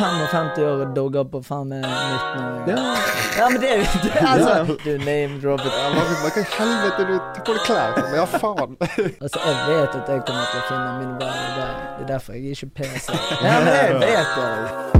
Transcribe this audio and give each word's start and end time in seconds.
55 0.00 0.58
år 0.64 0.84
og 0.86 0.96
dogger 0.96 1.24
på 1.32 1.42
faen 1.44 1.68
meg 1.68 1.84
19 1.84 2.44
år. 2.44 2.70
Ja. 2.72 2.84
Ja, 3.38 3.48
men 3.52 3.60
det 3.62 3.68
er 3.72 3.76
jo 3.82 3.84
det, 4.04 4.12
Altså, 4.32 4.76
du 4.84 4.90
name-droppet. 5.04 5.72
Ja, 5.76 6.04
hva 6.22 6.30
i 6.40 6.44
helvete 6.56 7.06
du 7.10 7.14
tar 7.18 7.44
på 7.46 7.56
deg 7.56 7.62
klær? 7.68 7.96
Men 8.00 8.16
ja, 8.20 8.24
faen. 8.24 8.76
Altså, 9.24 9.38
jeg 9.46 9.56
vet 9.68 9.98
at 10.00 10.12
jeg 10.14 10.24
kommer 10.28 10.46
til 10.52 10.60
å 10.60 10.66
finne 10.70 10.90
min 11.02 11.12
barn 11.20 11.40
i 11.44 11.52
dag. 11.58 11.74
Det 11.98 12.06
er 12.06 12.12
derfor 12.14 12.38
jeg 12.38 12.44
er 12.44 12.56
ikke 12.56 12.72
PC. 12.80 13.06
Ja, 13.44 13.54
men 13.64 13.72
jeg 13.76 14.00
vet 14.06 14.30
det. 14.40 14.90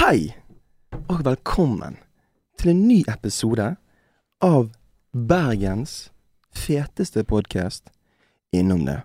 Hei, 0.00 0.34
og 1.20 1.26
velkommen 1.26 1.98
til 2.56 2.70
en 2.72 2.78
ny 2.88 3.02
episode 3.10 3.64
av 4.40 4.70
Bergens 5.12 6.08
feteste 6.56 7.26
podkast 7.28 7.90
innom 8.56 8.86
det. 8.86 8.96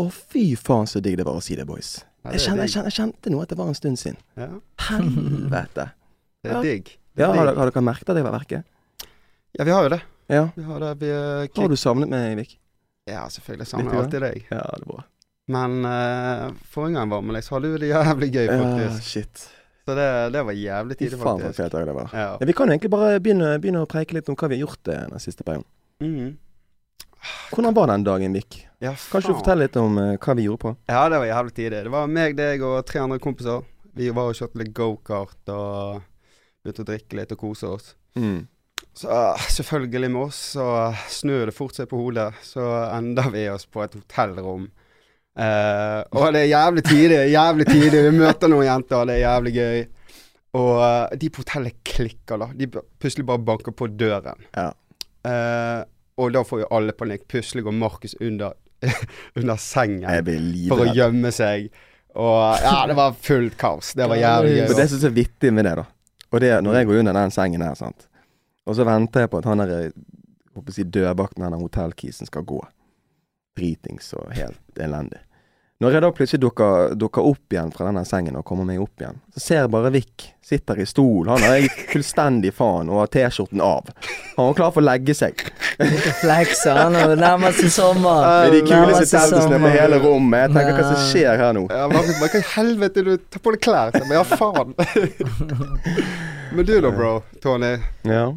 Og 0.00 0.10
fy 0.10 0.56
faen 0.58 0.90
så 0.90 0.98
digg 1.04 1.20
det 1.20 1.26
var 1.28 1.38
å 1.38 1.44
si 1.44 1.54
det, 1.54 1.68
boys. 1.68 2.00
Jeg 2.26 2.34
det 2.34 2.42
kjente, 2.42 2.64
jeg, 2.64 2.72
kjente, 2.74 2.90
jeg 2.90 2.96
kjente 2.96 3.30
nå 3.30 3.44
at 3.44 3.52
det 3.52 3.58
var 3.60 3.70
en 3.70 3.78
stund 3.78 4.00
siden. 4.00 4.18
Ja, 4.34 4.48
Helvete. 4.88 5.88
det 6.42 6.50
er 6.50 6.66
digg. 6.66 6.90
Ja, 7.14 7.30
har, 7.30 7.52
har 7.54 7.70
dere 7.70 7.84
merket 7.92 8.10
at 8.10 8.18
jeg 8.18 8.26
var 8.26 8.34
verket? 8.40 8.66
Ja, 9.54 9.62
vi 9.68 9.76
har 9.76 9.86
jo 9.86 9.92
det. 9.94 10.02
Ja. 10.26 10.44
Vi 10.56 10.64
har 10.66 10.82
det. 10.82 10.94
Vi 11.04 11.12
uh, 11.14 11.60
Har 11.60 11.70
du 11.70 11.78
savnet 11.78 12.10
meg, 12.10 12.32
Eivik? 12.32 12.56
Ja, 13.06 13.28
selvfølgelig. 13.30 13.68
Jeg 13.68 13.76
Savner 13.76 14.00
alltid 14.02 14.26
deg. 14.26 14.48
Ja, 14.50 14.64
det 14.66 14.82
er 14.82 14.90
bra. 14.90 15.06
Men 15.54 15.78
uh, 15.86 16.48
forrige 16.74 16.98
gang 16.98 17.14
var 17.14 17.22
med 17.22 17.38
deg, 17.38 17.46
så 17.46 17.60
hadde 17.60 17.70
du 17.70 17.84
det 17.84 17.92
jævlig 17.92 18.32
gøy, 18.34 18.48
faktisk. 18.50 18.98
Ja, 18.98 19.12
shit. 19.12 19.52
Så 19.86 19.94
det, 19.94 20.06
det 20.34 20.42
var 20.42 20.56
jævlig 20.58 20.96
tidlig, 20.98 21.18
faen 21.20 21.38
for 21.38 21.46
faktisk. 21.46 21.60
fet 21.62 21.72
dag 21.76 21.86
det 21.86 21.92
var. 21.94 22.08
Ja. 22.12 22.30
Ja, 22.40 22.46
vi 22.48 22.54
kan 22.58 22.72
egentlig 22.72 22.90
bare 22.90 23.20
begynne, 23.22 23.52
begynne 23.62 23.84
å 23.86 23.90
preike 23.90 24.16
litt 24.16 24.28
om 24.32 24.34
hva 24.38 24.48
vi 24.50 24.58
har 24.58 24.66
gjort 24.66 24.90
eh, 24.90 25.04
den 25.12 25.22
siste 25.22 25.46
perioden. 25.46 25.68
Mhm. 26.02 26.34
Hvordan 27.50 27.74
var 27.74 27.86
den 27.90 28.04
dagen, 28.06 28.34
Vik? 28.36 28.68
ja, 28.78 28.92
Kan 28.92 29.22
du 29.22 29.26
forteller 29.26 29.38
fortelle 29.38 29.64
litt 29.66 29.76
om 29.80 29.96
uh, 29.98 30.16
hva 30.20 30.34
vi 30.38 30.44
gjorde 30.46 30.62
på? 30.62 30.72
Ja, 30.86 31.08
det 31.10 31.18
var 31.22 31.26
jævlig 31.26 31.54
tidlig. 31.56 31.80
Det 31.86 31.92
var 31.94 32.10
meg, 32.12 32.36
deg 32.38 32.62
og 32.66 32.76
tre 32.86 33.00
andre 33.02 33.18
kompiser. 33.22 33.64
Vi 33.96 34.10
var 34.14 34.30
og 34.30 34.36
kjørte 34.38 34.60
litt 34.60 34.74
gokart 34.76 35.50
og 35.54 36.02
begynte 36.62 36.84
å 36.84 36.88
drikke 36.90 37.18
litt 37.18 37.32
og 37.34 37.40
kose 37.40 37.70
oss. 37.72 37.94
Mm. 38.14 38.44
Så 38.96 39.10
ah, 39.12 39.40
selvfølgelig 39.56 40.10
med 40.12 40.22
oss, 40.28 40.38
så 40.54 40.66
snør 41.12 41.50
det 41.50 41.56
fort 41.56 41.74
seg 41.76 41.88
på 41.90 41.98
hodet. 42.00 42.28
Så 42.46 42.62
ender 42.92 43.30
vi 43.32 43.46
oss 43.52 43.66
på 43.66 43.82
et 43.84 43.96
hotellrom. 43.96 44.68
Eh, 45.36 46.00
og 46.16 46.30
det 46.32 46.46
er 46.46 46.48
jævlig 46.48 46.84
tidlig, 46.86 47.18
jævlig 47.32 47.66
tidlig. 47.68 48.02
Vi 48.06 48.12
møter 48.16 48.52
noen 48.52 48.66
jenter, 48.68 49.02
og 49.02 49.10
det 49.10 49.18
er 49.18 49.24
jævlig 49.26 49.54
gøy. 49.56 49.82
Og 50.56 50.70
uh, 50.80 51.16
de 51.20 51.28
på 51.28 51.42
hotellet 51.42 51.76
klikker, 51.84 52.40
da. 52.40 52.48
De 52.56 52.68
plutselig 52.72 53.26
bare 53.28 53.42
banker 53.44 53.74
på 53.76 53.90
døren. 53.92 54.46
Ja. 54.56 54.70
Uh, 55.26 55.82
og 56.16 56.32
da 56.32 56.40
får 56.46 56.62
jo 56.62 56.70
alle 56.72 56.94
panikk. 56.96 57.26
Plutselig 57.28 57.66
går 57.66 57.76
Markus 57.76 58.16
under, 58.24 58.56
under 59.38 59.60
sengen 59.60 60.08
for 60.70 60.86
å 60.86 60.96
gjemme 60.96 61.32
seg. 61.34 61.68
Og 62.16 62.62
ja, 62.62 62.78
det 62.88 62.96
var 62.96 63.16
fullt 63.20 63.58
kaos. 63.60 63.92
Det 63.92 64.08
var 64.08 64.16
jævlig 64.16 64.54
Men 64.62 64.70
Og 64.72 64.80
det 64.80 64.88
som 64.88 65.04
er 65.04 65.16
vittig 65.18 65.52
med 65.52 65.68
det, 65.68 65.74
da, 65.82 65.84
og 66.32 66.40
det 66.40 66.52
er 66.54 66.62
når 66.64 66.78
jeg 66.78 66.88
går 66.88 67.02
under 67.02 67.18
den 67.18 67.34
sengen 67.34 67.64
her, 67.64 67.74
sant, 67.76 68.08
og 68.64 68.78
så 68.78 68.86
venter 68.88 69.26
jeg 69.26 69.30
på 69.34 69.42
at 69.42 69.50
han 69.50 69.60
der 69.60 69.90
si 70.72 70.86
dørvakten, 70.88 71.44
den 71.44 71.60
hotellkisen, 71.60 72.26
skal 72.30 72.46
gå. 72.48 72.62
Dritings 73.56 74.08
og 74.16 74.32
helt 74.36 74.80
elendig. 74.80 75.20
Når 75.76 75.92
jeg 75.92 76.00
da 76.00 76.08
plutselig 76.08 76.40
dukker, 76.40 76.94
dukker 76.96 77.26
opp 77.28 77.52
igjen 77.52 77.68
fra 77.74 77.84
denne 77.90 78.00
sengen 78.08 78.38
og 78.38 78.46
kommer 78.48 78.64
meg 78.64 78.78
opp 78.80 79.02
igjen, 79.02 79.18
så 79.34 79.42
ser 79.44 79.58
jeg 79.60 79.72
bare 79.74 79.90
Vik 79.92 80.24
sitter 80.46 80.78
i 80.80 80.86
stol. 80.88 81.28
Han 81.28 81.42
har 81.44 81.58
jeg 81.58 81.68
fullstendig 81.90 82.54
faen 82.56 82.88
og 82.88 83.02
har 83.02 83.10
T-skjorten 83.12 83.60
av. 83.60 83.90
Han 84.38 84.48
var 84.48 84.56
klar 84.56 84.72
for 84.72 84.80
å 84.80 84.86
legge 84.86 85.12
seg. 85.18 85.44
Flexer 86.22 86.80
han 86.80 86.96
og 86.96 87.12
nærmest 87.12 87.20
nærmer 87.20 87.58
seg 87.58 87.74
sommer. 87.74 88.24
Med 88.46 88.56
de 88.56 88.62
kuleste 88.70 89.20
teltene 89.20 89.60
på 89.66 89.74
hele 89.74 90.00
rommet. 90.00 90.46
Jeg 90.46 90.54
tenker 90.56 90.80
hva 90.80 90.88
som 90.88 91.04
skjer 91.10 91.44
her 91.44 91.54
nå? 91.58 91.66
Ja, 91.68 91.84
men 91.92 92.10
hva 92.22 92.32
i 92.32 92.44
helvete 92.54 93.04
du 93.04 93.12
tar 93.20 93.44
på 93.44 93.52
deg 93.56 93.64
klær? 93.68 94.00
Men 94.00 94.16
ja, 94.16 94.24
faen. 94.32 94.72
Men 96.56 96.64
du 96.64 96.76
da, 96.80 96.88
bro? 96.94 97.18
Tony? 97.42 97.74
Ja. 98.08 98.30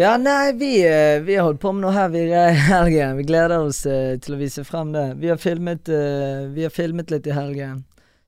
Ja, 0.00 0.14
nei, 0.16 0.52
vi, 0.56 0.68
eh, 0.88 1.20
vi 1.20 1.34
har 1.36 1.44
holdt 1.44 1.60
på 1.60 1.72
med 1.76 1.82
noe 1.84 1.92
her 1.92 2.08
vi 2.08 2.22
i 2.24 2.36
helgen. 2.70 3.18
Vi 3.18 3.24
gleder 3.28 3.58
oss 3.66 3.82
eh, 3.86 4.14
til 4.22 4.36
å 4.36 4.38
vise 4.40 4.62
frem 4.64 4.94
det. 4.94 5.02
Vi 5.20 5.28
har 5.28 5.36
filmet, 5.40 5.90
eh, 5.92 6.46
vi 6.54 6.64
har 6.64 6.72
filmet 6.72 7.10
litt 7.12 7.26
i 7.28 7.34
helgen. 7.36 7.82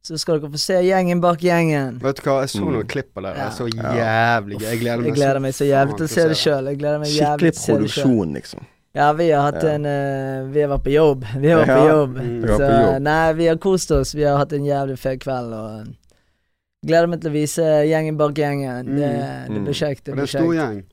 Så 0.05 0.19
skal 0.19 0.41
dere 0.43 0.50
få 0.53 0.59
se 0.61 0.81
gjengen 0.84 1.21
bak 1.22 1.41
gjengen. 1.47 1.97
Vet 2.03 2.19
du 2.19 2.22
hva, 2.27 2.41
jeg 2.43 2.50
så 2.56 2.61
Mm. 2.66 2.72
noen 2.75 2.88
klipp 2.91 3.16
av 3.16 3.22
det. 3.22 3.32
Det 3.38 3.43
er 3.47 3.50
Så 3.56 3.69
jævlig 3.71 4.59
gøy. 4.59 4.69
Jeg 4.69 4.81
gleder 4.82 4.99
meg, 4.99 5.06
Jeg 5.06 5.15
gleder 5.16 5.41
meg 5.41 5.53
så 5.55 5.65
jævlig 5.71 5.97
til 5.97 6.05
å 6.06 6.12
se 6.12 6.28
det 6.28 6.37
sjøl. 6.43 6.69
Skikkelig 6.69 7.38
det 7.38 7.66
produksjon, 7.71 8.34
liksom. 8.34 8.66
Ja, 8.94 9.12
vi 9.16 9.31
har 9.31 9.43
hatt 9.53 9.62
Ja. 9.62 9.69
en 9.71 9.87
uh, 9.87 10.53
Vi 10.53 10.61
har 10.61 10.69
vært 10.69 10.84
på 10.84 10.93
jobb. 10.93 11.25
Vi 11.41 11.49
har 11.49 11.65
vært 11.65 11.78
på 11.78 11.88
jobb. 11.88 12.16
Mm. 12.19 12.43
Så 12.43 12.59
på 12.59 12.82
jobb. 12.93 13.03
nei, 13.03 13.32
vi 13.32 13.47
har 13.47 13.56
kost 13.56 13.91
oss. 13.93 14.12
Vi 14.15 14.25
har 14.25 14.37
hatt 14.37 14.53
en 14.53 14.65
jævlig 14.66 14.99
fet 14.99 15.21
kveld. 15.21 15.53
Og 15.55 15.81
eh, 15.81 15.93
gleder 16.84 17.06
meg 17.09 17.21
til 17.22 17.31
å 17.31 17.32
vise 17.32 17.62
gjengen 17.88 18.19
bak 18.19 18.34
gjengen. 18.34 18.84
Det, 18.84 19.09
det 19.49 19.56
Mm. 19.56 19.65
blir 19.65 19.72
kjekt. 19.72 20.05
Det 20.05 20.12
Og 20.12 20.19
det 20.19 20.22
er 20.22 20.27
blir 20.27 20.37
en 20.37 20.44
stor 20.44 20.53
kjekt. 20.53 20.61
gjeng. 20.61 20.84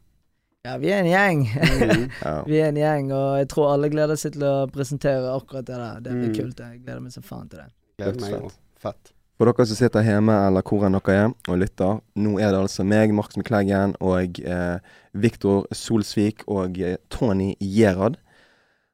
Ja, 0.67 0.73
vi 0.77 0.89
er 0.91 0.99
en 0.99 1.07
gjeng. 1.07 1.45
Mm. 1.47 2.09
Vi 2.49 2.57
er 2.59 2.67
en 2.73 2.77
gjeng, 2.77 3.11
og 3.15 3.37
jeg 3.39 3.47
tror 3.53 3.69
alle 3.73 3.87
gleder 3.93 4.17
seg 4.19 4.33
til 4.35 4.43
å 4.43 4.55
presentere 4.71 5.29
akkurat 5.31 5.63
det 5.69 5.77
der. 5.79 6.01
Det 6.03 6.11
blir 6.17 6.29
Mm. 6.29 6.35
kult. 6.35 6.59
Jeg 6.59 6.81
gleder 6.83 6.99
meg 7.05 7.13
så 7.15 7.21
faen 7.23 7.47
til 7.49 7.61
det. 7.61 7.69
Gleder 8.01 8.19
meg 8.41 8.51
Fett. 8.79 9.13
For 9.39 9.47
dere 9.47 9.65
som 9.69 9.77
sitter 9.79 10.03
hjemme 10.03 10.33
eller 10.49 10.61
hvor 10.67 10.83
enn 10.83 10.97
dere 10.97 11.13
er 11.15 11.29
og 11.47 11.59
lytter, 11.61 12.01
nå 12.19 12.33
er 12.43 12.51
det 12.51 12.59
altså 12.59 12.83
meg, 12.83 13.13
Markus 13.15 13.37
Mikleggen, 13.39 13.93
og 14.03 14.39
eh, 14.43 14.79
Viktor 15.15 15.63
Solsvik 15.71 16.43
og 16.51 16.75
eh, 16.83 16.97
Tony 17.09 17.53
Gerhard 17.63 18.17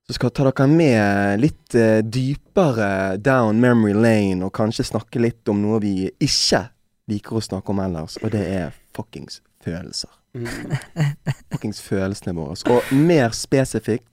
Så 0.06 0.14
skal 0.20 0.30
ta 0.30 0.46
dere 0.52 0.68
med 0.70 1.40
litt 1.42 1.74
eh, 1.74 2.02
dypere 2.06 3.18
down 3.18 3.58
memory 3.60 3.94
lane, 3.98 4.46
og 4.46 4.54
kanskje 4.54 4.86
snakke 4.86 5.18
litt 5.20 5.50
om 5.50 5.64
noe 5.66 5.80
vi 5.82 6.12
ikke 6.22 6.68
liker 7.10 7.40
å 7.40 7.42
snakke 7.42 7.74
om 7.74 7.82
ellers, 7.82 8.20
og 8.22 8.30
det 8.38 8.46
er 8.54 8.78
fuckings 8.94 9.42
følelser. 9.66 10.14
Mm. 10.36 11.74
Følelsene 11.90 12.36
våre. 12.36 12.58
Og 12.70 12.94
mer 12.94 13.34
spesifikt 13.36 14.08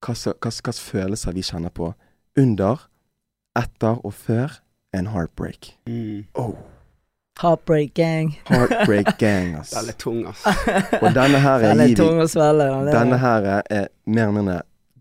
hvilke 0.00 0.72
følelser 0.72 1.36
vi 1.36 1.42
kjenner 1.44 1.72
på 1.74 1.92
under, 2.38 2.86
etter 3.58 3.98
og 4.06 4.14
før 4.14 4.60
en 4.96 5.10
heartbreak. 5.12 5.74
Mm. 5.86 6.24
Oh. 6.34 6.54
Heartbreak 7.40 7.94
gang. 7.94 8.34
Heartbreak 8.48 9.18
Gang, 9.18 9.54
ass. 9.60 9.70
Den 9.70 9.88
er 9.88 9.96
tung, 9.98 10.26
ass. 10.28 10.44
Og 11.00 11.14
denne 11.16 11.40
her 11.40 11.64
er, 11.64 11.74
Den 11.74 11.80
er 11.80 11.94
tung 11.96 12.20
å 12.20 12.26
svelge. 12.28 12.68
denne 12.92 13.20
her 13.20 13.46
er 13.64 13.88
mer 14.04 14.28
eller 14.28 14.36
mindre 14.36 14.58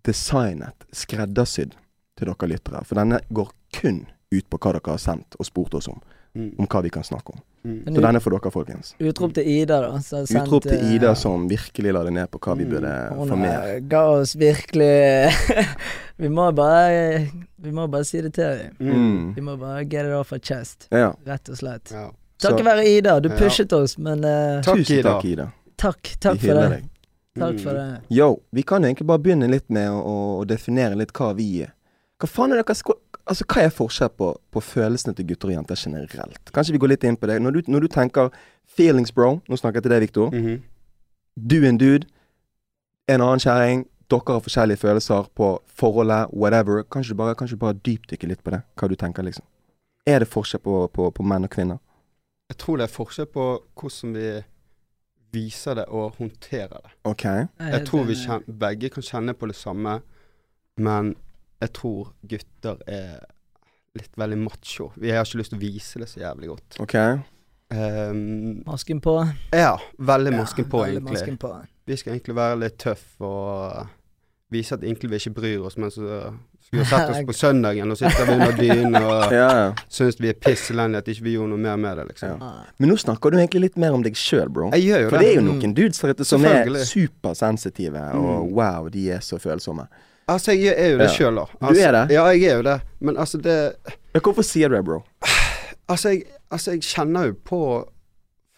designet, 0.07 0.88
skreddersydd 0.95 1.75
til 2.17 2.31
dere 2.31 2.49
lyttere. 2.51 2.83
For 2.88 2.99
denne 2.99 3.19
går 3.35 3.51
kun 3.75 4.05
ut 4.31 4.47
på 4.47 4.59
hva 4.61 4.75
dere 4.78 4.94
har 4.95 5.03
sendt 5.03 5.35
og 5.39 5.49
spurt 5.49 5.75
oss 5.75 5.89
om. 5.91 5.99
Mm. 6.35 6.51
Om 6.62 6.67
hva 6.69 6.81
vi 6.85 6.90
kan 6.94 7.03
snakke 7.03 7.34
om. 7.34 7.40
Mm. 7.66 7.78
Så 7.88 8.01
denne 8.01 8.16
er 8.19 8.22
for 8.23 8.29
dere, 8.35 8.51
folkens. 8.53 8.91
Utrop 9.01 9.34
til 9.34 9.47
Ida, 9.50 9.79
da. 9.81 9.97
sendt, 10.06 10.29
Utrop 10.38 10.63
til 10.63 10.78
eh, 10.78 10.91
Ida 10.95 11.16
som 11.17 11.47
virkelig 11.50 11.94
la 11.95 12.03
det 12.06 12.13
ned 12.13 12.29
på 12.31 12.38
hva 12.40 12.53
vi 12.56 12.66
Mm. 12.66 12.69
burde 12.75 12.91
mm, 13.16 13.28
få 13.31 13.35
mer. 13.35 13.66
Hun 13.79 13.88
ga 13.90 14.03
oss 14.13 14.35
virkelig 14.35 15.34
Vi 16.22 16.29
må 16.29 16.51
bare 16.51 17.28
Vi 17.57 17.72
må 17.72 17.88
bare 17.91 18.06
si 18.06 18.22
det 18.22 18.34
til 18.38 18.62
dem. 18.79 18.94
Mm. 18.94 19.34
Vi 19.35 19.41
må 19.41 19.57
bare 19.59 19.84
get 19.85 20.06
it 20.06 20.13
off 20.13 20.31
our 20.31 20.40
chest, 20.40 20.88
Ja. 20.91 21.13
rett 21.25 21.50
og 21.50 21.57
slett. 21.57 21.91
Ja. 21.91 22.09
Takket 22.40 22.66
være 22.66 22.85
Ida. 22.88 23.19
Du 23.19 23.29
Ja. 23.29 23.35
pushet 23.35 23.73
oss, 23.73 23.97
men 23.97 24.19
uh, 24.23 24.61
Takk, 24.61 24.78
tusen 24.78 25.00
Ida. 25.00 25.09
takk, 25.09 25.25
Ida. 25.25 25.51
takk. 25.78 26.16
Takk 26.19 26.40
for 26.40 26.53
det. 26.53 26.69
deg. 26.69 26.84
Takk 27.40 27.59
for 27.59 27.73
Mm. 27.73 27.75
det. 27.94 28.01
Yo, 28.16 28.40
vi 28.51 28.61
kan 28.63 28.84
egentlig 28.85 29.07
bare 29.07 29.19
begynne 29.19 29.50
litt 29.50 29.69
med 29.69 29.90
å, 29.90 30.40
å, 30.40 30.46
definere 30.47 30.96
litt 30.96 31.11
hva 31.13 31.34
vi 31.35 31.61
er. 31.63 31.73
Hva 32.19 32.28
faen 32.28 32.51
er 32.53 32.57
det 32.61 32.66
dere 32.67 32.96
Altså, 33.28 33.46
hva 33.46 33.66
er 33.66 33.74
forskjell 33.74 34.09
på, 34.18 34.30
på 34.52 34.62
følelsene 34.63 35.13
til 35.16 35.28
gutter 35.30 35.52
og 35.52 35.53
jenter 35.53 35.78
generelt? 35.78 36.52
Kanskje 36.53 36.74
vi 36.74 36.81
går 36.81 36.94
litt 36.94 37.03
inn 37.03 37.18
på 37.19 37.28
det. 37.30 37.41
Når 37.41 37.52
du, 37.52 37.62
når 37.68 37.85
du 37.85 37.88
tenker 37.94 38.30
feelings, 38.66 39.12
bro 39.12 39.40
Nå 39.47 39.57
snakker 39.59 39.78
jeg 39.80 39.84
til 39.84 39.91
deg, 39.91 40.02
Victor. 40.02 40.30
-hmm. 40.31 40.62
Du 41.49 41.64
er 41.64 41.70
en 41.70 41.78
dude. 41.78 42.08
En 43.08 43.22
annen 43.22 43.40
kjerring. 43.40 43.85
Dere 44.09 44.34
har 44.34 44.40
forskjellige 44.40 44.78
følelser 44.78 45.29
på 45.35 45.59
forholdet, 45.66 46.28
whatever. 46.34 46.84
Kanskje 46.84 47.14
du 47.14 47.17
bare, 47.17 47.35
kanskje 47.35 47.55
du 47.55 47.59
bare 47.59 47.73
dypdykker 47.73 48.28
litt 48.28 48.43
på 48.43 48.49
det? 48.49 48.61
Hva 48.76 48.88
du 48.88 48.96
tenker, 48.96 49.23
liksom? 49.23 49.46
Er 50.05 50.20
det 50.20 50.28
forskjell 50.28 50.61
på, 50.61 50.88
på, 50.88 51.11
på 51.11 51.23
menn 51.23 51.43
og 51.43 51.49
kvinner? 51.49 51.78
Jeg 52.49 52.58
tror 52.58 52.78
det 52.78 52.84
er 52.84 52.93
forskjell 52.93 53.26
på 53.26 53.64
hvordan 53.76 54.16
vi 54.16 54.41
viser 55.32 55.78
det 55.78 55.85
og 55.85 56.16
håndterer 56.17 56.82
det. 56.84 56.91
OK. 57.03 57.26
Jeg 57.59 57.85
tror 57.88 58.03
vi 58.03 58.16
kjen, 58.17 58.46
begge 58.59 58.90
kan 58.90 59.05
kjenne 59.05 59.34
på 59.34 59.49
det 59.49 59.55
samme, 59.55 59.99
men 60.78 61.16
jeg 61.61 61.73
tror 61.76 62.14
gutter 62.23 62.78
er 62.88 63.20
litt 64.00 64.14
veldig 64.17 64.38
macho. 64.38 64.91
Vi 64.97 65.09
har 65.11 65.26
ikke 65.26 65.41
lyst 65.41 65.52
til 65.53 65.59
å 65.59 65.61
vise 65.64 66.00
det 66.00 66.08
så 66.11 66.20
jævlig 66.23 66.47
godt. 66.53 66.79
ok 66.85 66.96
Um, 67.70 68.64
Masken 68.66 68.97
på. 69.00 69.11
ja, 69.53 69.76
veldig 70.00 70.32
Ja, 70.34 70.38
masken 70.40 70.66
på, 70.66 70.79
veldig 70.82 70.96
egentlig. 71.03 71.14
Masken 71.20 71.35
på. 71.38 71.52
Vi 71.85 71.97
skal 71.97 72.14
egentlig 72.16 72.34
være 72.35 72.56
litt 72.64 72.78
tøff 72.82 73.03
og 73.22 73.84
vise 74.50 74.73
at 74.73 74.82
egentlig 74.82 75.11
vi 75.11 75.20
ikke 75.22 75.34
bryr 75.35 75.66
oss, 75.67 75.78
men 75.78 75.91
så 75.94 76.02
skulle 76.66 76.82
vi 76.82 76.85
sett 76.90 77.11
oss 77.14 77.20
på 77.28 77.35
søndagen 77.44 77.91
og 77.94 78.00
sitter 78.00 78.32
under 78.34 78.55
dynen 78.58 78.97
og 78.97 79.32
Ja, 79.38 79.52
ja. 79.59 79.70
syns 79.88 80.17
vi 80.17 80.32
er 80.32 80.40
piss 80.41 80.66
elendige 80.73 81.03
at 81.03 81.12
ikke 81.14 81.28
vi 81.28 81.35
gjorde 81.35 81.52
noe 81.53 81.62
mer 81.62 81.78
med 81.78 82.02
det, 82.02 82.08
liksom. 82.09 82.41
Ja. 82.41 82.50
Men 82.82 82.90
nå 82.90 82.97
snakker 83.05 83.29
du 83.29 83.38
egentlig 83.38 83.62
litt 83.67 83.78
mer 83.85 83.94
om 83.94 84.02
deg 84.02 84.17
sjøl, 84.17 84.50
bro. 84.50 84.72
Jeg 84.73 84.88
gjør 84.90 85.05
jo 85.05 85.09
For 85.14 85.17
det. 85.20 85.28
det 85.28 85.29
er 85.35 85.38
jo 85.38 85.46
noen 85.52 85.78
dudes 85.78 86.02
der 86.02 86.16
ute 86.17 86.26
som 86.26 86.46
er 86.50 86.73
supersensitive, 86.90 88.02
og 88.17 88.47
Mm. 88.50 88.53
wow, 88.58 88.90
de 88.90 89.12
er 89.14 89.20
så 89.22 89.38
følsomme. 89.38 89.85
Altså, 90.29 90.53
jeg 90.53 90.76
er 90.78 90.91
jo 90.93 90.97
det 91.02 91.08
Ja. 91.09 91.14
sjøl, 91.16 91.35
da. 91.40 91.46
Du 91.49 91.66
Altså, 91.67 91.84
er 91.87 91.91
det? 91.96 92.03
Ja, 92.14 92.26
jeg 92.29 92.43
er 92.52 92.55
jo 92.59 92.66
det. 92.67 92.78
Men 92.99 93.17
altså, 93.17 93.37
det 93.41 93.55
Ja, 94.14 94.20
Hvorfor 94.20 94.46
sier 94.46 94.70
du 94.70 94.76
det, 94.76 94.85
bro? 94.85 95.02
Altså, 95.90 96.09
jeg, 96.14 96.23
altså, 96.52 96.72
jeg 96.76 96.81
kjenner 96.85 97.29
jo 97.31 97.34
på 97.49 97.61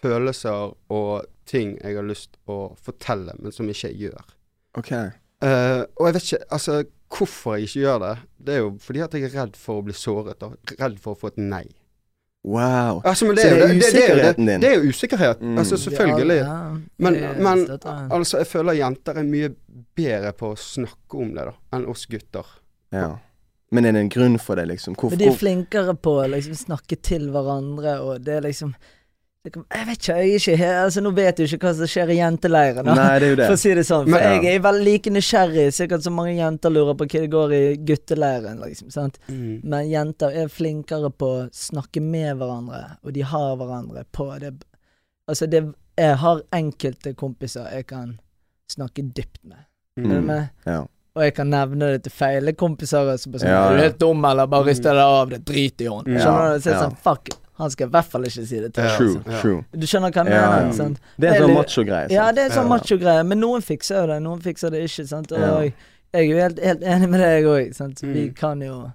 følelser 0.04 0.74
og 0.92 1.26
ting 1.48 1.76
jeg 1.82 1.96
har 1.98 2.06
lyst 2.08 2.38
å 2.50 2.74
fortelle, 2.82 3.34
men 3.40 3.52
som 3.56 3.70
ikke 3.72 3.92
jeg 3.92 4.10
gjør. 4.12 4.34
Ok. 4.80 4.92
Uh, 5.42 5.84
og 5.98 6.08
jeg 6.08 6.14
vet 6.16 6.28
ikke 6.28 6.44
altså, 6.54 6.76
hvorfor 7.12 7.56
jeg 7.58 7.68
ikke 7.70 7.82
gjør 7.86 8.00
det. 8.06 8.14
Det 8.48 8.56
er 8.56 8.60
jo 8.62 8.72
fordi 8.80 9.04
at 9.04 9.14
jeg 9.18 9.24
er 9.30 9.36
redd 9.36 9.56
for 9.60 9.82
å 9.82 9.86
bli 9.86 9.96
såret, 9.98 10.44
og 10.46 10.76
redd 10.80 11.00
for 11.02 11.16
å 11.16 11.20
få 11.20 11.32
et 11.34 11.42
nei. 11.42 11.66
Wow. 12.44 13.02
Altså, 13.06 13.26
men 13.26 13.36
det 13.38 13.44
Så 13.44 13.48
er, 13.48 13.56
det 13.56 13.64
er 13.64 13.68
det, 13.68 13.76
er 13.76 13.88
usikkerheten 13.88 14.46
din? 14.50 14.62
det 14.62 14.70
er 14.70 14.80
jo 14.80 14.90
usikkerhet. 14.90 15.42
Mm. 15.42 15.58
Altså, 15.62 15.78
selvfølgelig. 15.78 16.38
Ja, 16.38 16.56
Men, 16.98 17.14
men 17.38 17.68
altså, 18.12 18.38
jeg 18.38 18.48
føler 18.48 18.74
jenter 18.80 19.20
er 19.22 19.28
mye 19.28 19.52
bedre 19.96 20.32
på 20.34 20.54
å 20.54 20.58
snakke 20.58 21.20
om 21.22 21.36
det 21.36 21.46
da, 21.52 21.54
enn 21.78 21.86
oss 21.92 22.08
gutter. 22.10 22.48
Ja. 22.92 23.12
Men 23.72 23.86
er 23.86 23.94
det 23.96 24.02
en 24.08 24.10
grunn 24.12 24.40
for 24.42 24.60
det, 24.60 24.66
liksom? 24.68 24.96
Hvorfor? 24.98 25.14
Men 25.16 25.22
de 25.22 25.30
er 25.30 25.38
flinkere 25.38 25.94
på 25.96 26.16
å 26.24 26.26
liksom 26.34 26.58
snakke 26.60 26.98
til 27.00 27.30
hverandre, 27.32 28.00
og 28.04 28.26
det 28.26 28.40
er 28.40 28.48
liksom 28.50 28.74
Jeg 29.42 29.54
vet 29.88 29.96
ikke, 29.98 30.16
jeg 30.22 30.34
er 30.36 30.52
ikke 30.54 30.68
altså 30.84 31.02
Nå 31.02 31.12
vet 31.18 31.40
du 31.40 31.44
ikke 31.48 31.58
hva 31.66 31.72
som 31.74 31.90
skjer 31.90 32.12
i 32.14 32.18
jenteleiren. 32.20 32.86
Nei, 32.86 33.06
det 33.18 33.26
er 33.26 33.32
jo 33.32 33.38
det. 33.40 33.48
For 33.50 33.58
å 33.58 33.62
si 33.62 33.72
det 33.74 33.86
sånn. 33.88 34.04
For 34.06 34.14
Men- 34.20 34.44
jeg 34.46 34.56
er 34.56 34.60
veldig 34.62 34.86
like 34.86 35.10
nysgjerrig, 35.16 35.64
sikkert 35.74 36.04
som 36.06 36.14
mange 36.14 36.36
jenter 36.38 36.70
lurer 36.70 36.94
på 36.94 37.08
hva 37.08 37.22
det 37.24 37.32
går 37.32 37.54
i 37.58 37.76
gutteleiren, 37.90 38.60
liksom. 38.62 38.92
Sant? 38.94 39.18
Men 39.28 39.90
jenter 39.90 40.30
er 40.44 40.48
flinkere 40.48 41.10
på 41.10 41.26
å 41.40 41.50
snakke 41.50 42.02
med 42.06 42.38
hverandre, 42.38 42.98
og 43.04 43.14
de 43.14 43.22
har 43.22 43.56
hverandre 43.58 44.06
på 44.14 44.40
det 44.40 44.54
Altså, 45.30 45.48
det 45.50 45.74
Jeg 45.98 46.18
har 46.18 46.42
enkelte 46.54 47.14
kompiser 47.16 47.72
jeg 47.72 47.88
kan 47.88 48.20
snakke 48.70 49.12
dypt 49.14 49.40
med. 49.44 49.58
Er 49.98 50.02
Mm. 50.22 50.26
med? 50.26 50.50
Ja. 50.66 50.82
Og 51.16 51.24
jeg 51.24 51.36
kan 51.36 51.50
nevne 51.50 51.80
det 51.80 52.04
til 52.04 52.12
feile 52.12 52.54
kompiser. 52.54 53.18
Så 53.18 53.30
bare 53.32 53.40
sånn, 53.42 53.48
Ja, 53.50 53.70
Er 53.70 53.76
du 53.76 53.82
helt 53.84 53.98
dum, 54.00 54.24
eller 54.26 54.46
bare 54.48 54.66
rister 54.66 54.94
deg 54.94 54.98
av 55.04 55.30
det? 55.30 55.46
Drit 55.46 55.82
i 55.82 55.86
henne. 55.86 56.04
Mm. 56.06 56.18
Skjønner 56.22 56.54
du? 56.54 56.60
Så 56.60 56.68
er 56.70 56.74
det 56.74 56.82
Ja. 56.82 56.90
sånn, 56.90 56.98
fuck, 56.98 57.30
han 57.62 57.72
skal 57.74 57.88
i 57.88 57.92
hvert 57.96 58.10
fall 58.12 58.26
ikke 58.28 58.46
si 58.50 58.60
det 58.60 58.74
til 58.74 58.84
deg. 58.84 59.26
Altså. 59.28 59.54
Du 59.72 59.86
skjønner 59.88 60.12
hva 60.16 60.24
jeg 60.26 60.34
Ja, 60.36 60.46
mener? 60.52 60.74
Sant? 60.78 61.00
Det 61.18 61.30
er 61.30 61.36
en 61.38 61.44
sånn 61.46 61.56
macho-greie. 61.60 62.10
Ja, 62.12 62.32
det 62.36 62.48
er 62.48 62.56
sånn 62.56 62.68
Ja. 62.68 62.76
macho-greie, 62.76 63.26
men 63.28 63.40
noen 63.44 63.62
fikser 63.66 64.02
jo 64.02 64.08
det, 64.12 64.20
noen 64.26 64.42
fikser 64.42 64.72
det 64.74 64.84
ikke, 64.90 65.08
sant. 65.08 65.32
Og 65.32 65.40
Ja. 65.40 65.60
jeg 65.62 65.74
er 66.14 66.24
jo 66.28 66.38
helt, 66.42 66.60
helt 66.60 66.82
enig 66.82 67.10
med 67.10 67.20
deg 67.22 67.46
òg, 67.46 67.74
sant. 67.76 68.02
Vi 68.02 68.28
Mm. 68.30 68.36
kan 68.36 68.60
jo 68.62 68.92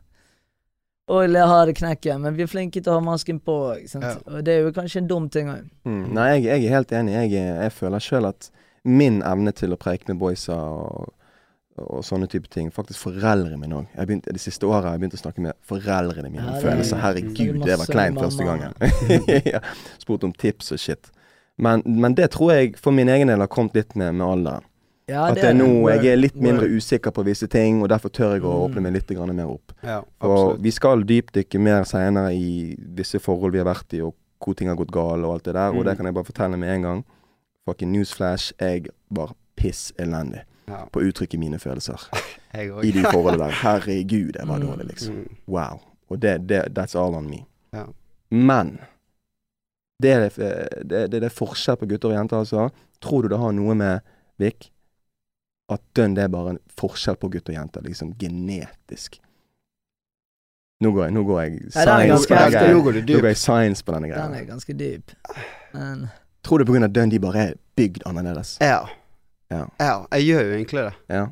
og 1.08 1.36
ha 1.36 1.64
det 1.64 1.76
knekket, 1.78 2.20
men 2.20 2.34
vi 2.34 2.42
er 2.42 2.46
flinke 2.50 2.82
til 2.82 2.90
å 2.92 2.94
ha 2.98 3.00
masken 3.00 3.38
på. 3.40 3.56
Ja. 3.94 4.16
Og 4.26 4.42
det 4.44 4.54
er 4.56 4.62
jo 4.66 4.72
kanskje 4.72 4.96
en 5.04 5.06
dum 5.06 5.28
ting 5.30 5.46
òg. 5.46 5.68
Mm. 5.86 6.12
Nei, 6.12 6.28
jeg, 6.40 6.44
jeg 6.44 6.64
er 6.66 6.74
helt 6.74 6.88
enig. 6.90 7.12
Jeg, 7.12 7.30
jeg 7.62 7.72
føler 7.76 8.02
sjøl 8.02 8.26
at 8.26 8.50
min 8.84 9.20
evne 9.22 9.52
til 9.54 9.70
å 9.70 9.78
preike 9.78 10.08
med 10.08 10.18
boysa 10.18 10.54
og, 10.56 11.12
og 11.78 12.04
sånne 12.04 12.26
type 12.28 12.48
ting 12.48 12.70
Faktisk 12.72 13.00
foreldrene 13.04 13.58
mine 13.60 13.82
òg. 13.82 14.22
De 14.32 14.38
siste 14.38 14.64
åra 14.66 14.82
har 14.88 14.96
jeg 14.96 15.00
begynt 15.04 15.18
å 15.18 15.22
snakke 15.24 15.40
med 15.44 15.52
foreldrene 15.66 16.30
mine 16.30 16.46
om 16.46 16.54
Ja, 16.54 16.60
følelser. 16.62 16.96
Herregud, 17.02 17.60
det 17.66 17.78
var 17.78 17.86
kleint 17.90 18.18
første 18.20 18.44
gangen. 18.44 18.72
ja. 19.54 19.60
Spurt 19.98 20.24
om 20.24 20.32
tips 20.32 20.72
og 20.72 20.78
shit. 20.80 21.10
Men, 21.58 21.82
men 21.86 22.14
det 22.14 22.30
tror 22.32 22.52
jeg 22.52 22.76
for 22.80 22.92
min 22.92 23.08
egen 23.08 23.28
del 23.28 23.40
har 23.40 23.48
kommet 23.52 23.74
litt 23.74 23.94
med, 23.96 24.14
med 24.14 24.26
alderen. 24.26 24.64
Ja, 25.08 25.28
At 25.30 25.36
det 25.38 25.44
er 25.44 25.54
nå 25.54 25.68
jeg 25.88 26.08
er 26.10 26.16
litt 26.18 26.34
mindre 26.42 26.66
usikker 26.66 27.12
på 27.14 27.22
visse 27.28 27.46
ting, 27.46 27.78
og 27.84 27.88
derfor 27.92 28.10
tør 28.10 28.32
jeg 28.34 28.42
å 28.42 28.50
Mm. 28.56 28.62
åpne 28.66 28.82
meg 28.82 28.92
litt 28.96 29.10
mer 29.36 29.46
opp. 29.52 29.72
Ja, 29.86 30.00
og 30.20 30.58
vi 30.60 30.70
skal 30.74 31.04
dypdykke 31.06 31.60
mer 31.62 31.84
senere 31.84 32.32
i 32.34 32.74
visse 32.96 33.20
forhold 33.22 33.52
vi 33.52 33.58
har 33.62 33.68
vært 33.68 33.94
i, 33.94 34.00
og 34.02 34.14
hvor 34.42 34.56
ting 34.58 34.66
har 34.68 34.74
gått 34.76 34.90
galt 34.90 35.22
og 35.24 35.32
alt 35.36 35.44
det 35.44 35.54
der. 35.54 35.68
Og 35.70 35.76
Mm. 35.76 35.84
det 35.84 35.96
kan 35.96 36.06
jeg 36.06 36.14
bare 36.14 36.24
fortelle 36.24 36.56
med 36.58 36.68
en 36.74 36.82
gang. 36.82 37.04
Fucking 37.68 37.92
newsflash. 37.92 38.52
Jeg 38.58 38.86
var 39.10 39.32
piss 39.56 39.92
elendig 39.98 40.42
Ja, 40.66 40.82
på 40.90 40.98
å 41.02 41.06
uttrykke 41.06 41.38
mine 41.38 41.58
følelser 41.62 42.08
jeg 42.56 42.72
i 42.82 42.90
de 42.94 43.04
forholdene 43.06 43.46
der. 43.46 43.58
Herregud, 43.62 44.34
jeg 44.38 44.48
var 44.48 44.58
Mm. 44.58 44.66
dårlig, 44.66 44.86
liksom. 44.90 45.14
Mm. 45.14 45.36
Wow. 45.46 45.80
Og 46.10 46.18
det, 46.22 46.48
det 46.48 46.64
That's 46.74 46.96
all 46.98 47.14
on 47.14 47.28
me. 47.30 47.44
Ja. 47.74 47.86
Men 48.30 48.78
det 50.02 50.12
er 50.12 50.24
det, 50.28 50.88
det, 50.90 51.02
det, 51.12 51.22
er 51.24 51.32
forskjell 51.32 51.78
på 51.80 51.86
gutter 51.86 52.10
og 52.12 52.18
jenter, 52.18 52.42
altså. 52.42 52.70
Tror 53.00 53.22
du 53.22 53.28
det 53.32 53.38
har 53.38 53.52
noe 53.56 53.74
med, 53.78 54.02
Vik, 54.40 54.70
at 55.72 55.82
dønn 55.96 56.14
det 56.14 56.26
er 56.26 56.32
bare 56.34 56.56
en 56.56 56.60
forskjell 56.78 57.16
på 57.16 57.30
gutter 57.32 57.54
og 57.54 57.60
jenter, 57.60 57.86
liksom 57.86 58.12
genetisk? 58.20 59.20
Nå 60.84 60.90
går 60.92 61.06
jeg, 61.06 61.14
nå 61.16 61.22
går 61.24 61.40
jeg 61.40 61.52
Nei, 61.56 61.70
science 61.70 62.10
ganske 62.10 62.28
på 62.28 62.36
denne 62.36 62.52
greia. 62.52 62.72
Nå 62.74 62.82
går 62.84 62.92
du 62.98 63.00
Nå 63.14 63.20
går 63.22 63.30
jeg 63.30 63.40
science 63.40 63.84
på 63.86 63.94
denne 63.94 64.10
Den 64.12 64.34
er 64.36 64.44
ganske 64.44 64.74
dyp. 64.76 65.14
Men 65.72 66.08
Tror 66.44 66.62
du 66.62 66.76
av 66.76 66.92
dønn 66.92 67.10
de 67.10 67.18
bare 67.18 67.46
er 67.46 67.54
bygd 67.76 68.04
annerledes? 68.06 68.58
Ja. 68.60 68.84
Ja. 69.50 69.64
ja. 69.80 70.06
Jeg 70.12 70.22
gjør 70.26 70.40
jo 70.42 70.54
egentlig 70.56 70.84
det. 70.84 70.92
Ja. 71.10 71.26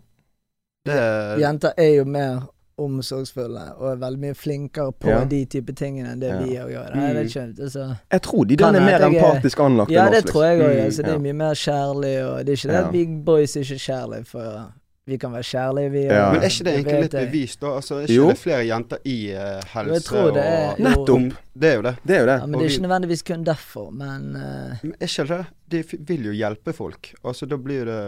Det 0.87 1.41
jenter 1.41 1.73
er 1.79 1.95
jo 1.97 2.05
mer 2.05 2.43
omsorgsfulle 2.79 3.63
og 3.79 3.93
er 3.93 3.97
veldig 4.03 4.21
mye 4.21 4.35
flinkere 4.35 4.93
på 4.93 5.09
Ja. 5.09 5.25
de 5.25 5.45
type 5.47 5.73
tingene 5.79 6.11
enn 6.13 6.21
det 6.21 6.29
Ja. 6.33 6.39
vi 6.43 6.57
òg 6.59 6.71
gjør. 6.73 6.95
Jeg 6.95 7.15
vet 7.15 7.25
Mm. 7.25 7.27
ikke, 7.27 7.63
altså. 7.63 7.97
Jeg 8.13 8.23
tror 8.23 8.45
de 8.45 8.57
Kan 8.57 8.75
er 8.77 8.81
mer 8.81 9.01
er- 9.01 9.07
empatisk 9.11 9.61
anlagt 9.61 9.91
Ja, 9.91 10.07
enn 10.07 10.13
det 10.13 10.25
tror 10.27 10.43
jeg 10.45 10.61
òg. 10.61 10.75
Mm, 10.75 10.85
Altså, 10.85 11.03
det 11.03 11.15
er 11.15 11.19
mye 11.19 11.33
mer 11.33 11.55
kjærlig, 11.55 12.25
og 12.27 12.47
det 12.47 12.49
er 12.49 12.57
ikke 12.57 12.69
det 12.73 12.85
at 12.87 12.93
vi 12.93 13.23
boys 13.25 13.57
er 13.57 13.61
ikke 13.61 13.79
kjærlige, 13.79 14.27
for 14.27 14.73
vi 15.07 15.19
kan 15.21 15.33
være 15.35 15.43
kjærlige, 15.45 15.91
vi 15.93 16.03
Ja. 16.09 16.33
Men 16.33 16.41
er 16.43 16.49
ikke 16.49 16.65
det 16.65 16.75
egentlig 16.75 17.01
litt 17.05 17.17
bevist, 17.19 17.61
da? 17.61 17.73
Altså, 17.77 17.95
er 17.99 18.01
ikke 18.07 18.15
Jo. 18.15 18.29
det 18.31 18.39
flere 18.41 18.67
jenter 18.67 18.99
i 19.05 19.17
uh, 19.35 19.41
helse 19.75 19.93
Jeg 19.99 20.03
tror 20.07 20.31
det 20.33 20.45
er- 20.45 20.71
og. 20.71 20.81
Nettopp. 20.81 21.35
Det 21.55 21.69
er 21.71 21.75
jo 21.77 21.83
det. 21.83 21.95
Det 22.09 22.17
er 22.17 22.21
jo 22.21 22.27
det. 22.27 22.39
Ja, 22.41 22.47
men 22.47 22.55
Og 22.55 22.61
det 22.61 22.67
er 22.67 22.71
ikke 22.73 22.87
nødvendigvis 22.89 23.23
kun 23.23 23.45
derfor, 23.45 23.91
men 23.91 24.23
uh... 24.37 24.77
Men 24.83 24.95
er 25.01 25.07
ikke 25.07 25.27
det? 25.35 25.45
De 25.71 25.85
vil 26.09 26.25
jo 26.25 26.33
hjelpe 26.33 26.73
folk. 26.73 27.13
Altså, 27.25 27.47
da 27.47 27.57
blir 27.57 27.85
det 27.85 28.01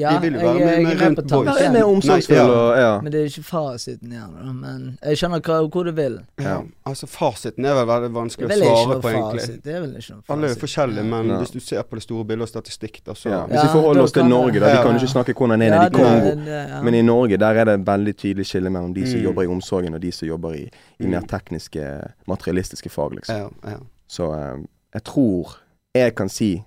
Ja, 0.00 0.10
De 0.16 0.20
vil 0.24 0.32
jo 0.34 0.38
jeg, 0.40 0.46
være 0.46 0.54
med- 0.54 0.72
jeg 0.72 0.82
med 0.84 0.94
med 0.96 1.02
rundt 1.18 1.30
boys. 1.30 1.46
Være 1.46 1.64
er 1.68 1.72
mer 1.72 1.84
omsorgsfull 1.84 2.36
ja. 2.36 2.44
og 2.48 2.78
Ja. 2.80 3.00
Men 3.00 3.12
det 3.12 3.20
er 3.20 3.24
ikke 3.30 3.42
fasiten 3.44 4.10
da. 4.10 4.26
Men 4.52 4.98
jeg 5.04 5.16
skjønner 5.20 5.40
hva, 5.40 5.58
hvor 5.68 5.82
du 5.84 5.92
vil. 5.92 6.18
Ja. 6.40 6.56
Altså, 6.86 7.06
fasiten 7.06 7.64
er 7.64 7.74
vel 7.78 7.86
veldig 7.90 8.10
vanskelig 8.14 8.48
å 8.48 8.58
svare 8.58 9.00
på, 9.00 9.08
egentlig. 9.10 9.40
fasit. 9.40 9.64
Det 9.64 9.74
er 9.74 9.80
vel 9.80 9.90
ikke 10.00 10.10
noe 10.14 10.22
fasit. 10.22 10.30
Alle 10.36 10.46
er 10.46 10.54
jo 10.54 10.60
forskjellige, 10.64 11.04
men 11.04 11.26
Ja. 11.28 11.38
hvis 11.42 11.50
du 11.52 11.60
ser 11.60 11.82
på 11.82 11.94
det 12.00 12.02
store 12.02 12.24
bildet 12.24 12.42
og 12.42 12.48
statistikk, 12.48 13.00
da, 13.06 13.12
så 13.12 13.28
ja. 13.30 13.46
Hvis 13.46 13.62
vi 13.62 13.68
forholder 13.76 14.02
oss 14.02 14.12
til 14.12 14.24
Norge, 14.24 14.60
da. 14.60 14.66
Vi 14.66 14.76
Ja. 14.76 14.82
kan 14.82 14.92
jo 14.94 14.98
ikke 15.04 15.12
snakke 15.12 15.34
hvordan 15.34 15.58
det 15.60 15.68
er 15.68 15.74
Ja, 15.74 15.82
nede 15.88 15.92
i 15.92 16.02
Kongo. 16.02 16.42
det- 16.44 16.68
ja. 16.70 16.82
Men 16.82 16.94
i 16.94 17.02
Norge 17.02 17.36
der 17.36 17.54
er 17.54 17.64
det 17.64 17.84
veldig 17.86 18.14
tydelig 18.16 18.46
skille 18.46 18.70
mellom 18.70 18.94
de 18.94 19.06
som 19.06 19.18
Mm. 19.20 19.24
jobber 19.24 19.42
i 19.42 19.46
omsorgen 19.46 19.94
og 19.94 20.00
de 20.00 20.12
som 20.12 20.28
jobber 20.28 20.52
i, 20.54 20.70
i 21.00 21.04
Mm. 21.04 21.10
mer 21.10 21.20
tekniske, 21.20 22.12
materialistiske 22.28 22.88
fag, 22.90 23.10
liksom. 23.12 23.36
Ja, 23.36 23.70
ja. 23.70 23.76
Så 24.08 24.32
eh, 24.34 24.58
jeg 24.94 25.04
tror 25.04 25.56
jeg 25.94 26.14
kan 26.14 26.28
si 26.28 26.62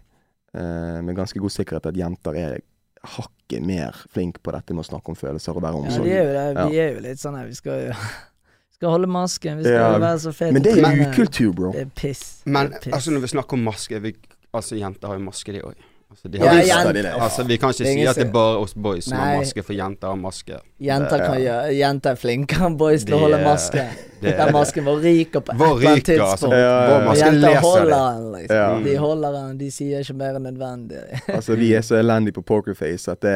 eh, 0.55 1.01
med 1.01 1.15
ganske 1.15 1.39
god 1.39 1.49
sikkerhet 1.49 1.85
at 1.85 1.95
jenter 1.97 2.31
er 2.35 2.57
hakket 3.03 3.61
mer 3.65 3.95
flink 4.13 4.37
på 4.43 4.51
dette 4.55 4.73
med 4.73 4.85
å 4.85 4.87
snakke 4.87 5.11
om 5.11 5.15
følelser 5.19 5.55
og 5.57 5.61
være 5.63 5.73
Ja, 5.73 5.81
omsorg. 5.83 6.03
de 6.07 6.11
er 6.11 6.23
jo 6.23 6.33
det. 6.33 6.45
Ja. 6.55 6.67
Vi 6.69 6.77
er 6.79 6.93
jo 6.93 6.99
litt 7.07 7.19
sånn 7.19 7.35
her, 7.37 7.45
vi 7.49 7.55
skal 7.57 7.87
jo 7.89 7.93
skal 8.73 8.89
holde 8.89 9.07
masken, 9.07 9.57
vi 9.57 9.63
skal 9.63 9.73
Ja, 9.79 9.97
være 9.99 10.19
så 10.19 10.31
fete. 10.35 10.53
Men 10.53 10.63
det 10.63 10.77
er 10.77 11.01
ukultur, 11.07 11.53
bro. 11.55 11.71
Det 11.71 11.81
er 11.81 11.91
piss. 11.95 12.41
Men 12.45 12.73
er 12.73 12.79
piss. 12.79 12.93
altså, 12.93 13.11
når 13.11 13.21
vi 13.21 13.27
snakker 13.35 13.53
om 13.59 13.63
maske 13.69 13.99
vi, 14.01 14.13
Altså, 14.53 14.75
jenter 14.77 15.07
har 15.09 15.17
jo 15.17 15.23
maske, 15.25 15.51
de 15.51 15.61
òg. 15.65 15.73
Altså, 16.11 16.29
de 16.29 16.37
Ja, 16.37 16.45
har 16.45 16.61
ja, 16.61 16.91
de 16.93 17.01
altså, 17.09 17.43
vi 17.47 17.57
kan 17.57 17.71
ikke 17.73 17.87
si 17.89 18.03
at 18.05 18.15
det 18.15 18.27
er 18.27 18.31
bare 18.31 18.59
oss 18.61 18.75
boys 18.75 19.05
som 19.05 19.17
har 19.17 19.39
maske, 19.39 19.63
for 19.65 19.73
jenter 19.73 20.07
har 20.07 20.15
maske. 20.15 20.59
Jenter 20.79 21.17
kan 21.25 21.39
gjøre 21.41 21.71
Jenter 21.73 22.11
er 22.11 22.15
flinkere 22.21 22.67
enn 22.67 22.77
boys 22.77 23.03
til 23.03 23.15
å 23.15 23.19
holde 23.23 23.39
maske. 23.41 23.87
Det 24.23 24.33
Den 24.37 24.53
masken 24.55 24.87
rik 24.89 25.03
ryker 25.03 25.39
på 25.39 25.51
et 25.53 25.61
eller 25.61 25.89
annet 25.89 26.09
altså. 26.09 26.11
tidspunkt. 26.11 26.55
Ja, 26.57 26.77
Vår 26.89 27.17
ja. 27.17 27.25
Jenter 27.25 27.39
leser 27.39 27.61
holder 27.61 28.13
den, 28.13 28.31
liksom. 28.31 28.57
Ja. 28.57 28.79
De 28.85 28.97
holder 28.97 29.31
den, 29.37 29.57
de 29.57 29.69
sier 29.71 30.03
ikke 30.03 30.15
mer 30.17 30.37
enn 30.39 30.47
nødvendig. 30.49 31.03
Altså, 31.33 31.55
vi 31.55 31.73
er 31.73 31.81
så 31.81 31.95
elendige 31.97 32.33
på 32.37 32.41
pokerface 32.41 33.11
at 33.11 33.21
det 33.25 33.33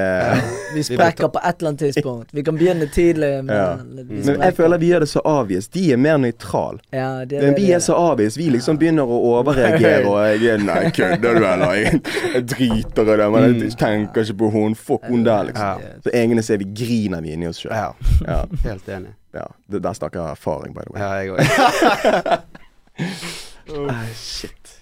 Vi 0.76 0.84
sprekker 0.84 1.28
på 1.34 1.40
et 1.44 1.60
eller 1.60 1.72
annet 1.72 1.80
tidspunkt. 1.80 2.30
Vi 2.34 2.44
kan 2.44 2.58
begynne 2.58 2.88
tidlig, 2.94 3.32
men 3.44 3.56
Ja. 3.56 3.76
Men 3.78 4.42
jeg 4.42 4.56
føler 4.56 4.78
vi 4.78 4.92
gjør 4.92 5.06
det 5.06 5.10
så 5.10 5.22
avvist. 5.26 5.74
De 5.74 5.92
er 5.94 5.98
mer 5.98 6.18
nøytral. 6.18 6.80
ja, 6.92 7.26
Men 7.32 7.56
vi 7.58 7.72
er 7.72 7.80
så 7.80 7.94
avvist. 7.94 8.38
Vi 8.38 8.50
liksom 8.54 8.78
begynner 8.78 9.04
å 9.04 9.20
overreagere, 9.38 10.06
og 10.08 10.20
jeg 10.28 10.54
er 10.54 10.64
Nei, 10.68 10.90
kødder 10.92 11.40
du, 11.40 11.46
eller? 11.46 11.74
Jeg, 11.78 12.02
jeg 12.34 12.48
driter 12.50 13.14
i 13.14 13.18
det, 13.18 13.30
men 13.32 13.62
jeg 13.62 13.78
tenker 13.80 14.26
ikke 14.26 14.38
på 14.42 14.50
hun. 14.52 14.76
Fuck 14.76 15.08
hun 15.08 15.24
der, 15.26 15.44
liksom. 15.52 15.82
Ja. 15.86 15.94
Så 16.04 16.14
egentlig 16.14 16.44
så 16.48 16.54
er 16.58 16.64
vi 16.64 16.70
griner 16.84 17.22
vi 17.22 17.36
inni 17.38 17.48
oss 17.48 17.62
sjøl. 17.64 17.74
Ja, 17.76 17.92
Ja, 18.28 18.44
helt 18.64 18.90
enig. 18.90 19.14
Ja. 19.36 19.46
Det, 19.68 19.82
der 19.84 19.94
snakker 19.98 20.22
jeg 20.22 20.38
erfaring, 20.38 20.74
by 20.76 20.86
the 20.88 20.94
way. 20.94 21.02
Ja, 21.02 21.10
jeg 21.20 21.32
òg. 21.32 21.40
ah, 23.92 24.10
shit. 24.16 24.74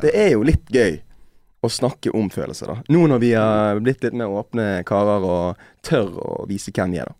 Det 0.00 0.12
er 0.14 0.32
jo 0.34 0.44
litt 0.46 0.70
gøy 0.70 1.00
å 1.60 1.68
snakke 1.68 2.12
om 2.16 2.30
følelser, 2.32 2.70
da. 2.72 2.76
Nå 2.92 3.04
når 3.10 3.20
vi 3.22 3.32
har 3.36 3.80
blitt 3.84 4.04
litt 4.04 4.16
mer 4.16 4.32
åpne 4.32 4.80
karer 4.88 5.26
og 5.26 5.60
tør 5.86 6.14
å 6.22 6.46
vise 6.48 6.72
hvem 6.72 6.94
vi 6.94 7.02
er, 7.02 7.10
da. 7.10 7.16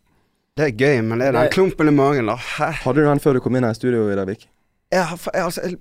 Det 0.61 0.67
er 0.67 0.75
gøy, 0.77 1.03
men 1.07 1.21
det 1.23 1.31
er 1.31 1.37
den 1.37 1.53
klumpen 1.55 1.89
i 1.89 1.95
magen, 1.95 2.29
da. 2.29 2.37
Hæ? 2.57 2.73
Hadde 2.85 3.05
du 3.05 3.07
den 3.09 3.23
før 3.23 3.37
du 3.37 3.45
kom 3.45 3.57
inn 3.57 3.65
her 3.65 3.77
i 3.77 3.79
studio 3.79 4.09
i 4.11 4.17
dag, 4.19 4.29
Vik? 4.29 4.49
Jeg, 4.91 5.05
jeg, 5.07 5.45
altså, 5.45 5.63
jeg 5.69 5.79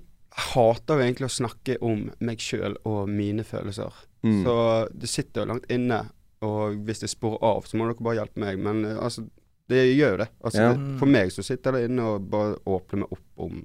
hater 0.52 1.00
jo 1.00 1.04
egentlig 1.04 1.26
å 1.26 1.34
snakke 1.34 1.76
om 1.84 2.06
meg 2.22 2.44
sjøl 2.44 2.76
og 2.88 3.10
mine 3.10 3.44
følelser. 3.44 3.96
Mm. 4.22 4.42
Så 4.44 4.56
det 4.92 5.10
sitter 5.10 5.42
jo 5.42 5.50
langt 5.50 5.70
inne 5.72 6.04
og 6.46 6.78
hvis 6.86 7.02
det 7.02 7.10
sporer 7.12 7.42
av, 7.44 7.66
så 7.68 7.76
må 7.76 7.88
dere 7.88 8.04
bare 8.04 8.20
hjelpe 8.22 8.40
meg. 8.40 8.60
Men 8.64 8.84
altså, 8.94 9.26
det 9.70 9.82
gjør 9.96 10.10
jo 10.16 10.16
det. 10.24 10.28
Altså, 10.44 10.60
Ja. 10.64 10.72
det. 10.74 10.98
For 11.00 11.06
meg 11.06 11.30
så 11.34 11.42
sitter 11.46 11.72
det 11.78 11.84
inne 11.90 12.02
og 12.14 12.28
bare 12.30 12.56
åpner 12.66 12.98
meg 13.04 13.12
opp 13.16 13.44
om 13.46 13.60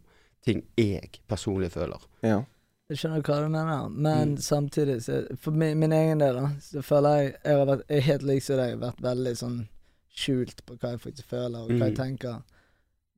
ting 0.46 0.64
jeg 0.78 1.20
personlig 1.28 1.72
føler. 1.74 2.00
Ja. 2.24 2.44
Jeg 2.90 2.98
skjønner 3.02 3.22
hva 3.26 3.40
du 3.42 3.50
mener, 3.50 3.90
men 3.90 4.36
Mm. 4.36 4.38
samtidig, 4.46 5.00
så, 5.02 5.24
for 5.42 5.52
min, 5.52 5.80
min 5.80 5.92
egen 5.92 6.20
del, 6.20 6.36
da, 6.36 6.48
så 6.62 6.84
føler 6.86 7.16
jeg 7.24 7.36
Jeg 7.44 7.58
har 7.58 7.66
vært 7.66 7.84
jeg 7.90 7.98
er 7.98 8.02
helt 8.12 8.24
lik 8.24 8.44
som 8.44 8.58
deg, 8.58 8.80
vært 8.80 9.02
veldig 9.02 9.34
sånn 9.38 9.68
skjult 10.16 10.62
på 10.68 10.78
hva 10.80 10.92
jeg 10.92 11.00
faktisk 11.02 11.26
føler, 11.28 11.58
og 11.64 11.70
hva 11.72 11.86
jeg 11.90 11.94
Mm. 11.98 12.04
tenker. 12.20 12.44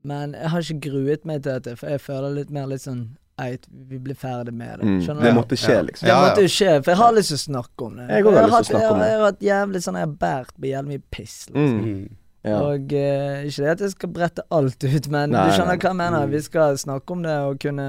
Men 0.03 0.33
jeg 0.33 0.49
har 0.49 0.59
ikke 0.61 0.79
gruet 0.89 1.25
meg 1.25 1.43
til 1.43 1.59
dette, 1.59 1.75
for 1.77 1.89
jeg 1.89 1.99
føler 1.99 2.33
litt 2.35 2.49
mer 2.49 2.65
litt 2.67 2.81
sånn 2.81 3.17
Eit, 3.39 3.67
vi 3.69 3.99
blir 3.99 4.15
ferdig 4.15 4.51
med 4.51 4.79
det. 4.79 4.85
Mm. 4.87 4.99
du? 5.05 5.21
Det 5.21 5.33
måtte 5.35 5.55
skje, 5.55 5.85
liksom. 5.85 6.07
Det 6.07 6.09
Ja, 6.09 6.21
Det 6.23 6.29
måtte 6.31 6.41
jo 6.41 6.47
skje, 6.47 6.83
for 6.83 6.91
jeg 6.91 6.97
har 6.97 7.13
lyst 7.13 7.27
til 7.29 7.37
å 7.37 7.45
snakke 7.53 7.85
om 7.85 7.95
det. 7.97 8.07
Jeg 8.09 8.23
har 8.25 8.47
lyst 8.47 8.65
til 8.65 8.75
å 8.75 8.79
snakke 8.79 8.91
om 8.93 8.99
det. 8.99 9.07
Jeg 9.07 9.19
har 9.19 9.25
hatt 9.27 9.39
jævlig 9.45 9.81
sånn 9.83 9.93
Jeg 9.93 10.07
har 10.07 10.15
båret 10.17 10.51
på 10.57 10.65
jævlig 10.71 10.87
mye 10.87 11.03
piss. 11.11 11.35
Liksom. 11.51 11.85
Mm. 11.85 12.09
Ja. 12.47 12.59
Og 12.63 12.93
uh, 12.93 13.47
ikke 13.47 13.63
det 13.63 13.71
at 13.75 13.81
jeg 13.85 13.91
skal 13.91 14.09
brette 14.09 14.41
alt 14.51 14.83
ut, 14.83 15.07
men 15.13 15.29
Nei, 15.35 15.45
du 15.47 15.51
skjønner 15.57 15.75
nei. 15.75 15.81
hva 15.83 15.89
jeg 15.91 15.99
mener. 16.03 16.25
Mm. 16.27 16.31
Vi 16.31 16.41
skal 16.47 16.77
snakke 16.77 17.11
om 17.17 17.21
det 17.27 17.35
og 17.47 17.59
kunne 17.59 17.87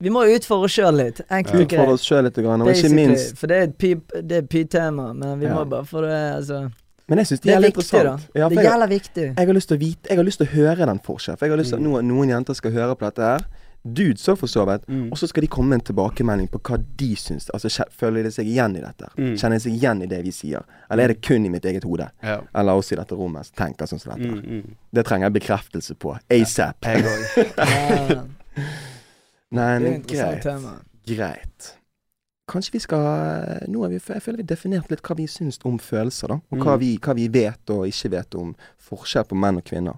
Vi 0.00 0.10
må 0.14 0.22
utfordre 0.30 0.64
oss 0.68 0.76
sjøl 0.78 0.94
litt. 1.00 1.20
Enkelt 1.28 1.54
og 1.58 1.64
Utfordre 1.66 1.94
oss 1.98 2.04
sjøl 2.06 2.22
litt, 2.28 2.36
grann, 2.44 2.62
og 2.62 2.68
ikke 2.70 2.90
minst 2.94 3.38
For 3.40 3.50
det 3.50 3.56
er 3.58 3.70
et 4.38 4.48
pytema, 4.48 5.12
men 5.12 5.40
vi 5.40 5.46
Ja. 5.48 5.54
må 5.58 5.64
bare 5.68 5.84
få 5.84 6.02
det 6.06 6.12
altså, 6.36 6.70
Men 7.08 7.18
jeg 7.18 7.26
syns 7.26 7.40
det, 7.40 7.48
Det 7.48 7.54
er 7.56 7.60
litt 7.64 7.76
viktig, 7.76 8.02
da. 8.04 8.16
Ja, 8.34 8.48
det 8.48 8.62
gjelder 8.62 8.88
viktig. 8.88 9.24
jeg 9.36 9.46
har 9.46 9.54
lyst 9.54 9.68
til 9.68 9.76
å 9.76 9.80
vite 9.80 10.08
Jeg 10.10 10.16
har 10.20 10.24
lyst 10.24 10.38
til 10.38 10.46
å 10.46 10.50
høre 10.54 10.86
den 10.86 11.00
forskjellen. 11.00 11.38
For 11.38 11.46
jeg 11.46 11.50
har 11.56 11.58
lyst 11.62 11.70
til 11.74 11.76
at 11.76 11.82
Mm. 11.82 11.88
noen, 11.90 12.08
noen 12.08 12.28
jenter 12.28 12.54
skal 12.54 12.70
høre 12.70 12.94
på 12.94 13.04
dette 13.08 13.22
her. 13.22 13.40
Dudes 13.94 14.28
òg, 14.28 14.36
for 14.40 14.46
så 14.50 14.64
vidt. 14.68 14.84
Mm. 14.88 15.06
Og 15.12 15.18
så 15.20 15.28
skal 15.30 15.42
de 15.44 15.48
komme 15.52 15.68
med 15.72 15.80
en 15.80 15.86
tilbakemelding 15.88 16.48
på 16.52 16.60
hva 16.68 16.78
de 17.00 17.08
syns. 17.16 17.48
Altså, 17.54 17.84
føler 17.90 18.22
de 18.26 18.30
seg 18.34 18.46
igjen 18.50 18.76
i 18.76 18.82
dette? 18.84 19.08
Mm. 19.16 19.34
Kjenner 19.40 19.56
de 19.58 19.64
seg 19.66 19.76
igjen 19.78 20.02
i 20.02 20.08
det 20.10 20.20
vi 20.24 20.32
sier? 20.34 20.64
Eller 20.90 21.04
er 21.04 21.14
det 21.14 21.20
kun 21.24 21.46
i 21.46 21.52
mitt 21.52 21.64
eget 21.64 21.84
hode? 21.88 22.10
Ja. 22.22 22.40
Eller 22.54 22.72
oss 22.80 22.92
i 22.92 22.96
dette 23.00 23.14
rommet 23.18 23.46
som 23.48 23.54
tenker 23.64 23.86
sånn 23.90 24.00
som 24.02 24.12
dette? 24.16 24.28
Mm, 24.28 24.60
mm. 24.62 24.76
Det 24.92 25.06
trenger 25.08 25.26
jeg 25.30 25.36
bekreftelse 25.40 25.94
på. 25.98 26.16
ASAP. 26.30 26.90
Jeg 26.90 27.04
òg. 27.08 28.24
Ja, 29.48 29.56
Nei, 29.56 29.78
det 29.78 29.90
men 29.90 30.02
greit. 30.04 30.42
tema. 30.42 30.72
Greit. 31.08 31.68
Kanskje 32.48 32.72
vi 32.74 32.80
skal 32.80 33.04
Nå 33.68 33.84
er 33.84 33.88
vi, 33.94 33.98
Jeg 34.08 34.22
føler 34.24 34.36
vi 34.42 34.46
definert 34.48 34.90
litt 34.90 35.00
hva 35.04 35.16
vi 35.16 35.26
syns 35.28 35.58
om 35.64 35.78
følelser, 35.78 36.28
da. 36.28 36.40
Og 36.52 36.58
hva, 36.58 36.74
Mm. 36.76 36.80
vi, 36.80 36.90
hva 36.98 37.14
vi 37.16 37.28
vet 37.28 37.70
og 37.70 37.86
ikke 37.88 38.10
vet 38.10 38.34
om 38.34 38.54
forskjell 38.78 39.24
på 39.24 39.36
menn 39.36 39.56
og 39.56 39.64
kvinner. 39.64 39.96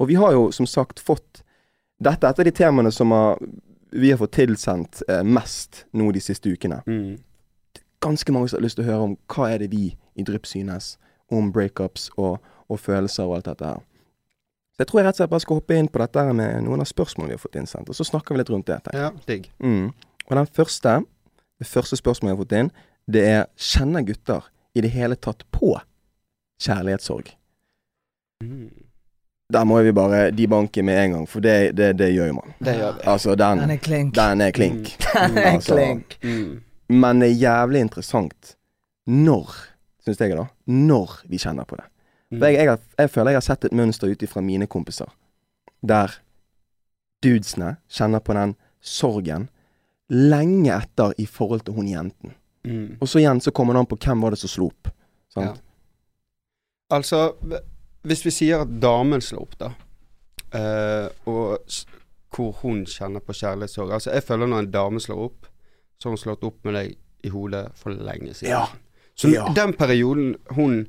Og 0.00 0.08
vi 0.08 0.14
har 0.14 0.32
jo 0.32 0.50
som 0.52 0.66
sagt 0.66 1.00
fått 1.00 1.42
Dette 2.02 2.26
er 2.26 2.34
et 2.34 2.42
av 2.42 2.48
de 2.48 2.52
temaene 2.52 2.92
som 2.92 3.12
har, 3.14 3.40
vi 3.92 4.10
har 4.12 4.20
fått 4.20 4.36
tilsendt 4.36 5.02
eh, 5.08 5.24
mest 5.24 5.84
nå 5.96 6.10
de 6.12 6.20
siste 6.20 6.52
ukene. 6.52 6.82
Mm. 6.86 7.16
Ganske 8.04 8.32
mange 8.34 8.50
som 8.50 8.60
har 8.60 8.66
lyst 8.66 8.78
til 8.78 8.84
å 8.84 8.90
høre 8.90 9.08
om 9.10 9.16
hva 9.32 9.50
er 9.54 9.64
det 9.64 9.70
vi 9.72 9.90
i 10.16 10.24
Drypp 10.26 10.48
synes 10.48 10.96
om 11.32 11.48
breakups 11.52 12.10
og, 12.16 12.38
og 12.68 12.80
følelser 12.80 13.26
og 13.26 13.38
alt 13.38 13.48
dette 13.48 13.70
her. 13.72 13.84
Så 14.76 14.84
jeg 14.84 14.90
tror 14.90 15.00
jeg 15.00 15.06
rett 15.06 15.16
og 15.16 15.22
slett 15.22 15.32
bare 15.32 15.44
skal 15.46 15.58
hoppe 15.62 15.76
inn 15.80 15.88
på 15.88 16.00
dette 16.02 16.22
med 16.36 16.66
noen 16.66 16.84
av 16.84 16.88
spørsmålene 16.90 17.32
vi 17.32 17.38
har 17.38 17.40
fått 17.40 17.56
innsendt, 17.56 17.88
og 17.88 17.96
så 17.96 18.04
snakker 18.04 18.34
vi 18.34 18.42
litt 18.42 18.52
rundt 18.52 18.68
det. 18.68 18.76
Ja, 18.92 19.08
digg. 19.24 19.48
Mm. 19.64 19.88
Og 20.26 20.34
den 20.36 20.50
første, 20.58 20.98
det 21.56 21.68
første 21.70 21.96
spørsmålet 21.96 22.34
jeg 22.34 22.36
har 22.36 22.42
fått 22.42 22.56
inn, 22.60 22.70
det 23.08 23.22
er 23.24 23.46
Kjenner 23.56 24.04
gutter 24.04 24.50
i 24.76 24.82
det 24.84 24.92
hele 24.92 25.16
tatt 25.16 25.46
på 25.54 25.72
kjærlighetssorg? 26.60 27.32
Mm. 28.44 28.85
Der 29.52 29.64
må 29.64 29.78
vi 29.82 29.92
bare 29.94 30.30
debanke 30.34 30.82
med 30.82 30.98
en 31.04 31.12
gang, 31.12 31.26
for 31.30 31.40
det, 31.40 31.76
det, 31.78 31.92
det 31.98 32.10
gjør 32.10 32.32
jo 32.32 32.36
man. 32.40 32.54
Det 32.58 32.74
gjør 32.80 32.96
vi. 32.96 33.02
Altså, 33.12 33.34
den, 33.38 33.58
Den 33.62 33.70
er 33.70 33.76
klink. 33.76 34.14
den 34.14 34.40
er 34.40 34.50
klink. 34.50 34.96
Den 35.14 35.38
er 35.38 35.52
altså. 35.52 35.74
klink. 35.74 36.18
Mm. 36.22 36.62
Men 36.88 37.20
det 37.20 37.28
er 37.28 37.38
jævlig 37.40 37.80
interessant 37.80 38.56
når, 39.06 39.52
syns 40.02 40.20
jeg 40.20 40.34
da, 40.34 40.48
når 40.66 41.20
vi 41.30 41.38
kjenner 41.38 41.64
på 41.64 41.78
det. 41.78 41.86
Mm. 42.30 42.38
For 42.38 42.46
jeg, 42.46 42.58
jeg, 42.58 42.70
har, 42.70 42.80
jeg 42.98 43.10
føler 43.10 43.30
jeg 43.30 43.40
har 43.40 43.46
sett 43.46 43.68
et 43.68 43.76
mønster 43.76 44.10
ut 44.10 44.22
ifra 44.26 44.42
mine 44.42 44.66
kompiser, 44.66 45.10
der 45.86 46.18
dudesene 47.22 47.76
kjenner 47.86 48.22
på 48.22 48.34
den 48.34 48.56
sorgen 48.82 49.48
lenge 50.10 50.74
etter 50.74 51.14
i 51.22 51.26
forhold 51.26 51.64
til 51.66 51.78
hun 51.78 51.88
jenten. 51.90 52.34
Mm. 52.66 52.98
Og 53.00 53.08
så 53.08 53.22
igjen 53.22 53.40
så 53.42 53.54
kommer 53.54 53.74
det 53.74 53.84
an 53.84 53.90
på 53.90 53.98
hvem 54.02 54.26
var 54.26 54.34
det 54.34 54.42
som 54.42 54.50
slo 54.50 54.68
opp. 54.72 54.90
Sant? 55.34 55.54
Ja. 55.54 56.96
Altså, 56.96 57.22
hvis 58.06 58.24
vi 58.26 58.30
sier 58.34 58.62
at 58.64 58.72
damen 58.82 59.20
slår 59.24 59.42
opp, 59.42 59.56
da, 59.60 59.70
uh, 60.54 61.08
og 61.26 61.58
hvor 62.36 62.52
hun 62.62 62.84
kjenner 62.86 63.22
på 63.24 63.32
kjærlighetssorg 63.36 63.92
Altså, 63.96 64.10
jeg 64.12 64.24
føler 64.26 64.46
når 64.50 64.64
en 64.66 64.70
dame 64.74 65.00
slår 65.00 65.22
opp, 65.30 65.46
så 65.98 66.08
har 66.08 66.16
hun 66.16 66.20
slått 66.20 66.44
opp 66.44 66.58
med 66.68 66.74
deg 66.76 66.96
i 67.24 67.30
hodet 67.32 67.64
for 67.80 67.90
lenge 67.96 68.34
siden. 68.36 68.52
Ja. 68.52 68.66
Så 69.16 69.30
Ja. 69.32 69.46
den 69.56 69.72
perioden 69.72 70.34
hun 70.54 70.86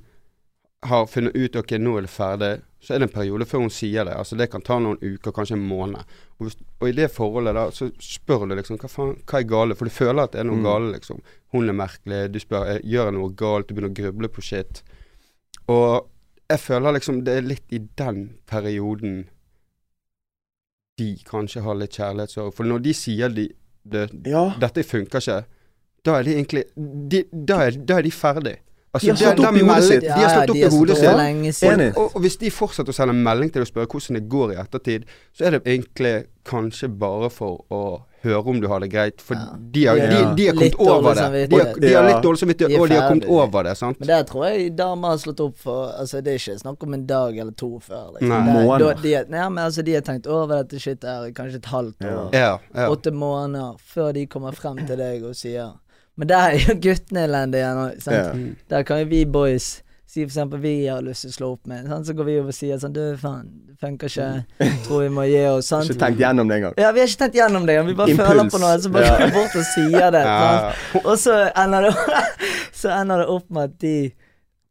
har 0.83 1.05
funnet 1.07 1.35
ut 1.35 1.55
ok, 1.55 1.71
nå 1.79 1.97
er 1.97 2.01
det 2.05 2.09
ferdig, 2.11 2.49
så 2.83 2.93
er 2.93 2.99
det 2.99 3.07
en 3.09 3.13
periode 3.15 3.45
før 3.49 3.63
hun 3.63 3.69
sier 3.73 4.03
det. 4.05 4.13
Altså 4.13 4.37
Det 4.37 4.49
kan 4.51 4.61
ta 4.61 4.77
noen 4.79 4.99
uker, 5.01 5.31
kanskje 5.31 5.55
en 5.55 5.63
måned. 5.67 6.03
Og, 6.37 6.43
hvis, 6.45 6.57
og 6.81 6.89
i 6.89 6.91
det 6.91 7.07
forholdet 7.15 7.55
da, 7.55 7.63
så 7.71 7.87
spør 8.03 8.43
du 8.49 8.55
liksom 8.59 8.77
hva 8.77 8.89
faen, 8.91 9.15
hva 9.25 9.39
er 9.39 9.47
gale? 9.49 9.75
For 9.79 9.85
du 9.89 9.95
føler 9.95 10.23
at 10.27 10.35
det 10.35 10.39
er 10.43 10.49
noe 10.51 10.59
Mm. 10.59 10.63
gale, 10.67 10.91
liksom. 10.93 11.21
Hun 11.53 11.69
er 11.69 11.73
merkelig, 11.73 12.31
du 12.31 12.39
spør 12.39 12.67
eh, 12.75 12.81
gjør 12.83 13.05
jeg 13.09 13.13
noe 13.17 13.31
galt, 13.33 13.67
du 13.67 13.73
begynner 13.73 13.89
å 13.95 14.01
gruble 14.03 14.27
på 14.29 14.43
shit. 14.43 14.83
Og 15.69 16.05
jeg 16.49 16.59
føler 16.63 16.95
liksom 16.97 17.23
det 17.27 17.33
er 17.41 17.41
litt 17.47 17.73
i 17.75 17.79
den 17.99 18.21
perioden 18.47 19.25
de 20.97 21.09
kanskje 21.27 21.61
har 21.61 21.75
litt 21.77 21.93
kjærlighetssorg. 21.97 22.53
For 22.57 22.65
når 22.65 22.79
de 22.87 22.93
sier 22.97 23.29
de, 23.29 23.49
det, 23.85 24.07
Ja. 24.25 24.47
dette 24.59 24.83
funker 24.83 25.19
ikke, 25.21 25.43
da 26.05 26.15
er 26.19 26.23
de 26.23 26.33
egentlig 26.37 26.63
de, 26.75 27.23
da, 27.31 27.59
er, 27.67 27.71
da 27.77 27.99
er 27.99 28.01
de 28.07 28.11
ferdig. 28.11 28.55
Altså, 28.93 29.05
De 29.05 29.11
har 29.11 29.35
slått 29.35 29.39
opp 29.45 29.57
i 29.59 29.61
hodet 29.67 29.83
sitt. 29.83 30.01
De 30.01 30.09
har 30.09 30.29
slått 30.33 30.49
opp 30.49 30.55
i 30.55 30.69
hodet 30.73 30.97
sitt. 30.97 31.97
Og, 31.97 32.15
og 32.15 32.21
hvis 32.23 32.37
de 32.41 32.49
fortsetter 32.49 32.89
å 32.89 32.97
sende 32.97 33.13
melding 33.13 33.51
til 33.51 33.61
deg 33.61 33.67
og 33.67 33.69
spørre 33.73 33.91
hvordan 33.91 34.17
det 34.17 34.29
går 34.31 34.53
i 34.53 34.59
ettertid, 34.63 35.05
så 35.37 35.45
er 35.45 35.51
det 35.57 35.61
egentlig 35.67 36.13
kanskje 36.47 36.89
bare 36.97 37.29
for 37.29 37.65
å 37.69 37.81
høre 38.27 38.51
om 38.53 38.59
du 38.61 38.67
har 38.71 38.79
det 38.83 38.89
greit. 38.93 39.21
For 39.23 39.35
Ja. 39.35 39.45
de, 39.57 39.85
har, 39.87 39.95
de, 39.97 40.19
de 40.37 40.45
har 40.47 40.57
Litt 40.59 40.75
kommet 40.77 40.93
over 40.97 41.15
det. 41.15 41.49
De 41.49 41.57
har, 41.61 41.73
de 41.81 41.93
har 41.93 42.05
litt 42.07 42.23
dårlig 42.25 42.39
samvittighet, 42.43 42.79
og 42.79 42.89
de 42.91 42.95
har 42.99 43.07
kommet 43.09 43.25
over 43.37 43.63
det. 43.69 43.75
sant? 43.79 43.99
Men 43.99 44.07
der 44.11 44.23
tror 44.29 44.45
jeg 44.49 44.75
damer 44.77 45.13
har 45.15 45.17
slått 45.23 45.39
opp 45.47 45.57
for 45.57 45.93
Altså 45.97 46.21
Det 46.23 46.33
er 46.33 46.39
ikke 46.41 46.59
snakk 46.61 46.83
om 46.83 46.93
en 46.93 47.05
dag 47.07 47.37
eller 47.37 47.51
to 47.57 47.71
før. 47.79 48.11
Liksom. 48.17 48.29
Nei. 48.29 48.41
Det 48.43 48.55
er- 48.55 48.67
Måneder. 48.67 48.93
da- 48.93 49.01
De, 49.01 49.31
nei, 49.31 49.49
men 49.49 49.63
altså, 49.65 49.83
de 49.83 49.93
har 49.93 50.01
tenkt 50.01 50.27
over 50.27 50.63
dette 50.63 50.79
shit 50.79 51.03
her 51.03 51.25
i 51.25 51.31
kanskje 51.31 51.55
et 51.55 51.65
halvt 51.65 52.01
år. 52.03 52.29
Ja, 52.33 52.57
ja. 52.75 52.87
Åtte 52.89 53.11
måneder 53.11 53.75
før 53.95 54.13
de 54.13 54.25
kommer 54.27 54.51
frem 54.53 54.77
til 54.87 54.97
deg 54.97 55.23
og 55.23 55.35
sier 55.35 55.73
Men 56.17 56.27
der 56.27 56.37
er 56.49 56.57
jo 56.57 56.73
guttene 56.81 57.27
elendige 57.27 57.61
igjen. 57.61 57.77
òg. 57.77 58.01
sant? 58.01 58.15
Ja. 58.15 58.53
Der 58.77 58.83
kan 58.83 58.99
jo 58.99 59.05
vi 59.05 59.25
boys 59.25 59.81
si 60.07 60.21
for 60.23 60.29
eksempel 60.31 60.59
vi 60.63 60.71
har 60.87 61.01
lyst 61.03 61.25
til 61.25 61.29
å 61.33 61.35
slå 61.35 61.47
opp 61.57 61.65
med, 61.67 61.87
sant? 61.91 62.07
så 62.07 62.13
går 62.15 62.23
vi 62.29 62.35
over 62.39 62.53
og 62.53 62.55
sier 62.55 62.77
sånn 62.79 62.93
Du, 62.95 63.01
faen, 63.19 63.49
det 63.67 63.75
funker 63.81 64.07
ikke. 64.07 64.27
Tror 64.85 65.01
vi 65.03 65.09
må 65.17 65.25
gi 65.27 65.41
oss. 65.51 65.67
Sant? 65.73 65.89
Ikke 65.91 65.99
tenkt 66.05 66.21
gjennom 66.23 66.47
det 66.47 66.55
engang. 66.61 66.77
Ja, 66.79 66.91
vi 66.95 67.01
har 67.03 67.09
ikke 67.11 67.19
tenkt 67.25 67.35
gjennom 67.41 67.65
det. 67.67 67.75
Vi 67.89 67.95
bare 67.99 68.13
Impuls. 68.15 68.29
føler 68.29 68.49
på 68.53 68.61
noe, 68.63 68.77
så 68.85 68.89
bare 68.93 69.05
Ja. 69.09 69.17
går 69.17 69.25
vi 69.25 69.35
bort 69.35 69.57
og 69.59 69.67
sier 69.73 70.11
det. 70.15 70.23
Ja, 70.31 70.71
Og 71.03 71.17
så 71.19 71.35
ender 71.59 71.89
det 71.89 71.93
Så 72.81 72.89
ender 72.93 73.17
det 73.25 73.27
opp 73.35 73.49
med 73.51 73.63
at 73.71 73.77
de 73.83 73.95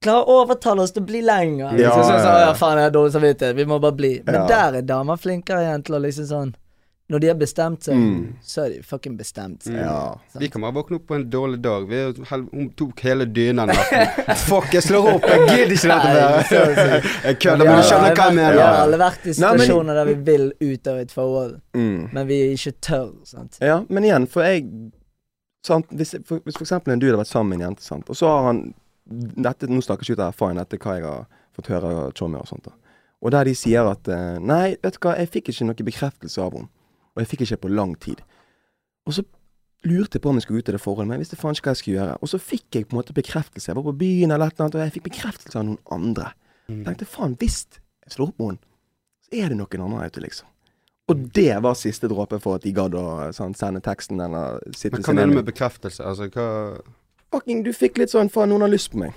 klarer 0.07 0.29
å 0.29 0.41
overtale 0.45 0.83
oss 0.85 0.93
til 0.97 1.03
å 1.03 1.07
bli 1.09 1.21
lenger. 1.25 1.73
Ja, 1.75 1.91
Liksom, 1.91 2.03
sånn, 2.03 2.13
så, 2.13 2.21
så, 2.25 2.33
ja. 2.37 2.45
ja, 2.47 2.53
faen, 2.55 2.79
jeg 2.81 2.89
har 2.89 2.95
dårlig 2.95 3.13
samvittighet, 3.17 3.57
vi 3.57 3.65
må 3.67 3.79
bare 3.83 3.97
bli. 3.99 4.13
Men 4.27 4.35
Ja. 4.41 4.47
der 4.51 4.79
er 4.81 4.83
damer 4.87 5.17
flinkere 5.21 5.63
igjen 5.67 5.83
til 5.85 5.97
å 5.97 6.01
liksom 6.05 6.27
sånn 6.33 6.53
Når 7.09 7.21
de 7.23 7.27
har 7.29 7.37
bestemt 7.39 7.85
seg, 7.87 7.95
Mm. 7.95 8.33
så 8.43 8.65
er 8.65 8.69
de 8.73 8.83
fucking 8.83 9.17
bestemt 9.17 9.63
seg. 9.63 9.75
Mm. 9.77 9.79
Ja. 9.85 10.17
Vi 10.41 10.49
kan 10.51 10.61
bare 10.63 10.75
våkne 10.75 10.97
opp 10.99 11.05
på 11.07 11.15
en 11.15 11.29
dårlig 11.31 11.61
dag. 11.63 11.85
Vi, 11.87 12.01
hel- 12.31 12.49
hun 12.51 12.71
tok 12.75 12.99
hele 13.07 13.27
dyna 13.31 13.67
natten. 13.71 14.09
Fuck, 14.49 14.73
jeg 14.75 14.83
slår 14.83 15.07
opp! 15.15 15.23
Jeg 15.31 15.45
gidder 15.47 15.77
ikke 15.77 15.93
dette 15.93 16.11
mer! 16.17 17.07
Jeg 17.29 17.39
kødder, 17.39 17.65
men 17.65 17.79
du 17.79 17.87
skjønner 17.87 18.15
hva 18.19 18.27
jeg 18.27 18.35
mener. 18.41 18.53
Vi 18.59 18.65
har 18.67 18.81
alle 18.83 18.99
vært 18.99 19.23
i 19.23 19.31
Nei, 19.31 19.53
men- 19.53 19.61
situasjoner 19.61 19.95
der 20.01 20.05
vi 20.11 20.15
vil 20.33 20.53
ut 20.61 20.87
av 20.89 20.99
et 21.05 21.15
forhold, 21.15 21.55
Mm. 21.79 22.09
men 22.13 22.27
vi 22.27 22.41
er 22.43 22.55
ikke 22.59 22.75
tør. 22.83 23.13
Sant? 23.25 23.59
Ja, 23.63 23.79
men 23.89 24.03
igjen, 24.05 24.27
for 24.27 24.43
jeg 24.43 24.67
sant, 25.65 25.87
Hvis, 25.95 26.15
for, 26.27 26.41
hvis 26.43 26.57
for 26.59 26.65
eksempel 26.67 26.93
en 26.93 26.99
dude 26.99 27.13
har 27.15 27.23
vært 27.23 27.31
sammen 27.31 27.55
med 27.55 27.61
en 27.63 27.69
jente, 27.71 27.83
sant, 27.87 28.11
og 28.11 28.17
så 28.19 28.27
har 28.31 28.47
han 28.51 28.75
dette, 29.07 29.69
Nå 29.71 29.79
snakker 29.83 30.03
jeg 30.03 30.17
ikke 30.17 30.19
ut 30.19 30.25
av 30.27 30.33
erfaring, 30.35 30.59
dette 30.59 30.75
er 30.75 30.83
hva 30.83 30.95
jeg 30.99 31.05
har 31.07 31.27
fått 31.55 31.71
høre 31.71 31.95
av 32.07 32.13
Tjommi 32.19 32.39
og 32.41 32.47
sånt. 32.51 32.65
da. 32.67 32.73
Og 33.23 33.31
der 33.31 33.45
de 33.49 33.55
sier 33.55 33.87
at 33.91 34.09
eh, 34.09 34.39
Nei, 34.43 34.77
vet 34.83 34.99
du 34.99 34.99
hva, 35.07 35.17
jeg 35.19 35.31
fikk 35.31 35.49
ikke 35.55 35.67
noe 35.71 35.87
bekreftelse 35.87 36.43
av 36.43 36.53
henne. 36.59 36.69
Og 37.17 37.23
jeg 37.23 37.33
fikk 37.33 37.47
ikke 37.47 37.65
på 37.65 37.73
lang 37.73 37.97
tid. 38.03 38.23
Og 39.09 39.17
så 39.17 39.25
lurte 39.87 40.19
jeg 40.19 40.25
på 40.25 40.31
om 40.31 40.39
jeg 40.39 40.47
skulle 40.47 40.61
ut 40.61 40.69
i 40.69 40.75
det 40.75 40.83
forholdet, 40.83 41.09
men 41.09 41.17
jeg 41.17 41.27
visste 41.27 41.39
faen 41.41 41.57
ikke 41.57 41.71
hva 41.71 41.75
jeg 41.75 41.83
skulle 41.83 41.99
gjøre. 41.99 42.17
Og 42.21 42.33
så 42.33 42.41
fikk 42.43 42.79
jeg 42.79 42.89
på 42.89 42.97
en 42.97 43.01
måte 43.01 43.17
bekreftelse. 43.17 43.71
Jeg 43.71 43.79
var 43.79 43.87
på 43.87 43.95
byen 44.01 44.35
eller 44.35 44.51
et 44.51 44.57
eller 44.57 44.67
annet, 44.67 44.79
og 44.79 44.85
jeg 44.85 44.95
fikk 44.97 45.09
bekreftelse 45.09 45.61
av 45.61 45.67
noen 45.69 45.81
andre. 45.97 46.33
Mm. 46.67 46.81
Jeg 46.81 46.87
tenkte 46.91 47.09
faen, 47.11 47.39
hvis 47.41 47.59
jeg 48.07 48.17
slår 48.17 48.33
opp 48.33 48.41
med 48.43 48.53
henne, 48.53 48.63
så 49.27 49.41
er 49.41 49.53
det 49.53 49.59
noen 49.61 49.87
andre 49.87 50.11
ute, 50.11 50.23
liksom. 50.25 50.53
Og 51.07 51.27
det 51.39 51.53
var 51.63 51.77
siste 51.79 52.09
dråpe 52.11 52.41
for 52.43 52.59
at 52.59 52.65
de 52.67 52.73
gadd 52.75 52.97
å 52.99 53.05
sånn, 53.35 53.55
sende 53.55 53.83
teksten 53.85 54.19
eller 54.23 54.59
sitte 54.75 54.97
Men 54.97 55.07
hva 55.07 55.15
mener 55.15 55.37
du 55.37 55.39
med 55.39 55.47
bekreftelse? 55.53 56.03
Altså, 56.03 56.27
hva 56.35 56.49
Fucking, 57.35 57.63
du 57.67 57.73
fikk 57.75 58.01
litt 58.01 58.11
sånn 58.11 58.31
faen, 58.33 58.51
noen 58.51 58.65
har 58.65 58.71
lyst 58.73 58.93
på 58.93 59.01
meg. 59.03 59.15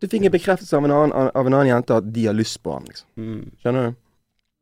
Du 0.00 0.08
fikk 0.08 0.24
en 0.26 0.34
bekreftelse 0.34 0.78
av 0.78 0.86
en 0.86 0.94
annen, 0.96 1.30
av 1.36 1.46
en 1.46 1.54
annen 1.54 1.70
jente 1.70 1.98
at 2.00 2.06
de 2.14 2.24
har 2.26 2.34
lyst 2.34 2.58
på 2.64 2.72
ham, 2.74 2.86
liksom. 2.88 3.06
mm. 3.20 3.42
Skjønner 3.62 3.86
du? 3.86 3.98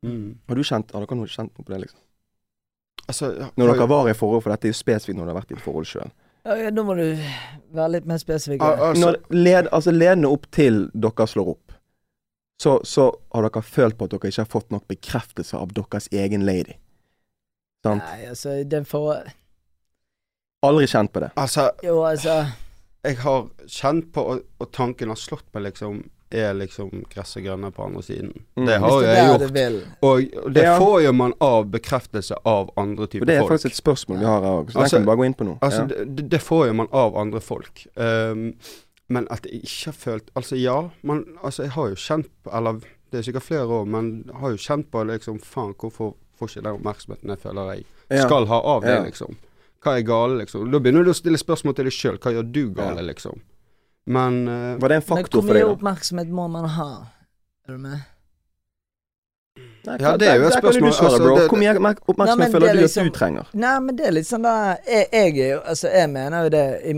Mm. 0.05 0.27
Har 0.47 0.55
du 0.55 0.63
kjent 0.63 0.93
Har 0.95 1.03
dere 1.03 1.17
noe 1.19 1.31
kjent 1.31 1.51
på 1.55 1.65
det, 1.67 1.81
liksom? 1.83 1.99
Altså, 3.09 3.29
Når 3.57 3.73
dere 3.73 3.87
var 3.89 4.09
i 4.09 4.13
forhold, 4.17 4.43
for 4.45 4.53
dette 4.53 4.69
er 4.69 4.73
jo 4.73 4.77
spesifikt 4.77 5.17
når 5.17 5.25
dere 5.29 5.33
har 5.33 5.41
vært 5.41 5.53
i 5.53 5.57
et 5.57 5.63
forhold 5.65 5.87
sjøl. 5.89 6.11
Ja, 6.45 6.69
Da 6.71 6.83
må 6.85 6.95
du 6.97 7.07
være 7.75 7.95
litt 7.97 8.05
mer 8.09 8.21
spesifikk. 8.21 8.61
Al 8.63 8.91
altså, 8.91 9.15
led, 9.33 9.69
altså 9.75 9.93
ledende 9.95 10.31
opp 10.31 10.45
til 10.55 10.85
dere 10.93 11.27
slår 11.27 11.51
opp, 11.55 11.73
så, 12.61 12.77
så 12.83 13.09
har 13.33 13.47
dere 13.47 13.63
følt 13.65 13.97
på 13.97 14.07
at 14.07 14.13
dere 14.13 14.31
ikke 14.31 14.45
har 14.45 14.53
fått 14.53 14.71
nok 14.75 14.85
bekreftelse 14.91 15.57
av 15.57 15.73
deres 15.75 16.09
egen 16.11 16.45
lady. 16.47 16.77
Sant? 17.85 18.03
Nei, 18.03 18.29
altså, 18.29 18.59
det 18.67 18.85
får 18.87 19.29
Aldri 20.67 20.89
kjent 20.91 21.13
på 21.15 21.21
det. 21.23 21.29
altså 21.39 21.69
Jo, 21.83 22.01
altså 22.03 22.41
jeg 23.07 23.15
har 23.21 23.45
kjent 23.71 24.09
på, 24.11 24.23
og, 24.33 24.41
og 24.59 24.71
tanken 24.75 25.11
har 25.13 25.19
slått 25.19 25.45
meg, 25.55 25.69
liksom 25.69 26.01
Er 26.31 26.53
liksom 26.53 26.91
gresset 27.09 27.41
grønne 27.43 27.71
på 27.73 27.81
andre 27.87 28.03
siden? 28.05 28.33
Mm. 28.55 28.65
Det 28.67 28.75
har 28.79 28.99
det 29.01 29.07
jeg 29.15 29.29
gjort. 29.29 29.87
Og, 30.01 30.27
og 30.45 30.53
det 30.53 30.63
Ja. 30.63 30.75
får 30.79 31.01
jo 31.03 31.11
man 31.13 31.33
av 31.41 31.65
bekreftelse 31.71 32.35
av 32.45 32.69
andre 32.77 33.07
typer 33.07 33.19
folk. 33.19 33.27
det 33.27 33.35
er 33.35 33.39
folk. 33.41 33.49
faktisk 33.51 33.65
et 33.71 33.77
spørsmål 33.83 34.19
vi 34.19 34.25
har 34.25 34.41
her 34.41 34.49
òg, 34.49 34.69
så 34.71 34.79
Altså- 34.79 34.95
kan 34.97 35.01
vi 35.01 35.05
bare 35.07 35.17
gå 35.17 35.25
inn 35.25 35.33
på 35.33 35.43
nå. 35.45 35.57
Altså, 35.61 35.79
ja. 35.89 36.05
det, 36.05 36.29
det- 36.29 36.41
får 36.41 36.67
jo 36.67 36.73
man 36.73 36.87
av 36.93 37.17
andre 37.17 37.39
folk. 37.41 37.87
Um, 37.97 38.53
men 39.09 39.27
at 39.31 39.43
jeg 39.45 39.61
ikke 39.63 39.85
har 39.85 39.93
følt 39.93 40.29
Altså, 40.35 40.55
ja. 40.61 40.89
Man, 41.01 41.25
altså, 41.43 41.63
jeg 41.63 41.71
har 41.71 41.89
jo 41.89 41.95
kjent 41.95 42.27
på 42.43 42.55
Eller 42.57 42.73
det 43.11 43.17
er 43.17 43.21
sikkert 43.31 43.43
flere 43.43 43.65
år, 43.67 43.85
men 43.87 44.29
har 44.39 44.49
jo 44.51 44.57
kjent 44.57 44.85
på 44.91 45.03
liksom 45.07 45.39
Faen, 45.41 45.73
hvorfor 45.73 46.13
får 46.39 46.47
ikke 46.47 46.63
den 46.63 46.77
oppmerksomheten 46.79 47.27
jeg 47.29 47.39
føler 47.39 47.73
jeg 47.73 47.85
Ja. 48.11 48.21
skal 48.27 48.45
ha 48.45 48.59
av 48.61 48.81
det, 48.83 48.89
Ja. 48.89 49.03
liksom? 49.03 49.35
Hva 49.83 49.97
er 49.97 50.01
gale, 50.03 50.37
liksom? 50.45 50.71
Da 50.71 50.77
begynner 50.79 51.03
du 51.03 51.09
å 51.09 51.15
stille 51.15 51.37
spørsmål 51.37 51.75
til 51.75 51.85
deg 51.85 51.93
sjøl. 51.93 52.17
Hva 52.19 52.31
gjør 52.33 52.51
du 52.51 52.69
gale, 52.69 52.95
Ja. 52.97 53.01
liksom? 53.13 53.39
Men 54.09 54.39
uh, 54.47 54.77
Var 54.81 54.89
det 54.91 54.95
en 55.01 55.05
faktor 55.05 55.43
for 55.43 55.51
mye 55.53 55.59
deg, 55.59 55.67
da? 55.67 55.73
oppmerksomhet 55.77 56.31
må 56.33 56.47
man 56.49 56.65
ha? 56.75 56.89
Er 57.67 57.75
du 57.75 57.81
med? 57.83 57.99
Nei, 59.85 59.95
Ja, 60.01 60.15
det 60.17 60.27
er 60.27 60.39
jo 60.39 60.47
et 60.47 60.55
spørsmål. 60.57 60.93
svare, 60.93 61.11
Altså, 61.11 61.35
det- 61.37 61.49
Hvor 61.49 61.57
mye 61.61 61.73
oppmerksomhet 62.07 62.37
Nei, 62.39 62.51
føler 62.51 62.73
du 62.73 62.79
liksom, 62.79 63.05
at 63.05 63.13
du 63.13 63.17
trenger? 63.17 63.49
Nei, 63.53 63.79
men 63.79 63.95
det 63.97 64.07
er 64.07 64.11
litt 64.11 64.27
sånn 64.27 64.43
da 64.43 64.53
Jeg, 64.87 65.07
jeg 65.11 65.37
er 65.39 65.51
jo 65.55 65.59
Altså, 65.65 65.87
jeg 65.93 66.09
mener 66.09 66.43
jo 66.43 66.49
det 66.49 66.81
i 66.85 66.93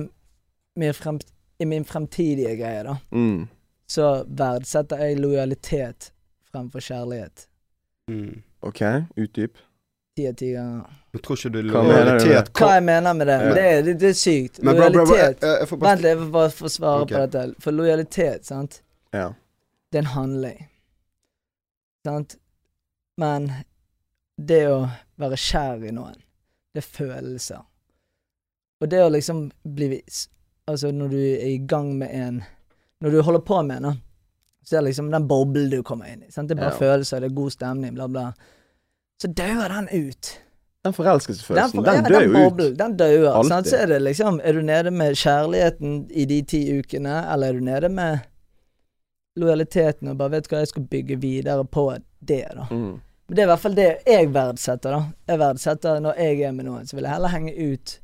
min, 0.80 0.94
frem, 0.94 1.20
i 1.60 1.65
min 1.65 1.84
fremtidige 1.86 2.56
greie, 2.58 2.84
da. 2.84 2.96
Mm. 3.12 3.48
Så 3.88 4.24
verdsetter 4.27 4.98
jeg 5.03 5.20
lojalitet 5.20 6.12
fremfor 6.51 6.80
kjærlighet. 6.80 7.48
mm. 8.08 8.41
OK, 8.63 8.82
utdyp. 9.18 9.58
Ti 10.15 10.27
av 10.27 10.34
ti 10.34 10.51
ganger. 10.51 10.98
Men 11.12 11.22
tror 11.24 11.38
ikke 11.39 11.50
du 11.53 11.62
lojalitet 11.68 12.50
Hva 12.60 12.74
jeg 12.75 12.84
mener 12.84 13.13
med 13.15 13.27
det? 13.27 13.38
Ja. 13.41 13.53
Det, 13.56 13.68
det, 13.86 13.94
det 14.01 14.10
er 14.10 14.18
sykt. 14.20 14.60
Men 14.63 14.75
Lojalitet 14.75 15.44
Vent 15.44 16.01
litt, 16.03 16.10
jeg 16.12 16.20
får 16.20 16.32
bare 16.36 16.51
få 16.56 16.72
svare 16.72 17.06
okay. 17.06 17.15
på 17.15 17.22
dette. 17.25 17.62
For 17.63 17.75
lojalitet, 17.75 18.46
sant, 18.48 18.82
Ja. 19.15 19.30
det 19.91 20.00
er 20.01 20.03
en 20.06 20.13
handling. 20.15 20.60
Sant? 22.08 22.36
Men 23.22 23.51
det 24.41 24.62
å 24.72 24.77
være 25.22 25.39
kjær 25.39 25.84
i 25.88 25.91
noen, 25.96 26.15
det 26.74 26.84
er 26.84 26.88
følelser. 26.98 27.63
Og 28.82 28.89
det 28.89 29.01
å 29.03 29.10
liksom 29.13 29.50
bli 29.63 29.88
vis- 29.98 30.27
Altså, 30.68 30.91
når 30.91 31.10
du 31.10 31.18
er 31.18 31.48
i 31.48 31.58
gang 31.58 31.98
med 31.98 32.10
en 32.13 32.44
Når 33.01 33.12
du 33.12 33.22
holder 33.22 33.41
på 33.41 33.63
med 33.65 33.84
en, 33.84 34.01
så 34.63 34.77
er 34.77 34.82
det 34.82 34.91
liksom 34.91 35.10
den 35.12 35.27
boblen 35.27 35.70
du 35.72 35.82
kommer 35.84 36.06
inn 36.06 36.22
i. 36.24 36.32
Sant? 36.32 36.48
Det 36.48 36.58
er 36.58 36.62
bare 36.62 36.74
Ja. 36.74 36.77
følelser, 36.80 37.20
det 37.20 37.32
er 37.32 37.36
god 37.36 37.51
stemning, 37.51 37.94
bla, 37.96 38.08
bla. 38.08 38.34
Så 39.21 39.29
dauer 39.37 39.69
den 39.69 39.87
ut. 39.93 40.31
Den 40.81 40.93
forelskelsesfølelsen, 40.97 41.77
for- 41.77 41.85
den 41.85 42.07
dør 42.09 42.23
jo 42.25 42.45
ut. 42.49 42.77
Den 42.79 42.95
dauer. 42.97 43.35
Sånn? 43.45 43.67
Så 43.69 43.77
er 43.83 43.91
det 43.91 43.99
liksom 44.01 44.39
Er 44.43 44.53
du 44.57 44.61
nede 44.65 44.89
med 44.91 45.13
kjærligheten 45.19 46.07
i 46.09 46.25
de 46.25 46.39
ti 46.41 46.61
ukene, 46.79 47.19
eller 47.33 47.51
er 47.51 47.59
du 47.59 47.65
nede 47.67 47.89
med 47.93 48.25
lojaliteten 49.39 50.09
og 50.11 50.17
bare 50.19 50.33
vet 50.35 50.49
hva, 50.51 50.59
jeg 50.63 50.71
skal 50.73 50.87
bygge 50.91 51.17
videre 51.21 51.63
på 51.65 51.85
det, 52.19 52.43
da. 52.57 52.65
Mm. 52.71 52.99
Men 53.27 53.35
det 53.37 53.43
er 53.43 53.47
i 53.47 53.51
hvert 53.53 53.63
fall 53.63 53.75
det 53.77 53.89
jeg 54.09 54.31
verdsetter, 54.33 54.91
da. 54.97 55.03
Jeg 55.31 55.39
verdsetter 55.39 56.01
når 56.03 56.17
jeg 56.19 56.41
er 56.49 56.55
med 56.57 56.67
noen, 56.67 56.87
så 56.89 56.97
vil 56.97 57.07
jeg 57.07 57.13
heller 57.15 57.35
henge 57.35 57.53
ut 57.73 57.99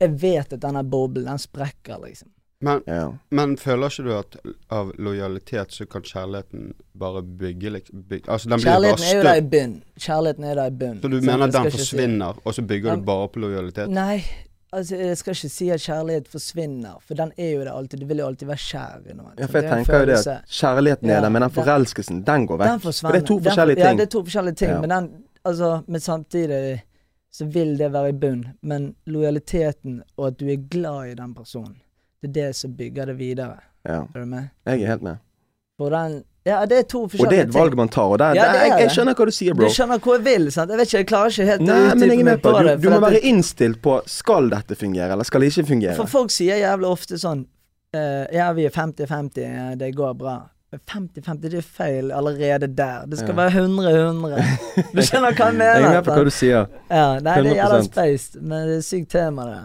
Jeg 0.00 0.14
vet 0.22 0.52
at 0.56 0.60
denne 0.62 0.80
boblen, 0.88 1.26
den 1.28 1.36
sprekker, 1.42 1.98
liksom. 2.00 2.30
Men, 2.62 2.82
Ja. 2.86 3.12
men 3.30 3.56
føler 3.56 3.88
ikke 3.88 4.04
du 4.04 4.10
at 4.18 4.36
av 4.70 4.90
lojalitet 4.98 5.72
så 5.72 5.86
kan 5.88 6.02
kjærligheten 6.02 6.72
bare 6.98 7.22
bygge 7.22 7.70
liksom 7.70 8.02
bygge, 8.08 8.28
Altså 8.28 8.48
den 8.50 8.58
blir 8.60 8.64
bare 8.64 8.80
Kjærligheten 8.82 9.04
er 9.12 9.16
jo 9.16 9.22
der 9.22 9.34
i 9.34 9.40
bunn. 9.40 9.82
Kjærligheten 9.98 10.44
er 10.44 10.54
der 10.54 10.66
i 10.66 10.70
bunn. 10.70 11.00
Så 11.02 11.08
du 11.08 11.20
så 11.20 11.26
mener 11.26 11.46
at 11.46 11.52
den 11.52 11.70
forsvinner, 11.72 12.32
si- 12.34 12.40
og 12.44 12.54
så 12.54 12.62
bygger 12.62 12.90
Den- 12.90 12.98
du 13.00 13.04
bare 13.06 13.28
på 13.28 13.38
lojalitet? 13.40 13.88
Nei, 13.90 14.22
altså 14.72 14.96
jeg 14.96 15.16
skal 15.16 15.30
ikke 15.30 15.48
si 15.48 15.68
at 15.70 15.80
kjærlighet 15.80 16.28
forsvinner, 16.28 16.98
for 17.06 17.14
den 17.14 17.32
er 17.38 17.50
jo 17.54 17.60
det 17.60 17.72
alltid. 17.72 18.00
Du 18.00 18.06
vil 18.06 18.18
jo 18.18 18.26
alltid 18.26 18.46
være 18.46 18.56
kjær 18.56 19.10
i 19.10 19.14
noen. 19.14 19.32
ja, 19.38 19.46
for 19.46 19.58
jeg 19.58 19.64
er 19.70 19.74
tenker 19.76 19.98
jo 20.00 20.06
det 20.06 20.26
at 20.26 20.44
kjærligheten 20.48 21.10
er 21.10 21.20
der, 21.20 21.28
men 21.28 21.42
den 21.42 21.50
den- 21.50 21.64
forelskelsen, 21.64 22.22
den 22.26 22.46
går 22.46 22.56
vekk. 22.58 22.68
Den 22.70 22.80
For 22.80 23.12
det 23.12 23.22
er 23.22 23.26
to 23.26 23.34
Den- 23.38 23.44
forskjellige 23.44 23.78
Ja, 23.78 23.88
ting. 23.88 23.98
det 23.98 24.06
er 24.06 24.10
to 24.18 24.22
forskjellige 24.24 24.54
ting, 24.54 24.70
Ja. 24.70 24.80
men 24.80 24.90
den 24.90 25.24
Altså, 25.44 25.82
men 25.88 26.00
samtidig 26.00 26.82
så 27.32 27.44
vil 27.46 27.78
det 27.78 27.92
være 27.92 28.08
i 28.08 28.12
bunn. 28.12 28.44
Men 28.62 28.94
lojaliteten 29.06 30.02
og 30.18 30.26
at 30.26 30.36
du 30.40 30.46
er 30.48 30.56
glad 30.70 31.10
i 31.10 31.14
den 31.14 31.34
personen, 31.34 31.76
det 32.22 32.28
er 32.30 32.32
det 32.48 32.56
som 32.56 32.72
bygger 32.76 33.06
det 33.06 33.18
videre. 33.18 33.56
Ja, 33.88 34.02
Er 34.14 34.20
du 34.20 34.26
med? 34.26 34.50
jeg 34.66 34.82
er 34.82 34.86
helt 34.86 35.02
med. 35.02 35.16
For 35.78 35.88
den 35.90 36.24
Ja, 36.46 36.64
det 36.64 36.78
er 36.78 36.82
to 36.88 37.02
forskjellige 37.08 37.16
ting. 37.18 37.26
Og 37.26 37.30
det 37.32 37.38
er 37.38 37.48
et 37.48 37.54
valg 37.54 37.74
man 37.76 37.88
tar, 37.88 38.02
og 38.12 38.18
der, 38.18 38.34
Ja, 38.34 38.44
det 38.52 38.60
er 38.60 38.64
jeg, 38.66 38.80
jeg 38.80 38.90
skjønner 38.90 39.14
hva 39.14 39.24
du 39.26 39.30
sier, 39.30 39.54
Du 39.54 39.66
skjønner 39.68 39.98
hvor 40.00 40.14
jeg 40.16 40.24
vil, 40.24 40.46
sant? 40.52 40.70
Jeg 40.70 40.78
vet 40.78 40.86
ikke, 40.88 40.98
jeg 40.98 41.06
klarer 41.06 41.30
ikke 41.34 41.46
helt 41.50 41.60
Nei, 41.60 41.74
men 41.74 42.00
jeg 42.00 42.10
utdype 42.10 42.24
meg 42.24 42.42
på 42.42 42.50
på 42.52 42.58
det. 42.58 42.66
det. 42.66 42.76
Du, 42.80 42.88
du 42.88 42.94
må 42.94 43.00
være 43.00 43.12
det- 43.18 43.24
innstilt 43.32 43.80
på 43.82 44.00
skal 44.08 44.48
dette 44.50 44.74
fungere, 44.76 45.12
eller 45.12 45.24
skal 45.24 45.40
det 45.40 45.50
ikke 45.52 45.66
fungere. 45.68 45.96
For 45.96 46.06
folk 46.06 46.30
sier 46.30 46.56
jævlig 46.60 46.88
ofte 46.88 47.18
sånn 47.20 47.44
uh, 47.96 48.24
Ja, 48.32 48.52
vi 48.52 48.64
er 48.64 48.70
50-50, 48.70 49.38
eh, 49.44 49.74
det 49.76 49.94
går 49.96 50.14
bra. 50.16 50.38
50-50, 50.72 51.40
det 51.50 51.54
er 51.58 51.62
feil 51.66 52.12
allerede 52.14 52.68
der. 52.74 53.04
Det 53.06 53.18
skal 53.18 53.34
Ja. 53.34 53.48
være 53.48 53.50
100-100. 53.50 54.42
Du 54.94 55.02
skjønner 55.02 55.32
hva 55.36 55.46
jeg 55.50 55.56
mener? 55.58 55.74
Jeg 55.74 55.84
er 55.84 55.94
med 55.96 56.04
på 56.04 56.14
hva 56.16 56.24
du 56.24 56.30
sier. 56.30 56.66
Ja, 56.90 57.18
nei, 57.20 57.42
det 57.42 57.52
er 57.52 57.62
jævla 57.64 57.80
100%. 57.82 58.40
men 58.40 58.68
det 58.68 58.76
er 58.76 58.80
sykt 58.86 59.10
tema, 59.10 59.44
det. 59.50 59.60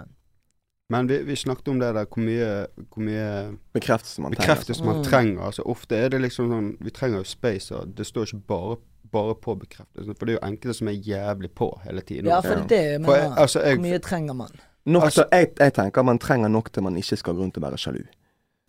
Men 0.89 1.07
vi, 1.07 1.17
vi 1.25 1.35
snakket 1.35 1.67
om 1.67 1.79
det 1.79 1.93
der 1.95 2.05
hvor 2.05 2.21
mye, 2.21 2.49
hvor 2.93 3.01
mye 3.01 3.57
Bekreftelse 3.73 4.21
man 4.21 4.31
trenger. 4.31 4.41
bekreftelse 4.53 4.83
man 4.85 4.97
Mm. 4.97 5.03
trenger. 5.03 5.41
Altså 5.41 5.63
Ofte 5.65 5.95
er 5.97 6.09
det 6.09 6.21
liksom 6.21 6.49
sånn 6.51 6.77
Vi 6.79 6.89
trenger 6.91 7.17
jo 7.17 7.23
space, 7.23 7.71
og 7.75 7.95
det 7.97 8.05
står 8.05 8.23
ikke 8.27 8.41
bare, 8.47 8.77
bare 9.11 9.33
på 9.35 9.55
bekreftelse. 9.59 10.13
For 10.17 10.25
det 10.25 10.35
er 10.35 10.39
jo 10.39 10.47
enkelte 10.51 10.73
som 10.75 10.87
er 10.87 10.91
jævlig 11.01 11.49
på 11.55 11.71
hele 11.83 12.01
tiden. 12.01 12.25
Ja, 12.29 12.39
for 12.41 12.49
det 12.55 12.61
er 12.61 12.67
det 12.67 12.83
jeg 12.91 13.05
For 13.05 13.13
jeg, 13.15 13.23
mener. 13.29 13.35
altså, 13.41 13.59
Hvor 13.61 13.81
mye 13.81 13.99
trenger 13.99 14.33
man? 14.33 14.49
Nok 14.85 15.03
Altså- 15.03 15.25
jeg, 15.31 15.47
jeg 15.59 15.73
tenker 15.73 16.03
man 16.03 16.19
trenger 16.19 16.47
nok 16.49 16.71
til 16.71 16.83
man 16.83 16.95
ikke 16.97 17.17
skal 17.17 17.33
gå 17.33 17.39
rundt 17.41 17.57
og 17.57 17.63
være 17.63 17.77
sjalu. 17.77 18.03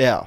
Ja. 0.00 0.20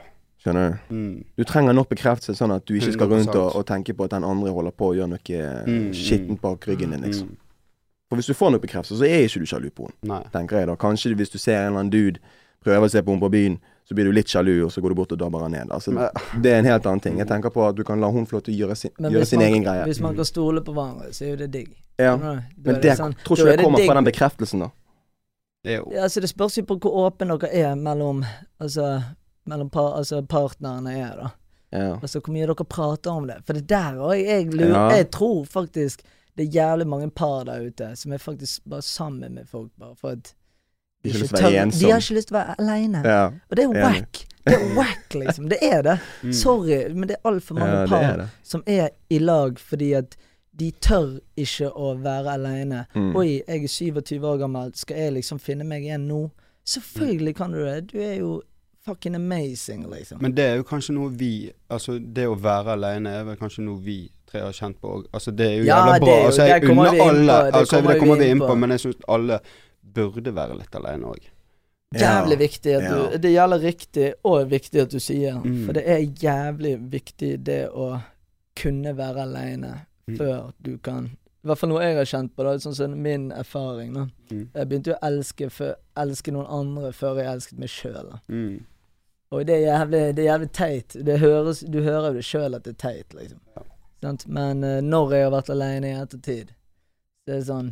Skjønner 0.45 0.69
du? 0.89 0.93
Mm. 0.95 1.23
Du 1.37 1.43
trenger 1.43 1.73
nok 1.73 1.89
bekreftelse 1.89 2.37
sånn 2.37 2.55
at 2.55 2.65
du 2.65 2.73
ikke 2.75 2.93
skal 2.93 3.07
rundt 3.09 3.35
og, 3.35 3.55
og 3.55 3.65
tenke 3.65 3.93
på 3.93 4.03
at 4.03 4.11
den 4.11 4.23
andre 4.23 4.51
holder 4.51 4.71
på 4.71 4.93
å 4.93 4.95
gjøre 4.95 5.09
noe 5.09 5.65
Mm, 5.67 5.91
skittent 5.93 6.39
bak 6.41 6.59
ryggen 6.67 6.91
din, 6.91 7.01
liksom. 7.01 7.27
Mm. 7.27 7.37
For 8.09 8.17
hvis 8.17 8.25
du 8.25 8.33
får 8.33 8.51
noe 8.55 8.59
bekreftelse, 8.63 8.97
så 8.97 9.05
er 9.05 9.25
ikke 9.27 9.39
du 9.43 9.45
sjalu 9.49 9.69
på 9.69 9.85
henne, 9.89 10.23
tenker 10.33 10.57
jeg 10.63 10.67
da. 10.71 10.75
Kanskje 10.81 11.11
hvis 11.15 11.29
du 11.29 11.37
ser 11.37 11.59
en 11.61 11.67
eller 11.73 11.83
annen 11.83 11.91
dude 11.93 12.19
prøver 12.65 12.87
å 12.87 12.89
se 12.91 13.01
på 13.05 13.13
henne 13.13 13.21
på 13.21 13.29
byen, 13.31 13.59
så 13.85 13.95
blir 13.97 14.05
du 14.09 14.11
litt 14.13 14.27
sjalu, 14.29 14.65
og 14.65 14.71
så 14.73 14.81
går 14.81 14.89
du 14.93 14.95
bort 14.99 15.11
og 15.15 15.19
dabber 15.21 15.43
henne 15.45 15.61
ned. 15.63 15.71
Altså, 15.73 15.93
det 16.41 16.51
er 16.51 16.59
en 16.59 16.65
helt 16.69 16.85
annen 16.89 16.99
ting. 17.05 17.17
Jeg 17.21 17.29
tenker 17.29 17.53
på 17.53 17.63
at 17.67 17.77
du 17.77 17.83
kan 17.87 18.01
la 18.01 18.09
hun 18.13 18.25
få 18.29 18.37
lov 18.37 18.43
til 18.47 18.53
å 18.53 18.57
gjøre 18.63 18.75
sin, 18.77 18.91
Men 18.99 19.13
gjøre 19.13 19.25
sin 19.29 19.39
man, 19.39 19.47
egen 19.47 19.63
greie. 19.65 19.85
hvis 19.85 20.01
man 20.01 20.15
kan 20.17 20.25
stole 20.25 20.61
på 20.65 20.73
hverandre, 20.73 21.13
så 21.13 21.25
er 21.25 21.29
jo 21.31 21.37
det 21.43 21.47
digg. 21.53 21.71
Ja. 22.01 22.15
Da 22.17 22.33
Men 22.33 22.43
det, 22.65 22.81
det, 22.83 22.97
sånn- 22.99 23.15
tror 23.25 23.37
ikke 23.39 23.55
det 23.57 23.63
kommer 23.63 23.77
digg. 23.81 23.87
fra 23.89 23.95
den 24.01 24.09
bekreftelsen, 24.09 24.59
da. 24.65 24.69
det 25.63 25.71
er 25.73 25.77
jo 25.81 25.87
Ja, 25.93 26.03
altså 26.03 26.21
Det 26.21 26.29
spørs 26.29 26.57
jo 26.57 26.63
på 26.63 26.77
hvor 26.79 26.93
åpen 27.05 27.27
dere 27.33 27.49
er 27.53 27.75
mellom 27.75 28.21
Altså 28.61 29.03
mellom 29.49 29.69
par, 29.69 29.97
altså 29.97 30.21
partnerne 30.25 30.93
er, 30.93 31.15
da. 31.17 31.29
Ja. 31.73 31.97
Altså 32.01 32.21
hvor 32.21 32.33
mye 32.33 32.45
dere 32.47 32.65
prater 32.65 33.11
om 33.11 33.27
det. 33.27 33.39
For 33.45 33.53
det 33.57 33.67
der 33.67 33.97
òg 33.97 34.15
jeg 34.21 34.47
lurer 34.53 34.69
Ja. 34.75 34.89
Jeg 34.97 35.11
tror 35.11 35.45
faktisk 35.45 36.01
det 36.39 36.47
er 36.47 36.53
jævlig 36.55 36.87
mange 36.87 37.09
par 37.11 37.43
der 37.49 37.65
ute 37.67 37.89
som 37.99 38.13
er 38.15 38.21
faktisk 38.23 38.61
bare 38.69 38.81
sammen 38.85 39.33
med 39.35 39.47
folk 39.51 39.71
bare 39.79 39.95
for 39.99 40.15
at 40.15 40.33
De 41.03 41.09
ikke 41.09 41.27
tør- 41.35 41.49
De 41.79 41.91
har 41.91 41.99
ikke 41.99 42.15
lyst 42.15 42.27
til 42.27 42.35
å 42.35 42.39
være 42.39 42.55
aleine. 42.59 43.01
Ja. 43.05 43.25
Og 43.49 43.57
det 43.57 43.63
er 43.65 43.75
wack. 43.83 44.23
Det 44.47 44.55
er 44.55 44.75
wack, 44.75 45.13
liksom. 45.15 45.49
Det 45.51 45.57
er 45.61 45.81
det. 45.81 45.97
mm. 46.23 46.33
Sorry, 46.33 46.79
men 46.93 47.07
det 47.09 47.15
er 47.17 47.29
altfor 47.29 47.55
mange 47.59 47.75
ja, 47.75 47.81
det 47.81 47.89
par 47.89 48.03
er 48.03 48.17
det. 48.17 48.27
som 48.43 48.63
er 48.67 48.89
i 49.09 49.19
lag 49.19 49.59
fordi 49.59 49.93
at 49.99 50.17
de 50.59 50.71
tør 50.83 51.19
ikke 51.39 51.69
å 51.71 51.93
være 52.03 52.33
aleine. 52.33 52.85
Mm. 52.95 53.13
Oi, 53.15 53.41
jeg 53.47 53.63
er 53.63 53.67
27 53.67 54.27
år 54.27 54.37
gammel, 54.41 54.71
skal 54.75 54.97
jeg 54.97 55.13
liksom 55.19 55.39
finne 55.39 55.63
meg 55.67 55.83
igjen 55.87 56.07
nå? 56.07 56.29
Selvfølgelig 56.67 57.35
kan 57.35 57.51
du 57.55 57.61
det. 57.63 57.77
Du 57.93 57.97
er 57.99 58.15
jo 58.19 58.41
fucking 58.89 59.15
amazing, 59.15 59.85
liksom. 59.89 60.21
Men 60.21 60.33
det 60.37 60.45
er 60.45 60.55
jo 60.59 60.63
kanskje 60.63 60.93
noe 60.97 61.09
vi 61.17 61.31
Altså, 61.69 61.97
det 61.99 62.27
å 62.27 62.35
være 62.39 62.73
alene 62.77 63.09
er 63.19 63.23
vel 63.29 63.37
kanskje 63.37 63.63
noe 63.65 63.79
vi 63.85 63.97
tre 64.29 64.41
har 64.41 64.51
kjent 64.53 64.77
på 64.81 64.91
òg. 64.97 65.07
Altså, 65.13 65.31
det 65.35 65.45
er 65.47 65.57
jo 65.59 65.63
Ja, 65.65 65.79
jævla 65.85 65.99
bra. 66.03 66.13
jo- 66.19 66.25
altså, 66.29 66.45
jeg 66.47 66.63
unner 66.69 66.85
alle 66.85 67.33
på, 67.39 67.45
det 67.45 67.55
Altså, 67.59 67.75
kommer 67.75 67.93
det 67.93 67.99
kommer 67.99 68.17
vi 68.23 68.29
inn 68.29 68.39
på, 68.39 68.55
men 68.57 68.69
jeg 68.75 68.79
syns 68.79 69.03
alle 69.07 69.39
burde 69.93 70.33
være 70.35 70.57
litt 70.57 70.75
alene 70.75 71.03
òg. 71.13 71.29
Jævlig 71.97 72.37
viktig 72.39 72.73
at 72.77 72.83
du 72.91 72.97
Ja. 73.11 73.17
Det 73.17 73.31
gjelder 73.33 73.59
riktig 73.63 74.13
og 74.23 74.49
viktig 74.51 74.81
at 74.81 74.89
du 74.91 74.99
sier. 74.99 75.41
Mm. 75.43 75.65
For 75.65 75.73
det 75.73 75.83
er 75.87 75.99
jævlig 76.05 76.75
viktig 76.91 77.43
det 77.43 77.69
å 77.73 78.01
kunne 78.55 78.93
være 78.95 79.21
aleine 79.25 79.81
Mm. 80.09 80.17
før 80.17 80.51
du 80.61 80.77
kan 80.77 81.09
I 81.43 81.47
hvert 81.47 81.57
fall 81.57 81.69
noe 81.69 81.79
jeg 81.81 81.95
har 81.95 82.05
kjent 82.05 82.31
på, 82.35 82.43
da, 82.43 82.57
sånn 82.57 82.75
som 82.75 83.01
min 83.01 83.31
erfaring. 83.31 83.93
da 83.93 84.07
Mm. 84.29 84.47
Jeg 84.53 84.67
begynte 84.69 84.87
jo 84.87 84.93
å 84.93 85.07
elske, 85.07 85.49
for, 85.51 85.75
elske 85.97 86.31
noen 86.33 86.45
andre 86.49 86.91
før 86.91 87.15
jeg 87.17 87.25
elsket 87.27 87.57
meg 87.57 87.69
sjøl. 87.69 88.19
Mm. 88.29 88.59
Og 89.31 89.43
det 89.45 89.55
er 89.59 89.65
jævlig, 89.67 89.99
det 90.17 90.23
er 90.23 90.31
jævlig 90.31 90.51
teit. 90.57 90.95
Det 91.05 91.19
høres, 91.21 91.59
du 91.61 91.81
hører 91.85 92.07
jo 92.09 92.13
det 92.17 92.25
sjøl 92.25 92.55
at 92.57 92.63
det 92.65 92.71
er 92.73 92.79
teit, 92.81 93.13
liksom. 93.13 93.39
Ja. 93.55 93.61
Sant? 94.01 94.25
Men 94.27 94.63
uh, 94.63 94.79
når 94.81 95.11
jeg 95.13 95.23
har 95.27 95.33
vært 95.35 95.49
aleine 95.53 95.91
i 95.91 95.97
ettertid, 96.01 96.49
så 97.27 97.35
er 97.35 97.37
det 97.43 97.45
sånn 97.51 97.69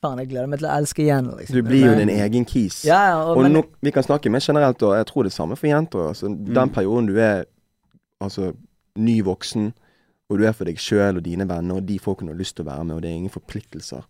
Faen, 0.00 0.16
jeg 0.22 0.30
gleder 0.30 0.46
meg 0.48 0.62
til 0.62 0.64
å 0.70 0.76
elske 0.80 1.02
igjen, 1.04 1.26
liksom. 1.36 1.56
Du 1.58 1.66
blir 1.66 1.82
jo 1.90 1.96
din 1.98 2.08
egen 2.08 2.46
kis. 2.48 2.78
Ja, 2.88 3.00
ja, 3.10 3.16
og, 3.20 3.34
Og 3.36 3.42
men, 3.44 3.52
nå, 3.52 3.60
vi 3.84 3.90
kan 3.92 4.06
snakke 4.06 4.30
mer 4.32 4.40
generelt, 4.40 4.80
og 4.88 4.94
jeg 4.96 5.06
tror 5.10 5.26
det 5.26 5.28
er 5.28 5.34
samme 5.36 5.58
for 5.60 5.68
jenter. 5.68 6.06
Altså, 6.08 6.30
Den 6.30 6.56
Mm. 6.56 6.72
perioden 6.72 7.06
du 7.10 7.18
er 7.20 7.44
altså, 8.24 8.54
ny 8.96 9.18
voksen, 9.22 9.74
og 10.30 10.38
du 10.40 10.46
er 10.48 10.52
for 10.56 10.64
deg 10.64 10.80
sjøl 10.80 11.18
og 11.20 11.22
dine 11.26 11.44
venner 11.48 11.76
og 11.76 11.84
de 11.84 11.98
folkene 12.00 12.30
du 12.30 12.32
har 12.32 12.40
lyst 12.40 12.56
til 12.56 12.64
å 12.64 12.70
være 12.70 12.84
med, 12.84 12.94
og 12.96 13.02
det 13.02 13.10
er 13.10 13.18
ingen 13.20 13.34
forpliktelser, 13.34 14.06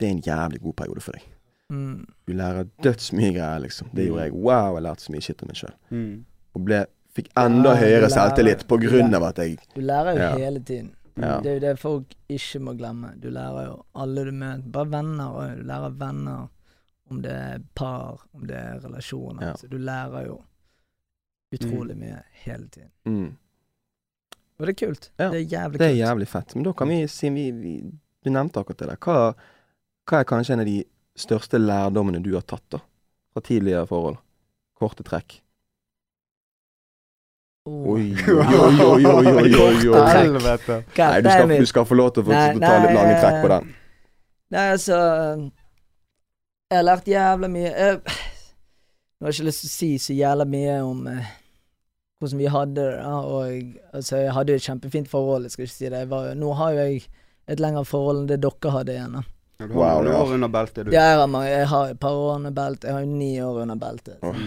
det 0.00 0.08
er 0.08 0.12
en 0.12 0.20
jævlig 0.26 0.60
god 0.60 0.74
periode 0.82 1.00
for 1.00 1.12
deg. 1.16 1.24
Mm, 1.72 2.06
Du 2.28 2.32
lærer 2.38 2.68
dødsmye 2.84 3.32
greier, 3.34 3.58
liksom. 3.64 3.88
Det 3.96 4.06
gjorde 4.08 4.26
jeg. 4.28 4.32
Wow, 4.36 4.74
jeg 4.76 4.82
lærte 4.86 5.06
så 5.06 5.12
mye 5.14 5.24
shit 5.26 5.42
om 5.42 5.48
meg 5.52 5.56
sjøl. 5.62 5.74
Mm. 5.90 6.24
Og 6.54 6.64
ble, 6.68 6.80
fikk 7.16 7.28
enda 7.42 7.74
Ja, 7.74 7.80
høyere 7.82 8.00
lærer- 8.06 8.14
selvtillit 8.16 8.66
på 8.68 8.78
grunn 8.82 9.14
av 9.18 9.22
at 9.30 9.38
jeg 9.42 9.58
du 9.74 9.80
lærer 9.80 10.12
jo 10.16 10.22
Ja. 10.26 10.34
hele 10.36 10.60
tiden. 10.60 10.92
Ja. 11.16 11.40
Det 11.44 11.50
er 11.50 11.54
jo 11.58 11.60
det 11.60 11.78
folk 11.78 12.14
ikke 12.32 12.60
må 12.64 12.72
glemme. 12.78 13.10
Du 13.20 13.28
lærer 13.30 13.66
jo 13.66 13.84
alle 13.94 14.24
du 14.24 14.32
møter. 14.32 14.62
Bare 14.72 14.90
venner 14.90 15.28
òg. 15.36 15.56
Du 15.58 15.62
lærer 15.68 15.90
venner. 15.98 16.48
Om 17.10 17.18
det 17.22 17.32
er 17.32 17.58
par, 17.74 18.22
om 18.34 18.46
det 18.46 18.56
er 18.56 18.78
relasjoner. 18.80 19.42
Ja. 19.42 19.52
Så 19.60 19.68
du 19.68 19.76
lærer 19.76 20.26
jo 20.26 20.38
utrolig 21.52 21.96
mye 21.98 22.22
hele 22.44 22.68
tiden. 22.68 22.90
mm. 23.06 23.32
Og 24.58 24.66
det 24.66 24.72
er 24.82 24.86
kult. 24.86 25.10
Ja, 25.18 25.30
Det 25.30 25.40
er 25.40 25.48
jævlig 25.58 25.72
kult. 25.72 25.78
Det 25.80 25.86
er 25.90 25.96
jævlig 26.06 26.28
fett. 26.28 26.54
Men 26.54 26.64
da 26.64 26.72
kan 26.72 26.88
vi 26.88 27.06
si 27.08 27.28
vi, 27.30 27.50
vi, 27.50 27.72
Du 28.24 28.30
nevnte 28.30 28.60
akkurat 28.60 28.78
det 28.78 28.88
der. 28.88 28.96
Hva, 28.96 29.34
hva 30.06 30.18
er 30.20 30.24
kanskje 30.24 30.52
en 30.54 30.60
av 30.60 30.66
de 30.66 30.84
største 31.18 31.60
lærdommene 31.60 32.22
du 32.24 32.32
har 32.34 32.44
tatt 32.46 32.64
da? 32.72 32.82
Fra 33.32 33.42
tidligere 33.44 33.86
forhold? 33.88 34.18
Korte 34.78 35.04
trekk. 35.06 35.38
Oh. 37.64 37.92
Oi, 37.94 38.08
oi, 38.26 38.80
oi, 38.82 39.04
oi, 39.06 39.26
oi, 39.30 39.54
oi, 39.54 39.88
oi. 39.88 40.06
Helvete. 40.10 40.80
Nei, 40.98 41.20
du 41.22 41.28
skal, 41.30 41.52
du 41.60 41.68
skal 41.70 41.86
få 41.86 41.98
lov 41.98 42.10
til 42.14 42.24
å 42.24 42.32
Nei, 42.32 42.40
fortsette 42.40 42.66
ta 42.66 42.80
litt 42.82 42.96
lange 42.96 43.18
trekk 43.20 43.36
på 43.38 43.46
eh, 43.46 43.52
den. 43.52 43.76
Nei, 44.52 44.64
altså 44.74 44.96
Jeg 46.72 46.76
har 46.80 46.88
lært 46.88 47.12
jævla 47.12 47.52
mye. 47.52 47.70
Jeg, 47.70 48.00
nå 49.16 49.28
har 49.28 49.30
jeg 49.30 49.38
ikke 49.38 49.48
lyst 49.50 49.62
til 49.62 49.70
å 49.70 49.76
si 49.76 49.90
så 50.02 50.16
jævla 50.18 50.48
mye 50.56 50.80
om 50.88 51.06
eh, 51.12 51.30
hvordan 52.18 52.42
vi 52.42 52.50
hadde 52.56 52.74
det. 52.80 52.90
Og 53.06 53.94
altså, 53.94 54.16
jeg 54.24 54.34
hadde 54.38 54.56
jo 54.56 54.62
et 54.62 54.66
kjempefint 54.66 55.12
forhold, 55.12 55.46
jeg 55.46 55.54
skal 55.54 55.68
ikke 55.68 55.76
si 55.76 55.86
det. 55.86 56.02
Jeg 56.02 56.10
var, 56.10 56.32
nå 56.38 56.56
har 56.58 56.74
jo 56.74 56.88
jeg 56.88 57.06
et 57.52 57.62
lengre 57.62 57.84
forhold 57.86 58.24
enn 58.24 58.28
det 58.32 58.42
dere 58.42 58.74
hadde 58.74 58.96
igjen. 58.96 59.20
da. 59.20 59.22
Ja, 59.62 59.68
du 59.70 59.74
har 59.74 59.80
Wow, 59.82 60.02
noen 60.02 60.12
ja. 60.12 60.22
år 60.24 60.32
under 60.36 60.50
beltet, 60.56 60.86
du. 60.86 60.90
Jeg 60.94 61.16
har, 61.20 61.26
mange, 61.30 61.48
jeg 61.52 61.68
har 61.70 61.92
et 61.94 62.00
par 62.02 62.16
år 62.18 62.34
under 62.34 62.54
beltet. 62.56 62.88
Jeg 62.90 62.96
har 62.96 63.04
jo 63.06 63.12
ni 63.22 63.30
år 63.42 63.60
under 63.62 63.78
beltet. 63.80 64.18
Oh, 64.26 64.42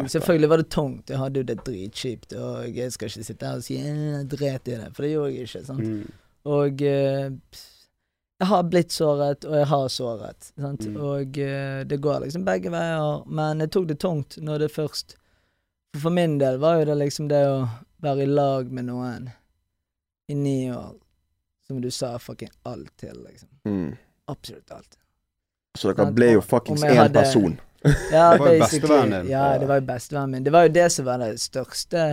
Og 0.00 0.10
selvfølgelig 0.10 0.50
var 0.52 0.62
det 0.62 0.68
tungt. 0.74 1.10
Jeg 1.14 1.18
hadde 1.22 1.40
jo 1.42 1.46
det 1.52 1.58
dritkjipt. 1.66 2.34
Og 2.40 2.76
jeg 2.76 2.92
skal 2.94 3.10
ikke 3.12 3.24
sitte 3.30 3.46
her 3.50 3.60
og 3.62 3.64
si 3.66 3.78
jeg 3.78 4.26
dret 4.32 4.68
i 4.72 4.76
det, 4.82 4.90
for 4.96 5.06
det 5.06 5.12
gjorde 5.14 5.32
jeg 5.36 5.48
ikke. 5.48 5.64
sant? 5.70 5.86
Mm. 5.86 6.10
Og 6.56 6.82
eh, 6.82 7.30
jeg 8.40 8.48
har 8.50 8.66
blitt 8.68 8.92
såret, 8.92 9.44
og 9.48 9.54
jeg 9.56 9.66
har 9.70 9.86
såret. 9.88 10.50
Sant? 10.60 10.86
Mm. 10.90 10.96
Og 11.00 11.38
eh, 11.38 11.80
det 11.88 12.00
går 12.04 12.26
liksom 12.26 12.44
begge 12.44 12.70
veier. 12.74 13.22
Men 13.26 13.62
jeg 13.64 13.70
tok 13.72 13.88
det 13.88 13.98
tungt 14.02 14.36
når 14.42 14.66
det 14.66 14.72
først 14.74 15.16
For 15.96 16.00
for 16.08 16.10
min 16.12 16.36
del 16.38 16.58
var 16.60 16.80
jo 16.82 16.84
det 16.90 16.98
liksom 17.00 17.28
det 17.30 17.40
å 17.48 17.62
være 18.04 18.26
i 18.26 18.26
lag 18.28 18.68
med 18.72 18.84
noen 18.90 19.30
i 20.28 20.34
ni 20.36 20.66
år, 20.74 20.92
som 21.66 21.78
du 21.80 21.86
sa 21.90 22.18
fucking 22.18 22.50
alt 22.68 22.90
til, 23.00 23.16
liksom. 23.24 23.48
Mm. 23.64 23.94
Absolutt 24.28 24.70
alt. 24.74 24.96
Så 25.78 25.92
dere 25.92 26.10
ble 26.16 26.32
jo 26.32 26.40
fuckings 26.40 26.82
én 26.82 26.96
hadde- 26.96 27.12
person. 27.22 27.58
Ja, 28.10 28.32
Det 28.32 28.40
var 28.40 28.52
jo 28.52 28.60
bestevennen 28.64 29.22
din. 29.22 29.30
Ja, 29.30 29.58
det 29.58 29.66
var 29.68 29.78
jo 29.80 29.84
bestevennen 29.86 30.30
min. 30.30 30.44
Det 30.44 30.50
var 30.52 30.62
jo 30.66 30.72
det 30.74 30.86
som 30.92 31.04
var 31.06 31.18
det 31.22 31.36
største 31.38 32.06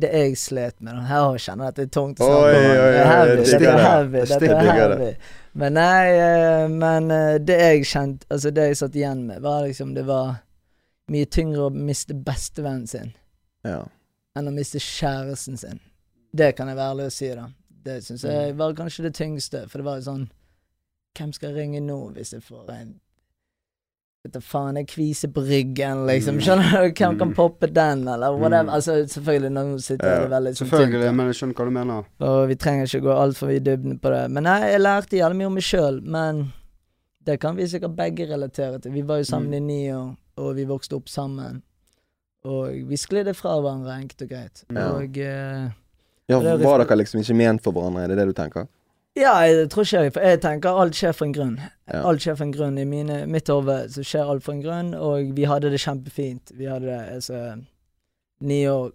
Det 0.00 0.08
jeg 0.12 0.36
slet 0.40 0.78
med. 0.80 1.02
Her 1.04 1.36
kjenner 1.36 1.66
jeg 1.66 1.68
at 1.74 1.76
det 1.76 1.84
er 1.84 1.90
tungt 1.92 2.20
å 2.22 2.28
snakke 2.30 2.46
Oi, 2.46 2.54
om. 2.54 2.62
oi, 2.62 2.70
Det 2.72 2.78
er 2.78 3.02
oi, 3.02 3.10
heavy. 3.10 3.36
Dette 3.42 3.56
er 3.56 3.76
det. 3.76 3.82
heavy. 3.84 4.22
Dette 4.30 4.48
er 4.56 4.72
heavy. 4.78 5.10
Men 5.60 5.74
nei, 5.76 6.06
eh, 6.16 6.68
men 6.72 7.10
eh, 7.12 7.34
det 7.44 7.58
jeg 7.60 7.84
kjente 7.90 8.24
Altså, 8.32 8.50
det 8.56 8.64
jeg 8.70 8.78
satt 8.80 8.94
igjen 8.96 9.26
med, 9.28 9.42
var 9.44 9.66
liksom 9.66 9.92
Det 9.94 10.06
var 10.08 10.38
mye 11.12 11.28
tyngre 11.28 11.66
å 11.66 11.70
miste 11.74 12.14
bestevennen 12.16 12.86
sin 12.88 13.12
Ja. 13.68 13.82
enn 14.38 14.48
å 14.48 14.52
miste 14.54 14.80
kjæresten 14.80 15.58
sin. 15.60 15.80
Det 16.32 16.54
kan 16.56 16.68
jeg 16.72 16.76
være 16.78 16.94
ærlig 16.94 17.10
å 17.10 17.12
si, 17.12 17.28
da. 17.36 17.50
Det 17.84 17.98
syns 18.06 18.22
jeg 18.24 18.54
var 18.56 18.72
kanskje 18.78 19.02
det 19.10 19.12
tyngste, 19.18 19.66
for 19.68 19.78
det 19.78 19.84
var 19.84 19.98
jo 20.00 20.06
sånn 20.08 20.24
Hvem 21.18 21.32
skal 21.32 21.54
ringe 21.54 21.80
nå 21.84 22.12
hvis 22.16 22.32
jeg 22.32 22.42
får 22.42 22.70
en 22.70 22.92
Vet 24.22 24.36
da 24.36 24.38
faen, 24.38 24.76
jeg 24.78 24.86
kviser 24.86 25.32
på 25.34 25.42
ryggen, 25.42 26.04
liksom. 26.06 26.36
Mm. 26.38 26.42
Skjønner 26.46 26.70
du? 26.70 26.92
Hvem 26.94 27.16
kan 27.18 27.28
Mm. 27.28 27.34
poppe 27.34 27.66
den, 27.74 28.04
eller 28.06 28.30
whatever? 28.38 28.68
Mm. 28.68 28.74
Altså, 28.76 28.92
selvfølgelig, 29.10 29.50
nå 29.50 29.80
sitter 29.82 30.06
Ja, 30.12 30.20
det 30.20 30.30
veldig 30.30 30.52
sånn 30.54 30.68
Selvfølgelig, 30.70 31.00
tynt, 31.08 31.16
men 31.16 31.26
jeg 31.26 31.34
skjønner 31.40 31.54
hva 31.58 31.64
du 31.64 31.70
mener. 31.74 32.04
og 32.20 32.48
vi 32.48 32.54
trenger 32.54 32.84
ikke 32.86 33.00
gå 33.02 33.16
altfor 33.18 33.50
i 33.50 33.58
dybden 33.58 33.98
på 33.98 34.12
det. 34.14 34.30
Men 34.30 34.44
nei, 34.44 34.60
jeg 34.70 34.80
lærte 34.80 35.16
jævlig 35.18 35.36
mye 35.40 35.46
om 35.50 35.54
meg 35.58 35.62
sjøl, 35.66 35.98
men 36.04 36.52
det 37.24 37.40
kan 37.40 37.56
vi 37.56 37.66
sikkert 37.66 37.96
begge 37.96 38.28
relatere 38.30 38.78
til. 38.80 38.92
Vi 38.92 39.02
var 39.02 39.16
jo 39.18 39.24
sammen 39.24 39.50
Mm. 39.50 39.54
i 39.54 39.60
ni 39.60 39.88
år, 39.90 40.16
og 40.38 40.54
vi 40.54 40.64
vokste 40.66 40.94
opp 40.94 41.08
sammen. 41.08 41.62
Og 42.44 42.68
vi 42.88 42.94
sklidde 42.96 43.34
fra 43.34 43.58
hverandre, 43.60 43.90
enkelt 44.06 44.22
og 44.22 44.28
greit. 44.28 44.64
Ja. 44.70 44.86
Og 44.92 45.18
uh, 45.18 45.70
ja, 46.28 46.38
var 46.62 46.78
dere 46.84 46.96
liksom 47.02 47.18
ikke 47.20 47.34
ment 47.34 47.60
for 47.60 47.72
hverandre? 47.72 48.04
Er 48.04 48.08
det 48.14 48.18
det 48.18 48.26
du 48.28 48.32
tenker? 48.40 48.68
Ja, 49.18 49.34
jeg 49.44 49.68
tror 49.72 49.84
ikke 49.84 50.04
jeg 50.06 50.14
For 50.14 50.24
jeg 50.24 50.40
tenker 50.40 50.80
alt 50.82 50.96
skjer 50.96 51.12
for 51.16 51.28
en 51.28 51.36
grunn. 51.36 51.58
Ja. 51.90 52.00
Alt 52.08 52.24
skjer 52.24 52.38
for 52.38 52.46
en 52.46 52.54
grunn. 52.54 52.80
I 52.80 52.88
mine, 52.88 53.18
mitt 53.28 53.50
hode 53.52 53.82
så 53.92 54.04
skjer 54.06 54.30
alt 54.32 54.46
for 54.46 54.56
en 54.56 54.64
grunn, 54.64 54.94
og 54.96 55.34
vi 55.36 55.44
hadde 55.48 55.72
det 55.72 55.82
kjempefint. 55.82 56.54
Vi 56.56 56.70
hadde 56.70 56.88
det 56.88 57.04
altså 57.18 57.44
Ni 58.42 58.64
år 58.66 58.90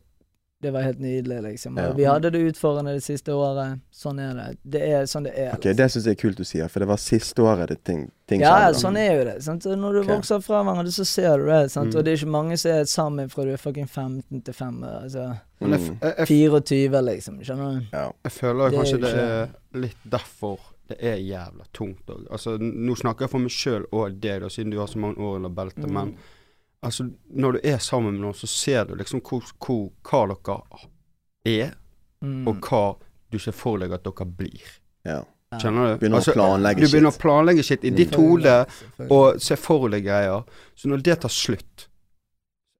Det 0.59 0.71
var 0.73 0.81
helt 0.81 0.99
nydelig, 0.99 1.41
liksom. 1.41 1.77
Ja. 1.77 1.91
vi 1.93 2.05
hadde 2.09 2.31
det 2.33 2.39
utfordrende 2.49 2.95
det 2.97 3.03
siste 3.05 3.29
året. 3.29 3.77
Sånn 3.93 4.17
er 4.19 4.31
det. 4.33 4.45
Det 4.65 4.79
er 4.87 5.05
sånn 5.05 5.27
det 5.27 5.35
er. 5.37 5.51
Ok, 5.51 5.59
Okay, 5.59 5.75
Det 5.77 5.85
syns 5.93 6.07
jeg 6.09 6.17
er 6.17 6.21
kult 6.21 6.41
du 6.41 6.47
sier, 6.49 6.71
for 6.73 6.81
det 6.81 6.87
var 6.89 6.97
siste 6.97 7.45
året 7.45 7.69
det 7.69 7.77
ting, 7.85 8.07
ting 8.25 8.41
Ja, 8.41 8.55
ja, 8.65 8.71
sånn 8.73 8.97
er 8.97 9.19
jo 9.19 9.27
det. 9.29 9.35
Sant? 9.45 9.69
Når 9.69 9.99
du 9.99 10.01
okay. 10.01 10.15
vokser 10.15 10.41
fra 10.41 10.63
hverandre, 10.65 10.91
så 10.91 11.05
ser 11.05 11.37
du 11.37 11.45
det. 11.51 11.69
Sant? 11.69 11.93
Mm. 11.93 11.99
Og 11.99 12.03
det 12.03 12.11
er 12.11 12.17
ikke 12.17 12.37
mange 12.39 12.57
som 12.57 12.73
er 12.73 12.89
sammen 12.89 13.29
fra 13.29 13.45
du 13.45 13.53
er 13.53 13.61
fucking 13.61 13.85
15 13.85 14.41
til 14.41 14.57
5. 14.57 14.81
Altså 14.95 15.27
Men 15.59 15.71
jeg, 15.73 15.79
Mm. 15.89 15.99
jeg, 16.01 16.15
jeg, 16.17 16.27
24, 16.27 17.01
liksom. 17.01 17.37
Skjønner 17.43 17.79
du? 17.79 17.85
Ja. 17.93 18.11
jeg 18.23 18.31
føler 18.31 18.69
Det 18.69 18.73
er 18.73 18.77
kanskje 18.83 18.99
det 19.01 19.13
er 19.17 19.79
litt 19.81 20.03
derfor 20.09 20.59
det 20.87 20.97
er 21.03 21.17
jævla 21.17 21.65
tungt 21.73 22.05
òg. 22.07 22.27
Altså, 22.31 22.57
nå 22.61 22.95
snakker 22.95 23.25
jeg 23.25 23.29
for 23.31 23.39
meg 23.43 23.51
sjøl 23.51 23.85
og 23.91 24.19
deg, 24.21 24.41
da, 24.41 24.47
siden 24.47 24.71
du 24.71 24.77
har 24.79 24.87
så 24.87 24.99
mange 25.03 25.17
år 25.17 25.35
under 25.35 25.49
beltet. 25.49 25.83
Mm. 25.89 25.93
Men 25.93 26.13
altså, 26.83 27.09
når 27.35 27.51
du 27.57 27.59
er 27.63 27.77
sammen 27.83 28.13
med 28.13 28.21
noen, 28.21 28.33
så 28.37 28.47
ser 28.47 28.85
du 28.85 28.95
liksom 28.95 29.19
hvor, 29.21 29.43
hvor, 29.59 29.89
hva 30.03 30.27
dere 30.31 30.61
er, 31.45 31.73
Mm. 32.23 32.47
og 32.47 32.55
hva 32.65 32.95
du 33.31 33.37
ser 33.37 33.51
for 33.53 33.77
deg 33.77 33.91
at 33.93 34.03
dere 34.03 34.25
blir. 34.25 34.61
ja. 35.05 35.23
Skjønner 35.53 35.93
du? 35.93 35.99
Begynner 36.01 36.19
å 36.19 36.33
planlegge 36.33 36.79
shit. 36.81 36.91
du 36.91 36.97
begynner 36.97 37.11
shit. 37.11 37.19
å 37.19 37.23
planlegge 37.23 37.63
shit 37.63 37.83
i 37.85 37.89
Mm. 37.91 37.95
ditt 37.95 38.15
hode, 38.15 38.55
og 39.09 39.39
se 39.41 39.55
for 39.55 39.87
deg 39.89 40.03
greier. 40.03 40.43
Så 40.75 40.87
når 40.89 41.03
det 41.03 41.19
tar 41.21 41.29
slutt, 41.29 41.87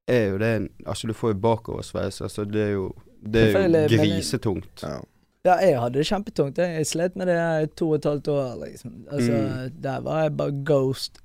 er 0.08 0.30
jo 0.32 0.38
det 0.38 0.70
Altså, 0.86 1.08
du 1.08 1.13
får 1.13 1.34
jo 1.34 1.39
bakoversveis. 1.43 2.22
Altså, 2.22 2.43
det 2.46 2.62
er 2.62 2.72
jo 2.72 2.93
Det 3.24 3.56
er 3.56 3.88
jo 3.89 3.98
grisetungt. 3.98 4.84
Ja. 4.84 5.00
Ja, 5.46 5.54
jeg 5.63 5.80
hadde 5.80 6.00
det 6.00 6.08
kjempetungt. 6.08 6.58
Jeg, 6.58 6.76
jeg 6.76 6.88
slet 6.88 7.15
med 7.15 7.28
det 7.28 7.38
i 7.63 7.67
to 7.76 7.89
og 7.89 7.96
et 7.96 8.04
halvt 8.06 8.28
år, 8.28 8.65
liksom. 8.65 9.06
Altså, 9.12 9.32
Mm. 9.32 9.82
der 9.82 10.00
var 10.02 10.22
jeg 10.24 10.38
bare 10.38 10.52
ghost. 10.65 11.20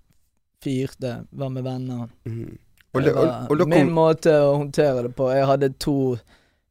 Fyrte, 0.65 1.27
var 1.33 1.49
med 1.49 1.63
venner. 1.63 2.09
Mm. 2.25 2.59
Og, 2.95 3.03
Det 3.03 3.13
og, 3.17 3.51
og 3.51 3.69
min 3.69 3.87
kom 3.87 3.95
måte 3.97 4.31
å 4.31 4.57
håndtere 4.61 5.03
det 5.03 5.15
på. 5.17 5.31
Jeg 5.33 5.47
hadde 5.47 5.69
to 5.81 6.17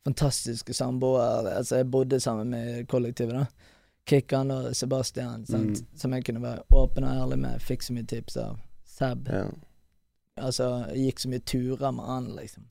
fantastiske 0.06 0.74
samboere. 0.74 1.52
Altså, 1.58 1.76
jeg 1.82 1.92
bodde 1.92 2.20
sammen 2.20 2.50
med 2.50 2.88
kollektivet, 2.88 3.34
da. 3.34 3.46
Kikkan 4.08 4.52
og 4.52 4.76
Sebastian, 4.76 5.46
sant? 5.46 5.82
Mm. 5.82 5.98
som 5.98 6.14
jeg 6.14 6.24
kunne 6.26 6.42
være 6.42 6.64
åpen 6.72 7.04
og 7.04 7.10
ærlig 7.26 7.40
med. 7.40 7.60
Fikk 7.62 7.84
så 7.84 7.94
mye 7.94 8.08
tips 8.08 8.38
av 8.38 8.58
Seb. 8.86 9.28
Ja. 9.30 9.44
Altså, 10.40 10.86
jeg 10.96 11.10
gikk 11.12 11.20
så 11.26 11.30
mye 11.32 11.44
turer 11.46 11.92
med 11.96 12.06
han, 12.08 12.28
liksom. 12.38 12.64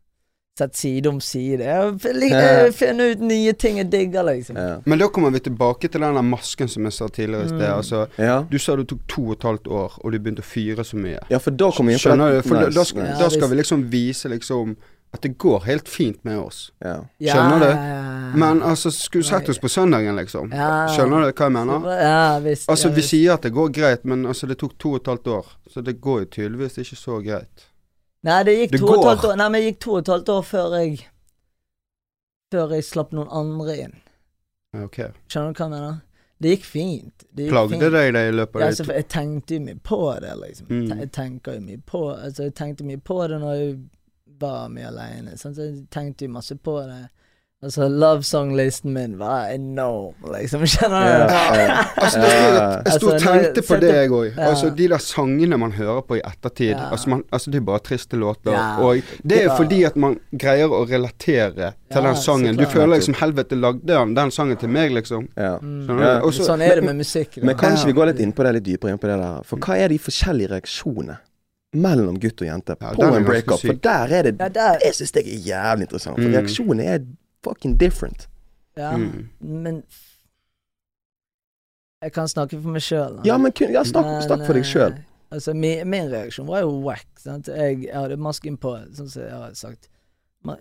Sett 0.58 0.76
side 0.76 1.06
om 1.08 1.20
side. 1.20 1.60
Jeg 1.64 2.00
Ja. 2.32 2.64
jeg 2.66 2.74
ut 3.12 3.20
nye 3.20 3.52
ting 3.52 3.76
jeg 3.78 3.90
digger, 3.92 4.22
liksom. 4.24 4.56
Ja. 4.56 4.80
Men 4.84 4.98
da 4.98 5.08
kommer 5.08 5.30
vi 5.30 5.38
tilbake 5.40 5.88
til 5.88 6.00
den 6.00 6.14
der 6.14 6.22
masken 6.22 6.68
som 6.68 6.84
jeg 6.84 6.92
sa 6.92 7.08
tidligere 7.08 7.44
i 7.44 7.48
sted. 7.48 7.60
Mm. 7.68 7.76
Altså, 7.76 8.06
ja. 8.18 8.42
du 8.50 8.58
sa 8.58 8.76
du 8.76 8.84
tok 8.84 9.00
to 9.08 9.22
og 9.28 9.32
et 9.38 9.42
halvt 9.42 9.66
år, 9.68 9.98
og 10.04 10.12
du 10.12 10.18
begynte 10.18 10.42
å 10.42 10.44
fyre 10.44 10.84
så 10.84 10.96
mye. 10.96 11.18
ja, 11.30 11.38
for 11.38 11.50
da 11.50 11.70
kommer 11.70 11.92
vi 11.92 11.96
inn 11.96 11.98
på 12.02 12.08
Skjønner 12.10 12.30
du? 12.30 12.36
det. 12.36 12.44
For 12.44 12.54
da, 12.54 12.66
Nice, 12.66 12.94
da, 12.94 13.02
nice. 13.02 13.18
da 13.22 13.28
skal 13.28 13.48
vi 13.48 13.56
liksom 13.56 13.90
vise 13.90 14.28
liksom 14.28 14.76
at 15.12 15.22
det 15.22 15.28
går 15.42 15.60
helt 15.66 15.88
fint 15.88 16.24
med 16.24 16.38
oss. 16.38 16.72
Ja. 16.78 17.00
Skjønner 17.18 17.62
du? 17.64 18.38
Men 18.38 18.62
altså, 18.62 18.92
skulle 18.94 19.26
sett 19.26 19.48
oss 19.48 19.58
på 19.58 19.68
søndagen, 19.68 20.14
liksom. 20.16 20.52
Ja. 20.54 20.86
Skjønner 20.94 21.24
du 21.24 21.32
hva 21.32 21.48
jeg 21.48 21.54
mener? 21.56 21.88
Ja, 21.98 22.38
visst. 22.44 22.68
Altså, 22.70 22.92
ja, 22.92 22.94
vi 22.94 23.06
sier 23.08 23.34
at 23.34 23.42
det 23.42 23.50
går 23.56 23.72
greit, 23.74 24.04
men 24.06 24.22
altså, 24.30 24.46
det 24.46 24.60
tok 24.60 24.76
to 24.78 24.94
og 24.94 25.00
et 25.00 25.10
halvt 25.10 25.32
år. 25.34 25.48
Så 25.70 25.82
det 25.86 25.96
går 26.04 26.20
jo 26.22 26.28
tydeligvis 26.36 26.78
ikke 26.84 27.00
så 27.00 27.18
greit. 27.24 27.66
Nei, 28.22 28.42
det 28.46 28.54
gikk 28.58 28.76
Det 28.76 28.82
to 28.82 28.92
og 28.92 29.06
år 29.08 29.36
Nei, 29.40 29.48
men 29.48 29.58
det 29.58 29.66
gikk 29.70 29.80
to 29.80 29.96
og 29.96 30.02
et 30.04 30.12
halvt 30.12 30.30
år 30.34 30.42
før 30.44 30.74
jeg 30.76 30.96
Før 32.52 32.74
jeg 32.76 32.84
slapp 32.84 33.14
noen 33.16 33.30
andre 33.32 33.76
inn. 33.86 33.94
Okay. 34.76 35.10
Skjønner 35.30 35.54
du 35.54 35.58
hva 35.58 35.66
jeg 35.66 35.74
mener? 35.74 36.00
Det 36.40 36.52
gikk 36.54 36.66
fint. 36.66 37.24
Det 37.30 37.46
gikk 37.46 37.52
Plagde 37.52 37.74
fint. 37.74 37.86
deg 37.94 38.12
det 38.14 38.26
i 38.28 38.34
løpet 38.34 38.60
Ja, 38.60 38.66
av 38.66 38.70
altså, 38.70 38.84
de 38.84 38.88
for 38.88 38.98
jeg 39.00 39.08
tenkte 39.12 39.56
jo 39.56 39.62
mye 39.66 39.80
på 39.90 39.98
det, 40.24 40.34
liksom. 40.40 40.66
Mm. 40.70 40.98
Jeg 41.00 41.10
tenker 41.16 41.56
jo 41.56 41.64
mye 41.66 41.82
på 41.90 42.02
Altså, 42.14 42.46
jeg 42.46 42.54
tenkte 42.60 42.86
mye 42.88 43.02
på 43.10 43.18
det 43.32 43.40
når 43.42 43.56
jeg 43.58 43.74
var 44.40 44.68
mye 44.72 44.90
aleine. 44.90 45.38
Så 45.38 45.52
jeg 45.56 45.86
tenkte 45.92 46.26
jo 46.26 46.36
masse 46.36 46.56
på 46.56 46.80
det. 46.88 47.06
Altså, 47.60 47.88
love 47.92 48.22
song-listen 48.24 48.94
min 48.94 49.18
var 49.20 49.50
enorm, 49.52 50.14
liksom. 50.32 50.62
Skjønner 50.72 51.02
du? 51.04 51.34
Ja, 51.34 51.58
ja. 51.58 51.74
Altså, 52.00 52.22
det 52.22 52.30
er 52.30 52.46
jeg, 52.46 52.94
sto 52.94 53.10
og 53.10 53.12
Altså, 53.12 53.26
tenkte 53.26 53.64
på 53.68 53.76
det, 53.82 53.90
jeg 53.98 54.12
òg. 54.16 54.38
Altså, 54.46 54.70
de 54.78 54.86
der 54.88 55.04
sangene 55.04 55.58
man 55.60 55.74
hører 55.76 56.00
på 56.08 56.16
i 56.16 56.22
ettertid. 56.24 56.70
Ja. 56.70 56.88
Altså, 56.88 57.12
man, 57.12 57.26
altså, 57.28 57.52
det 57.52 57.60
er 57.60 57.66
bare 57.68 57.84
triste 57.84 58.16
låter. 58.16 58.56
Og 58.80 59.04
det 59.20 59.42
er 59.42 59.46
jo 59.50 59.58
fordi 59.60 59.82
at 59.90 60.00
man 60.00 60.16
greier 60.32 60.72
å 60.72 60.86
relatere 60.88 61.74
til 61.92 62.08
den 62.08 62.20
sangen. 62.24 62.56
Du 62.56 62.64
føler 62.64 62.94
liksom 62.96 63.20
helvete 63.20 63.60
lagde 63.60 63.98
han 63.98 64.16
den 64.16 64.32
sangen 64.32 64.56
til 64.56 64.72
meg, 64.72 64.96
liksom. 64.96 65.28
sånn 65.36 66.64
er 66.64 66.80
det 66.80 66.88
med 66.88 67.04
musikk. 67.04 67.42
da. 67.42 67.50
Men 67.50 67.60
kan 67.60 67.76
ikke 67.76 67.92
vi 67.92 68.00
gå 68.00 68.08
litt 68.08 68.24
inn 68.24 68.32
på 68.32 68.48
det, 68.48 68.56
litt 68.56 68.70
dypere 68.72 68.96
inn 68.96 69.04
på 69.04 69.12
det 69.12 69.20
der? 69.20 69.44
For 69.44 69.60
hva 69.60 69.76
er 69.84 69.92
de 69.92 70.00
forskjellige 70.00 70.56
reaksjonene 70.56 71.20
mellom 71.72 72.16
gutt 72.18 72.40
og 72.42 72.48
jente 72.48 72.76
Ja, 72.80 72.90
på 72.94 73.14
en 73.16 73.24
breakup? 73.24 73.60
For 73.60 73.72
der 73.74 74.12
er 74.18 74.22
det 74.22 74.36
Ja, 74.40 74.48
der- 74.48 74.78
Det 74.78 74.94
syns 74.94 75.12
jeg 75.14 75.26
er 75.26 75.38
jævlig 75.50 75.82
interessant. 75.88 76.16
For 76.16 76.28
Mm. 76.28 76.34
reaksjonene 76.34 76.84
er 76.84 76.98
fucking 77.44 77.76
different. 77.78 78.26
Ja, 78.76 78.96
Mm. 78.96 79.28
men 79.40 79.82
Jeg 82.02 82.12
kan 82.12 82.28
snakke 82.28 82.56
for 82.62 82.70
meg 82.72 82.80
sjøl. 82.80 83.20
Ja, 83.28 83.36
men 83.36 83.52
kun, 83.52 83.72
ja, 83.74 83.82
snakk, 83.84 84.22
snakk 84.24 84.46
for 84.46 84.54
deg 84.54 84.64
sjøl. 84.64 84.94
Altså, 85.30 85.52
min, 85.54 85.82
min 85.88 86.08
reaksjon 86.10 86.46
var 86.48 86.60
jo 86.64 86.70
wack. 86.82 87.06
Sant? 87.20 87.46
Jeg, 87.52 87.82
jeg 87.84 87.94
hadde 87.94 88.16
masken 88.16 88.56
på, 88.58 88.72
sånn 88.96 89.10
som 89.12 89.22
jeg 89.22 89.30
har 89.30 89.52
sagt. 89.54 89.88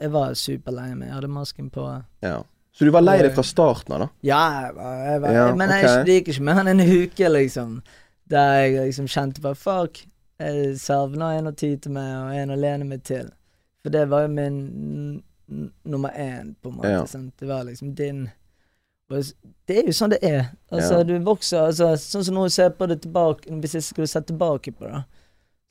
Jeg 0.02 0.12
var 0.12 0.36
superlei 0.36 0.90
meg. 0.98 1.08
Jeg 1.08 1.16
hadde 1.16 1.30
masken 1.32 1.70
på. 1.72 1.86
Ja. 2.22 2.42
Så 2.76 2.86
du 2.86 2.92
var 2.92 3.02
lei 3.02 3.16
deg 3.24 3.32
fra 3.34 3.42
starten 3.48 3.96
av, 3.96 4.00
da? 4.04 4.10
Ja, 4.22 4.42
jeg 4.68 4.76
var, 4.76 4.98
jeg 5.08 5.22
var 5.24 5.32
Ja, 5.38 5.46
Men 5.56 5.70
jeg, 5.70 5.86
ok. 5.90 6.06
det 6.06 6.18
gikk 6.20 6.28
ikke 6.36 6.46
mer 6.50 6.60
enn 6.62 6.68
en 6.76 6.84
uke, 6.86 7.32
liksom. 7.34 7.82
Der 8.30 8.52
jeg 8.68 8.92
liksom 8.92 9.08
kjente 9.10 9.42
bare 9.42 9.56
Fuck, 9.56 10.04
jeg 10.40 10.80
savna 10.80 11.34
en 11.38 11.48
å 11.52 11.56
ty 11.56 11.76
til 11.78 11.92
meg, 11.92 12.10
og 12.16 12.36
en 12.36 12.54
å 12.56 12.60
lene 12.60 12.86
meg 12.88 13.04
til. 13.04 13.30
For 13.84 13.94
det 13.94 14.06
var 14.10 14.26
jo 14.26 14.34
min 14.34 15.24
nummer 15.86 16.10
én, 16.10 16.56
på 16.62 16.70
en 16.70 16.76
måte. 16.78 16.92
Ja. 16.94 17.06
Sant? 17.08 17.34
Det 17.40 17.48
var 17.48 17.64
liksom 17.64 17.96
din 17.96 18.30
og 19.10 19.24
Det 19.68 19.80
er 19.80 19.88
jo 19.88 19.94
sånn 19.98 20.12
det 20.14 20.20
er. 20.22 20.52
Altså, 20.72 21.00
Ja. 21.00 21.04
du 21.04 21.16
vokser 21.26 21.64
altså, 21.66 21.96
Sånn 21.98 22.24
som 22.24 22.36
nå 22.36 22.44
ser 22.50 22.70
på 22.70 22.86
det 22.88 23.02
tilbake 23.02 23.50
Hvis 23.50 23.74
jeg 23.74 23.84
skulle 23.84 24.08
sett 24.08 24.28
tilbake 24.28 24.72
på 24.72 24.86
det, 24.86 25.04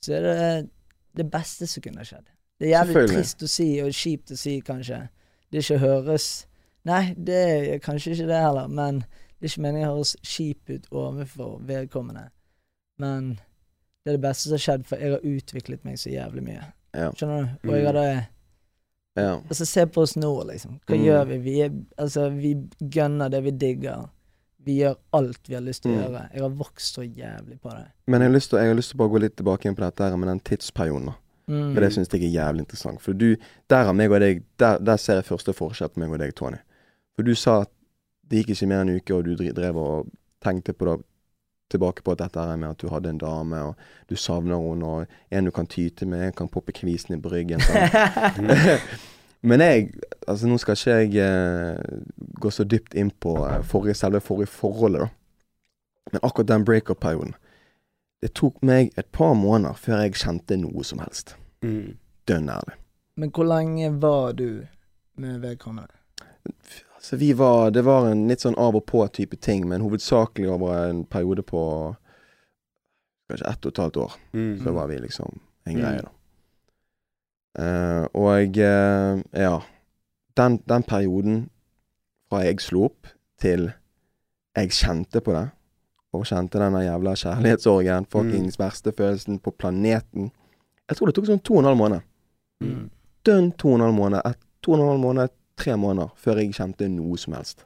så 0.03 0.13
er 0.13 0.21
det 0.21 0.69
det 1.15 1.31
beste 1.31 1.67
som 1.67 1.81
kunne 1.81 2.03
skjedd. 2.05 2.27
Det 2.59 2.67
er 2.67 2.83
jævlig 2.83 3.07
trist 3.09 3.41
å 3.43 3.47
si, 3.47 3.81
og 3.81 3.89
kjipt 3.95 4.31
å 4.31 4.37
si, 4.37 4.61
kanskje. 4.61 5.09
Det 5.51 5.63
ikke 5.63 5.79
høres 5.79 6.45
Nei, 6.85 7.13
det 7.13 7.35
er 7.73 7.79
kanskje 7.79 8.11
ikke 8.13 8.27
det 8.27 8.39
heller, 8.39 8.67
men 8.67 8.99
det 9.39 9.47
er 9.47 9.49
ikke 9.49 9.61
meningen 9.61 9.89
å 9.89 9.95
høres 9.95 10.15
kjip 10.23 10.69
ut 10.69 10.87
overfor 10.91 11.59
vedkommende. 11.67 12.29
Men 12.99 13.39
det 14.09 14.15
er 14.15 14.17
det 14.17 14.25
beste 14.25 14.47
som 14.49 14.55
har 14.57 14.63
skjedd, 14.65 14.85
for 14.89 15.01
jeg 15.03 15.11
har 15.13 15.25
utviklet 15.29 15.85
meg 15.85 15.97
så 16.01 16.09
jævlig 16.11 16.43
mye. 16.43 16.63
Ja. 16.97 17.11
Skjønner 17.13 17.43
du? 17.61 17.69
Og 17.69 17.75
jeg 17.75 17.83
Mm. 17.83 17.87
hadde 17.91 18.27
ja. 19.19 19.33
Altså, 19.49 19.65
se 19.65 19.85
på 19.85 20.01
oss 20.01 20.15
nå, 20.17 20.31
liksom. 20.47 20.79
Hva 20.87 20.95
Mm. 20.97 21.03
gjør 21.05 21.27
vi? 21.27 21.37
Vi 21.37 21.61
er 21.61 21.69
Altså, 21.97 22.29
vi 22.29 22.55
gønner 22.89 23.29
det 23.29 23.43
vi 23.43 23.51
digger. 23.51 24.09
Vi 24.65 24.79
gjør 24.79 24.95
alt 25.13 25.47
vi 25.47 25.53
har 25.55 25.61
lyst 25.61 25.83
til 25.83 25.91
å 25.91 25.95
Mm. 25.95 26.03
gjøre. 26.03 26.33
Jeg 26.33 26.41
har 26.41 26.49
vokst 26.49 26.95
så 26.95 27.01
jævlig 27.03 27.59
på 27.61 27.69
det. 27.69 27.87
Men 28.07 28.21
jeg 28.21 28.29
har 28.31 28.35
lyst 28.35 28.49
til, 28.49 28.59
jeg 28.59 28.67
har 28.67 28.75
lyst 28.75 28.89
til 28.91 28.97
å 28.97 28.97
bare 28.97 29.09
gå 29.09 29.19
litt 29.21 29.35
tilbake 29.35 29.61
igjen 29.65 29.75
på 29.75 29.85
dette 29.85 30.09
her 30.09 30.17
med 30.17 30.27
den 30.27 30.39
tidsperioden. 30.39 31.05
da. 31.05 31.13
Mm. 31.47 31.73
For 31.73 31.81
det 31.81 31.91
syns 31.93 32.09
jeg 32.13 32.23
er 32.23 32.41
jævlig 32.41 32.59
interessant. 32.59 33.01
For 33.01 33.13
du, 33.13 33.35
der 33.69 33.93
deg 34.19 34.43
Der, 34.57 34.77
der 34.77 34.97
ser 34.97 35.15
jeg 35.15 35.25
første 35.25 35.53
forskjell 35.53 35.89
på 35.89 35.97
meg 35.97 36.11
og 36.11 36.19
deg, 36.19 36.35
Tony. 36.35 36.57
For 37.15 37.23
du 37.23 37.33
sa 37.35 37.61
at 37.61 37.69
det 38.29 38.45
gikk 38.45 38.49
ikke 38.55 38.67
mer 38.67 38.81
enn 38.81 38.89
en 38.89 38.95
uke, 38.97 39.15
og 39.15 39.25
du 39.25 39.35
drev 39.35 39.75
og 39.77 40.11
tenkte 40.43 40.73
på 40.73 40.85
det 40.85 41.03
tilbake 41.69 42.03
på 42.03 42.15
dette 42.17 42.41
her 42.41 42.57
med 42.57 42.69
at 42.73 42.81
du 42.81 42.89
hadde 42.89 43.13
en 43.13 43.21
dame, 43.21 43.61
og 43.69 44.09
du 44.09 44.15
savner 44.15 44.57
henne, 44.57 44.85
og 44.85 45.05
en 45.31 45.45
du 45.49 45.51
kan 45.51 45.69
tyte 45.69 46.05
med, 46.09 46.33
kan 46.35 46.49
poppe 46.49 46.73
kvisen 46.75 47.15
i 47.15 47.21
bryggen. 47.21 47.61
ryggen. 47.61 48.79
Men 49.41 49.61
jeg 49.61 49.91
Altså, 50.27 50.47
nå 50.47 50.57
skal 50.61 50.75
ikke 50.77 50.95
jeg 50.95 51.21
eh, 51.25 52.01
gå 52.41 52.49
så 52.53 52.63
dypt 52.63 52.93
inn 52.93 53.09
på 53.09 53.31
eh, 53.47 53.63
forrige, 53.65 53.95
selve 53.97 54.19
forrige 54.21 54.51
forholdet, 54.53 55.07
da. 55.07 55.07
Men 56.11 56.21
akkurat 56.23 56.47
den 56.47 56.65
breakup-perioden 56.65 57.33
Det 58.21 58.33
tok 58.35 58.61
meg 58.61 58.91
et 58.97 59.07
par 59.15 59.33
måneder 59.33 59.73
før 59.73 60.03
jeg 60.03 60.19
kjente 60.19 60.57
noe 60.59 60.83
som 60.83 60.99
helst. 60.99 61.37
Mm. 61.63 61.95
Dønn 62.27 62.49
ærlig. 62.51 62.75
Men 63.15 63.31
hvor 63.31 63.47
lenge 63.47 63.89
var 64.01 64.33
du 64.35 64.65
med 65.15 65.39
vedkommende? 65.39 65.87
Så 67.01 67.15
vi 67.15 67.33
var 67.33 67.71
Det 67.71 67.81
var 67.85 68.09
en 68.09 68.27
litt 68.27 68.41
sånn 68.43 68.57
av 68.59 68.75
og 68.75 68.85
på-type 68.85 69.37
ting, 69.39 69.67
men 69.69 69.81
hovedsakelig 69.81 70.49
over 70.51 70.89
en 70.89 71.05
periode 71.05 71.43
på 71.47 71.61
kanskje 73.29 73.47
ett 73.47 73.65
og 73.65 73.71
et 73.71 73.77
halvt 73.83 73.97
år. 73.97 74.15
Mm. 74.33 74.55
Så 74.63 74.71
var 74.73 74.87
vi 74.87 74.97
liksom 74.99 75.39
en 75.65 75.75
Mm. 75.75 75.81
greie, 75.81 76.01
da. 76.01 76.09
Uh, 77.59 78.05
og 78.13 78.57
uh, 78.57 79.21
ja. 79.33 79.59
Den, 80.37 80.57
den 80.69 80.83
perioden 80.83 81.49
fra 82.29 82.43
jeg 82.45 82.61
slo 82.61 82.85
opp 82.85 83.07
til 83.41 83.71
jeg 84.55 84.69
kjente 84.71 85.21
på 85.21 85.33
det, 85.33 85.49
og 86.13 86.25
kjente 86.25 86.59
denne 86.61 86.83
jævla 86.85 87.13
kjærlighetssorgen, 87.15 88.05
fuckings 88.11 88.59
verste 88.59 88.91
følelsen 88.95 89.39
på 89.39 89.51
planeten 89.51 90.31
Jeg 90.89 90.97
tror 90.97 91.07
det 91.07 91.15
tok 91.15 91.27
sånn 91.29 91.43
to 91.45 91.53
og 91.53 91.59
en 91.59 91.69
halv 91.69 91.77
måned. 91.77 92.01
Mm. 92.63 92.85
Dønn 93.25 93.51
to 93.51 93.67
og 93.69 93.75
en 93.75 93.81
halv 93.85 93.93
måned. 93.93 94.21
Et, 94.25 94.39
to 94.61 94.71
og 94.73 94.79
en 94.79 94.87
halv 94.87 94.99
måned, 95.03 95.29
tre 95.59 95.75
måneder 95.77 96.09
før 96.19 96.39
jeg 96.41 96.53
kjente 96.57 96.87
noe 96.91 97.17
som 97.21 97.35
helst. 97.37 97.65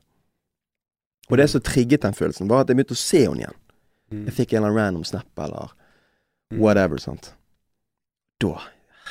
Og 1.31 1.37
det 1.39 1.45
som 1.49 1.61
trigget 1.63 2.01
den 2.03 2.13
følelsen, 2.17 2.49
var 2.51 2.61
at 2.65 2.69
jeg 2.71 2.77
begynte 2.77 2.97
å 2.97 2.99
se 2.99 3.21
henne 3.23 3.43
igjen. 3.45 3.59
Mm. 4.11 4.25
Jeg 4.27 4.33
fikk 4.39 4.53
en 4.53 4.57
eller 4.63 4.69
annen 4.73 4.81
random 4.83 5.03
snap 5.07 5.39
eller 5.45 5.71
Mm. 6.51 6.59
whatever, 6.61 6.97
sant. 7.01 7.31
Da 8.41 8.57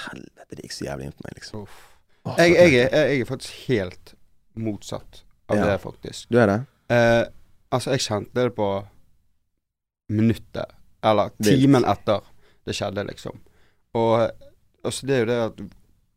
Helvete, 0.07 0.55
det 0.57 0.63
gikk 0.67 0.73
så 0.77 0.85
jævlig 0.87 1.05
inn 1.09 1.13
på 1.17 1.25
meg, 1.27 1.35
liksom. 1.39 1.63
Uff. 1.63 1.79
Åh, 2.25 2.37
Jeg, 2.39 2.53
jeg, 2.55 2.75
er, 2.93 3.07
jeg 3.09 3.21
er 3.21 3.25
faktisk 3.27 3.55
helt 3.69 4.15
motsatt 4.55 5.23
av 5.49 5.57
Ja. 5.57 5.65
det, 5.67 5.81
faktisk. 5.83 6.29
Du 6.31 6.39
er 6.39 6.47
det? 6.47 6.59
Eh, 6.95 7.25
altså, 7.73 7.91
jeg 7.91 8.01
kjente 8.01 8.35
det 8.35 8.55
på 8.55 8.69
minuttet, 10.13 10.71
eller 11.03 11.31
timen 11.43 11.85
etter 11.89 12.21
det 12.67 12.75
skjedde, 12.77 13.05
liksom. 13.09 13.41
Og 13.99 14.31
altså, 14.85 15.07
det 15.07 15.15
er 15.17 15.21
jo 15.25 15.27
det 15.31 15.39
at 15.47 15.63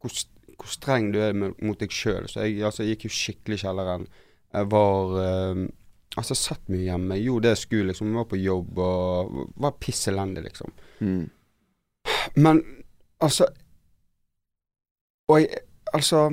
hvor, 0.02 0.12
s- 0.14 0.28
hvor 0.58 0.72
streng 0.72 1.12
du 1.14 1.20
er 1.22 1.34
mot 1.34 1.80
deg 1.80 1.92
sjøl. 1.92 2.28
Så 2.28 2.46
jeg, 2.46 2.62
altså, 2.64 2.84
jeg 2.84 2.96
gikk 2.98 3.06
jo 3.10 3.16
skikkelig 3.16 3.60
i 3.60 3.64
kjelleren. 3.66 4.08
Jeg 4.54 4.72
var 4.72 5.18
eh, 5.24 5.66
Altså, 6.18 6.36
satt 6.40 6.70
mye 6.72 6.86
hjemme. 6.86 7.18
Gjorde 7.20 7.44
det 7.44 7.50
jeg 7.58 7.58
skulle, 7.66 7.88
liksom. 7.90 8.08
Jeg 8.08 8.16
Var 8.16 8.28
på 8.32 8.38
jobb 8.40 8.78
og 8.80 9.34
var 9.60 9.74
piss 9.84 10.06
elendig, 10.08 10.44
liksom. 10.46 10.72
Mm. 11.04 11.26
Men 12.36 12.62
altså 13.22 13.48
Og 15.30 15.40
jeg 15.42 15.58
Altså 15.94 16.30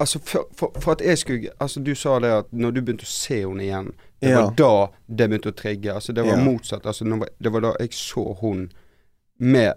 Altså 0.00 0.18
for, 0.18 0.48
for, 0.56 0.72
for 0.80 0.92
at 0.92 1.00
jeg 1.00 1.18
skulle 1.18 1.50
Altså 1.60 1.80
Du 1.80 1.94
sa 1.94 2.18
det 2.18 2.30
at 2.32 2.52
når 2.52 2.70
du 2.70 2.80
begynte 2.82 3.06
å 3.06 3.12
se 3.12 3.40
henne 3.46 3.62
igjen 3.64 3.92
Det 4.20 4.30
Ja. 4.30 4.42
var 4.42 4.54
da 4.58 4.70
det 5.08 5.28
begynte 5.30 5.50
å 5.52 5.56
trigge. 5.58 5.94
Altså 5.94 6.12
Det 6.12 6.24
var 6.24 6.36
Ja. 6.38 6.44
motsatt. 6.44 6.86
Altså 6.86 7.04
Det 7.42 7.52
var 7.52 7.60
da 7.60 7.72
jeg 7.80 7.92
så 7.92 8.34
hun 8.40 8.70
med 9.38 9.72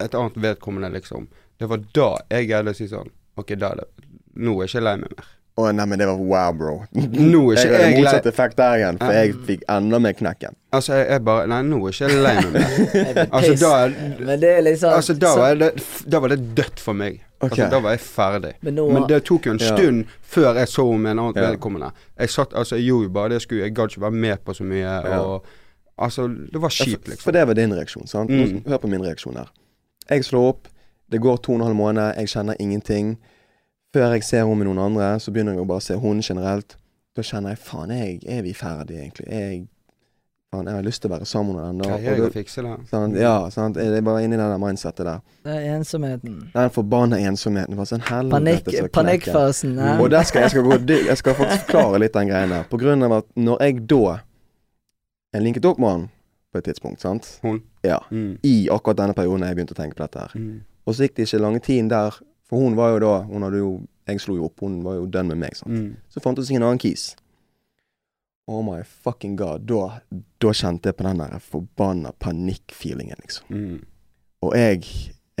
et 0.00 0.14
annet 0.14 0.34
vedkommende, 0.36 0.90
liksom. 0.92 1.28
Det 1.64 1.70
var 1.70 1.80
da 1.96 2.10
jeg 2.36 2.50
greide 2.50 2.74
å 2.74 2.76
si 2.76 2.90
sånn 2.90 3.08
OK, 3.40 3.54
da 3.56 3.72
er 3.72 3.80
det 3.82 3.88
Nå 4.34 4.58
er 4.58 4.66
jeg 4.66 4.72
ikke 4.74 4.82
lei 4.84 4.94
meg 5.00 5.12
mer. 5.14 5.26
Å 5.54 5.68
nei, 5.70 5.84
men 5.86 6.00
det 6.00 6.06
var 6.10 6.18
wow, 6.18 6.54
bro. 6.58 6.72
Nå 6.98 7.40
er 7.52 7.60
ikke 7.60 7.76
jeg 7.78 7.90
jeg 7.94 7.98
motsatt 8.02 8.24
effekt 8.26 8.56
der 8.58 8.72
igjen, 8.80 8.96
for 8.98 9.14
jeg 9.14 9.34
fikk 9.46 9.60
enda 9.70 10.00
mer 10.02 10.16
knekken. 10.18 10.56
Altså, 10.74 10.96
jeg, 10.98 11.06
jeg 11.12 11.22
bare 11.28 11.44
Nei, 11.52 11.60
nå 11.68 11.78
er 11.78 11.94
jeg 11.94 12.10
ikke 12.10 12.24
lei 12.24 12.32
meg 12.40 12.56
mer. 12.56 13.20
Altså, 13.38 13.52
da 13.62 13.70
er 13.84 13.94
Men 14.18 14.42
det 14.42 14.50
er 14.56 14.64
liksom 14.66 14.96
Altså, 14.96 15.14
da 15.22 15.30
var 15.38 15.54
det, 15.62 15.68
da 16.10 16.20
var 16.24 16.34
det 16.34 16.40
dødt 16.58 16.82
for 16.82 16.98
meg. 16.98 17.20
Okay. 17.38 17.52
Altså, 17.52 17.70
da 17.76 17.80
var 17.86 17.94
jeg 17.94 18.02
ferdig. 18.08 18.52
Men 18.66 18.78
nå 18.80 18.88
Men 18.96 19.06
det 19.14 19.20
tok 19.30 19.46
jo 19.46 19.54
en 19.54 19.62
Ja. 19.62 19.70
stund 19.76 20.10
før 20.34 20.58
jeg 20.58 20.72
så 20.74 20.88
henne 20.90 21.02
med 21.06 21.14
en 21.14 21.22
annen 21.28 21.38
Ja. 21.38 21.50
vedkommende. 21.52 21.92
Jeg 22.18 22.34
satt, 22.34 22.58
altså, 22.58 22.74
jeg 22.80 22.88
gjorde 22.90 23.06
jo 23.06 23.14
bare 23.20 23.28
det 23.30 23.38
jeg 23.38 23.46
skulle. 23.46 23.62
Jeg 23.68 23.74
gadd 23.78 23.94
ikke 23.94 24.06
være 24.08 24.20
med 24.26 24.44
på 24.44 24.58
så 24.58 24.66
mye. 24.74 24.96
Ja. 25.14 25.20
Og 25.22 25.52
Altså, 25.96 26.26
det 26.26 26.58
var 26.58 26.72
kjipt, 26.74 27.06
liksom. 27.06 27.22
for 27.22 27.30
det 27.30 27.46
var 27.46 27.54
din 27.54 27.70
reaksjon, 27.70 28.08
sant? 28.10 28.30
Mm. 28.30 28.64
hør 28.66 28.78
på 28.82 28.88
min 28.90 29.04
reaksjon 29.06 29.36
her. 29.38 29.46
Jeg 30.10 30.24
slår 30.26 30.48
opp, 30.48 30.66
det 31.14 31.20
går 31.22 31.36
to 31.36 31.52
og 31.52 31.60
en 31.60 31.68
halv 31.68 31.78
måned, 31.78 32.16
jeg 32.18 32.28
kjenner 32.32 32.58
ingenting. 32.58 33.14
Før 33.94 34.16
jeg 34.16 34.24
ser 34.26 34.42
henne 34.42 34.58
med 34.58 34.66
noen 34.66 34.80
andre, 34.88 35.12
så 35.22 35.30
begynner 35.30 35.54
jeg 35.54 35.62
å 35.62 35.68
bare 35.70 35.84
se 35.84 35.94
henne 36.02 36.24
generelt. 36.26 36.74
Da 37.14 37.22
kjenner 37.22 37.54
jeg 37.54 37.60
faen, 37.62 37.92
jeg, 37.94 38.16
er 38.26 38.40
vi 38.42 38.54
ferdige, 38.58 39.04
egentlig? 39.04 39.28
Jeg, 39.30 39.60
faen, 40.50 40.66
jeg 40.66 40.74
har 40.74 40.82
lyst 40.82 41.04
til 41.04 41.12
å 41.12 41.14
være 41.14 41.28
sammen 41.30 41.54
med 41.54 41.68
henne. 41.68 41.90
gjør 42.02 42.18
jeg 42.18 42.24
å 42.26 42.32
fikse 42.34 42.64
det? 42.66 42.72
Sant? 42.90 43.20
Ja, 43.22 43.36
sant? 43.54 43.78
Jeg 43.78 44.00
er 44.00 44.02
bare 44.08 44.24
inni 44.26 44.40
det 44.40 44.48
der 44.50 44.58
mindsettet 44.58 45.06
der. 45.06 45.22
Det 45.46 45.54
er 45.60 45.76
ensomheten. 45.76 46.42
Den 46.56 46.74
forbanna 46.74 47.22
ensomheten. 47.30 47.78
Var 47.78 47.90
sånn 47.92 48.02
helvete 48.08 48.34
Panikk, 48.34 48.90
panikkfasen. 48.98 49.78
Ja. 49.78 49.94
Og 50.02 50.10
der 50.10 50.26
skal 50.26 50.48
jeg 50.48 50.56
skal, 50.56 50.66
gå, 50.66 50.98
jeg 51.12 51.22
skal 51.22 51.38
faktisk 51.38 51.68
forklare 51.68 52.02
litt 52.02 52.18
den 52.18 52.34
greien 52.34 52.58
der. 52.58 52.66
På 52.74 52.82
grunn 52.82 53.06
av 53.06 53.20
at 53.20 53.30
når 53.38 53.62
jeg 53.68 53.86
da 53.94 54.18
Jeg 55.34 55.42
linket 55.42 55.64
opp 55.66 55.78
med 55.82 55.90
han 55.90 56.02
på 56.54 56.60
et 56.60 56.68
tidspunkt, 56.68 57.02
sant. 57.02 57.26
Hun? 57.42 57.62
Ja. 57.82 57.98
Mm. 58.10 58.36
I 58.46 58.68
akkurat 58.70 59.00
denne 59.00 59.14
perioden 59.14 59.42
jeg 59.46 59.56
begynte 59.58 59.74
å 59.74 59.78
tenke 59.78 59.98
på 59.98 60.04
dette 60.04 60.22
her. 60.22 60.34
Mm. 60.38 60.60
Og 60.84 60.94
så 60.94 61.06
gikk 61.06 61.16
det 61.16 61.28
ikke 61.28 61.42
lange 61.42 61.60
tiden 61.64 61.90
der, 61.90 62.16
for 62.48 62.60
hun 62.60 62.76
var 62.76 62.92
jo 62.92 62.98
da 63.00 63.12
Hun 63.24 63.42
hadde 63.46 63.60
jo 63.62 63.70
Jeg 64.04 64.20
slo 64.20 64.36
jo 64.36 64.48
opp, 64.50 64.60
hun 64.60 64.82
var 64.84 64.98
jo 64.98 65.06
dønn 65.08 65.30
med 65.32 65.40
meg, 65.40 65.56
sant. 65.56 65.72
Mm. 65.72 65.94
Så 66.12 66.20
fant 66.20 66.36
hun 66.36 66.44
seg 66.44 66.58
en 66.58 66.66
annen 66.66 66.82
kis. 66.82 67.14
Oh 68.46 68.60
my 68.60 68.82
fucking 68.84 69.36
god. 69.40 69.64
Da, 69.64 70.00
da 70.12 70.52
kjente 70.52 70.90
jeg 70.90 70.98
på 70.98 71.06
den 71.06 71.22
der 71.22 71.38
forbanna 71.40 72.12
panikkfeelingen, 72.20 73.16
liksom. 73.24 73.46
Mm. 73.48 73.78
Og 74.44 74.52
jeg, 74.58 74.84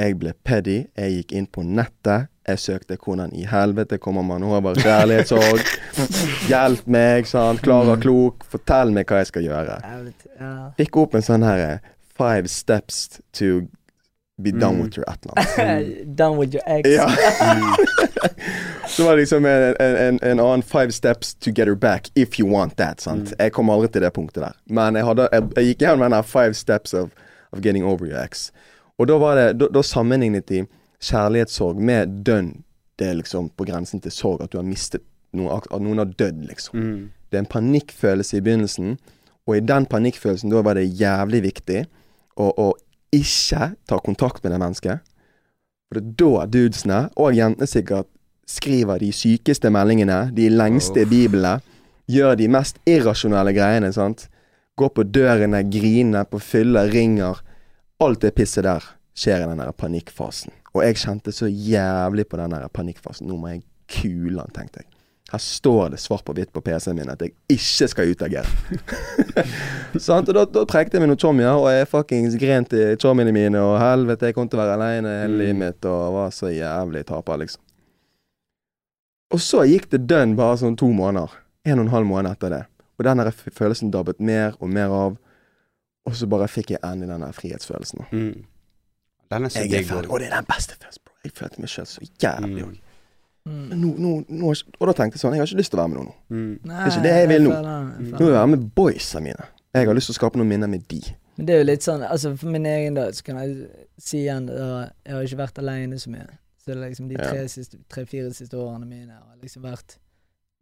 jeg 0.00 0.16
ble 0.16 0.32
paddy. 0.48 0.78
Jeg 0.96 1.18
gikk 1.18 1.34
inn 1.36 1.50
på 1.52 1.66
nettet. 1.66 2.30
Jeg 2.48 2.60
søkte 2.60 2.96
hvordan 3.00 3.32
i 3.36 3.44
helvete 3.48 3.98
kommer 4.00 4.24
man 4.24 4.44
over 4.48 4.80
kjærlighetssorg. 4.80 5.60
Hjelp 6.50 6.88
meg, 6.88 7.28
sant. 7.28 7.60
Klara 7.64 7.98
klok. 8.00 8.44
Fortell 8.48 8.92
meg 8.96 9.08
hva 9.08 9.20
jeg 9.20 9.32
skal 9.34 9.46
gjøre. 9.50 9.78
Fikk 10.80 11.00
opp 11.04 11.16
en 11.16 11.28
sånn 11.28 11.44
her 11.44 11.66
eh, 11.68 11.90
Five 12.14 12.46
steps 12.46 13.18
to 13.34 13.64
be 14.42 14.50
done 14.50 14.76
Mm. 14.76 14.82
with 14.82 14.96
your 14.98 15.04
Atlas. 15.08 15.56
Done 16.16 16.36
with 16.38 16.54
your 16.54 16.62
ex. 16.66 16.88
Ja. 16.88 17.06
Så 18.88 19.04
var 19.04 19.10
det 19.10 19.16
liksom 19.20 19.44
en, 19.46 19.74
en, 19.80 19.96
en, 19.96 20.18
en 20.22 20.40
annen 20.40 20.62
five 20.62 20.92
steps 20.92 21.34
to 21.34 21.50
get 21.50 21.68
her 21.68 21.74
back 21.74 22.10
if 22.14 22.40
you 22.40 22.48
want 22.52 22.76
that. 22.76 23.00
sant? 23.00 23.28
Mm. 23.32 23.36
Jeg 23.38 23.52
kom 23.52 23.70
aldri 23.70 23.88
til 23.88 24.02
det 24.02 24.12
punktet 24.12 24.42
der. 24.42 24.52
Men 24.66 24.94
jeg, 24.98 25.04
hadde, 25.06 25.28
jeg, 25.32 25.48
jeg 25.56 25.64
gikk 25.70 25.84
gjennom 25.86 26.04
den 26.06 26.16
der 26.16 26.22
five 26.22 26.54
steps 26.54 26.94
of, 26.94 27.10
of 27.52 27.60
getting 27.62 27.84
over 27.84 28.06
your 28.06 28.20
ex. 28.24 28.50
Og 28.98 29.08
da 29.08 29.16
var 29.18 29.34
det, 29.38 29.48
da, 29.60 29.68
da 29.74 29.82
sammenlignet 29.82 30.46
de 30.48 30.64
kjærlighetssorg 31.04 31.80
med 31.82 32.20
dønn. 32.26 32.52
Det 32.98 33.08
er 33.10 33.16
liksom 33.18 33.48
på 33.58 33.66
grensen 33.66 34.00
til 34.00 34.12
sorg, 34.14 34.42
at 34.44 34.52
du 34.52 34.58
har 34.60 34.66
mistet 34.66 35.02
noen, 35.34 35.50
at 35.56 35.80
noen 35.82 35.98
har 35.98 36.10
dødd, 36.14 36.44
liksom. 36.46 36.78
Mm. 36.78 37.00
Det 37.30 37.38
er 37.38 37.42
en 37.42 37.50
panikkfølelse 37.50 38.36
i 38.38 38.42
begynnelsen, 38.46 38.92
og 39.46 39.56
i 39.56 39.64
den 39.66 39.86
panikkfølelsen 39.90 40.52
da 40.52 40.62
var 40.62 40.78
det 40.78 40.84
jævlig 41.00 41.40
viktig 41.48 41.80
å, 42.38 42.46
å 42.54 42.68
ikke 43.14 43.72
ta 43.88 43.98
kontakt 44.02 44.42
med 44.44 44.54
det 44.54 44.60
mennesket. 44.62 45.14
For 45.88 45.98
det 46.00 46.04
er 46.04 46.16
da 46.20 46.46
dudesene, 46.50 47.00
og 47.20 47.36
jentene 47.36 47.68
sikkert, 47.70 48.10
skriver 48.48 49.00
de 49.00 49.08
sykeste 49.14 49.70
meldingene, 49.72 50.28
de 50.36 50.50
lengste 50.52 51.04
oh. 51.04 51.08
biblene, 51.08 51.54
gjør 52.10 52.34
de 52.36 52.48
mest 52.52 52.80
irrasjonelle 52.88 53.54
greiene, 53.56 53.92
sant. 53.96 54.26
Går 54.76 54.90
på 54.92 55.04
dørene, 55.06 55.62
griner 55.70 56.26
på 56.28 56.40
fylla, 56.42 56.84
ringer. 56.90 57.40
Alt 58.04 58.24
det 58.24 58.34
pisset 58.36 58.66
der 58.66 58.84
skjer 59.16 59.44
i 59.44 59.48
den 59.48 59.62
der 59.62 59.72
panikkfasen. 59.78 60.52
Og 60.74 60.82
jeg 60.82 60.98
kjente 60.98 61.32
så 61.32 61.46
jævlig 61.46 62.26
på 62.28 62.40
den 62.40 62.56
der 62.56 62.66
panikkfasen. 62.74 63.30
Nå 63.30 63.38
må 63.38 63.54
jeg 63.54 63.62
kule 63.88 64.42
han, 64.42 64.52
tenkte 64.52 64.82
jeg. 64.82 64.93
Her 65.34 65.40
står 65.42 65.88
det 65.96 65.98
svart 65.98 66.22
på 66.22 66.30
hvitt 66.36 66.52
på 66.54 66.60
PC-en 66.62 66.94
min 66.94 67.08
at 67.10 67.22
jeg 67.24 67.32
ikke 67.50 67.88
skal 67.90 68.10
utagere. 68.12 68.46
Sant? 70.04 70.28
Og 70.30 70.36
da, 70.36 70.44
da 70.46 70.62
prekte 70.70 70.94
jeg 70.94 71.02
meg 71.02 71.10
noen 71.10 71.18
chommier, 71.18 71.56
og 71.58 71.66
jeg 71.74 71.88
fuckings 71.90 72.36
gren 72.38 72.66
til 72.70 72.94
chommiene 73.02 73.32
mine, 73.34 73.58
og 73.58 73.80
helvete, 73.82 74.30
jeg 74.30 74.36
kom 74.36 74.46
til 74.50 74.60
å 74.60 74.62
være 74.62 74.76
aleine 74.78 75.14
hele 75.24 75.34
Mm. 75.34 75.40
livet 75.42 75.58
mitt, 75.64 75.88
og 75.90 76.14
var 76.14 76.30
så 76.36 76.52
jævlig 76.54 77.02
taper, 77.08 77.40
liksom. 77.42 77.62
Og 79.34 79.42
så 79.42 79.64
gikk 79.66 79.88
det 79.90 80.04
dønn 80.06 80.36
bare 80.38 80.60
sånn 80.60 80.76
to 80.78 80.92
måneder. 80.94 81.32
En 81.66 81.80
og 81.80 81.86
en 81.88 81.92
halv 81.96 82.06
måned 82.06 82.30
etter 82.36 82.52
det. 82.54 82.62
Og 83.00 83.06
den 83.08 83.24
følelsen 83.58 83.90
dabbet 83.90 84.20
mer 84.22 84.54
og 84.60 84.68
mer 84.70 84.92
av. 84.94 85.16
Og 86.06 86.14
så 86.14 86.28
bare 86.30 86.46
fikk 86.52 86.70
jeg 86.76 86.82
endelig 86.86 87.10
den 87.16 87.32
frihetsfølelsen. 87.34 88.04
Mm. 88.12 88.44
Den 89.32 89.48
er 89.48 89.50
så 89.50 89.64
Jeg 89.64 89.80
er 89.80 89.88
ferdig. 89.88 90.10
Og 90.12 90.20
det 90.20 90.28
er 90.30 90.36
den 90.36 90.46
beste 90.46 90.76
følelsen, 90.78 91.02
bro. 91.08 91.16
Jeg 91.24 91.32
følte 91.34 91.64
meg 91.64 91.72
sjøl 91.72 91.88
så 91.90 92.04
jævlig 92.22 92.62
òg. 92.68 92.74
Mm. 92.76 92.83
Mm. 93.44 93.64
Nå, 93.76 93.88
nå, 94.00 94.10
nå, 94.28 94.52
og 94.80 94.86
da 94.88 94.92
tenkte 94.96 95.18
jeg 95.18 95.20
sånn, 95.20 95.34
jeg 95.36 95.42
har 95.42 95.48
ikke 95.50 95.58
lyst 95.60 95.70
til 95.74 95.78
å 95.78 95.82
være 95.82 95.90
med 95.92 95.98
noen 95.98 96.06
nå. 96.08 96.14
Mm. 96.32 96.52
Nei, 96.64 96.76
Det 96.76 96.84
er 96.84 96.92
ikke 96.94 97.02
det 97.04 97.10
jeg 97.18 97.28
vil 97.28 97.42
nå. 97.44 97.50
jeg 97.50 98.06
Nå 98.14 98.18
vil 98.22 98.26
jeg 98.30 98.36
være 98.38 98.52
med 98.54 98.62
boysa 98.78 99.20
mine. 99.20 99.44
Jeg 99.74 99.86
har 99.90 99.94
lyst 99.98 100.08
til 100.08 100.14
å 100.14 100.18
skape 100.20 100.40
noen 100.40 100.48
minner 100.48 100.70
med 100.72 100.86
de. 100.88 101.00
Men 101.36 101.46
det 101.46 101.54
er 101.54 101.58
jo 101.60 101.66
litt 101.66 101.82
sånn 101.82 102.02
Altså 102.06 102.30
For 102.38 102.46
min 102.54 102.64
egen 102.70 102.94
del 102.94 103.10
så 103.12 103.24
kan 103.26 103.40
jeg 103.42 103.54
si 103.98 104.20
igjen 104.22 104.44
uh, 104.48 104.84
Jeg 105.02 105.14
har 105.16 105.24
ikke 105.26 105.38
vært 105.40 105.56
alene 105.58 105.98
så 105.98 106.12
mye. 106.14 106.28
Så 106.62 106.70
det 106.70 106.76
er 106.76 106.82
liksom 106.88 107.08
de 107.10 107.16
Ja. 107.18 107.26
tre 107.32 107.48
siste 107.50 107.78
tre-fire 107.90 108.30
siste 108.32 108.54
årene 108.56 108.86
mine 108.86 109.12
har 109.18 109.36
liksom 109.42 109.62
vært 109.66 109.96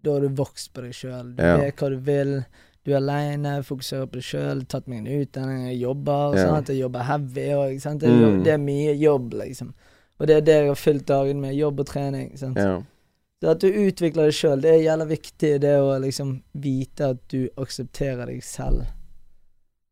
Da 0.02 0.14
har 0.16 0.24
du 0.24 0.30
vokst 0.40 0.72
på 0.74 0.82
deg 0.82 0.92
sjøl. 0.96 1.36
Du 1.36 1.42
Ja. 1.44 1.58
vet 1.60 1.76
hva 1.76 1.90
du 1.92 1.98
vil. 2.00 2.44
Du 2.84 2.90
er 2.90 2.96
aleine, 2.98 3.62
fokuserer 3.62 4.08
på 4.10 4.18
deg 4.18 4.26
sjøl. 4.26 4.64
Tatt 4.66 4.88
meg 4.88 5.04
en 5.04 5.20
utdanning, 5.20 5.68
jeg 5.68 5.78
jobber. 5.84 6.34
Ja. 6.34 6.48
Sant? 6.48 6.66
Jeg 6.72 6.80
jobber 6.80 7.04
heavy 7.06 7.46
òg. 7.54 7.78
Det, 8.00 8.10
Mm. 8.10 8.42
det 8.42 8.52
er 8.52 8.58
mye 8.58 8.96
jobb, 8.98 9.34
liksom. 9.34 9.72
Og 10.20 10.26
det 10.28 10.36
er 10.36 10.40
det 10.46 10.56
jeg 10.60 10.68
har 10.68 10.78
fylt 10.78 11.06
dagen 11.08 11.40
med. 11.42 11.54
Jobb 11.56 11.80
og 11.82 11.86
trening. 11.86 12.32
Sant? 12.38 12.58
Ja. 12.58 12.80
Det 13.42 13.50
at 13.50 13.62
du 13.64 13.66
utvikler 13.68 14.28
deg 14.30 14.36
sjøl, 14.38 14.60
det 14.62 14.70
er 14.70 14.82
jævla 14.84 15.06
viktig. 15.10 15.52
Det 15.64 15.72
å 15.82 15.94
liksom 16.02 16.34
vite 16.62 17.08
at 17.16 17.22
du 17.32 17.48
aksepterer 17.58 18.26
deg 18.30 18.42
selv 18.46 18.84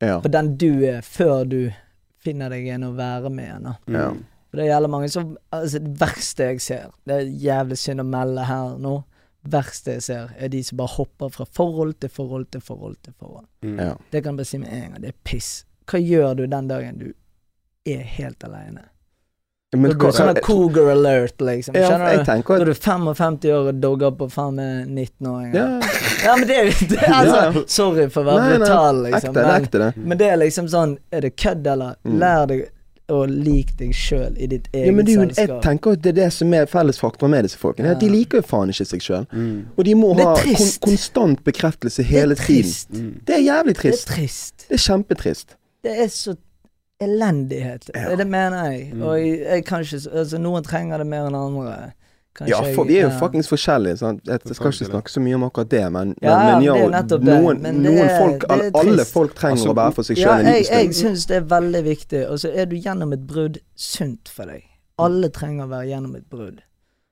Ja. 0.00 0.20
for 0.20 0.28
den 0.32 0.56
du 0.56 0.84
er, 0.86 1.00
før 1.02 1.44
du 1.48 1.72
finner 2.20 2.48
deg 2.52 2.68
en 2.68 2.84
å 2.84 2.92
være 2.96 3.30
med 3.30 3.44
igjen. 3.48 3.74
Ja. 3.96 4.06
For 4.50 4.56
det 4.60 4.66
gjelder 4.68 4.88
mange 4.90 5.08
som 5.12 5.36
Altså, 5.52 5.78
det 5.78 5.92
verste 6.00 6.46
jeg 6.52 6.60
ser, 6.60 6.90
det 7.06 7.14
er 7.14 7.32
jævlig 7.42 7.78
synd 7.78 8.00
å 8.00 8.06
melde 8.06 8.44
her 8.48 8.78
nå, 8.78 9.04
verste 9.42 9.96
jeg 9.96 10.02
ser, 10.02 10.30
er 10.38 10.48
de 10.48 10.62
som 10.62 10.76
bare 10.78 10.94
hopper 10.96 11.28
fra 11.32 11.44
forhold 11.44 11.94
til 12.00 12.08
forhold 12.12 12.46
til 12.52 12.60
forhold 12.60 12.96
til 13.02 13.12
forhold. 13.18 13.46
Mm. 13.64 13.78
ja. 13.78 13.94
Det 14.12 14.22
kan 14.22 14.34
jeg 14.34 14.36
bare 14.42 14.50
si 14.50 14.58
med 14.58 14.72
en 14.72 14.90
gang. 14.92 15.00
Det 15.02 15.08
er 15.08 15.18
piss. 15.24 15.50
Hva 15.90 15.98
gjør 15.98 16.34
du 16.36 16.46
den 16.46 16.68
dagen 16.68 16.98
du 16.98 17.12
er 17.88 18.02
helt 18.04 18.44
aleine? 18.44 18.84
Men 19.72 19.90
det 19.92 19.98
blir 20.02 20.10
sånn 20.10 20.34
cougar 20.42 20.88
alert, 20.90 21.36
liksom. 21.46 21.76
ja, 21.78 21.86
Skjønner 21.86 22.08
jeg 22.10 22.18
du? 22.18 22.24
tenker 22.26 22.56
Da 22.58 22.64
er 22.64 22.64
du 22.64 22.74
55 22.74 23.44
år 23.54 23.68
og 23.70 23.76
dogger 23.84 24.10
på 24.18 24.26
faen 24.32 24.56
meg 24.58 24.88
19-åringer. 24.88 25.54
ja, 25.54 25.92
Ja, 26.24 26.32
men 26.36 26.48
det 26.48 26.56
er 26.56 26.64
jo 26.64 26.96
altså. 27.20 27.62
Sorry 27.70 28.08
for 28.10 28.24
å 28.24 28.32
være 28.32 28.40
Nei, 28.40 28.48
nei, 28.50 28.58
brutal, 28.58 28.98
liksom. 29.04 29.30
ekte, 29.30 29.46
men- 29.46 29.62
ekte, 29.62 29.78
det. 29.84 29.90
Men 30.10 30.18
det 30.18 30.26
er 30.32 30.36
liksom 30.42 30.66
sånn 30.68 30.96
Er 31.12 31.20
det 31.20 31.36
kødd, 31.38 31.66
eller? 31.70 31.94
Mm. 32.04 32.18
Lær 32.18 32.46
deg 32.50 32.66
å 33.10 33.20
like 33.30 33.72
deg 33.78 33.94
sjøl 33.94 34.36
i 34.38 34.46
ditt 34.46 34.66
eget 34.72 34.86
Ja, 34.86 34.92
men 34.94 35.04
det, 35.06 35.14
jo- 35.14 35.30
jeg 35.38 35.62
tenker 35.62 35.92
at 35.96 36.02
det 36.02 36.12
er 36.12 36.18
det 36.24 36.32
som 36.32 36.52
er 36.54 36.66
fellesfaktoren 36.70 37.30
med 37.30 37.42
disse 37.46 37.58
folkene. 37.58 37.88
Ja. 37.94 37.94
De 37.98 38.08
liker 38.10 38.38
jo 38.38 38.46
faen 38.50 38.70
ikke 38.74 38.86
seg 38.86 39.00
sjøl. 39.02 39.24
Mm. 39.34 39.64
Og 39.78 39.84
de 39.88 39.94
må 39.98 40.12
ha 40.18 40.34
kon 40.36 40.68
konstant 40.84 41.42
bekreftelse 41.46 42.02
hele 42.06 42.34
det 42.34 42.42
er 42.42 42.46
tiden. 42.46 42.62
trist. 42.62 42.90
Mm. 42.94 43.10
Det 43.26 43.34
er 43.38 43.42
jævlig 43.46 43.74
Det 43.74 43.78
er 43.78 43.90
trist. 43.90 44.06
trist. 44.14 44.66
Det 44.68 44.78
er 44.78 44.84
kjempetrist. 44.84 45.56
Det 45.82 45.96
er 46.04 46.06
så 46.14 46.36
elendighet. 47.00 47.90
Ja. 47.94 48.16
Det 48.16 48.26
mener 48.26 48.70
jeg. 48.70 48.92
Mm. 48.94 49.02
Og 49.02 49.16
jeg, 49.20 49.40
jeg 49.46 49.64
kan 49.64 49.80
ikke 49.86 50.00
Altså, 50.20 50.38
noen 50.38 50.62
trenger 50.66 50.98
det 51.02 51.06
mer 51.06 51.26
enn 51.30 51.34
andre. 51.38 51.78
Kanskje 52.38 52.52
Ja, 52.54 52.60
for 52.76 52.86
vi 52.86 52.96
er 53.00 53.02
jo 53.08 53.08
ja. 53.10 53.18
fuckings 53.18 53.48
forskjellige. 53.50 53.96
Sant? 53.98 54.20
Jeg 54.28 54.38
skal 54.54 54.70
ikke 54.70 54.86
snakke 54.92 55.10
så 55.10 55.20
mye 55.20 55.34
om 55.34 55.42
akkurat 55.48 55.70
det, 55.72 55.82
men, 55.92 56.14
Ja, 56.22 56.36
men, 56.38 56.46
men 56.46 56.62
det 56.62 56.68
er 56.70 57.34
ja, 57.34 57.40
noen, 57.40 57.62
Men 57.62 57.80
noen 57.82 57.98
er- 58.04 58.18
folk, 58.20 58.40
det 58.44 58.50
er 58.50 58.54
all, 58.54 58.70
alle 58.84 58.96
trist. 59.02 59.12
folk 59.12 59.34
trenger 59.34 59.56
Altså, 59.58 59.72
å 59.72 59.76
være 59.80 59.92
for 59.98 60.02
seg 60.06 60.18
Ja, 60.18 60.26
sjøl 60.36 60.40
en 60.46 60.54
jeg, 60.54 60.66
jeg 60.70 60.94
syns 61.00 61.26
det 61.26 61.36
er 61.40 61.46
veldig 61.50 61.82
viktig. 61.84 62.22
Og 62.30 62.38
så 62.44 62.52
er 62.54 62.66
du 62.70 62.76
gjennom 62.76 63.12
et 63.16 63.26
brudd 63.26 63.58
sunt 63.76 64.28
for 64.28 64.46
deg. 64.46 64.62
Alle 64.98 65.28
trenger 65.34 65.64
å 65.66 65.72
være 65.74 65.88
gjennom 65.90 66.14
et 66.16 66.28
brudd. 66.30 66.60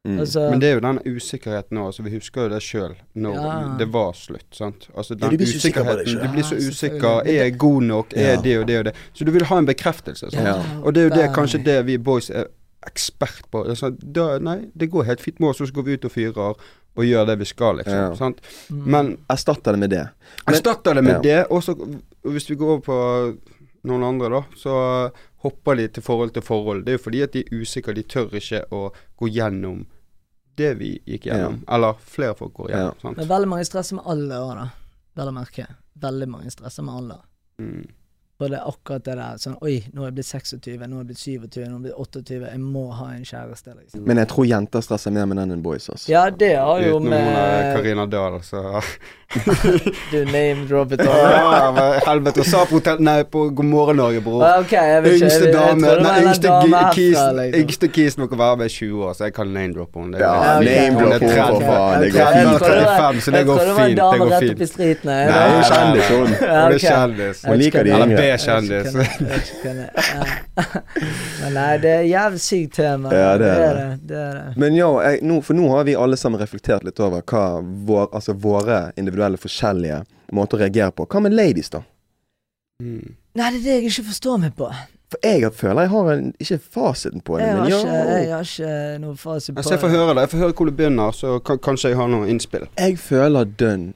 Mm. 0.07 0.21
Altså, 0.21 0.51
Men 0.51 0.61
det 0.61 0.69
er 0.69 0.75
jo 0.75 0.81
den 0.81 0.99
usikkerheten 1.17 1.75
nå. 1.77 1.87
Altså, 1.87 2.03
vi 2.03 2.11
husker 2.15 2.43
jo 2.43 2.49
det 2.49 2.63
sjøl, 2.63 2.95
når 3.15 3.35
Ja. 3.35 3.77
det 3.79 3.89
var 3.93 4.13
slutt. 4.13 4.47
sant? 4.55 4.89
Altså, 4.97 5.15
Ja, 5.15 5.27
den 5.27 5.31
du 5.31 5.37
blir 5.37 5.47
så 5.47 5.57
usikker 5.59 5.85
på. 5.85 5.97
Du 6.23 6.29
blir 6.33 6.43
så 6.45 6.57
usikker. 6.57 7.21
Er 7.27 7.33
jeg 7.45 7.59
god 7.59 7.83
nok? 7.83 8.13
Er 8.17 8.35
Ja. 8.35 8.41
det 8.41 8.59
og 8.59 8.67
det 8.69 8.79
og 8.79 8.85
det? 8.85 8.95
Så 9.15 9.25
du 9.25 9.31
vil 9.33 9.45
ha 9.45 9.59
en 9.59 9.67
bekreftelse. 9.67 10.31
sant? 10.31 10.35
Ja. 10.47 10.63
Og 10.85 10.95
det 10.95 11.01
er 11.03 11.09
jo 11.09 11.23
det 11.23 11.35
kanskje 11.35 11.65
det 11.65 11.87
vi 11.87 11.97
boys 11.99 12.31
er 12.31 12.45
ekspert 12.87 13.43
på. 13.51 13.65
Altså, 13.69 13.91
da, 13.91 14.39
nei, 14.39 14.67
det 14.77 14.91
går 14.91 15.03
helt 15.05 15.21
fint 15.21 15.41
med 15.41 15.49
oss, 15.51 15.61
og 15.61 15.67
så 15.69 15.73
går 15.75 15.83
vi 15.85 15.93
ut 15.95 16.05
og 16.05 16.11
fyrer 16.13 16.39
og 16.97 17.05
gjør 17.05 17.27
det 17.27 17.39
vi 17.39 17.45
skal, 17.45 17.77
liksom. 17.77 17.93
Ja. 17.95 18.15
Sant? 18.15 18.39
Mm. 18.71 18.87
Men 18.87 19.19
Erstatter 19.31 19.73
det 19.73 19.79
med 19.79 19.91
det. 19.91 20.09
Erstatter 20.49 20.95
det 20.95 21.05
med 21.05 21.15
Ja. 21.15 21.21
det, 21.43 21.47
og 21.51 21.63
så 21.63 21.75
hvis 22.25 22.49
vi 22.51 22.55
går 22.57 22.67
over 22.71 22.81
på 22.81 23.37
noen 23.87 24.07
andre, 24.09 24.31
da, 24.33 24.41
så 24.59 24.75
hopper 25.45 25.79
de 25.79 25.87
til 25.95 26.03
forhold 26.03 26.35
til 26.35 26.43
forhold. 26.43 26.85
Det 26.87 26.95
er 26.95 26.99
jo 26.99 27.05
fordi 27.05 27.23
at 27.27 27.37
de 27.37 27.45
er 27.45 27.61
usikre, 27.61 27.95
de 27.95 28.03
tør 28.03 28.35
ikke 28.41 28.65
å 28.75 28.89
gå 29.21 29.31
gjennom 29.37 29.85
det 30.59 30.73
vi 30.81 30.97
gikk 31.07 31.29
gjennom. 31.29 31.61
Eller 31.71 32.01
flere 32.03 32.35
folk 32.39 32.57
går 32.57 32.73
gjennom. 32.73 32.99
Men 33.05 33.15
sant? 33.15 33.31
veldig 33.31 33.51
mange 33.55 33.69
stresser 33.69 33.99
med 34.01 34.11
alder 34.11 34.43
òg, 34.43 34.55
da. 34.59 34.67
Vel 35.19 35.31
å 35.31 35.37
merke. 35.37 35.69
Veldig 35.99 36.29
mange 36.31 36.51
stresser 36.55 36.87
med 36.87 37.03
alder. 37.03 37.23
Mm. 37.63 37.87
Og 38.41 38.51
det 38.53 38.59
er 38.61 38.67
akkurat 38.71 39.03
det 39.03 39.15
der 39.19 39.39
sånn 39.43 39.57
Oi, 39.67 39.81
nå 39.91 40.05
er 40.05 40.13
jeg 40.13 40.15
blitt 40.21 40.29
26, 40.29 40.85
nå 40.87 41.01
er 41.01 41.01
jeg 41.01 41.07
blitt 41.09 41.23
27, 41.25 41.57
nå 41.59 41.65
er 41.67 41.73
jeg 41.73 41.81
blitt 41.89 41.97
28. 41.99 42.37
Jeg 42.53 42.61
må 42.63 42.85
ha 42.95 43.09
en 43.17 43.25
kjæreste, 43.27 43.73
liksom. 43.75 44.05
Men 44.07 44.21
jeg 44.23 44.29
tror 44.31 44.47
jenter 44.47 44.85
stresser 44.87 45.15
mer 45.17 45.27
med 45.27 45.41
den 45.43 45.57
enn 45.57 45.65
boys. 45.65 45.89
Altså. 45.91 46.07
Ja, 46.13 46.21
det 46.31 46.53
har 46.55 46.85
jo 46.85 47.01
Utenom 47.01 47.11
der 47.17 47.33
med 47.35 47.73
Karina 47.75 48.05
Dahl, 48.07 48.39
så 48.47 48.63
Du 50.13 50.23
name-droppet 50.31 51.03
over. 51.05 51.35
Ja, 51.35 51.89
Helvete. 52.07 52.45
Sa 52.49 52.63
på 52.65 52.79
hotell 52.79 53.03
Nei, 53.05 53.17
på 53.29 53.43
God 53.59 53.67
morgen 53.69 53.99
Norge, 54.01 54.23
bror. 54.25 54.45
Okay, 54.63 54.87
jeg 54.95 55.03
vet 55.05 55.17
ikke. 55.19 55.27
Yngste 55.27 55.51
dame 55.53 55.97
Nei, 56.07 56.15
yngste 56.23 56.55
kis 56.63 56.95
kisen 56.95 57.41
liksom. 57.43 57.91
Kisen 57.99 58.23
må 58.23 58.29
være 58.39 58.61
med 58.63 58.73
20 58.73 59.03
år, 59.09 59.19
så 59.19 59.27
jeg 59.29 59.35
kan 59.37 59.51
name-droppe 59.53 60.01
henne. 60.05 60.23
Ja, 60.23 60.31
name-drop 60.63 61.19
er 61.19 61.27
henne, 61.27 61.51
for 61.51 61.67
faen. 61.67 62.07
Det 62.07 62.13
går 62.15 62.31
fint. 62.39 62.55
trodde 62.63 62.79
det 62.79 62.87
var- 62.87 63.03
35, 63.03 63.21
så 63.27 63.35
det 63.35 63.43
jeg 63.43 63.51
går 63.51 63.59
trodde 63.59 63.69
det 63.69 63.75
var 63.75 63.83
en 63.83 63.89
fint, 63.89 63.99
det 63.99 64.07
dame 64.07 64.19
går 64.23 64.33
rett 64.33 64.47
fint. 64.47 64.55
opp 64.55 64.63
i 64.63 64.71
streeten. 64.73 65.07
Nei, 65.11 65.19
hun 65.27 65.59
er 65.59 65.69
kjendis, 65.75 66.09
hun. 66.15 66.33
Hun 66.39 66.73
er 66.79 66.81
kjendis. 66.87 67.45
Hun 67.51 67.59
liker 67.67 67.83
de 67.83 67.99
yngre. 67.99 68.28
B-kjendis. 68.29 68.93
Jeg 68.93 69.29
vet 69.29 69.51
ikke 69.53 69.63
hvem 69.65 69.81
det 69.81 69.89
er. 69.89 70.11
Ja. 70.13 70.67
Men 71.43 71.57
nei, 71.57 71.71
det 71.83 71.95
er 71.95 72.05
jævlig 72.09 72.43
sykt 72.45 72.77
tema. 72.79 73.13
Ja, 73.15 73.33
det 73.41 73.49
er 73.55 73.81
det. 73.81 73.87
det, 74.03 74.23
det. 74.37 74.53
Men 74.61 74.77
ja, 74.79 74.91
jeg, 75.09 75.23
nå, 75.27 75.41
for 75.47 75.59
nå 75.59 75.71
har 75.73 75.89
vi 75.89 75.97
alle 75.99 76.19
sammen 76.21 76.41
reflektert 76.41 76.87
litt 76.87 77.01
over 77.03 77.25
hva 77.25 77.47
vår, 77.63 78.11
altså 78.13 78.37
våre 78.37 78.89
individuelle 79.01 79.41
forskjellige 79.41 80.03
måter 80.37 80.59
å 80.59 80.65
reagere 80.67 80.95
på. 80.95 81.09
Hva 81.09 81.25
med 81.25 81.37
ladies, 81.37 81.73
da? 81.75 81.83
Mm. 82.83 83.17
Nei, 83.39 83.51
det 83.55 83.59
er 83.59 83.65
det 83.65 83.77
jeg 83.79 83.91
ikke 83.93 84.09
forstår 84.13 84.41
meg 84.45 84.57
på. 84.59 84.71
For 85.09 85.25
jeg 85.25 85.49
føler 85.57 85.87
jeg 85.87 85.91
har 85.95 86.11
en, 86.13 86.27
ikke 86.37 86.59
fasiten 86.59 87.23
på 87.25 87.39
det, 87.39 87.47
Jeg 87.47 87.55
har 87.55 87.63
men 87.63 87.71
ja. 87.73 87.79
ikke, 87.79 88.01
jeg 88.19 88.33
har 88.35 88.49
ikke 88.51 88.99
noe 89.01 89.17
fasit 89.17 89.55
på 89.55 89.63
Altså, 89.63 89.73
jeg 89.73 89.81
får 89.81 89.95
høre 89.95 90.15
det. 90.15 90.25
Jeg 90.27 90.33
får 90.35 90.43
høre 90.43 90.57
hvor 90.59 90.69
du 90.69 90.75
begynner, 90.77 91.17
så 91.17 91.39
kan, 91.41 91.61
kanskje 91.65 91.95
jeg 91.95 91.99
har 92.01 92.11
noe 92.13 92.29
innspill. 92.29 92.67
Jeg 92.77 92.99
føler 93.01 93.49
dønn 93.63 93.87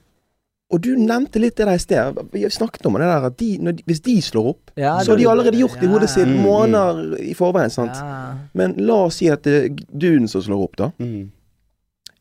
Og 0.73 0.81
du 0.81 0.95
nevnte 0.97 1.37
litt 1.43 1.57
det 1.61 1.67
der 1.69 1.77
i 1.77 1.83
sted. 1.83 2.19
Vi 2.33 2.43
snakket 2.49 2.87
om 2.89 2.95
det 2.97 3.05
der 3.05 3.27
at 3.29 3.37
de, 3.37 3.51
når 3.61 3.75
de, 3.77 3.83
hvis 3.91 4.01
de 4.07 4.15
slår 4.25 4.47
opp, 4.55 4.71
Ja, 4.81 4.95
så 5.05 5.13
har 5.13 5.19
de 5.21 5.27
allerede 5.29 5.59
gjort 5.61 5.75
det 5.81 5.85
i 5.85 5.91
hodet 5.93 6.09
sitt 6.11 6.27
Mm, 6.29 6.39
mm. 6.39 6.43
måneder 6.47 7.21
i 7.21 7.35
forveien. 7.37 7.71
sant? 7.71 7.93
Ja. 8.01 8.39
Men 8.55 8.73
la 8.81 8.95
oss 9.05 9.17
si 9.21 9.29
at 9.29 9.43
det 9.45 9.53
er 9.65 9.69
duden 9.93 10.29
som 10.33 10.41
slår 10.43 10.63
opp, 10.65 10.77
da. 10.81 10.91
Mm. 10.99 11.31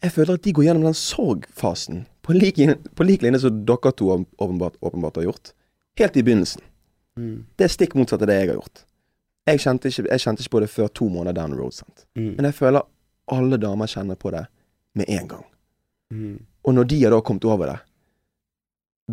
Jeg 0.03 0.11
føler 0.11 0.33
at 0.33 0.41
de 0.43 0.51
går 0.57 0.63
gjennom 0.65 0.83
den 0.89 0.93
sorgfasen 0.97 2.05
på 2.25 2.33
lik, 2.33 2.57
på 2.95 3.03
lik 3.07 3.21
linje 3.23 3.39
som 3.39 3.63
dere 3.65 3.91
to 3.95 4.09
åpenbart, 4.37 4.75
åpenbart 4.81 5.15
har 5.15 5.23
gjort. 5.29 5.53
Helt 5.97 6.17
i 6.17 6.23
begynnelsen. 6.23 6.61
Mm. 7.17 7.45
Det 7.55 7.63
er 7.67 7.71
stikk 7.71 7.95
motsatt 7.95 8.21
av 8.21 8.27
det 8.27 8.35
jeg 8.39 8.47
har 8.49 8.55
gjort. 8.59 8.83
Jeg 9.47 9.59
kjente 9.59 9.87
ikke, 9.89 10.07
jeg 10.11 10.19
kjente 10.25 10.41
ikke 10.43 10.53
på 10.57 10.59
det 10.63 10.69
før 10.69 10.87
to 10.93 11.07
måneder 11.09 11.33
down 11.39 11.51
the 11.51 11.57
road. 11.57 11.73
sant? 11.73 12.05
Mm. 12.17 12.35
Men 12.37 12.45
jeg 12.51 12.53
føler 12.59 12.81
alle 13.31 13.57
damer 13.57 13.87
kjenner 13.87 14.15
på 14.19 14.31
det 14.31 14.43
med 14.95 15.05
en 15.09 15.27
gang. 15.27 15.45
Mm. 16.13 16.37
Og 16.65 16.73
når 16.75 16.83
de 16.91 16.99
har 17.03 17.11
da 17.15 17.21
kommet 17.21 17.45
over 17.45 17.65
det, 17.71 17.79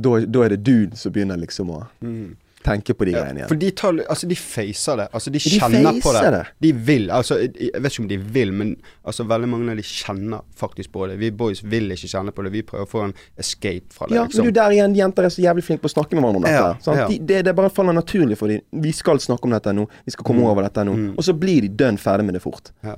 da, 0.00 0.18
da 0.26 0.44
er 0.44 0.48
det 0.56 0.62
du 0.64 0.90
som 0.98 1.12
begynner 1.12 1.36
liksom 1.40 1.70
å 1.70 1.86
Mm. 2.02 2.36
tenke 2.64 2.92
på 2.92 3.04
de 3.06 3.12
Ja, 3.12 3.20
greiene 3.22 3.46
for 3.48 3.54
de 3.56 3.70
tar 3.70 3.92
Altså, 4.10 4.26
de 4.28 4.34
facer 4.34 4.96
det. 4.98 5.06
Altså, 5.14 5.30
de 5.30 5.38
De 5.38 5.50
kjenner 5.54 6.00
på 6.02 6.12
det. 6.12 6.30
det. 6.34 6.46
De 6.60 6.72
vil. 6.72 7.06
Altså, 7.10 7.38
jeg 7.38 7.70
vet 7.80 7.92
ikke 7.92 8.02
om 8.02 8.08
de 8.08 8.16
vil, 8.18 8.52
men 8.52 8.76
altså, 9.06 9.24
veldig 9.24 9.48
mange 9.48 9.70
av 9.70 9.76
de 9.76 9.82
kjenner 9.82 10.42
faktisk 10.58 10.90
på 10.92 11.06
det. 11.08 11.18
Vi 11.18 11.30
boys 11.30 11.62
vil 11.62 11.88
ikke 11.94 12.10
kjenne 12.10 12.32
på 12.34 12.42
det. 12.44 12.52
Vi 12.52 12.62
prøver 12.62 12.84
å 12.84 12.90
få 12.90 13.04
en 13.04 13.14
escape 13.38 13.92
fra 13.94 14.06
det, 14.08 14.14
Ja, 14.16 14.22
men 14.22 14.30
liksom. 14.30 14.44
du 14.44 14.50
der 14.50 14.70
igjen, 14.74 14.94
jenter 14.96 15.24
er 15.24 15.28
så 15.30 15.40
jævlig 15.46 15.64
flinke 15.64 15.80
på 15.86 15.88
å 15.88 15.94
snakke 15.94 16.12
med 16.18 16.24
hverandre 16.24 16.36
om 16.36 16.42
dette. 16.42 16.90
Ja, 16.90 16.94
ja. 16.98 17.08
De, 17.08 17.18
det, 17.18 17.44
det 17.44 17.54
bare 17.56 17.70
faller 17.70 17.92
naturlig 17.94 18.36
for 18.36 18.48
dem. 18.48 18.60
Vi 18.72 18.92
skal 18.92 19.18
snakke 19.18 19.44
om 19.44 19.50
dette 19.50 19.72
nå. 19.72 19.88
Vi 20.04 20.10
skal 20.12 20.24
komme 20.24 20.42
Mm. 20.42 20.50
over 20.50 20.62
dette 20.68 20.84
nå. 20.84 20.94
Mm. 20.96 21.14
Og 21.16 21.24
så 21.24 21.32
blir 21.38 21.60
de 21.62 21.68
dønn 21.68 21.96
ferdig 21.96 22.24
med 22.26 22.34
det 22.34 22.42
fort. 22.42 22.72
Ja. 22.84 22.96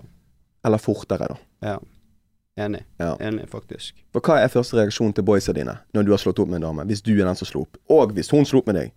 Eller 0.64 0.78
fortere, 0.78 1.28
da. 1.28 1.36
Ja. 1.62 1.78
Enig. 2.60 2.82
Ja. 3.00 3.14
Enig, 3.24 3.46
faktisk. 3.52 3.94
For 4.14 4.20
hva 4.26 4.40
er 4.44 4.50
første 4.52 4.76
reaksjon 4.80 5.12
til 5.16 5.24
boysa 5.26 5.54
dine 5.56 5.78
når 5.96 6.06
du 6.08 6.10
har 6.14 6.20
slått 6.22 6.40
opp 6.42 6.50
med 6.52 6.60
en 6.62 6.68
dame? 6.70 6.84
Hvis 6.90 7.02
du 7.06 7.12
er 7.16 7.24
den 7.28 7.38
som 7.38 7.48
slo 7.48 7.62
opp. 7.66 7.78
Og 7.90 8.12
hvis 8.16 8.30
hun 8.34 8.44
slo 8.48 8.60
opp 8.62 8.68
med 8.72 8.80
deg. 8.82 8.90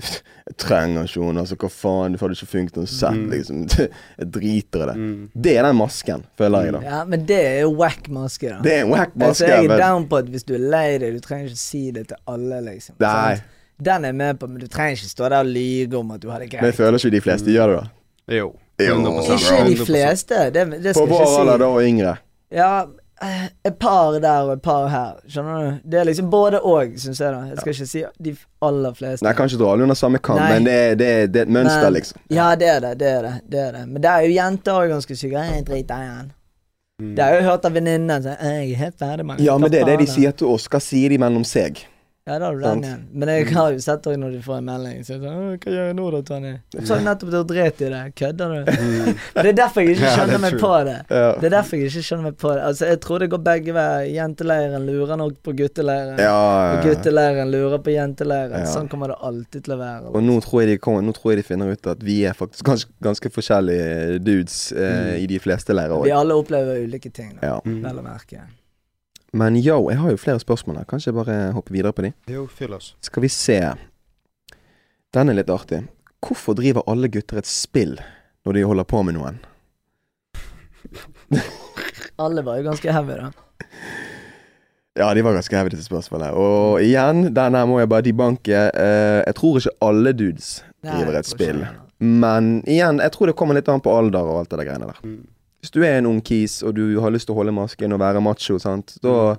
Jeg 0.00 0.54
trenger 0.56 1.04
ikke 1.04 1.20
henne, 1.26 1.42
altså. 1.42 1.56
Hva 1.60 1.68
faen, 1.68 2.14
det 2.14 2.20
hadde 2.22 2.36
ikke 2.38 2.46
funket 2.48 2.76
noe 2.80 2.88
sett, 2.88 3.18
Mm. 3.18 3.26
liksom. 3.34 3.58
Jeg 4.22 4.28
driter 4.32 4.84
i 4.84 4.86
det. 4.88 4.94
Mm. 4.96 5.26
Det 5.44 5.52
er 5.60 5.66
den 5.68 5.76
masken, 5.76 6.22
føler 6.40 6.64
jeg, 6.64 6.72
da. 6.72 6.80
ja, 6.86 7.00
men 7.04 7.26
det 7.28 7.40
er 7.50 7.58
jo 7.66 7.74
wack 7.76 8.08
maske, 8.08 8.48
da. 8.48 8.62
Det 8.64 8.72
er 8.78 8.86
en 8.86 8.94
wack 8.94 9.12
altså, 9.12 9.44
maske. 9.44 9.50
jeg 9.52 9.68
er 9.68 9.82
down 9.82 10.06
på 10.08 10.16
at 10.22 10.30
hvis 10.32 10.46
du 10.48 10.54
er 10.56 10.64
lei 10.72 10.86
deg, 11.02 11.18
du 11.18 11.20
trenger 11.26 11.50
ikke 11.52 11.60
si 11.60 11.82
det 11.92 12.06
til 12.14 12.16
alle, 12.32 12.62
liksom. 12.70 12.96
Nei. 13.04 13.34
Sant? 13.42 13.56
Den 13.90 14.04
er 14.04 14.12
jeg 14.14 14.16
med 14.22 14.40
på, 14.40 14.48
men 14.54 14.60
du 14.64 14.66
trenger 14.72 14.96
ikke 14.96 15.12
stå 15.12 15.28
der 15.32 15.38
og 15.44 15.52
lyve 15.52 16.00
om 16.00 16.10
at 16.16 16.20
du 16.24 16.28
har 16.32 16.40
det 16.40 16.48
greit. 16.52 16.62
Men 16.64 16.72
jeg 16.72 16.78
føler 16.80 16.98
ikke 17.00 17.12
de 17.18 17.20
fleste 17.28 17.52
gjør 17.58 17.74
det, 17.74 17.76
da. 17.84 18.36
Jo. 18.40 18.48
Jo. 18.80 18.96
100%. 19.04 19.36
Ikke 19.36 19.68
de 19.68 19.86
fleste, 19.88 20.40
det, 20.56 20.64
det 20.80 20.92
På 20.96 21.04
skal 21.04 21.06
jeg 21.06 21.12
vår 21.12 21.24
ikke 21.28 21.40
alder 21.44 21.60
da 21.60 21.68
og 21.76 21.84
yngre. 21.84 22.16
Ja, 22.56 22.72
et 23.20 23.78
par 23.78 24.18
der 24.20 24.46
og 24.46 24.52
et 24.52 24.62
par 24.62 24.88
her. 24.88 25.18
Skjønner 25.28 25.64
du? 25.64 25.90
Det 25.92 26.00
er 26.00 26.04
liksom 26.08 26.30
både 26.32 26.60
og, 26.60 26.94
syns 26.96 27.20
jeg. 27.20 27.32
da 27.32 27.40
Jeg 27.50 27.58
skal 27.60 27.74
ikke 27.74 27.86
si 27.90 28.04
de 28.24 28.34
aller 28.62 28.94
fleste. 28.96 29.24
Nei, 29.26 29.32
kan 29.36 29.50
ikke 29.50 29.60
dra 29.60 29.72
alle 29.74 29.82
under 29.88 29.98
samme 29.98 30.18
kam, 30.24 30.40
men 30.40 30.64
det 30.64 30.72
er, 30.74 30.94
det, 30.94 31.08
er, 31.08 31.26
det 31.26 31.42
er 31.42 31.48
et 31.48 31.54
mønster, 31.58 31.84
Men- 31.84 31.92
liksom. 31.98 32.20
Ja, 32.30 32.54
det 32.56 32.68
er 32.68 32.80
det. 32.80 32.92
Det 33.00 33.08
er 33.08 33.22
det. 33.22 33.34
det, 33.52 33.60
er 33.68 33.72
det. 33.78 33.86
Men 33.88 34.02
det 34.02 34.10
er 34.10 34.26
jo 34.26 34.34
jenter 34.38 34.72
òg 34.72 34.88
ganske 34.94 35.16
syke. 35.16 35.44
Jeg 35.52 35.66
driter 35.68 36.02
i 36.04 36.06
han. 36.08 36.32
Mm. 37.00 37.14
Det 37.16 37.24
har 37.24 37.30
jeg 37.32 37.42
jo 37.42 37.50
hørt 37.50 37.64
av 37.64 37.72
venninnen. 37.72 38.24
Jeg 38.24 38.36
er 38.72 38.76
helt 38.76 38.98
ferdig 38.98 39.26
med. 39.26 39.40
Ja, 39.40 39.56
men 39.58 39.72
det 39.72 39.80
er 39.80 39.88
det 39.92 39.98
de 40.02 40.06
sier 40.06 40.32
til 40.36 40.46
oss. 40.52 40.68
Hva 40.68 40.80
sier 40.84 41.08
de 41.12 41.18
mellom 41.18 41.44
seg? 41.44 41.84
Ja, 42.28 42.36
da 42.38 42.46
har 42.50 42.54
du 42.54 42.60
den 42.60 42.82
igjen. 42.84 43.00
Men 43.16 43.28
jeg 43.32 43.46
har 43.56 43.70
jo 43.72 43.78
sett 43.82 44.04
òg 44.06 44.18
når 44.20 44.34
de 44.36 44.40
får 44.44 44.58
en 44.60 44.66
melding. 44.68 44.98
Så 45.06 45.14
jeg 45.14 45.22
sånn, 45.24 45.46
Hva 45.62 45.72
gjør 45.72 45.86
jeg 45.88 45.94
nå, 45.96 46.08
da, 46.14 46.18
Tonje? 46.28 46.50
Så 46.84 46.94
har 46.94 47.00
nettopp 47.06 47.30
du 47.32 47.38
dret 47.48 47.80
i 47.80 47.88
det. 47.90 48.00
Kødder 48.20 48.52
du? 48.52 48.68
Mm. 48.70 49.08
Det 49.40 49.46
er 49.50 49.56
derfor 49.56 49.82
jeg 49.86 49.96
ikke 49.96 50.04
Ja, 50.06 50.10
er 50.12 50.18
skjønner 50.20 50.42
meg 50.44 50.52
true. 50.54 50.60
på 50.60 50.72
det. 50.90 50.96
Ja. 51.08 51.30
Det 51.40 51.48
er 51.48 51.54
derfor 51.56 51.80
jeg 51.80 51.88
ikke 51.90 52.04
skjønner 52.10 52.26
meg 52.28 52.36
på 52.44 52.52
det. 52.52 52.60
Altså, 52.68 52.90
Jeg 52.92 53.00
tror 53.06 53.24
det 53.24 53.30
går 53.32 53.42
begge 53.48 53.74
veier. 53.78 54.04
Jenteleiren 54.14 54.86
lurer 54.86 55.20
nok 55.24 55.40
på 55.48 55.56
gutteleiren. 55.62 56.20
Ja, 56.20 56.36
Og 56.36 56.60
ja, 56.60 56.76
ja. 56.76 56.84
gutteleiren 56.86 57.50
lurer 57.56 57.82
på 57.88 57.96
jenteleiren. 57.96 58.66
Ja. 58.66 58.70
Sånn 58.76 58.92
kommer 58.92 59.14
det 59.14 59.18
alltid 59.32 59.64
til 59.66 59.74
å 59.74 59.80
være. 59.80 60.12
Og 60.14 60.22
nå 60.28 60.38
tror, 60.44 60.62
jeg 60.66 60.76
de 60.76 60.96
nå 61.08 61.16
tror 61.16 61.32
jeg 61.34 61.40
de 61.42 61.48
finner 61.50 61.72
ut 61.72 61.90
at 61.96 62.04
vi 62.04 62.20
er 62.28 62.36
faktisk 62.38 62.68
ganske, 62.68 62.92
ganske 63.02 63.32
forskjellige 63.40 64.20
dudes 64.28 64.60
eh, 64.76 64.88
Mm. 65.00 65.16
i 65.22 65.26
de 65.30 65.38
fleste 65.40 65.72
leirer 65.74 66.02
Vi 66.04 66.10
alle 66.12 66.34
opplever 66.36 66.82
ulike 66.84 67.10
ting, 67.14 67.32
da. 67.40 67.46
Ja. 67.54 67.60
Mm. 67.64 67.80
Vel 67.84 68.00
å 68.02 68.02
merke. 68.04 68.42
Men 69.32 69.56
yo, 69.56 69.76
jeg 69.90 70.00
har 70.00 70.10
jo 70.10 70.18
flere 70.18 70.42
spørsmål 70.42 70.80
her. 70.80 70.88
Kanskje 70.90 71.10
jeg 71.12 71.18
bare 71.20 71.38
hoppe 71.54 71.74
videre 71.74 71.92
på 71.94 72.02
de? 72.06 72.12
Jo, 72.32 72.46
fyll 72.50 72.74
oss. 72.74 72.94
Skal 73.04 73.22
vi 73.22 73.30
se. 73.30 73.60
Den 75.14 75.30
er 75.30 75.38
litt 75.38 75.50
artig. 75.50 75.84
Hvorfor 76.24 76.56
driver 76.58 76.84
alle 76.90 77.08
gutter 77.12 77.38
et 77.40 77.48
spill 77.48 77.96
når 78.46 78.56
de 78.58 78.66
holder 78.66 78.88
på 78.90 79.02
med 79.06 79.16
noen? 79.18 79.40
Alle 82.20 82.42
var 82.44 82.58
jo 82.58 82.66
ganske 82.66 82.92
heavy, 82.92 83.14
da. 83.16 83.30
Ja, 84.98 85.06
de 85.14 85.22
var 85.24 85.32
ganske 85.32 85.56
heavy, 85.56 85.70
disse 85.72 85.86
spørsmålene. 85.88 86.34
Og 86.36 86.82
igjen, 86.84 87.30
den 87.32 87.56
her 87.56 87.68
må 87.70 87.78
jeg 87.80 87.88
bare 87.88 88.04
debanke. 88.04 88.58
Eh, 88.68 89.20
jeg 89.22 89.36
tror 89.38 89.60
ikke 89.60 89.72
alle 89.86 90.12
dudes 90.18 90.48
driver 90.84 91.16
et 91.20 91.28
spill. 91.30 91.62
Men 92.02 92.50
igjen, 92.68 93.00
jeg 93.00 93.14
tror 93.14 93.30
det 93.30 93.36
kommer 93.38 93.56
litt 93.56 93.70
an 93.72 93.80
på 93.84 93.94
alder 93.96 94.26
og 94.26 94.42
alt 94.42 94.50
det 94.52 94.60
der 94.60 94.68
greiene 94.68 94.90
der. 94.90 95.00
Mm. 95.60 95.64
Hvis 95.64 95.70
du 95.74 95.82
er 95.84 95.98
en 95.98 96.06
ung 96.06 96.20
kis, 96.24 96.62
og 96.62 96.74
du 96.76 97.00
har 97.00 97.10
lyst 97.12 97.26
til 97.28 97.34
å 97.34 97.38
holde 97.42 97.52
masken 97.52 97.92
og 97.92 98.00
være 98.00 98.20
macho, 98.24 98.58
sant, 98.58 98.94
da 99.04 99.36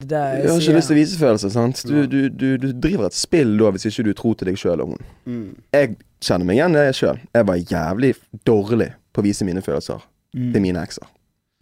Det 0.00 0.08
der 0.08 0.42
Du 0.42 0.48
har 0.52 0.60
ikke 0.60 0.74
lyst 0.76 0.88
til 0.90 0.96
å 0.96 1.00
vise 1.00 1.18
følelser, 1.18 1.48
sant. 1.50 1.82
Du, 1.88 2.06
du, 2.06 2.28
du, 2.28 2.56
du 2.60 2.72
driver 2.72 3.06
et 3.06 3.14
spill 3.16 3.56
da, 3.58 3.70
hvis 3.72 3.86
ikke 3.88 4.04
du 4.04 4.12
tror 4.12 4.34
til 4.36 4.50
deg 4.50 4.58
sjøl 4.60 4.82
og 4.84 4.90
hun. 4.92 5.06
Mm. 5.24 5.46
Jeg 5.72 5.96
kjenner 6.20 6.44
meg 6.46 6.58
igjen 6.58 6.76
i 6.76 6.82
det 6.84 6.94
sjøl. 6.98 7.18
Jeg 7.34 7.46
var 7.48 7.56
jævlig 7.56 8.10
dårlig 8.46 8.90
på 9.12 9.22
å 9.22 9.24
vise 9.24 9.44
mine 9.48 9.62
følelser 9.64 10.04
Mm. 10.36 10.52
til 10.52 10.60
mine 10.60 10.80
ekser. 10.84 11.06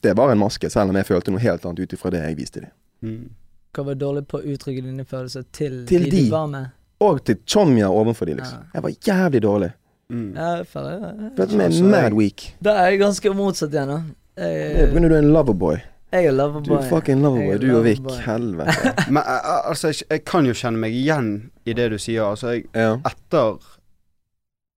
Det 0.03 0.17
var 0.19 0.33
en 0.33 0.39
maske, 0.41 0.67
selv 0.73 0.91
om 0.91 0.97
jeg 0.99 1.07
følte 1.07 1.31
noe 1.31 1.39
helt 1.39 1.63
annet 1.65 1.79
ut 1.85 1.93
ifra 1.95 2.11
det 2.11 2.23
jeg 2.25 2.37
viste 2.37 2.61
dem. 2.65 2.71
Mm. 3.07 3.29
Hva 3.77 3.85
var 3.87 3.95
dårlig 3.95 4.25
på 4.27 4.41
å 4.41 4.43
uttrykke 4.51 4.83
dine 4.83 5.05
følelser 5.07 5.45
til, 5.55 5.85
Til 5.87 6.03
de 6.03 6.11
de. 6.11 6.23
du 6.25 6.31
var 6.33 6.49
med? 6.51 6.73
Og 7.01 7.21
til 7.25 7.37
Chomya 7.47 7.87
overfor 7.87 8.27
de, 8.27 8.35
liksom. 8.41 8.65
Ja. 8.65 8.71
Jeg 8.75 8.83
var 8.83 8.91
jævlig 9.07 9.43
dårlig. 9.45 9.71
Mm. 10.13 10.35
Ja, 10.37 10.49
jeg 10.61 10.67
føler 10.69 11.01
det. 11.01 11.31
Følte 11.39 11.57
meg 11.57 11.67
Altså, 11.71 11.85
mad 11.85 12.13
weak. 12.13 12.43
Da 12.63 12.71
er 12.83 12.91
jeg 12.93 13.01
ganske 13.01 13.35
motsatt 13.35 13.73
igjen, 13.73 13.89
da. 13.89 13.99
Det 14.37 14.45
er 14.45 14.79
Jeg, 14.81 14.89
grunn 14.93 15.05
av 15.05 15.11
du 15.11 15.15
er 15.15 15.23
en 15.23 15.33
loverboy. 15.33 15.77
jeg 16.13 16.27
er 16.27 16.33
loverboy. 16.33 16.67
Du 16.69 16.75
er 16.77 16.89
fucking 16.91 17.23
loverboy, 17.23 17.55
er 17.55 17.59
du 17.63 17.71
og 17.79 17.85
Vik. 17.85 18.11
Helvete. 18.27 18.93
Men 19.15 19.23
eh, 19.23 19.39
eh, 19.39 19.69
altså, 19.71 19.89
jeg, 19.93 20.03
jeg 20.11 20.25
kan 20.25 20.45
jo 20.47 20.53
kjenne 20.53 20.79
meg 20.85 20.93
igjen 20.99 21.31
i 21.65 21.73
det 21.73 21.89
du 21.95 21.99
sier. 21.99 22.23
Altså, 22.29 22.53
jeg, 22.57 22.67
Ja. 22.75 22.97
etter 23.05 23.59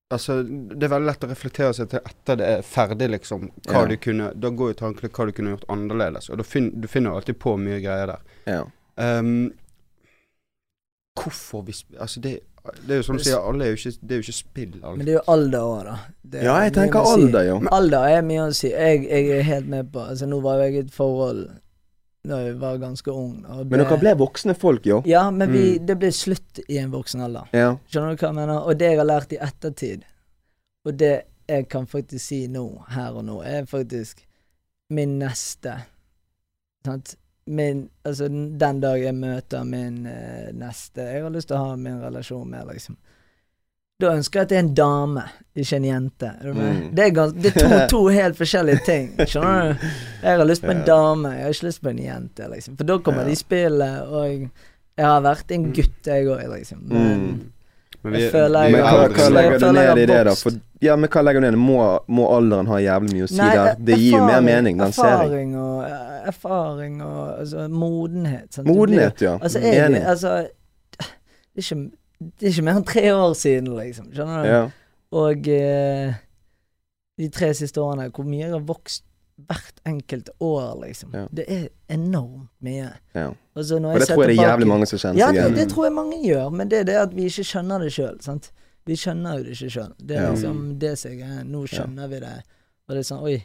Altså, 0.09 0.37
det 0.47 0.85
er 0.87 0.91
veldig 0.93 1.07
lett 1.09 1.23
å 1.25 1.27
reflektere 1.27 1.73
seg 1.75 1.89
til 1.91 1.99
etter 2.07 2.37
det 2.39 2.45
er 2.47 2.61
ferdig, 2.63 3.09
liksom. 3.11 3.49
Hva 3.67 3.81
Ja. 3.81 3.87
du 3.91 3.97
kunne 3.99 4.29
Da 4.39 4.47
går 4.55 4.69
jo 4.71 4.77
tankene 4.79 5.09
hva 5.11 5.25
du 5.27 5.31
kunne 5.35 5.49
gjort 5.51 5.65
annerledes. 5.67 6.29
Og 6.31 6.45
fin, 6.47 6.69
du 6.79 6.87
finner 6.87 7.11
jo 7.11 7.17
alltid 7.19 7.35
på 7.43 7.57
mye 7.59 7.81
greier 7.83 8.07
der. 8.13 8.21
ja. 8.47 8.63
Um, 8.97 9.51
hvorfor 11.19 11.61
vi 11.67 11.73
Altså, 11.99 12.19
det, 12.23 12.39
det 12.87 12.93
er 12.93 12.97
jo 13.01 13.03
som 13.03 13.17
du 13.17 13.23
sier, 13.23 13.37
alle 13.39 13.65
er 13.65 13.69
jo 13.73 13.77
ikke, 13.79 13.91
det 14.01 14.11
er 14.11 14.19
jo 14.21 14.25
ikke 14.25 14.33
spill. 14.37 14.73
Alt. 14.83 14.97
Men 14.97 15.05
det 15.05 15.13
er 15.13 15.17
jo 15.19 15.23
alder 15.33 15.59
òg, 15.67 15.83
da. 15.85 15.95
Det 16.27 16.43
Ja, 16.43 16.55
jeg 16.63 16.73
tenker 16.73 17.05
si. 17.05 17.13
alder, 17.21 17.43
jo. 17.47 17.61
Alder 17.71 18.07
er 18.17 18.21
mye 18.27 18.47
å 18.47 18.53
si. 18.53 18.69
Jeg, 18.73 19.03
jeg 19.09 19.29
er 19.39 19.41
helt 19.47 19.67
med 19.71 19.91
på 19.93 19.99
Altså, 20.09 20.25
nå 20.27 20.41
var 20.43 20.57
jo 20.59 20.63
jeg 20.67 20.73
i 20.75 20.79
et 20.85 20.91
forhold 20.93 21.47
da 22.27 22.37
jeg 22.43 22.57
var 22.59 22.77
ganske 22.77 23.07
ung. 23.13 23.45
og 23.47 23.67
Men 23.71 23.79
dere 23.79 23.97
ble 24.01 24.11
voksne 24.19 24.53
folk, 24.59 24.85
jo. 24.85 25.01
Ja, 25.07 25.29
men 25.31 25.51
vi, 25.53 25.77
Mm. 25.79 25.85
det 25.87 25.95
ble 25.99 26.09
slutt 26.11 26.59
i 26.67 26.77
en 26.77 26.91
voksen 26.91 27.21
alder. 27.23 27.45
Ja. 27.53 27.77
Skjønner 27.87 28.15
du 28.17 28.19
hva 28.19 28.27
jeg 28.27 28.35
mener? 28.35 28.57
Og 28.67 28.77
det 28.77 28.89
jeg 28.91 28.97
har 28.97 29.05
lært 29.07 29.31
i 29.31 29.37
ettertid, 29.39 30.03
og 30.85 30.97
det 30.97 31.13
jeg 31.47 31.69
kan 31.69 31.85
faktisk 31.87 32.19
si 32.25 32.47
nå, 32.47 32.65
her 32.89 33.13
og 33.15 33.23
nå, 33.23 33.37
er 33.47 33.63
faktisk 33.65 34.25
min 34.91 35.17
neste. 35.19 35.77
Sant? 36.85 37.15
Min, 37.47 37.85
altså 38.03 38.27
den 38.29 38.79
dag 38.83 38.99
jeg 39.01 39.15
møter 39.15 39.63
min 39.63 40.05
eh, 40.05 40.49
neste 40.53 41.05
jeg 41.13 41.23
har 41.23 41.31
lyst 41.31 41.47
til 41.47 41.55
å 41.55 41.61
ha 41.69 41.75
min 41.79 42.01
relasjon 42.03 42.49
med, 42.51 42.65
liksom. 42.73 42.97
Da 43.99 44.11
ønsker 44.13 44.39
jeg 44.39 44.45
at 44.45 44.49
det 44.51 44.57
er 44.57 44.63
en 44.65 44.73
dame, 44.77 45.23
ikke 45.57 45.75
en 45.79 45.85
jente. 45.87 46.27
Mm. 46.43 46.81
Det 46.93 47.05
er, 47.05 47.13
gans, 47.15 47.33
det 47.33 47.49
er 47.55 47.57
to, 47.63 47.79
to 47.95 48.01
helt 48.13 48.37
forskjellige 48.37 48.83
ting. 48.85 49.07
Skjønner 49.23 49.71
du? 49.79 49.85
Jeg 50.21 50.37
har 50.37 50.45
lyst 50.45 50.61
på 50.67 50.73
en 50.75 50.83
dame, 50.85 51.31
jeg 51.33 51.47
har 51.47 51.55
ikke 51.55 51.65
lyst 51.71 51.81
på 51.81 51.89
en 51.95 52.01
jente, 52.03 52.49
liksom. 52.51 52.75
For 52.77 52.91
da 52.91 52.99
kommer 53.01 53.23
Ja. 53.25 53.31
de 53.31 53.33
i 53.33 53.39
spillet, 53.39 53.95
og 54.11 54.27
jeg, 54.27 54.49
jeg 55.01 55.05
har 55.07 55.23
vært 55.25 55.55
en 55.57 55.65
gutt, 55.73 56.01
jeg 56.11 56.27
òg, 56.35 56.43
liksom. 56.57 56.83
Men, 56.91 57.23
Mm. 57.27 57.39
Men 58.03 58.13
Jeg 58.13 58.31
føler 58.31 58.63
jeg- 58.63 58.71
Men 58.71 58.81
hva, 58.81 59.03
er 59.03 59.09
hva 59.09 59.29
legger 59.33 59.59
du 59.59 59.71
ned 59.71 59.97
i 59.97 60.05
det, 60.05 60.25
da? 60.25 60.33
For, 60.35 60.51
ja, 60.81 60.95
men 60.95 61.09
hva 61.09 61.21
legger 61.23 61.41
du 61.41 61.45
ned? 61.51 61.57
Må, 61.59 61.77
må 62.07 62.27
alderen 62.37 62.67
ha 62.67 62.75
jævlig 62.79 63.13
mye 63.13 63.23
å 63.25 63.29
si 63.29 63.37
Nei, 63.41 63.55
der? 63.55 63.75
Det 63.89 63.97
gir 63.97 64.11
jo 64.17 64.25
mer 64.25 64.41
mening, 64.41 64.77
den. 64.77 64.87
Erfaring 64.93 65.55
og 65.57 65.83
eh, 65.83 66.27
Erfaring 66.27 67.01
og 67.01 67.39
altså, 67.39 67.67
modenhet. 67.69 68.53
sant? 68.53 68.67
Blir- 68.67 68.75
Modenhet, 68.75 69.21
ja. 69.21 69.37
Altså, 69.41 69.59
jeg, 69.59 69.85
Enig. 69.89 70.03
altså 70.05 70.35
det 70.37 71.57
er, 71.57 71.61
ikke, 71.65 71.91
det 72.39 72.47
er 72.47 72.51
ikke 72.53 72.63
mer 72.69 72.75
enn 72.79 72.85
tre 72.85 73.05
år 73.15 73.33
siden, 73.33 73.73
liksom. 73.77 74.11
Skjønner 74.13 74.43
du? 74.43 74.49
Ja. 74.49 74.63
Og 75.17 75.47
eh, 75.47 76.13
de 77.17 77.29
tre 77.33 77.53
siste 77.57 77.81
årene, 77.81 78.11
hvor 78.13 78.23
mye 78.29 78.45
jeg 78.45 78.51
har 78.53 78.59
vokst 78.67 79.03
hvert 79.47 79.79
enkelt 79.85 80.29
år, 80.41 80.81
liksom. 80.81 81.11
Ja. 81.13 81.27
Det 81.31 81.45
er 81.47 81.67
enormt 81.93 82.49
mye. 82.63 82.89
Ja. 83.13 83.27
Når 83.55 83.93
Og 83.93 83.99
det 83.99 84.07
tror 84.07 84.23
jeg 84.25 84.35
det 84.35 84.39
er 84.39 84.49
jævlig 84.49 84.67
mange 84.67 84.85
som 84.89 84.97
kjenner 84.99 85.19
seg 85.19 85.35
igjen. 85.35 85.51
Ja, 85.51 85.55
det 85.61 85.67
tror 85.71 85.85
jeg 85.85 85.93
mange 85.93 86.17
gjør, 86.25 86.49
men 86.53 86.67
det 86.69 86.79
er 86.79 86.83
det 86.89 86.95
at 86.95 87.13
vi 87.15 87.27
ikke 87.29 87.45
skjønner 87.45 87.79
det 87.85 87.91
sjøl. 87.93 88.17
Vi 88.87 88.95
skjønner 88.95 89.37
jo 89.37 89.43
det 89.43 89.51
ikke 89.57 89.69
sjøl. 89.75 89.93
Det 89.99 90.17
er 90.17 90.21
Ja. 90.23 90.31
liksom 90.31 90.79
det 90.79 90.97
som 90.97 91.11
er 91.11 91.43
Nå 91.43 91.65
skjønner 91.67 92.07
vi 92.09 92.19
det. 92.19 92.43
Og 92.87 92.95
det 92.95 92.99
er 93.03 93.07
sånn 93.13 93.23
Oi. 93.23 93.43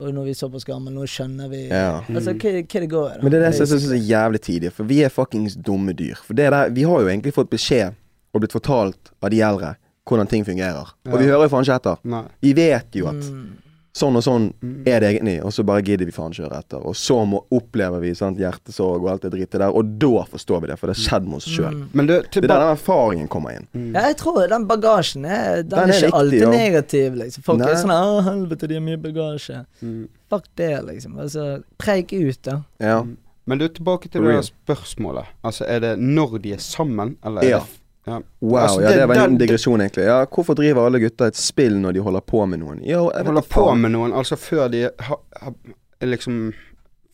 Og 0.00 0.12
når 0.14 0.24
vi 0.24 0.34
så 0.34 0.48
på 0.50 0.60
Skammen, 0.60 0.94
nå 0.94 1.04
skjønner 1.06 1.48
vi 1.50 1.68
Ja. 1.68 2.02
Altså, 2.08 2.32
hva, 2.34 2.50
hva 2.62 2.80
det 2.80 2.88
går 2.90 3.18
i. 3.18 3.22
Men 3.22 3.30
det 3.32 3.38
er 3.40 3.44
det 3.50 3.54
som 3.54 3.66
jeg 3.66 3.80
synes 3.80 3.92
er 3.92 4.04
jævlig 4.08 4.40
tidlig, 4.40 4.72
for 4.72 4.84
vi 4.84 5.02
er 5.04 5.08
fuckings 5.08 5.54
dumme 5.56 5.92
dyr. 5.94 6.16
For 6.16 6.34
det 6.34 6.50
der, 6.50 6.68
vi 6.70 6.82
har 6.82 7.00
jo 7.00 7.08
egentlig 7.08 7.32
fått 7.34 7.50
beskjed 7.50 7.94
og 8.34 8.40
blitt 8.40 8.52
fortalt 8.52 9.12
av 9.22 9.30
de 9.30 9.40
eldre 9.40 9.76
hvordan 10.08 10.28
ting 10.28 10.44
fungerer. 10.44 10.92
Og 11.06 11.18
vi 11.18 11.26
hører 11.26 11.44
jo 11.46 11.48
faen 11.48 11.62
ikke 11.62 11.76
etter. 11.78 11.98
Nei. 12.04 12.24
Vi 12.42 12.52
vet 12.52 12.90
jo 12.98 13.06
at 13.08 13.14
Mm. 13.22 13.52
Sånn 13.94 14.16
og 14.16 14.22
sånn 14.24 14.52
Mm. 14.62 14.82
er 14.88 15.00
det 15.00 15.08
egentlig, 15.14 15.44
og 15.44 15.52
så 15.52 15.64
bare 15.64 15.82
gidder 15.82 16.06
vi 16.06 16.12
faen 16.12 16.32
ikke 16.32 16.46
høre 16.48 16.58
etter. 16.62 16.80
Og 16.86 16.94
så 16.96 17.26
må, 17.28 17.42
opplever 17.52 18.00
vi 18.00 18.14
sant, 18.14 18.38
hjertesorg 18.38 19.02
og 19.02 19.08
alt 19.10 19.22
det 19.22 19.32
drittet 19.32 19.58
der, 19.60 19.68
og 19.68 19.98
da 19.98 20.24
forstår 20.24 20.60
vi 20.62 20.66
det, 20.68 20.78
for 20.78 20.86
det 20.86 20.96
har 20.96 21.02
skjedd 21.20 21.26
med 21.28 21.36
oss 21.36 21.48
sjøl. 21.48 21.74
Mm. 21.92 22.06
Det 22.06 22.16
er 22.36 22.40
der 22.40 22.48
den 22.48 22.72
erfaringen 22.72 23.28
kommer 23.28 23.50
inn. 23.56 23.66
mm. 23.74 23.92
Ja, 23.94 24.06
jeg 24.08 24.16
tror 24.16 24.48
den 24.48 24.66
bagasjen 24.66 25.26
er 25.26 25.62
Den, 25.62 25.68
Den 25.68 25.78
er 25.78 25.92
er 25.92 25.92
ikke 25.92 26.06
viktig, 26.06 26.20
alltid 26.20 26.40
ja. 26.40 26.50
negativ, 26.50 27.14
liksom. 27.16 27.42
Folk 27.44 27.58
Nei. 27.58 27.68
er 27.68 27.74
sånn 27.74 27.90
'Å, 27.92 28.22
helvete, 28.24 28.68
de 28.68 28.74
har 28.74 28.80
mye 28.80 28.96
bagasje'. 28.96 29.66
Mm. 29.82 30.08
Fuck 30.30 30.44
det, 30.56 30.84
liksom. 30.86 31.18
Altså, 31.18 31.62
preik 31.78 32.12
ut, 32.12 32.42
da. 32.42 32.62
Ja. 32.80 33.02
Mm. 33.02 33.16
Men 33.46 33.58
du, 33.58 33.68
tilbake 33.68 34.08
til 34.08 34.22
det 34.22 34.50
spørsmålet. 34.66 35.26
Altså, 35.44 35.64
er 35.68 35.80
det 35.80 35.98
når 35.98 36.38
de 36.42 36.52
er 36.52 36.58
sammen, 36.58 37.16
eller 37.24 37.42
er 37.42 37.48
Ja. 37.48 37.58
det 37.58 37.66
ja. 38.06 38.20
Wow, 38.40 38.56
Altså, 38.62 38.80
ja, 38.82 38.88
det- 38.88 38.96
det 38.98 39.06
var 39.08 39.14
en 39.14 39.20
den- 39.30 39.38
digresjon, 39.38 39.80
egentlig. 39.80 40.04
Ja, 40.04 40.24
hvorfor 40.26 40.54
driver 40.54 40.86
alle 40.86 40.98
gutter 41.00 41.26
et 41.26 41.36
spill 41.36 41.76
når 41.80 41.92
de 41.94 42.00
holder 42.00 42.20
på 42.20 42.46
med 42.48 42.60
noen? 42.60 42.80
Jo, 42.84 43.10
jeg 43.14 43.24
holder 43.26 43.42
på 43.42 43.66
faen. 43.68 43.80
med 43.80 43.90
noen, 43.92 44.12
altså 44.12 44.36
før 44.36 44.68
de 44.70 44.82
har, 44.98 45.18
har 45.40 45.54
liksom 46.00 46.52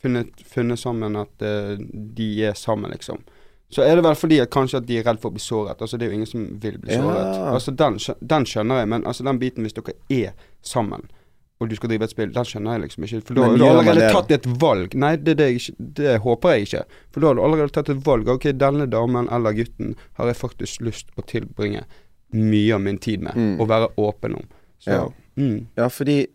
funnet, 0.03 0.29
funnet 0.47 0.79
sammen 0.79 1.17
at 1.17 1.43
uh, 1.43 1.77
de 2.15 2.45
er 2.45 2.55
sammen, 2.55 2.91
liksom. 2.91 3.19
Så 3.71 3.83
er 3.85 3.97
det 3.97 4.05
vel 4.05 4.15
fordi 4.17 4.41
at 4.41 4.49
kanskje 4.51 4.79
at 4.79 4.87
de 4.87 4.97
er 4.99 5.03
redd 5.05 5.19
for 5.21 5.29
å 5.29 5.35
bli 5.35 5.41
såret. 5.45 5.77
Altså 5.83 5.99
Det 5.99 6.07
er 6.07 6.11
jo 6.11 6.15
ingen 6.15 6.27
som 6.27 6.59
vil 6.59 6.79
bli 6.79 6.95
Ja. 6.95 7.03
såret. 7.03 7.53
Altså 7.53 7.77
Den, 7.77 7.99
den 8.27 8.45
skjønner 8.47 8.79
jeg, 8.81 8.89
men 8.89 9.05
altså 9.05 9.25
den 9.25 9.39
biten 9.39 9.63
hvis 9.67 9.75
dere 9.75 9.93
er 10.09 10.33
sammen, 10.63 11.11
og 11.61 11.69
du 11.69 11.75
skal 11.75 11.89
drive 11.91 12.03
et 12.07 12.11
spill, 12.11 12.31
den 12.33 12.45
skjønner 12.45 12.77
jeg 12.77 12.83
liksom 12.85 13.05
ikke. 13.05 13.21
For 13.27 13.35
da 13.35 13.43
har 13.49 13.57
du 13.57 13.65
allerede 13.67 14.01
det, 14.05 14.11
tatt 14.15 14.31
et 14.31 14.47
valg. 14.63 14.95
Nei, 14.95 15.17
det, 15.17 15.37
det, 15.41 15.49
det 15.99 16.19
håper 16.23 16.55
jeg 16.55 16.67
ikke. 16.69 16.83
For 17.11 17.21
da 17.21 17.27
har 17.27 17.35
du 17.35 17.43
allerede 17.43 17.73
tatt 17.75 17.89
et 17.91 18.03
valg. 18.07 18.29
Ok, 18.29 18.47
denne 18.55 18.87
damen 18.87 19.29
eller 19.35 19.53
gutten 19.59 19.97
har 20.21 20.27
jeg 20.31 20.37
faktisk 20.39 20.81
lyst 20.87 21.11
å 21.19 21.25
tilbringe 21.27 21.83
mye 22.33 22.75
av 22.75 22.81
min 22.85 22.99
tid 22.99 23.23
med, 23.25 23.35
Mm. 23.35 23.61
og 23.61 23.69
være 23.69 23.89
åpen 23.99 24.35
om. 24.37 24.47
Så, 24.79 24.91
Ja. 24.91 25.09
mm. 25.37 25.67
Ja, 25.77 25.89
fordi 25.89 26.27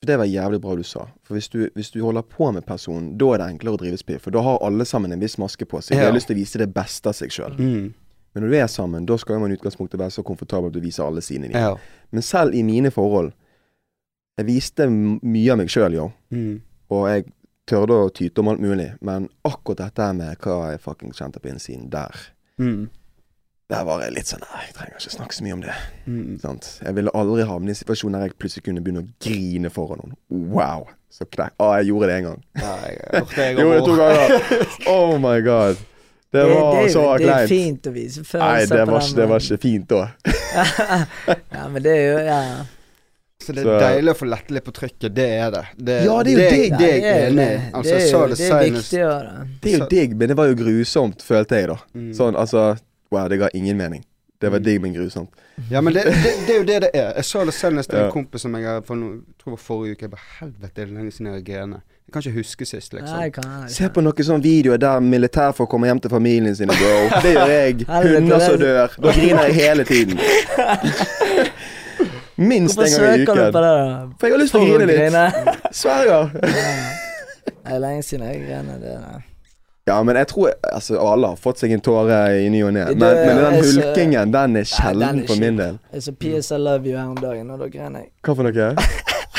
for 0.00 0.06
Det 0.06 0.16
var 0.16 0.24
jævlig 0.24 0.60
bra 0.62 0.74
du 0.76 0.82
sa. 0.82 1.08
For 1.24 1.34
hvis 1.36 1.48
du, 1.50 1.68
hvis 1.76 1.90
du 1.92 2.00
holder 2.02 2.22
på 2.22 2.50
med 2.54 2.64
personen, 2.64 3.18
da 3.18 3.34
er 3.34 3.38
det 3.42 3.48
enklere 3.50 3.74
å 3.76 3.78
drive 3.82 3.98
spill. 3.98 4.18
For 4.18 4.30
da 4.30 4.40
har 4.40 4.58
alle 4.64 4.84
sammen 4.88 5.12
en 5.12 5.20
viss 5.20 5.36
maske 5.36 5.66
på 5.68 5.82
seg. 5.82 5.96
De 5.96 6.00
Ja. 6.02 6.06
har 6.08 6.14
lyst 6.16 6.28
til 6.28 6.36
å 6.36 6.40
vise 6.40 6.56
det 6.58 6.72
beste 6.72 7.06
av 7.08 7.12
seg 7.14 7.28
sjøl. 7.28 7.58
Mm. 7.58 7.92
Men 8.34 8.42
når 8.44 8.48
du 8.50 8.56
er 8.56 8.66
sammen, 8.66 9.04
da 9.06 9.16
skal 9.18 9.38
man 9.40 9.50
i 9.52 9.56
utgangspunktet 9.56 9.98
være 10.00 10.10
så 10.14 10.22
komfortabel 10.24 10.68
at 10.68 10.72
du 10.72 10.80
viser 10.80 11.04
alle 11.04 11.20
sidene 11.20 11.48
dine. 11.48 11.58
Ja. 11.60 11.76
Men 12.12 12.22
selv 12.22 12.54
i 12.54 12.62
mine 12.62 12.90
forhold 12.90 13.32
Jeg 14.40 14.48
viste 14.48 14.86
mye 14.90 15.52
av 15.52 15.60
meg 15.60 15.68
sjøl, 15.72 15.96
jo. 15.98 16.06
Mm. 16.32 16.60
Og 16.96 17.04
jeg 17.10 17.26
tørde 17.68 17.98
å 18.00 18.08
tyte 18.14 18.40
om 18.42 18.48
alt 18.52 18.62
mulig. 18.62 18.88
Men 19.04 19.28
akkurat 19.46 19.84
dette 19.84 20.06
med 20.16 20.40
hva 20.42 20.72
jeg 20.72 20.80
fucking 20.84 21.12
kjente 21.16 21.42
på 21.42 21.52
innsiden, 21.52 21.90
der 21.92 22.28
Mm. 22.60 22.90
Der 23.70 23.84
var 23.86 24.02
jeg 24.02 24.12
litt 24.12 24.28
sånn 24.28 24.42
Nei, 24.42 24.64
jeg 24.66 24.74
trenger 24.76 24.96
ikke 24.98 25.12
snakke 25.14 25.36
så 25.36 25.44
mye 25.46 25.54
om 25.54 25.60
det. 25.64 25.74
Mm. 26.04 26.32
Sant? 26.42 26.66
Jeg 26.82 26.96
ville 26.98 27.12
aldri 27.16 27.46
havne 27.46 27.70
i 27.70 27.72
en 27.72 27.78
situasjon 27.78 28.16
der 28.16 28.24
jeg 28.26 28.34
plutselig 28.42 28.66
kunne 28.66 28.82
begynne 28.84 29.04
å 29.04 29.12
grine 29.22 29.70
foran 29.72 30.02
noen. 30.02 30.16
Wow! 30.50 30.88
Så 31.10 31.24
knekk. 31.26 31.54
Å, 31.62 31.70
jeg 31.78 31.88
gjorde 31.90 32.10
det 32.10 32.16
en 32.18 32.26
gang. 32.28 32.42
Ja, 32.60 32.74
jeg, 32.84 32.98
gjorde 32.98 33.38
det 33.38 33.46
Jo, 33.62 33.70
det 33.72 33.80
to 33.86 33.94
ganger. 34.00 34.34
Oh 34.96 35.14
my 35.22 35.38
god. 35.46 35.80
Det 36.30 36.42
var 36.46 36.76
det, 36.76 36.90
så 36.94 37.04
Det 37.18 37.30
er 37.34 37.48
fint 37.50 37.86
å 37.90 37.92
vise 37.94 38.20
Nei, 38.22 38.26
følelser 38.30 38.76
det 38.76 38.82
på 38.84 38.92
var, 38.92 39.00
den 39.00 39.08
ikke, 39.08 39.16
det 39.18 39.30
var 39.30 39.46
ikke 39.46 39.62
fint 39.64 39.88
da. 39.90 40.02
ja, 41.56 41.64
men 41.72 41.82
det 41.86 41.94
er 41.94 42.04
jo 42.04 42.20
Ja. 42.28 42.42
Så 43.40 43.52
det 43.54 43.62
Så- 43.64 43.70
er 43.72 43.80
deilig 43.80 44.12
å 44.12 44.16
få 44.18 44.26
lette 44.28 44.50
litt 44.52 44.64
på 44.64 44.72
trykket. 44.72 45.14
Det 45.14 45.28
er 45.40 45.50
det. 45.50 45.64
det 45.78 46.04
Ja, 46.04 46.22
det 46.22 46.32
er 46.32 46.36
jo 46.36 46.38
det, 46.38 46.50
digg. 46.50 46.78
det 46.78 46.92
i. 46.96 47.34
det. 47.34 47.60
Altså, 47.72 47.90
det 47.90 48.02
er 48.02 48.10
jo 48.12 48.26
det 48.26 48.36
det 48.38 48.50
er 48.50 48.70
viktigere. 48.70 49.22
det. 49.22 49.60
Det 49.62 49.72
er 49.74 49.78
jo 49.78 49.86
digg, 49.90 50.16
men 50.16 50.28
det 50.28 50.36
var 50.36 50.46
jo 50.46 50.54
grusomt, 50.54 51.22
følte 51.22 51.56
jeg 51.56 51.68
da. 51.68 51.76
Mm. 51.94 52.12
Sånn, 52.14 52.36
altså 52.36 52.78
Wow, 53.10 53.26
det 53.28 53.38
ga 53.40 53.48
ingen 53.54 53.76
mening. 53.76 54.04
Det 54.40 54.50
var 54.52 54.58
Mm. 54.60 54.64
digg, 54.64 54.80
men 54.82 54.94
grusomt. 54.94 55.28
Ja, 55.70 55.80
men 55.80 55.92
det, 55.92 56.04
det, 56.04 56.14
det 56.46 56.50
er 56.54 56.58
jo 56.58 56.64
det 56.64 56.80
det 56.82 56.90
er. 56.94 57.12
Jeg 57.16 57.24
sa 57.24 57.44
det 57.44 57.52
senest 57.54 57.90
til 57.90 57.98
en 57.98 58.04
Ja. 58.06 58.10
kompis 58.10 58.40
som 58.40 58.54
jeg 58.54 58.64
har 58.64 58.80
for 58.82 58.94
noe, 58.94 59.20
tror 59.42 59.50
var 59.50 59.56
forrige 59.58 59.92
uke. 59.96 60.02
Jeg 60.02 60.10
bare 60.10 60.20
Helvete, 60.40 60.74
det 60.76 60.82
er 60.84 60.86
lenge 60.94 61.10
siden 61.12 61.26
jeg 61.26 61.34
har 61.34 61.42
grene. 61.66 61.80
Jeg 62.06 62.12
kan 62.12 62.22
ikke 62.22 62.38
huske 62.38 62.66
sist, 62.66 62.92
liksom. 62.94 63.16
Nei, 63.16 63.22
jeg 63.24 63.32
kan 63.32 63.44
jeg 63.62 63.70
Se 63.70 63.88
på 63.88 64.00
noen 64.02 64.14
sånne 64.24 64.42
videoer 64.42 64.78
der 64.78 65.00
militærfolk 65.00 65.68
kommer 65.68 65.86
hjem 65.88 66.00
til 66.00 66.10
familien 66.10 66.54
sine, 66.56 66.68
bro. 66.68 67.20
Det 67.22 67.34
gjør 67.34 67.46
jeg. 67.48 67.84
Hunder 67.88 68.38
som 68.40 68.58
dør. 68.58 68.88
Da 69.02 69.12
griner 69.12 69.44
jeg 69.46 69.54
hele 69.54 69.84
tiden. 69.84 70.18
Minst 72.40 72.78
Hvorfor 72.78 72.88
en 72.88 73.04
gang 73.04 73.20
i 73.20 73.24
søker 73.26 73.34
du 73.34 73.52
på 73.52 73.60
det, 73.64 73.72
da? 73.76 73.96
For 74.18 74.26
jeg 74.26 74.34
har 74.34 74.40
lyst 74.40 74.54
til 74.54 74.60
å 74.60 74.66
For 74.66 74.78
grine 74.78 74.86
litt. 74.88 75.00
grine. 75.00 75.56
Sverger. 75.80 76.30
Det 77.60 77.74
er 77.74 77.82
lenge 77.82 78.02
siden 78.06 78.24
jeg 78.30 78.40
grener 78.46 78.78
det. 78.80 78.94
da. 79.02 79.18
Ja, 79.90 79.96
men 80.06 80.16
jeg 80.16 80.28
tror 80.30 80.50
altså, 80.72 80.96
alle 81.02 81.30
har 81.32 81.38
fått 81.40 81.58
seg 81.60 81.72
en 81.74 81.80
tåre 81.82 82.18
i 82.44 82.48
ny 82.52 82.60
og 82.64 82.72
ne. 82.76 82.84
Det 82.92 82.96
Men, 83.00 83.16
men 83.26 83.40
den 83.44 83.64
så- 83.64 83.80
hulkingen, 83.82 84.32
den 84.32 84.56
er 84.56 84.60
den 84.60 84.68
sjelden 84.72 85.22
er 85.22 85.26
for 85.26 85.40
min 85.40 85.56
kjip. 85.56 85.62
del. 85.64 85.78
Jeg 85.92 86.02
så 86.06 86.12
PS 86.20 86.50
I 86.50 86.58
Love 86.62 86.86
You 86.86 86.96
her 86.98 87.08
om 87.10 87.16
dagen, 87.16 87.50
og 87.50 87.58
da 87.64 87.68
grein 87.72 87.94
jeg. 87.98 88.08
Hva 88.22 88.36
for 88.36 88.42
noe? 88.48 88.68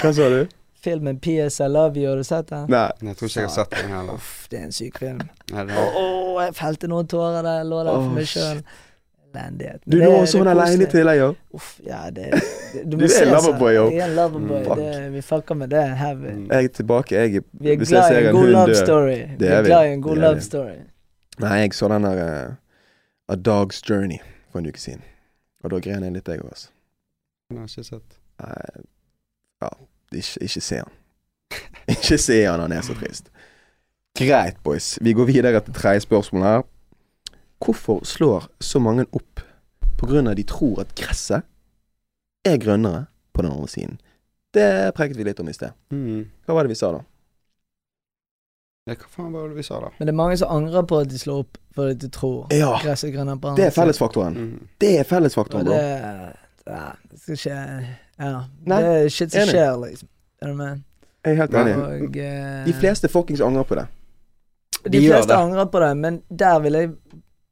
Hva 0.02 0.14
sa 0.18 0.30
du? 0.34 0.41
Filmen 0.86 1.20
PS 1.22 1.60
I 1.62 1.68
Love 1.70 1.97
You, 2.02 2.10
har 2.10 2.18
du 2.18 2.24
sett 2.26 2.47
den? 2.49 2.66
Nei. 2.74 2.88
Jeg 3.06 3.18
tror 3.18 3.28
ikke 3.30 3.39
jeg 3.39 3.47
har 3.49 3.56
sett 3.56 3.76
den 3.78 3.91
heller. 3.93 4.14
Uff, 4.18 4.47
det 4.49 4.60
er 4.60 4.64
en 4.66 4.72
syk 4.74 4.97
film. 4.97 5.20
Nei, 5.54 5.66
det 5.70 5.78
Å, 5.78 6.06
jeg 6.41 6.56
felte 6.58 6.88
noen 6.89 7.08
tårer 7.08 7.41
der. 7.45 7.60
Jeg 7.62 7.70
lå 7.70 7.84
der 7.86 7.91
Åh, 7.93 8.02
for 8.08 8.16
meg 8.18 8.28
sjøl. 8.32 8.64
Elendighet. 9.32 9.82
Du 9.86 9.97
lå 9.97 10.09
er 10.21 10.25
sånn 10.29 10.47
aleine 10.51 10.88
til 10.91 11.07
deg, 11.07 11.19
jo. 11.19 11.27
Uff, 11.55 11.69
ja, 11.86 12.01
det, 12.11 12.29
det 12.73 12.84
Du 12.86 12.97
Du 12.97 13.05
er 13.05 13.23
en 13.23 13.34
loverboy, 13.34 13.73
jo. 13.75 13.86
Jeg 13.91 14.03
er 14.03 14.09
en 14.09 14.15
loverboy. 14.15 14.63
Mm, 14.79 15.13
vi 15.13 15.21
fucker 15.21 15.55
med 15.55 15.69
det. 15.71 15.84
Heavy. 15.97 16.34
Jeg 16.51 16.63
er 16.63 16.73
tilbake. 16.79 17.15
Jeg 17.15 17.43
Vi 17.51 17.71
er 17.71 17.75
glad 17.75 18.11
i 18.11 18.25
en 18.25 18.36
god 18.36 18.47
love 18.47 18.75
story. 18.75 19.19
Vi 19.39 19.45
er 19.45 19.59
er 19.59 19.63
glad 19.69 19.88
i 19.88 19.93
en 19.93 20.01
god 20.01 20.17
love 20.17 20.41
story. 20.41 20.75
Nei, 21.39 21.53
jeg 21.63 21.73
så 21.73 21.88
den 21.88 22.03
der 22.03 22.49
uh, 22.49 22.53
A 23.32 23.36
Dog's 23.36 23.82
Journey 23.89 24.19
for 24.51 24.59
en 24.59 24.67
uke 24.67 24.79
siden. 24.79 25.01
Og 25.63 25.71
da 25.71 25.79
grein 25.79 26.03
jeg 26.03 26.13
litt, 26.13 26.27
jeg 26.27 26.41
òg, 26.41 26.49
altså. 26.49 26.69
den 27.49 27.57
har 27.57 27.67
jeg 27.67 27.77
ikke 27.77 27.89
sett. 27.89 28.17
Nei, 28.41 28.84
Ja, 29.61 29.69
ikke, 30.11 30.43
ikke 30.43 30.61
se 30.61 30.75
han. 30.75 30.97
Ikke 31.91 32.17
se 32.17 32.43
han, 32.43 32.59
han 32.59 32.71
er 32.71 32.82
så 32.82 32.93
trist. 32.95 33.27
Greit, 34.17 34.57
boys. 34.63 34.97
Vi 35.01 35.13
går 35.13 35.25
videre 35.25 35.59
til 35.59 35.73
tredje 35.73 35.99
spørsmål 35.99 36.43
her. 36.43 36.61
Hvorfor 37.62 38.01
slår 38.07 38.49
så 38.59 38.80
mange 38.80 39.05
opp 39.12 39.43
av 40.01 40.36
de 40.36 40.43
tror 40.49 40.80
at 40.82 40.95
gresset 40.97 41.45
er 42.47 42.57
grønnere 42.57 43.05
på 43.34 43.43
den 43.43 43.51
andre 43.51 43.68
siden? 43.70 43.99
Det 44.53 44.95
preket 44.97 45.18
vi 45.18 45.24
litt 45.24 45.39
om 45.39 45.49
i 45.49 45.53
sted. 45.53 45.72
Mm. 45.93 46.26
Hva 46.45 46.57
var 46.57 46.66
det 46.66 46.74
vi 46.74 46.80
sa 46.80 46.89
da? 46.91 47.03
Ja, 48.89 48.95
hva 48.97 49.07
faen 49.14 49.32
var 49.32 49.49
det 49.51 49.59
vi 49.59 49.64
sa, 49.64 49.78
da? 49.80 49.91
Men 49.99 50.09
det 50.09 50.12
er 50.12 50.18
mange 50.18 50.38
som 50.41 50.49
angrer 50.51 50.86
på 50.89 51.03
at 51.03 51.09
de 51.12 51.20
slår 51.22 51.43
opp 51.43 51.59
fordi 51.78 51.99
de 52.01 52.07
tror 52.12 52.53
Ja, 52.55 52.72
gresset 52.82 53.12
er 53.12 53.14
grønnere 53.14 53.38
på 53.38 53.47
det 53.47 53.51
andre 53.53 53.68
er 53.70 53.76
fellesfaktoren. 53.76 54.38
Mm. 54.38 54.72
Det 54.82 54.91
er 54.99 55.05
fellesfaktoren, 55.07 55.70
det 55.70 55.76
bro. 55.78 56.72
ja, 56.74 56.88
det 57.12 57.20
skal 57.22 57.38
ikke 57.38 57.59
Ja. 58.22 58.34
Nei, 58.66 58.80
det 58.82 58.95
er 58.95 59.07
shit 59.09 59.36
som 59.38 59.53
skjer, 59.53 59.78
liksom. 59.86 60.09
Er 60.41 60.47
du 60.51 60.57
med? 60.57 60.82
Jeg 61.22 61.32
er 61.32 61.39
helt 61.43 61.55
enig. 61.62 61.76
Og 61.78 62.18
uh, 62.18 62.66
De 62.66 62.74
fleste 62.82 63.09
fuckings 63.14 63.41
angrer 63.45 63.70
på 63.70 63.78
det. 63.78 63.86
De 64.84 64.89
De 64.97 65.05
fleste 65.05 65.38
angrer 65.38 65.70
på 65.70 65.80
det, 65.86 65.91
men 65.97 66.22
der 66.30 66.59
vil 66.59 66.74
jeg 66.80 66.91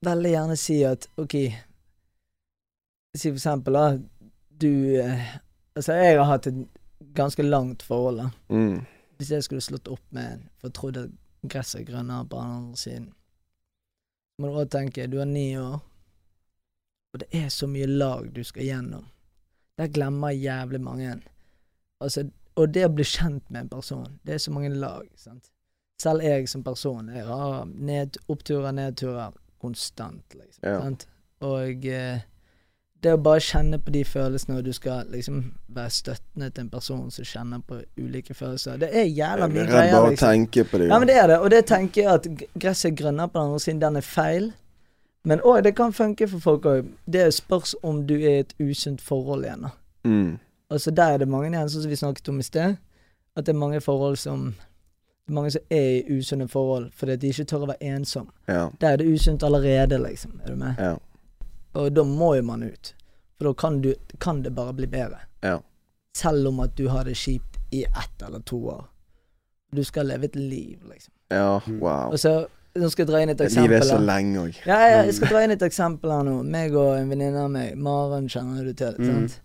veldig 0.05 0.31
gjerne 0.31 0.57
si 0.59 0.79
at 0.87 1.09
OK 1.19 1.35
Si 3.17 3.29
for 3.29 3.37
eksempel 3.39 3.73
da 3.75 3.85
Du 4.61 4.71
eh, 5.01 5.35
Altså, 5.75 5.93
jeg 5.95 6.17
har 6.17 6.27
hatt 6.27 6.47
et 6.49 6.57
ganske 7.15 7.43
langt 7.43 7.83
forhold, 7.85 8.17
da. 8.19 8.25
Mm. 8.51 8.81
Hvis 9.17 9.29
jeg 9.31 9.43
skulle 9.45 9.63
slått 9.63 9.87
opp 9.87 10.03
med 10.11 10.33
en 10.33 10.41
for 10.59 10.73
trodd 10.75 10.97
at 10.99 11.13
gresset 11.47 11.81
er 11.81 11.85
grønnere 11.87 12.25
på 12.27 12.41
den 12.41 12.55
andre 12.57 12.77
siden 12.77 13.05
må 14.39 14.47
du 14.47 14.55
også 14.55 14.71
tenke, 14.77 15.07
du 15.07 15.19
er 15.19 15.27
ni 15.27 15.57
år, 15.59 15.79
og 17.13 17.21
det 17.21 17.27
er 17.35 17.49
så 17.51 17.67
mye 17.67 17.87
lag 17.89 18.29
du 18.35 18.43
skal 18.47 18.63
gjennom. 18.63 19.05
Der 19.77 19.91
glemmer 19.91 20.29
jævlig 20.29 20.81
mange. 20.81 21.15
Altså, 21.99 22.29
og 22.55 22.73
det 22.73 22.85
å 22.87 22.93
bli 22.93 23.05
kjent 23.07 23.43
med 23.49 23.65
en 23.65 23.71
person, 23.73 24.19
det 24.23 24.35
er 24.35 24.43
så 24.43 24.53
mange 24.55 24.71
lag. 24.71 25.07
sant? 25.19 25.51
Selv 25.99 26.23
jeg 26.23 26.47
som 26.49 26.63
person, 26.63 27.09
jeg 27.11 27.25
har 27.27 27.65
ned, 27.65 28.19
oppturer, 28.31 28.71
nedturer 28.71 29.35
konstant, 29.61 30.25
liksom. 30.35 30.63
Ja. 30.63 30.79
Sant? 30.81 31.07
Og 31.45 31.85
eh, 31.85 32.21
det 33.03 33.13
å 33.15 33.19
bare 33.23 33.39
kjenne 33.39 33.79
på 33.79 33.93
de 33.95 34.01
følelsene, 34.03 34.57
og 34.59 34.65
du 34.65 34.73
skal 34.75 35.07
liksom 35.13 35.43
være 35.75 35.91
støttende 35.95 36.49
til 36.49 36.65
en 36.65 36.71
person 36.73 37.11
som 37.15 37.27
kjenner 37.27 37.61
på 37.67 37.77
ulike 37.97 38.35
følelser, 38.35 38.79
det 38.81 38.89
er 38.91 39.05
jævla 39.07 39.47
Jeg 39.47 39.53
mye 39.53 39.61
greier. 39.63 39.71
greier, 39.71 39.93
bare 39.95 40.09
liksom. 40.09 40.27
tenke 40.33 40.65
på 40.67 40.81
det. 40.81 40.89
Ja, 40.89 40.99
men 40.99 41.07
det 41.07 41.15
er 41.15 41.27
det, 41.31 41.37
og 41.39 41.51
det 41.53 41.61
tenker 41.69 42.01
jeg 42.01 42.11
at 42.13 42.27
gresset 42.59 42.91
er 42.91 42.97
grønnere 43.03 43.29
på 43.31 43.39
den 43.39 43.47
andre 43.47 43.59
siden, 43.59 43.81
den 43.81 43.95
er 44.01 44.07
feil. 44.07 44.51
Men 45.23 45.41
òg, 45.43 45.63
det 45.63 45.75
kan 45.75 45.93
funke 45.93 46.27
for 46.27 46.39
folk 46.43 46.65
òg. 46.65 46.91
Det 47.07 47.33
spørs 47.33 47.75
om 47.83 48.03
du 48.07 48.15
er 48.15 48.35
i 48.39 48.43
et 48.43 48.53
usunt 48.59 49.01
forhold 49.01 49.45
igjen, 49.45 49.67
da. 49.67 49.69
Mm. 50.03 50.37
Altså 50.69 50.91
der 50.91 51.15
er 51.15 51.17
det 51.17 51.27
mange 51.27 51.49
igjen, 51.49 51.69
sånn 51.69 51.81
som 51.81 51.91
vi 51.91 51.97
snakket 51.99 52.29
om 52.29 52.39
i 52.39 52.43
sted, 52.45 52.75
at 53.35 53.45
det 53.45 53.53
er 53.55 53.59
mange 53.59 53.81
forhold 53.81 54.17
som 54.19 54.53
det 55.29 55.33
er 55.35 55.37
mange 55.37 55.51
som 55.53 55.61
er 55.69 55.89
i 55.99 56.17
usunne 56.17 56.47
forhold 56.49 56.87
fordi 56.97 57.15
de 57.21 57.29
ikke 57.29 57.45
tør 57.51 57.63
å 57.67 57.69
være 57.69 57.91
ensom. 57.93 58.29
Ja. 58.49 58.63
Der 58.81 58.95
er 58.95 58.97
det 58.97 59.05
usunt 59.13 59.43
allerede, 59.45 59.99
liksom. 60.01 60.39
Er 60.43 60.55
du 60.55 60.55
med? 60.57 60.79
Ja. 60.81 60.95
Og 61.77 61.91
da 61.93 62.03
må 62.03 62.31
jo 62.35 62.43
man 62.47 62.63
ut. 62.65 62.93
For 63.37 63.45
da 63.51 63.53
kan, 63.53 63.77
du, 63.83 63.93
kan 64.19 64.41
det 64.43 64.55
bare 64.57 64.73
bli 64.73 64.87
bedre. 64.89 65.19
Ja. 65.45 65.59
Selv 66.17 66.49
om 66.49 66.59
at 66.65 66.73
du 66.75 66.87
har 66.89 67.05
det 67.05 67.13
kjipt 67.15 67.59
i 67.71 67.83
ett 67.85 68.23
eller 68.25 68.41
to 68.49 68.57
år. 68.73 68.87
Du 69.71 69.83
skal 69.85 70.09
leve 70.09 70.25
et 70.25 70.35
liv, 70.35 70.79
liksom. 70.89 71.13
Ja, 71.29 71.59
Mm. 71.67 71.79
wow. 71.79 72.09
Og 72.11 72.17
så 72.19 72.47
Nå 72.79 72.87
skal 72.89 73.03
jeg 73.05 73.09
dra 73.09 73.19
inn 73.21 73.29
et 73.33 73.39
Livet 73.41 73.79
er 73.81 73.85
så 73.85 73.97
lenge 73.97 74.39
òg. 74.39 74.57
Ja, 74.65 74.75
ja, 74.87 74.97
jeg 75.03 75.13
skal 75.17 75.27
dra 75.33 75.39
inn 75.43 75.51
et 75.51 75.61
eksempel 75.65 76.11
her 76.13 76.23
nå. 76.23 76.35
Meg 76.45 76.75
og 76.77 76.91
en 76.99 77.09
venninne 77.09 77.41
av 77.41 77.49
meg, 77.51 77.75
Maren 77.77 78.27
kjenner 78.29 78.63
du 78.63 78.73
til. 78.77 78.93
Mm. 78.99 79.07
sant? 79.27 79.39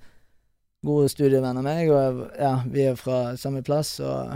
Gode 0.85 1.09
studievenner 1.09 1.63
av 1.63 1.65
meg, 1.65 1.89
og 1.91 2.21
ja, 2.39 2.51
vi 2.69 2.85
er 2.85 2.99
fra 3.01 3.35
samme 3.41 3.63
plass. 3.65 3.95
Og 4.05 4.35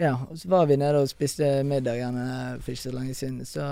ja, 0.00 0.14
og 0.30 0.38
så 0.38 0.48
var 0.48 0.66
vi 0.66 0.78
nede 0.80 1.02
og 1.02 1.10
spiste 1.10 1.48
middag 1.68 2.00
igjen 2.00 2.20
for 2.60 2.72
ikke 2.72 2.82
så 2.82 2.92
lenge 2.94 3.14
siden. 3.14 3.44
Så 3.46 3.64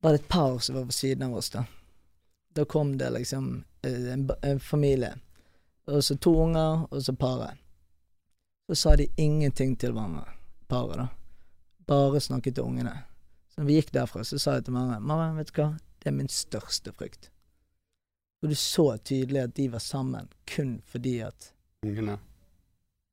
var 0.00 0.14
det 0.14 0.22
et 0.22 0.28
par 0.28 0.58
som 0.58 0.78
var 0.78 0.86
på 0.88 0.96
siden 0.96 1.26
av 1.28 1.36
oss, 1.36 1.50
da. 1.50 1.64
Da 2.54 2.64
kom 2.64 2.96
det 2.98 3.10
liksom 3.10 3.64
eh, 3.82 4.12
en, 4.12 4.30
en 4.42 4.60
familie. 4.60 5.14
Og 5.86 6.04
så 6.04 6.16
to 6.16 6.34
unger, 6.42 6.86
og 6.90 7.02
så 7.02 7.14
paret. 7.16 7.60
Så 8.68 8.74
sa 8.74 8.96
de 8.96 9.06
ingenting 9.16 9.76
til 9.76 9.92
hverandre, 9.92 10.26
paret, 10.68 10.96
da. 10.98 11.08
Bare 11.88 12.20
snakket 12.20 12.58
til 12.58 12.68
ungene. 12.68 12.92
Så 13.48 13.60
når 13.60 13.68
vi 13.68 13.78
gikk 13.78 13.92
derfra, 13.94 14.24
så 14.24 14.38
sa 14.38 14.58
jeg 14.58 14.66
til 14.66 14.76
mamma 14.76 14.98
Mamma, 15.00 15.30
vet 15.38 15.52
du 15.54 15.62
hva, 15.62 15.70
det 16.02 16.10
er 16.10 16.16
min 16.18 16.28
største 16.28 16.92
frykt. 16.92 17.30
Og 18.42 18.52
du 18.52 18.54
så 18.54 18.90
tydelig 18.98 19.40
at 19.42 19.54
de 19.56 19.70
var 19.72 19.82
sammen 19.82 20.28
kun 20.46 20.78
fordi 20.86 21.18
at 21.26 21.52
Ungene. 21.86 22.18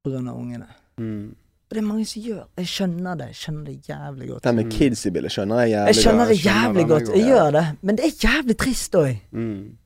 På 0.03 0.09
grunn 0.09 0.27
av 0.27 0.37
ungene. 0.37 0.67
Mm. 0.97 1.35
Og 1.65 1.75
det 1.75 1.77
er 1.77 1.87
mange 1.87 2.05
som 2.05 2.21
gjør. 2.21 2.43
Jeg 2.57 2.67
skjønner 2.67 3.15
det. 3.17 3.27
Jeg 3.31 3.35
skjønner 3.35 3.63
det 3.65 3.75
jævlig 3.89 4.27
godt. 4.29 4.43
Den 4.43 4.55
med 4.55 4.65
Mm. 4.65 4.71
kids 4.71 5.05
i 5.05 5.09
bildet 5.09 5.31
skjønner 5.31 5.59
jeg 5.61 5.69
Jeg 5.69 5.79
jævlig 5.79 5.95
skjønner 6.03 6.25
godt. 6.25 6.29
det 6.29 6.35
jeg 6.35 6.53
skjønner 6.53 6.67
jævlig 6.67 6.87
godt. 6.87 7.09
jeg 7.15 7.25
gjør 7.25 7.51
det. 7.51 7.65
Men 7.81 7.95
det 7.97 8.05
er 8.05 8.27
jævlig 8.27 8.57
trist 8.57 8.95
òg. 8.95 9.17
Mm. 9.31 9.77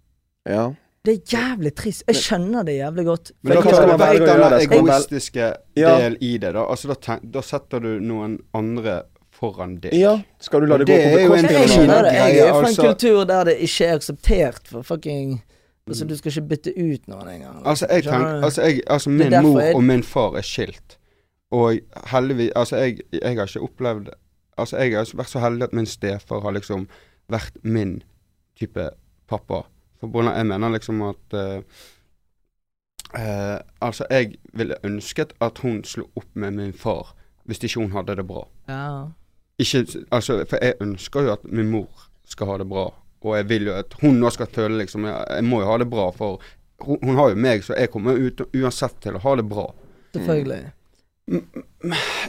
Ja. 0.50 0.70
Det 1.06 1.14
er 1.14 1.38
jævlig 1.38 1.76
trist. 1.76 2.04
Jeg 2.08 2.16
skjønner 2.16 2.64
det 2.66 2.76
jævlig 2.78 3.06
godt. 3.06 3.32
Men 3.44 3.54
da 3.56 3.62
skal 3.62 3.88
man 3.88 4.00
velge 4.00 4.26
den 4.28 4.52
det. 4.52 4.72
Egoistiske 4.72 5.54
del 5.76 6.18
i 6.22 6.38
det, 6.38 6.54
da. 6.54 6.66
Altså, 6.70 6.88
da, 6.88 6.94
tenk, 7.02 7.32
da 7.34 7.42
setter 7.42 7.80
du 7.80 8.00
noen 8.00 8.38
andre 8.54 9.02
foran 9.40 9.78
deg. 9.80 9.94
ja. 9.94 10.20
Skal 10.42 10.60
du 10.62 10.66
la 10.66 10.78
det, 10.78 10.88
det 10.88 10.96
gå 11.00 11.04
på 11.04 11.16
bekostning 11.16 11.52
Jeg 11.52 11.56
av 11.56 11.68
noen 11.68 11.78
skjønner 11.78 12.02
det. 12.04 12.14
Jeg 12.14 12.38
er 12.40 12.50
fra 12.52 12.60
en 12.60 12.66
altså- 12.66 12.82
kultur 12.90 13.24
der 13.26 13.44
det 13.46 13.56
ikke 13.60 13.86
er 13.86 13.96
akseptert 13.96 14.68
for 14.68 14.82
fucking 14.82 15.42
Altså, 15.90 16.04
Mm. 16.06 16.10
du 16.10 16.16
skal 16.18 16.30
ikke 16.32 16.48
bytte 16.50 16.72
ut 16.78 17.08
noen 17.08 17.28
engang. 17.28 17.62
Altså, 17.66 17.88
jeg 17.90 18.04
tenker, 18.04 18.44
altså, 18.44 18.62
jeg, 18.62 18.82
altså 18.88 19.10
min 19.10 19.42
mor 19.42 19.62
og 19.76 19.84
min 19.84 20.04
far 20.04 20.36
er 20.38 20.42
skilt. 20.42 20.98
Og 21.52 21.80
heldigvis 22.12 22.52
Altså, 22.56 22.78
jeg, 22.78 23.00
jeg 23.12 23.38
har 23.38 23.48
ikke 23.48 23.66
opplevd 23.66 24.10
Altså, 24.58 24.78
jeg 24.78 24.98
har 24.98 25.12
vært 25.16 25.32
så 25.32 25.40
heldig 25.40 25.70
at 25.70 25.74
min 25.74 25.86
stefar 25.86 26.42
har 26.44 26.52
liksom 26.52 26.88
vært 27.32 27.56
min 27.64 28.02
type 28.60 28.90
pappa. 29.30 29.62
For 30.00 30.24
jeg 30.24 30.46
mener 30.46 30.74
liksom 30.74 31.02
at 31.08 31.36
uh, 31.38 31.62
uh, 33.16 33.58
Altså, 33.80 34.06
jeg 34.10 34.36
ville 34.54 34.76
ønsket 34.84 35.34
at 35.42 35.62
hun 35.64 35.84
slo 35.84 36.10
opp 36.16 36.30
med 36.36 36.52
min 36.52 36.74
far 36.74 37.16
hvis 37.50 37.64
ikke 37.66 37.82
hun 37.82 37.92
hadde 37.92 38.16
det 38.20 38.28
bra. 38.30 38.44
Ja. 38.70 39.10
Ikke, 39.60 39.86
altså, 40.12 40.44
for 40.50 40.62
jeg 40.62 40.78
ønsker 40.82 41.26
jo 41.26 41.32
at 41.34 41.44
min 41.44 41.72
mor 41.72 42.10
skal 42.30 42.52
ha 42.52 42.58
det 42.62 42.68
bra, 42.70 42.84
og 43.22 43.38
jeg 43.38 43.48
vil 43.50 43.66
jo 43.72 43.74
at 43.74 43.96
hun 44.04 44.20
nå 44.22 44.30
skal 44.30 44.48
føle 44.54 44.78
liksom 44.78 45.08
Jeg, 45.10 45.24
jeg 45.36 45.44
må 45.50 45.64
jo 45.64 45.72
ha 45.72 45.78
det 45.82 45.90
bra, 45.90 46.12
for 46.16 46.44
hun, 46.86 47.00
hun 47.04 47.18
har 47.18 47.32
jo 47.34 47.40
meg, 47.42 47.64
så 47.66 47.74
jeg 47.74 47.90
kommer 47.90 48.22
ut, 48.22 48.46
uansett 48.54 49.02
til 49.02 49.18
å 49.18 49.24
ha 49.24 49.34
det 49.40 49.48
bra. 49.50 49.66
Selvfølgelig. 50.14 50.70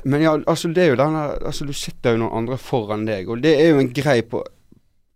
Men 0.04 0.22
ja, 0.22 0.34
altså 0.46 0.68
det 0.68 0.82
er 0.84 0.90
jo 0.92 0.96
denne 1.00 1.22
Altså 1.48 1.64
du 1.64 1.72
sitter 1.72 2.14
jo 2.14 2.20
noen 2.22 2.42
andre 2.42 2.58
foran 2.60 3.06
deg, 3.08 3.30
og 3.32 3.40
det 3.42 3.54
er 3.62 3.72
jo 3.72 3.80
en 3.80 3.88
grei 3.96 4.20
på 4.22 4.42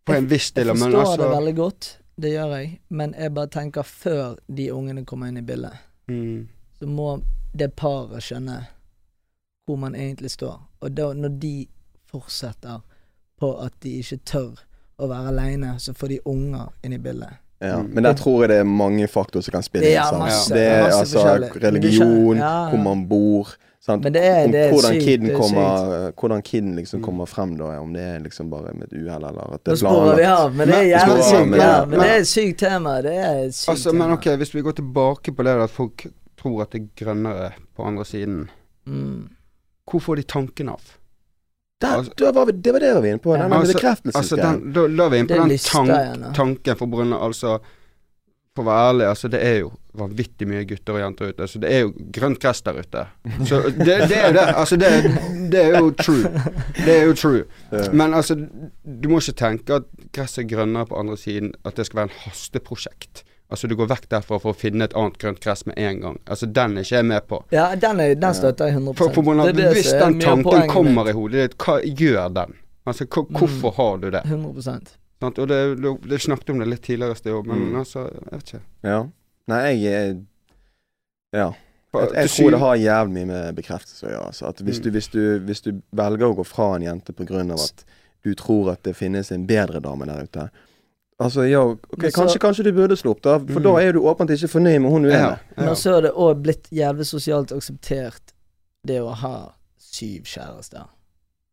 På 0.04 0.16
en 0.16 0.28
viss 0.30 0.50
del, 0.56 0.72
Jeg 0.72 0.80
forstår 0.80 1.00
altså 1.00 1.20
det 1.20 1.28
veldig 1.32 1.54
godt. 1.56 1.90
Det 2.20 2.30
gjør 2.30 2.50
jeg. 2.56 2.66
Men 2.88 3.14
jeg 3.18 3.34
bare 3.34 3.50
tenker 3.50 3.82
før 3.88 4.34
de 4.46 4.66
ungene 4.72 5.04
kommer 5.04 5.30
inn 5.30 5.40
i 5.40 5.46
bildet, 5.46 5.78
mm, 6.06 6.48
så 6.78 6.86
må 6.86 7.08
det 7.56 7.72
paret 7.72 8.22
skjønne 8.22 8.58
hvor 9.64 9.80
man 9.80 9.94
egentlig 9.94 10.30
står. 10.30 10.60
Og 10.80 10.92
da, 10.92 11.12
når 11.16 11.38
de 11.40 11.54
fortsetter 12.10 12.82
på 13.40 13.50
at 13.64 13.72
de 13.82 13.96
ikke 14.02 14.20
tør 14.28 14.60
å 15.00 15.08
være 15.08 15.32
aleine, 15.32 15.74
så 15.80 15.94
får 15.96 16.12
de 16.12 16.20
unger 16.28 16.68
inn 16.84 16.92
i 16.92 17.00
bildet. 17.00 17.40
Ja, 17.64 17.76
Mm. 17.82 17.90
men 17.94 18.04
der 18.04 18.12
tror 18.14 18.40
jeg 18.42 18.48
det 18.48 18.58
er 18.58 18.64
mange 18.64 19.06
faktorer 19.08 19.42
som 19.42 19.52
kan 19.52 19.62
spille 19.62 19.86
inn. 19.86 19.92
Ja, 19.92 20.10
masse- 20.18 20.54
det 20.54 20.62
er 20.62 20.84
altså 20.92 21.24
religion, 21.62 22.36
ja, 22.36 22.42
ja. 22.64 22.68
hvor 22.70 22.82
man 22.82 23.06
bor. 23.08 23.48
Sant? 23.84 24.02
Men 24.04 24.14
det 24.14 24.22
er, 24.24 24.46
det 24.48 24.54
er 24.60 24.70
hvordan 24.72 24.94
sykt. 24.94 25.04
kiden 25.04 25.26
det 25.28 25.34
er 25.34 25.38
kommer 25.38 26.12
Hvordan 26.20 26.42
kiden 26.42 26.74
liksom 26.76 27.00
Mm. 27.00 27.04
kommer 27.04 27.26
frem, 27.26 27.56
da. 27.58 27.64
Om 27.64 27.92
det 27.92 28.02
er 28.02 28.18
liksom 28.18 28.50
bare 28.50 28.72
med 28.74 28.86
et 28.92 28.92
uhell, 28.96 29.24
eller 29.28 29.54
at 29.54 29.64
det 29.64 29.72
er 29.72 29.76
sporer 29.76 30.16
vi 30.16 30.22
planlagt. 30.22 30.40
av, 30.40 30.54
men 30.54 30.68
det 30.68 30.76
er 30.76 30.98
jævlig 30.98 31.24
sykt. 31.24 31.48
men- 31.50 31.60
Ja, 31.60 31.84
men 31.84 31.98
det 32.00 32.08
er 32.10 32.16
et 32.20 32.26
sykt 32.26 32.58
tema. 32.58 33.02
Det 33.02 33.12
er 33.16 33.44
et 33.44 33.54
sykt 33.54 33.68
Altså, 33.70 33.92
men 33.92 34.10
ok, 34.12 34.24
hvis 34.36 34.54
vi 34.54 34.62
går 34.62 34.72
tilbake 34.72 35.32
på 35.36 35.42
det 35.44 35.62
at 35.62 35.70
folk 35.70 36.06
tror 36.42 36.62
at 36.62 36.70
det 36.72 36.80
er 36.82 37.04
grønnere 37.04 37.50
på 37.76 37.82
andre 37.86 38.04
siden, 38.04 38.48
Mm. 38.86 39.28
hvor 39.90 40.00
får 40.00 40.16
de 40.16 40.22
tanken 40.22 40.68
av? 40.68 40.80
Der, 41.84 41.94
Altså- 42.00 42.16
da 42.24 42.32
var 42.40 42.48
vi, 42.50 42.52
det 42.64 42.72
var 42.72 42.80
det 42.84 42.90
vi 42.94 43.00
var 43.00 43.08
inne 43.12 43.22
på. 43.28 43.36
Den 43.36 43.50
Ja. 43.52 43.60
altså, 43.60 43.76
bekreftelsen. 43.78 44.18
Altså, 44.20 44.36
den, 44.42 44.60
da, 44.72 44.88
da 45.02 45.08
vi 45.12 45.18
inne 45.22 45.28
Det 45.28 45.36
på 45.36 45.42
den 45.42 45.48
lista 45.54 45.84
tank, 45.84 46.34
tanken 46.36 46.76
for 46.80 46.86
Brunner. 46.96 47.20
Altså, 47.28 47.58
for 48.54 48.62
å 48.62 48.66
være 48.68 48.82
ærlig, 48.92 49.06
altså 49.10 49.28
det 49.28 49.40
er 49.42 49.56
jo 49.64 49.70
vanvittig 49.98 50.46
mye 50.46 50.64
gutter 50.70 50.94
og 50.94 51.00
jenter 51.02 51.32
ute. 51.32 51.46
Så 51.50 51.58
det 51.62 51.72
er 51.74 51.80
jo 51.80 51.88
grønt 52.14 52.38
gress 52.42 52.60
der 52.62 52.76
ute. 52.78 53.02
Så 53.48 53.58
det, 53.66 53.86
det 54.10 54.16
er 54.18 54.28
jo 54.28 54.32
det. 54.36 54.44
Altså 54.54 54.76
det, 54.78 54.90
det 55.52 55.62
er 55.64 55.78
jo 55.80 55.90
true. 55.90 56.30
Det 56.84 56.94
er 57.00 57.02
jo 57.08 57.14
true. 57.18 57.42
Men 57.92 58.14
altså, 58.14 58.36
du 59.02 59.08
må 59.10 59.18
ikke 59.18 59.34
tenke 59.42 59.74
at 59.80 59.88
gresset 60.14 60.44
er 60.44 60.48
grønnere 60.56 60.86
på 60.86 60.98
andre 61.02 61.16
siden, 61.18 61.52
at 61.66 61.74
det 61.76 61.86
skal 61.86 61.96
være 62.04 62.10
en 62.12 62.18
hasteprosjekt. 62.28 63.24
Altså 63.54 63.68
du 63.70 63.76
går 63.78 63.88
vekk 63.92 64.08
derfra 64.12 64.40
for 64.42 64.52
å 64.52 64.58
finne 64.58 64.88
et 64.88 64.96
annet 64.98 65.16
grønt 65.22 65.38
gress 65.44 65.62
med 65.70 65.78
en 65.78 66.00
gang. 66.02 66.18
Altså 66.26 66.48
den 66.50 66.74
er 66.76 66.86
ikke 66.86 66.96
jeg 66.98 67.06
med 67.12 67.26
på. 67.30 67.38
Ja, 67.54 67.68
den, 67.78 68.00
er, 68.02 68.14
den 68.18 68.34
støtter 68.34 68.68
jeg 68.72 68.76
100 68.80 68.98
For, 68.98 69.14
for 69.14 69.22
Brunner, 69.30 69.52
Det 69.52 69.62
det 69.62 69.70
hvis 69.78 69.92
den 69.94 70.18
tanken 70.20 70.68
kommer 70.72 71.04
mitt. 71.06 71.14
i 71.14 71.16
hodet 71.20 71.46
ditt, 71.48 71.56
hva 71.64 71.78
gjør 71.86 72.34
den? 72.40 72.54
Altså 72.84 73.06
hvorfor 73.06 73.38
hvorfor 73.40 73.74
har 73.78 73.96
du 74.02 74.10
det? 74.10 74.24
100 74.26 74.66
Sant? 75.22 75.38
Og 75.40 75.48
det, 75.48 75.58
det, 76.10 76.18
snakket 76.20 76.50
om 76.52 76.58
det 76.60 76.66
litt 76.68 76.82
tidligere 76.84 77.14
i 77.16 77.20
sted 77.22 77.32
òg, 77.32 77.46
men 77.48 77.62
Mm. 77.70 77.76
altså, 77.80 78.02
jeg 78.12 78.32
vet 78.34 78.50
ikke. 78.52 78.62
Ja. 78.84 78.98
Nei, 79.48 79.62
jeg 79.80 79.92
er 79.94 80.16
Ja. 81.32 81.46
Jeg, 81.94 82.08
jeg 82.14 82.30
tror 82.30 82.50
det 82.50 82.58
har 82.60 82.76
jævlig 82.76 83.12
mye 83.14 83.26
med 83.30 83.54
bekreftelse 83.54 84.06
å 84.06 84.10
gjøre. 84.10 84.26
Altså. 84.26 84.46
At 84.50 84.60
hvis, 84.66 84.78
Mm. 84.80 84.84
du, 84.84 84.90
hvis, 84.90 85.08
du, 85.08 85.38
hvis 85.46 85.60
du 85.62 85.70
velger 85.94 86.26
å 86.26 86.34
gå 86.36 86.44
fra 86.46 86.74
en 86.76 86.82
jente 86.82 87.14
av 87.14 87.52
at 87.54 87.84
du 88.24 88.34
tror 88.34 88.72
at 88.72 88.82
det 88.82 88.96
finnes 88.96 89.30
en 89.32 89.46
bedre 89.46 89.80
dame 89.80 90.06
der 90.06 90.24
ute 90.26 90.50
Altså, 91.20 91.42
ja, 91.46 91.60
okay, 91.62 92.10
så- 92.10 92.20
kanskje, 92.20 92.38
kanskje 92.42 92.64
du 92.64 92.72
burde 92.72 92.96
slå 92.96 93.10
opp, 93.10 93.22
da. 93.22 93.38
For 93.38 93.60
Mm. 93.60 93.62
da 93.62 93.76
er 93.80 93.92
du 93.92 94.00
åpent 94.00 94.30
ikke 94.30 94.48
fornøyd 94.50 94.80
med 94.82 94.90
hun 94.90 95.02
du 95.02 95.08
er 95.10 95.18
Ja, 95.18 95.28
med. 95.28 95.66
Men 95.66 95.74
så 95.76 95.96
er 95.96 96.00
det 96.00 96.12
òg 96.12 96.42
blitt 96.42 96.68
jævlig 96.72 97.06
sosialt 97.06 97.52
akseptert, 97.52 98.32
det 98.86 99.00
å 99.00 99.14
ha 99.14 99.52
syv 99.78 100.22
kjærester. 100.24 100.88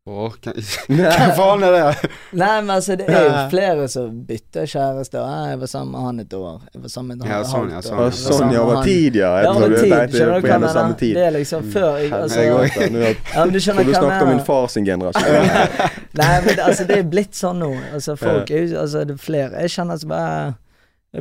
Åh, 0.10 0.34
hva 0.90 1.26
faen 1.38 1.62
er 1.62 1.76
det? 1.76 2.10
Nei, 2.34 2.56
men 2.66 2.72
altså, 2.74 2.96
det 2.98 3.06
er 3.06 3.28
jo 3.28 3.42
flere 3.52 3.84
som 3.92 4.16
bytter 4.26 4.66
kjæreste. 4.66 5.22
Jeg 5.22 5.60
var 5.62 5.70
sammen 5.70 5.92
med 5.94 6.06
han 6.08 6.22
et 6.24 6.32
år. 6.34 6.56
Jeg 6.74 6.82
var 6.82 6.90
sammen 6.90 7.20
med 7.20 7.28
han 7.28 7.36
Ja, 7.36 7.42
sånn, 7.46 7.68
ja, 7.70 7.82
sånn, 7.86 8.00
Jeg 8.00 8.00
var 8.00 8.16
sånn, 8.18 8.54
ja, 8.56 8.64
over 8.64 8.80
tid, 8.88 9.20
ja. 9.20 9.30
Jeg 9.44 9.52
over 9.52 9.68
du 9.70 9.76
tid. 9.78 9.92
tenkte 9.94 10.18
Skjønner 10.18 10.34
du 10.34 10.48
på 10.48 10.50
hva 10.50 10.56
jeg 10.58 10.72
samme 10.74 10.88
mener? 10.88 10.98
tid. 11.04 11.12
Det 11.20 11.26
er 11.28 11.36
liksom 11.36 11.68
før 11.76 11.86
jeg, 12.02 12.10
altså, 12.18 12.40
Jeg 12.42 12.50
ja, 12.50 13.44
men 13.46 13.54
du 13.54 13.60
skjønner 13.62 13.86
du 13.86 13.92
hva 13.92 14.00
snakket 14.00 14.16
jeg 14.16 14.26
om 14.26 14.32
min 14.32 14.40
mener. 14.40 14.48
far 14.48 14.66
sin 14.74 14.88
generasjon. 14.90 15.52
Nei, 16.24 16.32
men 16.48 16.62
altså, 16.66 16.88
det 16.90 16.98
er 16.98 17.06
blitt 17.14 17.38
sånn 17.38 17.62
nå. 17.62 17.70
Altså, 17.92 18.16
folk 18.24 18.50
er 18.50 18.66
jo 18.66 18.80
Altså, 18.82 19.04
det 19.06 19.14
er 19.20 19.22
flere 19.22 19.62
Jeg 19.68 19.76
kjenner 19.76 20.02
som 20.02 20.16
bare 20.16 20.56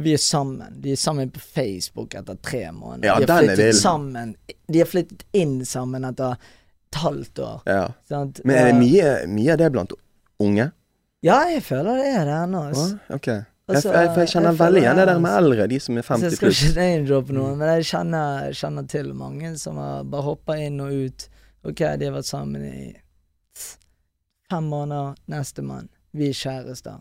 vi 0.01 0.13
er 0.15 0.23
sammen. 0.23 0.77
De 0.81 0.93
er 0.95 0.99
sammen 1.03 1.33
på 1.35 1.41
Facebook 1.43 2.15
etter 2.15 2.37
tre 2.47 2.63
måneder. 2.73 3.09
Ja, 3.11 3.19
de 3.19 3.27
har 3.29 3.43
flyttet 3.45 3.77
sammen 3.77 4.37
De 4.71 4.79
har 4.79 4.87
flyttet 4.89 5.25
inn 5.37 5.57
sammen 5.67 6.07
etter 6.07 6.39
et 6.93 6.99
halvt 7.03 7.39
år. 7.39 7.63
Ja. 7.67 7.85
Sant? 8.09 8.41
Men 8.45 8.57
er 8.57 8.65
det 8.71 8.75
Eh, 8.75 8.79
mye, 8.81 9.27
mye 9.29 9.53
av 9.53 9.59
det 9.59 9.73
blant 9.73 9.93
unge? 10.41 10.73
Ja, 11.23 11.39
jeg 11.49 11.63
føler 11.63 11.97
det 12.01 12.07
er 12.17 12.25
det 12.25 12.35
ennå. 12.45 12.63
Altså. 12.71 12.87
Å, 13.11 13.15
ok. 13.15 13.27
Jeg, 13.27 13.47
Altså, 13.71 13.93
jeg, 13.95 14.09
jeg 14.19 14.29
kjenner 14.33 14.51
jeg 14.51 14.59
veldig 14.59 14.81
igjen 14.83 14.97
det 14.99 15.05
der 15.07 15.19
med 15.23 15.31
altså. 15.31 15.45
eldre, 15.45 15.67
de 15.71 15.79
som 15.81 15.99
er 15.99 16.03
Så 16.03 16.09
50 16.15 16.25
jeg 16.25 16.33
skal 16.37 16.49
pluss. 16.49 16.63
ikke 16.65 16.81
name-droppe 16.81 17.33
noen, 17.37 17.59
men 17.61 17.69
jeg 17.77 17.85
kjenner, 17.91 18.49
kjenner 18.59 18.87
til 18.91 19.13
mange 19.15 19.53
som 19.59 19.77
har 19.79 20.03
bare 20.11 20.23
hoppa 20.27 20.57
inn 20.59 20.81
og 20.81 20.91
ut. 20.91 21.29
Ok, 21.63 21.79
de 22.01 22.09
har 22.09 22.17
vært 22.17 22.27
sammen 22.27 22.65
i 22.67 22.97
fem 24.51 24.65
måneder, 24.73 25.15
nestemann. 25.31 25.89
Vi 26.13 26.29
er 26.33 26.35
kjærester. 26.35 26.99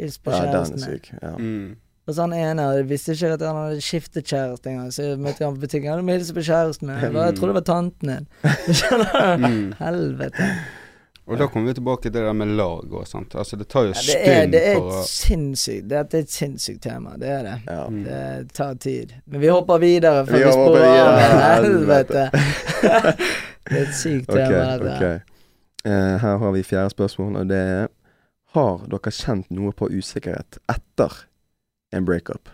Hils 0.00 0.18
på 0.18 0.32
Ja, 0.34 0.40
den 0.40 0.48
er 0.48 0.52
kjæresten. 0.56 0.80
min. 0.80 0.98
syk. 0.98 1.12
Ja. 1.22 1.36
Mm. 1.36 1.76
Og 2.10 2.16
så 2.16 2.26
han 2.26 2.32
ene 2.34 2.64
jeg 2.74 2.86
visste 2.90 3.14
ikke 3.14 3.36
at 3.36 3.42
han 3.46 3.58
hadde 3.60 3.82
skiftet 3.86 4.26
kjæreste 4.26 4.72
engang, 4.72 4.90
så 4.90 5.04
jeg 5.04 5.18
møtte 5.22 5.44
han 5.46 5.54
på 5.54 5.62
butikken. 5.62 5.92
Han 5.92 6.02
må 6.08 6.16
hilse 6.16 6.34
på 6.34 6.42
kjæresten 6.42 6.88
min. 6.90 6.96
Jeg, 6.98 7.14
jeg 7.14 7.36
trodde 7.38 7.52
det 7.52 7.58
var 7.60 7.66
tanten 7.70 8.14
din. 8.16 8.30
Mm. 9.40 9.72
Helvete. 9.78 10.46
Og 11.30 11.38
da 11.38 11.46
kommer 11.46 11.70
vi 11.70 11.74
tilbake 11.78 12.02
til 12.02 12.12
det 12.12 12.22
der 12.26 12.34
med 12.34 12.50
lag 12.58 12.92
og 12.92 13.06
sånt. 13.06 13.34
Altså 13.38 13.56
det 13.56 13.68
tar 13.70 13.86
jo 13.86 13.92
Ja, 13.92 14.00
stund 14.00 14.24
det 14.24 14.32
er, 14.34 14.46
det 14.50 14.62
er 14.72 14.80
for 14.80 15.04
sinnssykt 15.06 15.86
det, 15.90 16.00
er 16.00 16.24
et 16.24 16.32
sinnssykt 16.34 16.82
tema, 16.82 17.14
det 17.20 17.30
er 17.30 17.46
det. 17.46 17.54
Ja. 17.68 17.84
Mm. 17.86 18.00
Det 18.04 18.52
tar 18.58 18.74
tid. 18.74 19.14
Men 19.26 19.40
vi 19.40 19.52
hopper 19.54 19.78
videre, 19.78 20.26
for 20.26 20.36
Vi 20.36 20.44
vi, 20.44 20.52
sporer 20.52 20.98
av. 21.04 21.22
Helvete. 21.62 22.26
det 23.70 23.78
er 23.78 23.86
et 23.86 23.94
sykt 23.94 24.32
tema, 24.32 24.66
dette. 24.82 24.96
Okay. 24.96 25.18
Uh, 25.86 26.18
her 26.24 26.42
har 26.42 26.52
vi 26.58 26.66
fjerde 26.66 26.90
spørsmål, 26.90 27.36
og 27.44 27.48
det 27.48 27.62
er 27.78 27.88
Har 28.50 28.86
dere 28.90 29.14
kjent 29.14 29.50
noe 29.54 29.70
på 29.70 29.86
usikkerhet 29.94 30.58
etter 30.68 31.29
en 31.92 32.04
breakup? 32.04 32.48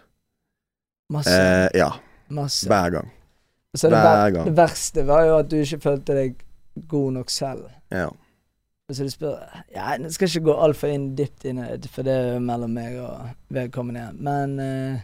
Masse. 1.13 1.31
Eh, 1.33 1.69
ja. 1.79 1.93
masse. 2.29 2.67
Hver 2.67 2.91
gang. 2.91 3.11
Så 3.77 3.91
det, 3.93 3.99
Hver 4.01 4.31
gang. 4.31 4.47
det 4.49 4.57
verste 4.57 5.03
var 5.07 5.25
jo 5.27 5.35
at 5.39 5.51
du 5.51 5.57
ikke 5.61 5.81
følte 5.81 6.15
deg 6.17 6.39
god 6.89 7.13
nok 7.19 7.31
selv. 7.31 7.67
Ja. 7.93 8.09
Så 8.93 9.03
du 9.05 9.11
spør 9.11 9.41
Ja, 9.75 9.97
jeg 9.99 10.13
skal 10.15 10.29
ikke 10.29 10.45
gå 10.47 10.55
altfor 10.63 10.93
inn 10.95 11.09
dypt 11.19 11.45
inn 11.45 11.59
i 11.59 11.77
det, 11.77 11.91
for 11.91 12.07
det 12.07 12.15
er 12.15 12.39
mellom 12.41 12.71
meg 12.77 12.97
og 13.03 13.29
vedkommende. 13.53 14.13
Men 14.15 14.55
eh, 14.63 15.01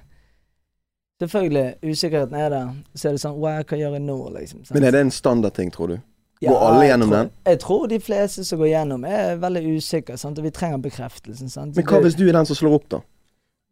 selvfølgelig, 1.20 1.74
usikkerheten 1.82 2.38
er 2.38 2.48
der. 2.54 2.70
Så 2.94 3.08
er 3.10 3.16
det 3.18 3.22
sånn 3.24 3.36
Wow, 3.36 3.60
hva 3.66 3.78
gjør 3.80 3.98
jeg 3.98 4.04
nå, 4.06 4.16
liksom? 4.38 4.64
sant? 4.64 4.76
Men 4.78 4.88
er 4.88 4.96
det 4.96 5.04
en 5.08 5.10
standardting, 5.14 5.72
tror 5.74 5.96
du? 5.96 5.98
Ja, 6.42 6.50
Går 6.50 6.62
alle 6.66 6.78
jeg 6.82 6.90
gjennom 6.90 7.10
tror, 7.10 7.18
den? 7.18 7.30
Jeg 7.46 7.58
tror 7.62 7.82
de 7.90 7.98
fleste 8.02 8.44
som 8.46 8.58
går 8.58 8.70
gjennom, 8.72 9.04
er 9.06 9.36
veldig 9.42 9.62
usikre, 9.76 10.16
sant? 10.18 10.38
og 10.38 10.46
vi 10.48 10.50
trenger 10.54 10.80
bekreftelsen. 10.82 11.50
Sant? 11.52 11.76
Men 11.76 11.86
hva 11.86 12.00
hvis 12.02 12.16
du 12.18 12.24
er 12.26 12.34
den 12.34 12.48
som 12.48 12.58
slår 12.58 12.78
opp, 12.80 12.88
da? 12.90 13.02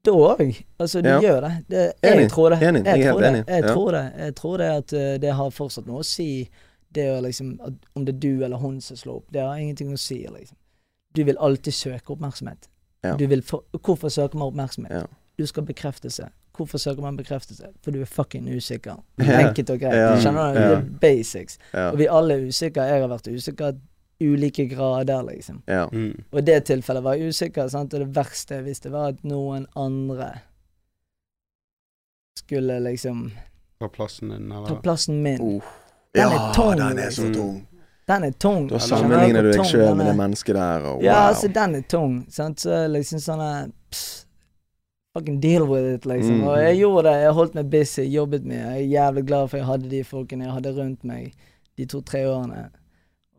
Da 0.05 0.13
òg. 0.17 0.65
Altså, 0.81 1.03
du 1.03 1.09
Ja. 1.09 1.21
gjør 1.21 1.41
det. 1.41 1.65
det 1.69 1.93
Enig, 2.03 2.21
jeg 2.21 2.31
tror 2.31 2.51
det. 2.51 2.63
enig, 2.63 2.85
jeg 2.85 2.93
er 2.93 2.97
helt 2.97 3.11
tror 3.11 3.21
det. 3.21 3.29
enig, 3.29 3.45
Jeg 3.49 3.63
ja. 3.65 3.73
tror 3.75 3.91
det. 3.93 4.13
Jeg 4.19 4.35
tror 4.35 4.57
det 4.57 4.65
at 4.65 4.93
uh, 4.93 5.21
det 5.21 5.33
har 5.35 5.51
fortsatt 5.51 5.87
noe 5.87 6.01
å 6.01 6.05
si, 6.05 6.49
det 6.95 7.05
å 7.13 7.21
liksom 7.23 7.61
Om 7.95 8.05
det 8.05 8.15
er 8.15 8.19
du 8.19 8.45
eller 8.45 8.57
hun 8.57 8.81
som 8.81 8.97
slår 8.97 9.17
opp. 9.17 9.27
Det 9.33 9.41
har 9.41 9.57
ingenting 9.57 9.93
å 9.93 9.99
si, 9.99 10.27
liksom. 10.27 10.57
Du 11.17 11.25
vil 11.25 11.37
alltid 11.39 11.73
søke 11.75 12.13
oppmerksomhet. 12.13 12.69
Ja. 13.05 13.17
For, 13.43 13.65
hvorfor 13.83 14.09
søker 14.09 14.39
man 14.39 14.49
oppmerksomhet? 14.49 15.07
Du 15.39 15.47
skal 15.47 15.63
bekrefte 15.63 16.09
bekreftelse. 16.09 16.29
Hvorfor 16.57 16.79
søker 16.79 17.03
man 17.03 17.17
bekreftelse? 17.17 17.67
For 17.83 17.91
du 17.91 18.01
er 18.01 18.05
fucking 18.05 18.49
usikker. 18.57 18.99
Enkelt 19.19 19.71
og 19.71 19.81
greit. 19.81 20.23
Skjønner 20.23 20.55
du? 20.55 20.59
Det 20.61 20.77
er 20.77 20.83
basics. 21.01 21.59
Og 21.73 21.99
vi 21.99 22.07
alle 22.11 22.35
er 22.35 22.49
usikre. 22.49 22.83
Jeg 22.83 23.01
har 23.01 23.09
vært 23.09 23.29
usikker 23.33 23.79
ulike 24.21 24.65
grader, 24.71 25.23
liksom. 25.23 25.63
ja. 25.67 25.89
Mm. 25.93 26.25
Og 26.31 26.39
i 26.39 26.45
det 26.45 26.61
tilfellet 26.69 27.03
var 27.05 27.17
jeg 27.17 27.33
usikker, 27.33 27.69
sant? 27.73 27.95
og 27.95 28.01
det 28.05 28.11
verste 28.17 28.59
jeg 28.59 28.67
visste, 28.69 28.93
var 28.93 29.15
at 29.15 29.23
noen 29.25 29.67
andre 29.77 30.33
skulle 32.39 32.81
liksom 32.81 33.31
Ta 33.81 33.89
plassen 33.89 34.29
din, 34.29 34.51
ta 34.69 34.77
plassen 34.83 35.23
min. 35.23 35.41
Uh. 35.41 35.63
Den 36.13 36.21
Ja, 36.29 36.49
er 36.51 36.55
tung, 36.55 36.77
den 36.77 36.99
er 36.99 37.11
så 37.11 37.23
tung. 37.23 37.35
tung. 37.35 37.67
Den 38.07 38.25
er 38.25 38.31
tung. 38.31 38.69
Da 38.69 38.79
sammenligner 38.79 39.43
du 39.47 39.53
deg 39.55 39.65
sjøl 39.65 39.95
med 39.97 40.07
det 40.11 40.17
mennesket 40.19 40.57
der, 40.59 40.85
og 40.85 40.97
wow. 40.99 41.05
Ja, 41.05 41.19
altså, 41.31 41.49
den 41.49 41.75
er 41.79 41.85
tung. 41.89 42.17
Sant? 42.29 42.61
Så 42.61 42.87
liksom 42.91 43.23
sånn 43.23 43.73
Fucking 45.15 45.41
deal 45.41 45.65
with 45.67 45.95
it, 45.95 46.05
liksom. 46.07 46.37
Mm. 46.39 46.47
Og 46.47 46.59
jeg 46.63 46.77
gjorde 46.79 47.09
det. 47.09 47.23
Jeg 47.25 47.33
holdt 47.35 47.55
meg 47.59 47.71
busy, 47.71 48.03
jobbet 48.15 48.45
mye. 48.47 48.59
Jeg 48.61 48.83
er 48.85 48.91
jævlig 48.93 49.25
glad 49.27 49.49
for 49.51 49.59
jeg 49.59 49.67
hadde 49.67 49.89
de 49.91 50.03
folkene 50.07 50.45
jeg 50.47 50.55
hadde 50.55 50.73
rundt 50.77 51.09
meg 51.09 51.33
de 51.81 51.87
to-tre 51.91 52.21
årene. 52.31 52.69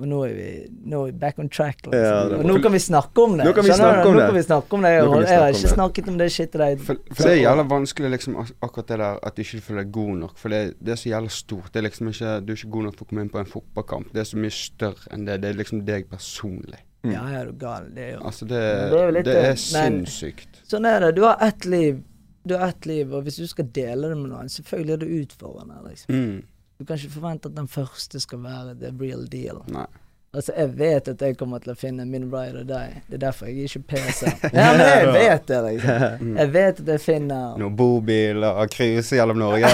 Og 0.02 0.08
nå 0.10 0.20
er 0.26 0.34
vi 0.34 0.46
nå 0.90 1.04
er 1.08 1.16
back 1.22 1.38
on 1.40 1.50
track. 1.54 1.84
Liksom. 1.86 2.02
Ja, 2.02 2.40
og 2.40 2.46
nå 2.50 2.56
kan 2.64 2.74
vi 2.74 2.80
snakke 2.82 3.22
om 3.22 3.36
det. 3.38 3.46
Nå 3.46 3.54
kan 3.54 3.68
vi 3.68 3.76
snakke 3.78 4.08
om 4.08 4.16
nå 4.16 4.20
det. 4.20 4.28
kan 4.32 4.38
vi 4.40 4.44
snakke 4.48 4.78
om 4.78 4.82
det. 4.88 4.92
Jeg, 4.96 5.06
har 5.06 5.54
ikke 5.54 5.62
det. 5.62 5.74
snakket 5.76 6.10
om 6.10 6.18
det 6.18 6.30
shitet 6.34 6.60
der. 6.64 6.78
For, 6.82 7.02
for 7.12 7.28
det 7.30 7.34
er 7.36 7.42
jævla 7.44 7.66
vanskelig, 7.70 8.12
liksom, 8.18 8.38
akkurat 8.62 8.88
det 8.94 9.00
der 9.04 9.20
at 9.30 9.38
du 9.38 9.42
ikke 9.46 9.62
føler 9.68 9.84
deg 9.84 9.92
god 10.00 10.14
nok. 10.26 10.38
For 10.42 10.50
det, 10.56 10.62
det 10.82 10.96
er 10.96 11.02
så 11.04 11.12
jævla 11.14 11.34
stort. 11.38 11.72
Det 11.74 11.84
er 11.84 11.88
liksom 11.90 12.12
ikke, 12.14 12.36
du 12.42 12.54
er 12.54 12.60
ikke 12.62 12.72
god 12.78 12.88
nok 12.90 12.98
for 12.98 13.06
å 13.06 13.12
komme 13.12 13.26
inn 13.28 13.34
på 13.34 13.44
en 13.44 13.52
fotballkamp. 13.54 14.14
Det 14.16 14.24
er 14.26 14.30
så 14.32 14.42
mye 14.42 14.56
større 14.58 15.12
enn 15.14 15.28
det. 15.30 15.40
Det 15.46 15.52
er 15.54 15.60
liksom 15.62 15.84
deg 15.86 16.08
personlig. 16.10 16.82
Mm. 17.04 17.12
Ja, 17.16 17.22
ja, 17.32 17.40
er 17.42 17.50
du 17.50 17.58
gal. 17.58 17.90
Det 17.96 18.04
er 18.04 18.12
jo 18.14 18.22
Altså, 18.30 18.46
det, 18.46 18.62
det 18.92 19.00
er 19.02 19.12
litt 19.16 19.26
det 19.26 19.36
er 19.38 19.48
men- 19.52 19.58
sinnssykt. 20.06 20.62
Sånn 20.70 20.86
er 20.86 21.00
det. 21.08 21.16
Du 21.18 21.24
har 21.26 21.38
ett 21.42 21.66
liv. 21.66 22.02
Du 22.44 22.56
har 22.58 22.72
ett 22.74 22.86
liv, 22.90 23.12
og 23.14 23.24
hvis 23.26 23.36
du 23.38 23.46
skal 23.50 23.68
dele 23.70 24.10
det 24.10 24.18
med 24.18 24.32
noen, 24.32 24.48
selvfølgelig 24.50 24.94
er 24.94 25.02
det 25.04 25.10
utfordrende. 25.22 25.76
Liksom. 25.86 26.16
Mm. 26.16 26.40
Du 26.82 26.86
kan 26.86 26.98
ikke 26.98 27.14
forvente 27.14 27.46
at 27.46 27.54
den 27.54 27.68
første 27.70 28.20
skal 28.20 28.40
være 28.42 28.72
the 28.82 28.90
real 28.98 29.28
deal. 29.30 29.60
Nei. 29.70 29.86
Altså, 30.34 30.54
jeg 30.58 30.72
vet 30.80 31.10
at 31.12 31.22
jeg 31.22 31.36
kommer 31.38 31.62
til 31.62 31.74
å 31.74 31.76
finne 31.78 32.08
min 32.10 32.24
ride 32.32 32.64
or 32.64 32.66
die. 32.66 33.02
Det 33.06 33.20
er 33.20 33.22
derfor 33.22 33.52
jeg 33.52 33.68
ikke 33.68 33.82
peser. 33.92 34.32
Ja, 34.56 34.72
men 34.74 34.82
jeg 34.88 35.12
vet 35.14 35.46
det, 35.52 35.60
liksom. 35.68 36.26
Mm. 36.26 36.32
Jeg 36.40 36.52
vet 36.56 36.82
at 36.82 36.92
jeg 36.96 37.04
finner 37.04 37.60
Noen 37.62 37.78
bobiler 37.78 38.64
og 38.64 38.74
cruise 38.74 39.14
gjennom 39.14 39.38
Norge. 39.44 39.70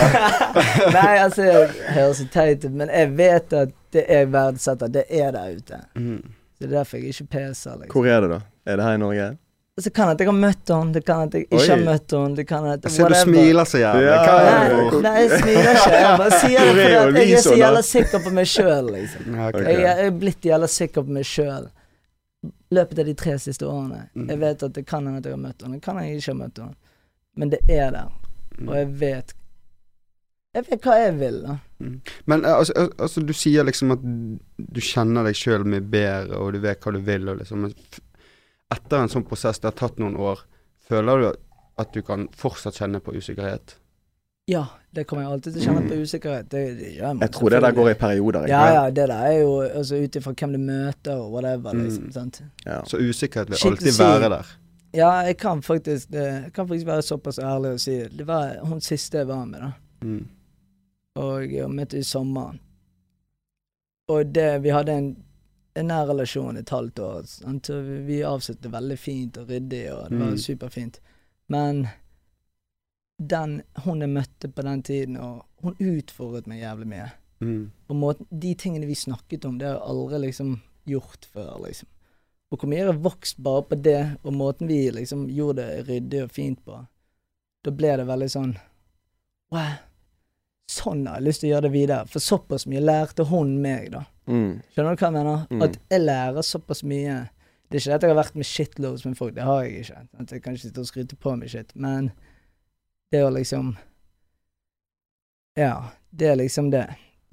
Nei, 0.98 1.16
altså, 1.22 1.46
det 1.48 1.96
høres 1.96 2.20
så 2.20 2.28
teit 2.34 2.68
ut, 2.68 2.76
men 2.76 2.92
jeg 2.92 3.16
vet 3.22 3.56
at 3.56 3.76
det 3.96 4.04
jeg 4.04 4.32
verdsetter, 4.36 4.92
det 5.00 5.06
er 5.08 5.32
der 5.38 5.56
ute. 5.62 5.82
Mm. 5.96 6.20
Så 6.28 6.66
det 6.66 6.68
er 6.68 6.76
derfor 6.76 7.00
jeg 7.00 7.16
ikke 7.16 7.32
peser, 7.38 7.80
liksom. 7.86 7.94
Hvor 7.96 8.12
er 8.18 8.26
det, 8.26 8.34
da? 8.36 8.42
Er 8.68 8.82
det 8.82 8.90
her 8.90 9.00
i 9.00 9.04
Norge? 9.06 9.30
Så 9.80 9.92
kan 9.94 10.10
at 10.10 10.18
jeg 10.20 10.26
har 10.26 10.34
møtt 10.34 10.72
henne, 10.74 10.94
det 10.96 11.04
kan 11.06 11.28
at 11.28 11.36
jeg 11.38 11.44
ikke 11.46 11.58
Oi. 11.62 11.68
har 11.70 11.82
møtt 11.86 12.14
henne, 12.18 12.36
det 12.36 12.46
kan 12.50 12.66
at 12.66 12.84
Jeg 12.88 12.92
ser 12.96 13.12
du 13.14 13.16
smiler 13.20 13.68
så 13.70 13.78
jævlig. 13.78 14.08
Ja, 14.08 14.22
Nei, 14.98 15.02
nei, 15.06 15.12
jeg 15.22 15.42
smiler 15.44 15.70
ikke. 15.78 15.92
Jeg 16.02 16.18
bare 16.24 16.40
sier 16.42 16.72
det 16.80 16.86
fordi 17.04 17.26
jeg 17.28 17.38
er 17.38 17.44
så 17.46 17.58
jævla 17.60 17.84
sikker 17.86 18.24
på 18.26 18.32
meg 18.40 18.50
sjøl, 18.50 18.90
liksom. 18.96 19.28
Ja, 19.38 19.48
ok. 19.52 19.60
Ok. 19.62 19.68
Jeg 19.68 19.84
jeg 19.86 20.08
er 20.08 20.16
blitt 20.24 20.48
jævla 20.50 20.70
sikker 20.80 21.06
på 21.06 21.14
meg 21.20 21.28
sjøl. 21.30 21.68
løpet 22.72 23.00
av 23.00 23.06
de 23.08 23.14
tre 23.16 23.38
siste 23.40 23.64
årene. 23.70 24.02
Mm. 24.18 24.26
Jeg 24.34 24.40
vet 24.42 24.64
at 24.64 24.74
det 24.76 24.86
kan 24.90 25.06
hende 25.06 25.22
at 25.22 25.26
jeg 25.30 25.34
har 25.38 25.44
møtt 25.46 25.62
henne, 25.64 25.78
det 25.78 25.84
kan 25.86 25.96
hende 26.02 26.10
jeg 26.10 26.18
ikke 26.24 26.34
har 26.34 26.40
møtt 26.42 26.58
henne. 26.58 26.76
Men 27.38 27.50
det 27.54 27.60
er 27.70 27.92
der, 27.92 28.10
Mm. 28.58 28.70
og 28.70 28.76
jeg 28.76 28.88
vet 29.00 29.34
Jeg 30.56 30.66
vet 30.72 30.82
hva 30.82 30.94
jeg 30.98 31.14
vil, 31.20 31.36
da. 31.44 31.56
Mm. 31.80 32.02
Men 32.26 32.46
eh, 32.46 32.56
altså, 32.58 32.74
altså, 32.98 33.22
du 33.22 33.34
sier 33.34 33.64
liksom 33.68 33.92
at 33.94 34.02
du 34.02 34.80
kjenner 34.82 35.24
deg 35.28 35.36
sjøl 35.38 35.64
mye 35.70 35.82
bedre, 35.86 36.40
og 36.42 36.54
du 36.54 36.60
vet 36.64 36.82
hva 36.82 36.94
du 36.96 37.00
vil, 37.06 37.30
og 37.30 37.38
liksom 37.44 37.68
Etter 38.74 39.00
en 39.04 39.10
sånn 39.12 39.24
prosess, 39.28 39.60
det 39.60 39.70
har 39.72 39.76
tatt 39.80 40.00
noen 40.02 40.18
år, 40.20 40.42
føler 40.90 41.22
du 41.22 41.28
at 41.80 41.92
du 41.94 42.02
kan 42.04 42.28
fortsatt 42.36 42.76
kjenne 42.76 43.00
på 43.04 43.14
usikkerhet? 43.16 43.78
Ja, 44.48 44.66
det 44.96 45.04
kommer 45.08 45.24
jeg 45.26 45.32
alltid 45.36 45.54
til 45.58 45.62
å 45.62 45.66
kjenne 45.68 45.90
på 45.90 45.96
usikkerhet. 46.02 46.46
Det, 46.52 46.62
det 46.80 46.92
gjør 46.96 47.14
man 47.14 47.24
Jeg 47.26 47.32
tror 47.36 47.50
det 47.52 47.60
der 47.66 47.74
går 47.76 47.90
i 47.92 47.96
perioder. 48.00 48.46
ikke 48.48 48.52
Ja, 48.56 48.74
ja, 48.74 48.84
det 48.90 49.08
der 49.12 49.24
er 49.28 49.34
jo 49.42 49.50
altså 49.66 50.00
ut 50.04 50.16
ifra 50.16 50.34
hvem 50.40 50.54
du 50.56 50.60
møter 50.64 51.16
og 51.20 51.32
whatever, 51.36 51.74
Mm. 51.76 51.84
liksom. 51.84 52.12
Sant? 52.16 52.42
Ja. 52.66 52.78
Så 52.88 52.98
usikkerhet 52.98 53.50
vil 53.52 53.60
alltid 53.72 54.00
være 54.00 54.30
der. 54.30 54.54
Ja, 54.96 55.10
jeg 55.28 55.38
kan 55.38 55.62
faktisk 55.62 56.12
Jeg 56.16 56.54
kan 56.54 56.68
faktisk 56.68 56.88
være 56.88 57.02
såpass 57.04 57.40
ærlig 57.40 57.72
og 57.76 57.80
si 57.84 57.98
det 58.08 58.28
var 58.28 58.56
hun 58.64 58.80
siste 58.82 59.18
jeg 59.18 59.28
var 59.28 59.46
med, 59.46 59.60
da. 59.60 59.72
Mm. 60.02 60.28
Og 61.16 61.52
jeg 61.52 61.70
møtte 61.70 61.98
i 62.00 62.04
sommeren. 62.04 62.60
Og 64.08 64.26
det 64.36 64.64
Vi 64.64 64.70
hadde 64.70 64.92
en, 64.98 65.16
en 65.80 65.88
nær 65.92 66.08
relasjon 66.10 66.58
et 66.58 66.70
halvt 66.74 67.00
år. 67.00 67.26
Sant? 67.30 67.66
Så 67.70 67.78
vi, 68.08 68.22
avsluttet 68.26 68.72
veldig 68.74 68.98
fint 69.00 69.38
og 69.38 69.50
ryddig, 69.50 69.84
og 69.94 70.10
det 70.10 70.20
var 70.20 70.32
Mm. 70.34 70.38
superfint. 70.38 71.00
Men 71.50 71.88
den 73.20 73.62
hun 73.86 74.02
jeg 74.02 74.10
møtte 74.14 74.48
på 74.54 74.62
den 74.66 74.84
tiden, 74.84 75.18
og 75.18 75.46
hun 75.64 75.76
utfordret 75.80 76.48
meg 76.48 76.62
jævlig 76.62 76.88
mye. 76.88 77.12
Mm. 77.40 77.72
Og 77.90 77.96
måten, 77.96 78.28
de 78.32 78.54
tingene 78.56 78.86
vi 78.90 78.96
snakket 78.96 79.46
om, 79.46 79.58
det 79.58 79.68
har 79.68 79.78
jeg 79.80 79.90
aldri 79.90 80.20
liksom 80.28 80.62
gjort 80.88 81.26
før, 81.34 81.58
liksom. 81.66 81.88
Og 82.52 82.60
hvor 82.60 82.70
mye 82.70 82.78
jeg 82.80 82.88
har 82.88 83.02
vokst 83.04 83.42
bare 83.44 83.64
på 83.64 83.82
det, 83.84 84.18
og 84.24 84.34
måten 84.34 84.68
vi 84.70 84.92
liksom 84.92 85.28
gjorde 85.30 85.66
det 85.66 85.88
ryddig 85.90 86.24
og 86.24 86.32
fint 86.32 86.62
på. 86.66 86.88
Da 87.66 87.72
ble 87.72 87.98
det 87.98 88.08
veldig 88.08 88.30
sånn 88.32 88.58
Wow, 89.52 89.78
sånn 90.70 91.06
har 91.08 91.16
jeg 91.22 91.24
lyst 91.24 91.40
til 91.40 91.50
å 91.50 91.52
gjøre 91.54 91.62
det 91.62 91.72
videre. 91.72 92.08
For 92.12 92.20
såpass 92.20 92.66
mye 92.68 92.82
lærte 92.84 93.26
hun 93.30 93.62
meg, 93.64 93.92
da. 93.94 94.02
Mm. 94.28 94.62
Skjønner 94.76 94.96
du 94.96 95.02
hva 95.02 95.08
jeg 95.08 95.16
mener? 95.18 95.48
Mm. 95.50 95.62
At 95.64 95.78
jeg 95.90 96.02
lærer 96.04 96.42
såpass 96.46 96.84
mye. 96.84 97.18
Det 97.70 97.78
er 97.78 97.82
ikke 97.82 97.90
det 97.92 97.96
at 97.98 98.04
jeg 98.08 98.12
har 98.14 98.24
vært 98.24 98.36
med 98.40 98.46
shitloads 98.48 99.06
med 99.06 99.18
folk, 99.20 99.36
det 99.36 99.44
har 99.44 99.64
jeg 99.64 99.82
ikke. 99.86 100.02
At 100.20 100.32
jeg 100.32 100.44
kan 100.44 100.54
ikke 100.56 100.62
sitte 100.68 100.80
og 100.84 100.88
skryte 100.88 101.16
på 101.20 101.36
meg 101.36 101.50
shit, 101.52 101.72
men 101.76 102.12
det 103.12 103.24
å 103.24 103.30
liksom 103.34 103.76
Ja, 105.58 105.84
det 106.12 106.28
er 106.32 106.36
liksom 106.36 106.70
det. 106.72 106.86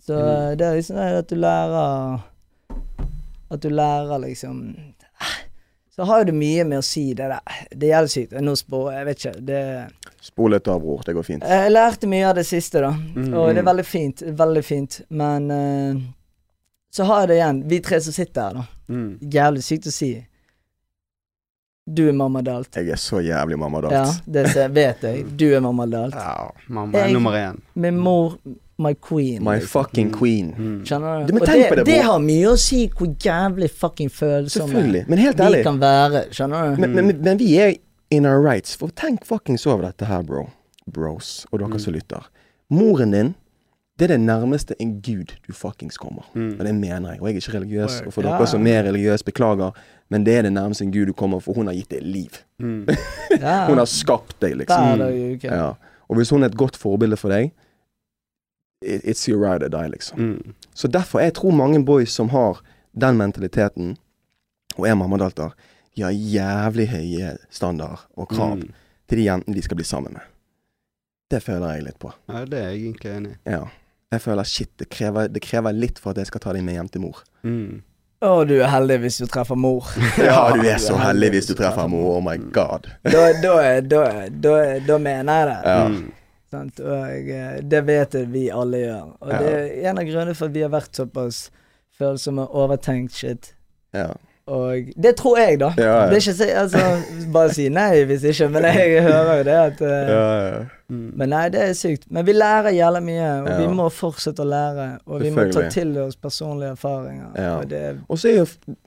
Så 0.07 0.15
Mm. 0.19 0.57
det 0.59 0.67
er 0.67 0.75
liksom 0.77 0.97
det 0.97 1.19
at 1.19 1.29
du 1.29 1.37
lærer 1.37 2.21
At 3.51 3.61
du 3.61 3.69
lærer 3.71 4.19
liksom 4.21 4.77
Så 5.97 6.05
har 6.05 6.19
jo 6.19 6.25
det 6.25 6.35
mye 6.35 6.65
med 6.65 6.79
å 6.79 6.83
si 6.83 7.15
det 7.15 7.29
der. 7.31 7.41
Det 7.71 7.87
gjelder 7.89 8.09
sykt. 8.11 8.33
Nå 8.43 8.55
spår 8.59 8.93
jeg 8.93 9.05
vet 9.07 9.19
ikke. 9.25 9.45
Det 9.47 9.91
Spol 10.21 10.51
litt 10.51 10.67
av, 10.69 10.81
bror. 10.83 11.03
Det 11.07 11.15
går 11.15 11.23
fint. 11.23 11.43
Jeg 11.45 11.71
lærte 11.71 12.09
mye 12.09 12.25
av 12.29 12.35
det 12.35 12.47
siste, 12.49 12.81
da. 12.81 12.91
Mm. 12.91 13.29
Og 13.39 13.55
det 13.55 13.59
er 13.63 13.69
veldig 13.69 13.85
fint. 13.87 14.23
Veldig 14.27 14.65
fint. 14.65 15.01
Men 15.11 15.51
eh, 15.51 16.01
så 16.95 17.05
har 17.09 17.25
jeg 17.25 17.29
det 17.33 17.37
igjen. 17.41 17.63
Vi 17.71 17.81
tre 17.83 17.99
som 18.05 18.15
sitter 18.15 18.43
her, 18.49 18.55
da. 18.61 18.65
Mm. 18.95 19.11
Jævlig 19.35 19.63
sykt 19.67 19.87
å 19.91 19.93
si. 19.95 20.13
Du 21.87 22.07
er 22.09 22.13
mamma 22.17 22.41
Dalt. 22.43 22.73
Jeg 22.81 22.89
er 22.95 22.97
så 23.01 23.19
jævlig 23.21 23.59
mammadalt. 23.61 23.93
Ja, 23.93 24.05
det 24.33 24.47
ser- 24.55 24.71
vet 24.73 25.03
jeg. 25.05 25.25
Du 25.41 25.51
er 25.53 25.61
mamma 25.61 25.85
Dalt. 25.87 26.15
Ja, 26.17 26.51
mamma 26.69 26.97
er 26.99 27.05
Jeg- 27.09 27.13
nummer 27.19 27.33
én. 27.37 27.59
Min 27.75 27.99
mor, 28.01 28.39
my 28.79 28.95
queen. 28.95 29.43
My 29.45 29.59
liksom. 29.59 29.69
fucking 29.69 30.11
queen. 30.15 30.55
Mm. 30.57 30.79
Skjønner 30.89 31.21
Du, 31.21 31.27
du? 31.27 31.33
men 31.35 31.43
Og 31.43 31.49
tenk 31.49 31.61
det, 31.63 31.69
på 31.69 31.77
det, 31.77 31.85
det 31.91 31.99
har 32.07 32.19
mye 32.25 32.47
å 32.55 32.57
si 32.59 32.89
hvor 32.89 33.13
jævlig 33.21 33.69
fucking 33.71 34.09
følsomme. 34.11 35.05
Men 35.09 35.19
vi 35.19 35.63
kan 35.63 35.79
være. 35.83 36.25
Skjønner 36.33 36.75
du? 36.75 36.81
Men, 36.81 36.95
men, 36.97 37.21
men 37.21 37.39
vi 37.39 37.51
er 37.61 37.75
in 38.11 38.25
our 38.27 38.41
rights. 38.41 38.75
For 38.81 38.89
tenk 38.89 39.27
fuckings 39.29 39.67
over 39.67 39.83
dette 39.91 40.07
her, 40.09 40.23
bro. 40.23 40.47
Bros, 40.91 41.47
og 41.53 41.59
dere 41.61 41.69
Mm. 41.77 41.81
som 41.81 41.93
lytter. 41.93 42.25
Moren 42.71 43.11
din, 43.11 43.35
det 43.99 44.05
er 44.11 44.17
det 44.17 44.21
nærmeste 44.27 44.75
en 44.83 45.01
gud 45.03 45.35
du 45.47 45.53
fuckings 45.53 45.97
kommer. 45.97 46.25
Mm. 46.35 46.57
Og 46.59 46.65
det 46.67 46.75
mener 46.75 47.13
jeg. 47.13 47.21
Og 47.21 47.29
jeg 47.29 47.35
er 47.37 47.41
ikke 47.41 47.53
religiøs. 47.59 48.01
Og 48.07 48.13
for 48.13 48.23
Ja. 48.23 48.29
dere 48.33 48.47
som 48.47 48.67
er 48.67 48.83
religiøse, 48.83 49.25
beklager. 49.25 49.71
Men 50.11 50.25
det 50.25 50.35
er 50.39 50.43
det 50.43 50.53
nærmeste 50.53 50.83
en 50.85 50.93
gud 50.93 51.07
du 51.07 51.13
kommer, 51.13 51.39
for 51.41 51.55
hun 51.55 51.67
har 51.67 51.75
gitt 51.75 51.91
deg 51.91 52.03
liv. 52.03 52.31
Mm. 52.59 52.87
Hun 53.69 53.79
har 53.79 53.85
skapt 53.87 54.41
deg, 54.41 54.57
liksom. 54.57 55.01
i. 55.11 55.39
Ja. 55.43 55.73
Og 56.09 56.17
hvis 56.17 56.31
hun 56.31 56.43
er 56.43 56.47
et 56.47 56.57
godt 56.57 56.77
forbilde 56.77 57.17
for 57.17 57.29
deg, 57.29 57.53
it, 58.83 59.03
it's 59.05 59.29
your 59.29 59.39
ride 59.53 59.63
or 59.65 59.69
die, 59.69 59.89
liksom. 59.89 60.19
Mm. 60.19 60.55
Så 60.75 60.89
derfor, 60.89 61.21
jeg 61.21 61.35
tror 61.35 61.51
mange 61.53 61.85
boys 61.85 62.11
som 62.11 62.29
har 62.29 62.61
den 63.01 63.17
mentaliteten, 63.17 63.97
og 64.77 64.89
er 64.89 64.95
mammadalter, 64.95 65.51
de 65.97 66.03
har 66.03 66.11
jævlig 66.11 66.89
høye 66.91 67.37
standarder 67.51 68.07
og 68.17 68.29
krav 68.29 68.57
Mm. 68.57 68.73
til 69.09 69.19
de 69.19 69.25
jentene 69.25 69.55
de 69.55 69.63
skal 69.63 69.77
bli 69.77 69.85
sammen 69.85 70.13
med. 70.13 70.23
Det 71.31 71.43
føler 71.43 71.73
jeg 71.75 71.83
litt 71.85 71.99
på. 71.99 72.13
Ja, 72.29 72.45
det 72.45 72.59
er 72.59 72.69
jeg 72.71 72.81
egentlig 72.81 73.17
enig 73.17 73.31
i. 73.31 73.37
Ja. 73.51 73.63
Jeg 74.15 74.23
føler 74.25 74.47
shit, 74.49 74.71
det 74.81 74.89
krever, 74.95 75.29
det 75.35 75.43
krever 75.45 75.75
litt 75.77 75.99
for 76.03 76.15
at 76.15 76.23
jeg 76.23 76.31
skal 76.31 76.41
ta 76.45 76.55
deg 76.57 76.65
med 76.67 76.79
hjem 76.79 76.89
til 76.95 77.05
mor. 77.05 77.21
Mm. 77.47 77.83
Å, 78.25 78.29
du 78.49 78.55
er 78.57 78.71
heldig 78.73 78.97
hvis 79.03 79.19
du 79.21 79.27
treffer 79.29 79.59
mor. 79.61 79.89
Ja, 80.23 80.39
du 80.57 80.63
er 80.65 80.79
så 80.81 80.97
heldig 80.97 81.33
hvis 81.35 81.51
du 81.51 81.55
treffer 81.59 81.89
mor. 81.93 82.15
Oh 82.17 82.23
my 82.25 82.39
god. 82.55 82.87
Da, 83.15 83.25
da, 83.43 83.57
da, 83.85 84.05
da, 84.31 84.53
er- 84.65 84.85
da 84.87 84.99
mener 85.03 85.41
jeg 85.41 85.51
det. 85.51 85.59
Ja. 85.75 85.89
Mm. 85.89 86.13
Og 86.55 87.31
eh, 87.35 87.57
det 87.67 87.81
vet 87.89 88.15
jeg 88.15 88.29
vi 88.31 88.45
alle 88.55 88.79
gjør. 88.85 89.09
Og 89.21 89.33
Ja. 89.35 89.39
det 89.43 89.53
er 89.59 89.89
en 89.91 89.99
av 89.99 90.05
grunnene 90.07 90.37
for 90.39 90.47
at 90.47 90.55
vi 90.55 90.63
har 90.63 90.71
vært 90.71 90.95
såpass 91.01 91.49
følsomme 91.99 92.45
og 92.47 92.55
overtenkt 92.65 93.17
shit. 93.19 93.51
Ja. 93.95 94.13
Og 94.47 94.91
det 95.01 95.15
tror 95.19 95.39
jeg, 95.41 95.59
da. 95.63 95.71
Ja, 95.81 95.85
ja. 96.05 96.07
Det 96.13 96.19
er 96.19 96.23
ikke 96.23 96.35
så, 96.37 96.49
altså, 96.63 97.29
Bare 97.33 97.53
si 97.57 97.65
nei 97.73 98.03
hvis 98.05 98.27
ikke, 98.29 98.49
men 98.53 98.67
jeg 98.69 99.03
hører 99.07 99.39
jo 99.39 99.45
det 99.49 99.55
at 99.63 99.81
uh, 99.81 99.93
Ja, 100.15 100.25
ja. 100.47 100.59
Mm. 100.91 101.13
Men 101.17 101.29
nei, 101.31 101.49
det 101.49 101.61
er 101.63 101.73
sykt. 101.73 102.05
Men 102.11 102.27
vi 102.27 102.33
lærer 102.33 102.71
jævla 102.77 103.01
mye, 103.01 103.29
og 103.43 103.49
Ja. 103.49 103.57
vi 103.59 103.67
må 103.75 103.87
fortsette 103.91 104.43
å 104.45 104.45
lære. 104.45 104.99
Og 105.07 105.21
vi 105.23 105.31
må 105.31 105.51
ta 105.53 105.69
til 105.71 105.97
oss 105.99 106.15
personlige 106.17 106.73
erfaringer. 106.77 107.31
Ja. 107.37 107.57
Og 107.59 107.69
det, 107.71 108.01
Og 108.09 108.19
så 108.19 108.29
er 108.29 108.37
jo 108.39 108.47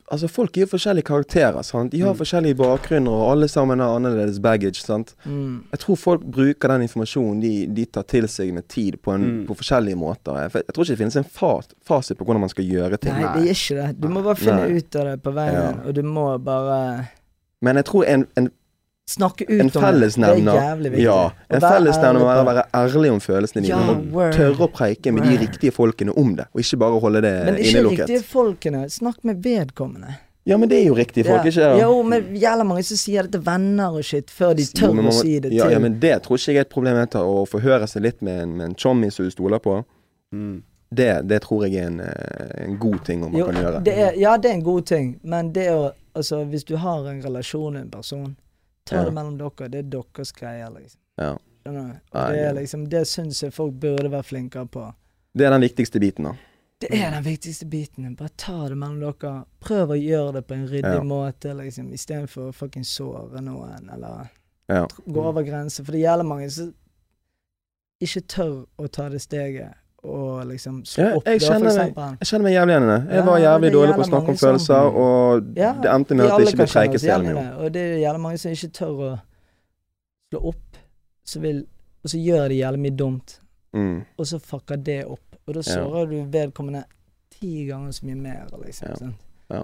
Altså, 0.10 0.30
folk 0.30 0.56
er 0.58 0.62
jo 0.62 0.68
forskjellige 0.68 1.04
karakterer, 1.04 1.62
sant. 1.64 1.92
De 1.92 2.00
har 2.00 2.14
Mm. 2.14 2.18
forskjellige 2.20 2.56
bakgrunner, 2.56 3.12
og 3.12 3.32
alle 3.32 3.48
sammen 3.50 3.80
har 3.80 3.90
annerledes 3.98 4.40
baggage, 4.40 4.76
sant. 4.82 5.16
mm, 5.26 5.64
Jeg 5.72 5.80
tror 5.80 5.96
folk 5.98 6.22
bruker 6.22 6.68
den 6.70 6.82
informasjonen 6.88 7.42
de, 7.42 7.66
de 7.68 7.86
tar 7.86 8.04
til 8.04 8.24
seg 8.28 8.54
med 8.54 8.68
tid, 8.70 8.94
på, 9.04 9.12
en, 9.16 9.22
Mm. 9.44 9.48
på 9.48 9.56
forskjellige 9.58 9.96
måter. 9.98 10.34
Jeg, 10.44 10.52
jeg 10.54 10.74
tror 10.74 10.84
ikke 10.84 10.88
det 10.96 10.98
finnes 10.98 11.16
en 11.18 11.24
fas, 11.26 11.68
fasit 11.84 12.18
på 12.18 12.24
hvordan 12.26 12.40
man 12.40 12.50
skal 12.50 12.64
gjøre 12.64 12.98
ting. 12.98 13.14
nei, 13.14 13.34
det 13.34 13.50
er 13.50 13.54
ikke 13.54 13.88
det. 13.88 14.00
Du 14.00 14.08
må 14.08 14.24
bare 14.24 14.36
finne 14.36 14.68
Nei. 14.70 14.78
ut 14.78 14.96
av 14.96 15.04
det 15.06 15.24
på 15.24 15.34
veien, 15.34 15.54
Ja. 15.54 15.74
og 15.90 15.94
du 15.94 16.02
må 16.04 16.38
bare 16.42 17.08
Men 17.62 17.76
jeg 17.76 17.86
tror 17.86 18.04
en, 18.08 18.28
en, 18.38 18.50
snakke 19.08 19.46
ut 19.48 19.60
en 19.62 19.70
om 19.70 19.72
det. 19.72 20.14
Det 20.18 20.28
er 20.28 20.62
jævlig 20.62 20.92
viktig. 20.92 21.04
Ja, 21.06 21.32
en 21.50 21.64
fellesnevner 21.64 22.20
må 22.20 22.28
være 22.28 22.44
å 22.44 22.48
være 22.52 22.64
ærlig 22.76 23.12
om 23.16 23.20
følelsene 23.24 23.64
dine. 23.64 23.80
Ja, 23.80 23.96
og 23.96 24.36
tørre 24.36 24.68
å 24.68 24.70
preike 24.74 25.14
med 25.16 25.28
de 25.28 25.38
riktige 25.46 25.74
folkene 25.76 26.16
om 26.20 26.36
det, 26.38 26.48
og 26.52 26.64
ikke 26.64 26.80
bare 26.84 27.02
holde 27.04 27.24
det 27.24 27.34
innelukket. 27.34 27.58
Men 27.58 27.92
ikke 27.92 27.92
riktige 28.04 28.24
folkene. 28.28 28.86
Snakk 28.92 29.24
med 29.28 29.44
vedkommende. 29.46 30.18
Ja, 30.48 30.56
men 30.56 30.70
det 30.72 30.78
er 30.80 30.86
jo 30.88 30.96
riktige 30.96 31.26
folk, 31.28 31.44
Ja. 31.44 31.50
ikke 31.52 31.60
da? 31.60 31.80
Jo, 31.82 32.04
men 32.08 32.28
jævla 32.40 32.64
mange 32.64 32.84
som 32.88 32.98
sier 32.98 33.24
det 33.28 33.34
til 33.34 33.42
venner 33.44 33.92
og 34.00 34.04
shit, 34.04 34.30
før 34.32 34.54
de 34.56 34.64
Jo, 34.64 34.72
tør 34.80 34.94
men 34.96 35.10
å 35.10 35.12
si 35.12 35.40
det 35.40 35.52
ja, 35.52 35.66
til 35.66 35.74
ja, 35.74 35.80
men 35.84 36.00
det 36.00 36.14
tror 36.24 36.40
ikke 36.40 36.54
jeg 36.54 36.62
er 36.62 36.68
et 36.68 36.70
problem. 36.72 37.00
Etter, 37.04 37.20
å 37.20 37.44
forhøre 37.48 37.88
seg 37.88 38.04
litt 38.04 38.22
med 38.24 38.42
en, 38.44 38.56
med 38.56 38.66
en 38.70 38.76
chommy 38.76 39.10
som 39.12 39.28
du 39.28 39.32
stoler 39.32 39.60
på. 39.60 39.84
Mm. 40.32 40.64
Det, 40.90 41.28
det 41.28 41.42
tror 41.44 41.66
jeg 41.68 41.76
er 41.82 41.90
en, 41.92 42.00
eh, 42.00 42.64
en 42.64 42.78
god 42.80 43.04
ting 43.04 43.24
om 43.26 43.32
man 43.32 43.40
Jo, 43.42 43.46
kan 43.52 43.60
gjøre. 43.60 43.84
det 43.84 43.94
er, 43.98 44.14
ja, 44.16 44.38
det 44.38 44.52
er 44.52 44.56
en 44.56 44.64
god 44.64 44.86
ting, 44.86 45.20
men 45.24 45.54
det 45.56 45.72
å 45.72 45.92
Altså, 46.18 46.40
hvis 46.50 46.64
du 46.66 46.76
har 46.82 47.06
en 47.06 47.20
relasjon 47.22 47.74
med 47.74 47.82
en 47.84 47.90
person, 47.94 48.36
ta 48.88 49.04
det 49.06 49.14
mellom 49.14 49.38
dere. 49.38 49.70
Det 49.74 49.80
er 49.84 49.90
deres 49.98 50.32
greier, 50.36 50.70
liksom. 50.74 51.00
Ja. 51.18 51.34
Det 51.68 52.40
er 52.40 52.54
liksom 52.56 52.86
Det 52.90 53.02
syns 53.08 53.42
jeg 53.44 53.52
folk 53.54 53.74
burde 53.82 54.10
være 54.12 54.24
flinkere 54.24 54.68
på. 54.72 54.86
Det 55.38 55.46
er 55.46 55.52
den 55.52 55.62
viktigste 55.66 56.00
biten, 56.00 56.24
da. 56.30 56.36
Det 56.80 56.92
er 56.94 57.10
den 57.12 57.24
viktigste 57.26 57.66
biten. 57.66 58.16
Bare 58.16 58.30
ta 58.38 58.68
det 58.70 58.78
mellom 58.78 59.00
dere. 59.02 59.34
Prøv 59.60 59.92
å 59.96 59.98
gjøre 60.00 60.34
det 60.38 60.44
på 60.48 60.54
en 60.56 60.68
ryddig 60.70 60.94
Ja. 60.96 61.04
måte, 61.04 61.54
liksom, 61.58 61.92
istedenfor 61.94 62.50
å 62.52 62.54
fuckings 62.56 62.90
såre 62.96 63.42
noen, 63.42 63.90
eller 63.94 64.30
Ja. 64.70 64.86
gå 65.08 65.24
over 65.24 65.44
grensen. 65.44 65.86
For 65.86 65.92
det 65.92 66.02
gjelder 66.02 66.24
mange 66.26 66.50
som 66.52 66.74
ikke 68.02 68.22
tør 68.28 68.66
å 68.78 68.88
ta 68.92 69.10
det 69.10 69.22
steget 69.22 69.74
og 70.04 70.46
liksom 70.48 70.84
slå 70.86 71.04
Ja, 71.04 71.16
opp 71.18 71.26
jeg 71.26 71.40
døra, 71.42 71.54
for 71.54 71.60
meg- 71.60 71.74
eksempel. 71.74 72.18
Jeg 72.20 72.28
kjenner 72.28 72.44
meg 72.44 72.54
jævlig 72.54 72.72
igjen 72.74 72.84
i 72.84 72.92
det. 72.94 73.00
Jeg 73.10 73.16
Ja, 73.18 73.26
var 73.26 73.38
jævlig 73.40 73.72
dårlig 73.74 73.96
på 73.96 74.02
å 74.02 74.10
snakke 74.10 74.30
om 74.30 74.36
følelser, 74.38 74.66
som- 74.66 74.96
og 74.96 75.44
Ja, 75.58 75.74
det 75.74 75.90
endte 75.92 76.16
med 76.16 76.26
at 76.26 76.38
det 76.40 76.48
ikke 76.48 76.56
ble 76.58 76.66
preiket 76.66 77.00
så 77.02 77.08
jævlig 77.08 77.34
mye 77.34 77.44
det, 77.44 77.54
Og 77.66 77.72
det 77.74 77.82
er 77.82 77.98
jævlig 78.08 78.22
mange 78.22 78.38
som 78.38 78.52
ikke 78.52 78.72
tør 78.72 78.94
å 79.08 79.20
slå 80.32 80.46
opp, 80.48 80.78
så 81.26 81.40
vil, 81.42 81.58
og 82.04 82.10
så 82.12 82.18
gjør 82.26 82.48
de 82.50 82.56
jævlig 82.62 82.80
mye 82.80 82.96
dumt, 82.98 83.40
Mm. 83.74 84.06
og 84.18 84.26
så 84.26 84.40
fucker 84.40 84.78
det 84.84 85.06
opp. 85.06 85.20
Og 85.48 85.54
da 85.54 85.60
sårer 85.62 86.10
du 86.10 86.26
vedkommende 86.26 86.84
ti 87.32 87.66
ganger 87.68 87.90
så 87.92 88.04
mye 88.06 88.16
mer, 88.16 88.48
liksom. 88.66 89.14
Ja. 89.50 89.56
Ja. 89.58 89.64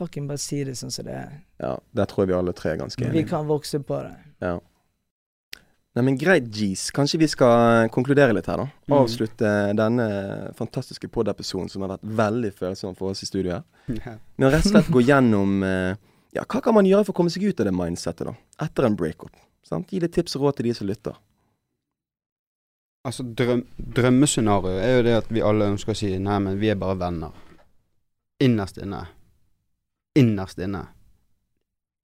Fucking 0.00 0.28
bare 0.28 0.38
si 0.38 0.64
det 0.64 0.74
sånn 0.74 0.90
som 0.92 1.04
det 1.06 1.14
er. 1.14 1.32
ja. 1.60 1.76
Der 1.94 2.04
tror 2.04 2.22
jeg 2.22 2.28
vi 2.28 2.34
alle 2.34 2.52
tre 2.52 2.70
er 2.72 2.76
ganske 2.76 3.10
Vi 3.12 3.22
kan 3.24 3.46
vokse 3.46 3.78
på 3.80 4.02
det. 4.02 4.14
Ja. 4.40 4.58
Nei, 5.98 6.04
men 6.06 6.18
greit, 6.20 6.46
jeez, 6.54 6.92
Kanskje 6.94 7.18
vi 7.18 7.26
skal 7.26 7.84
eh, 7.84 7.88
konkludere 7.90 8.34
litt 8.36 8.46
her, 8.46 8.60
da. 8.60 8.66
Mm. 8.86 8.94
Avslutte 9.00 9.52
denne 9.74 10.04
fantastiske 10.54 11.10
pod-episoden 11.10 11.70
som 11.72 11.82
har 11.82 11.96
vært 11.96 12.04
veldig 12.20 12.52
følsom 12.54 12.94
for 12.98 13.10
oss 13.10 13.24
i 13.26 13.30
studio 13.30 13.56
her. 13.56 13.66
Ja. 13.98 14.14
Men 14.36 14.52
rett 14.52 14.66
og 14.68 14.74
slett 14.74 14.90
gå 14.92 15.00
gjennom 15.02 15.62
eh, 15.66 15.96
Ja, 16.36 16.44
hva 16.44 16.60
kan 16.62 16.76
man 16.76 16.86
gjøre 16.86 17.08
for 17.08 17.16
å 17.16 17.18
komme 17.18 17.32
seg 17.34 17.48
ut 17.48 17.62
av 17.62 17.66
det 17.66 17.72
mindsettet, 17.74 18.28
da? 18.28 18.34
Etter 18.62 18.86
en 18.86 18.98
breakup. 19.00 19.32
Sant? 19.66 19.90
Gi 19.90 19.98
litt 20.02 20.14
tips 20.14 20.36
og 20.38 20.44
råd 20.44 20.58
til 20.60 20.68
de 20.68 20.74
som 20.76 20.86
lytter. 20.86 21.16
Altså, 23.08 23.24
drøm, 23.24 23.64
drømmescenarioet 23.96 24.82
er 24.84 24.94
jo 24.94 25.04
det 25.06 25.16
at 25.22 25.32
vi 25.32 25.42
alle 25.42 25.70
ønsker 25.72 25.96
å 25.96 25.98
si 25.98 26.12
nei, 26.20 26.38
men 26.44 26.60
vi 26.60 26.70
er 26.70 26.78
bare 26.78 26.98
venner. 27.00 27.34
Innerst 28.44 28.78
inne. 28.84 29.02
Innerst 30.20 30.60
inne. 30.62 30.84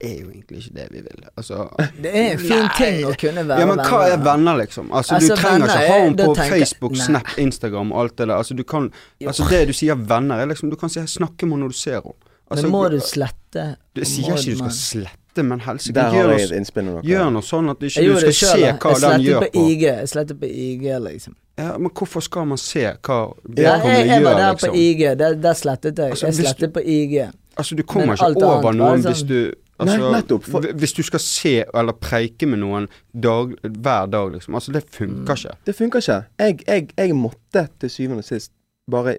Er 0.03 0.15
jo 0.21 0.27
egentlig 0.31 0.59
ikke 0.59 0.75
det 0.75 0.87
vi 0.91 1.01
vil. 1.07 1.25
Altså 1.39 1.69
Det 2.03 2.11
er 2.19 2.33
en 2.33 2.39
fin 2.39 2.65
Nei. 2.65 2.69
ting 2.77 2.97
å 3.07 3.13
kunne 3.15 3.45
være 3.47 3.47
venner. 3.47 3.61
Ja, 3.61 3.67
men 3.67 3.79
hva 3.87 4.01
er 4.11 4.17
venner. 4.25 4.57
liksom? 4.59 4.89
Altså, 4.93 5.15
Altså, 5.15 5.35
du 5.37 5.41
trenger 5.41 5.67
ikke 5.69 5.87
ha 5.87 5.99
henne 6.03 6.17
på 6.19 6.35
tenker 6.35 6.51
Facebook, 6.59 6.93
Nei. 6.93 7.05
Snap, 7.07 7.31
Instagram 7.39 7.93
og 7.93 8.01
alt 8.03 8.17
det 8.19 8.27
der. 8.29 8.35
Altså, 8.37 8.55
du 8.59 8.63
kan 8.65 8.91
Altså, 9.23 9.47
det 9.51 9.67
du 9.69 9.73
sier 9.73 9.95
venner, 9.95 10.37
er 10.43 10.47
liksom 10.51 10.71
Du 10.71 10.77
kan 10.77 10.89
si, 10.91 11.01
snakke 11.07 11.47
med 11.47 11.53
henne 11.55 11.61
når 11.65 11.69
du 11.69 11.79
ser 11.79 12.01
henne. 12.01 12.13
Altså, 12.51 12.63
Men 12.67 12.73
må 12.73 12.89
du 12.91 12.99
slette? 13.01 13.77
Jeg 13.97 14.07
sier 14.07 14.35
ikke 14.35 14.57
du 14.59 14.65
man- 14.65 14.71
skal 14.75 15.05
slette, 15.05 15.43
men 15.45 15.61
helsike, 15.61 15.95
gjør, 15.95 17.03
gjør 17.03 17.31
noe 17.33 17.43
sånn 17.43 17.71
at 17.71 17.79
du 17.81 17.87
ikke 17.87 18.05
du 18.05 18.21
skal 18.21 18.33
selv, 18.33 18.61
se 18.61 18.73
hva 18.73 19.01
den 19.01 19.21
gjør 19.25 19.41
på. 19.41 19.63
IG. 19.71 19.81
Jeg 19.83 20.09
sletter 20.09 20.35
på 20.35 20.47
IG, 20.51 20.85
liksom. 21.07 21.35
Ja, 21.57 21.79
men 21.79 21.91
hvorfor 21.91 22.21
skal 22.21 22.45
man 22.47 22.59
se 22.59 22.81
hva 22.83 23.33
Ja, 23.57 23.79
vedkommende 23.79 23.99
jeg, 23.99 24.07
jeg 24.09 24.25
var 24.25 24.33
gjør, 24.33 24.39
der 24.39 24.53
på 24.55 24.67
liksom? 24.67 24.75
IG. 24.75 25.19
Der, 25.19 25.35
der 25.35 25.53
slettet 25.55 25.99
jeg. 25.99 26.11
Altså, 26.11 26.27
jeg 26.27 26.35
slettet 26.35 26.73
på 26.75 26.81
IG. 26.85 27.31
Altså, 27.57 27.77
du 27.77 27.83
kommer 27.85 28.07
Men 28.07 28.15
ikke 28.17 28.45
over 28.45 28.69
annet 28.69 28.77
noen 28.81 29.03
sånn- 29.03 29.13
hvis 29.13 29.23
du 29.29 29.55
Altså, 29.81 30.11
nettopp, 30.13 30.45
for- 30.45 30.61
Hvis 30.73 30.93
du 30.93 31.03
skal 31.03 31.21
se 31.21 31.65
eller 31.75 31.93
preike 31.93 32.47
med 32.47 32.59
noen 32.63 32.89
dag, 33.21 33.55
hver 33.63 34.07
dag, 34.11 34.33
liksom. 34.33 34.55
Altså, 34.55 34.73
det 34.73 34.85
funker 34.91 35.35
Mm. 35.35 35.37
ikke. 35.37 35.57
Det 35.67 35.75
funker 35.77 35.99
ikke. 35.99 36.25
Jeg, 36.39 36.59
jeg, 36.69 36.89
jeg 36.97 37.15
måtte 37.17 37.69
til 37.81 37.91
syvende 37.91 38.19
og 38.19 38.25
sist 38.25 38.53
bare 38.91 39.17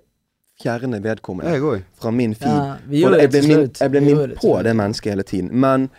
fjerne 0.62 1.02
vedkommende 1.04 1.84
fra 2.00 2.12
min 2.12 2.34
feed. 2.36 2.48
Ja, 2.52 2.76
vi 2.88 3.02
For 3.04 3.16
jeg 3.16 3.30
ble 3.30 3.42
til 3.42 4.02
min- 4.02 4.36
på 4.42 4.64
det 4.64 4.76
mennesket 4.76 5.12
hele 5.12 5.24
tiden. 5.24 5.50
Men 5.52 5.90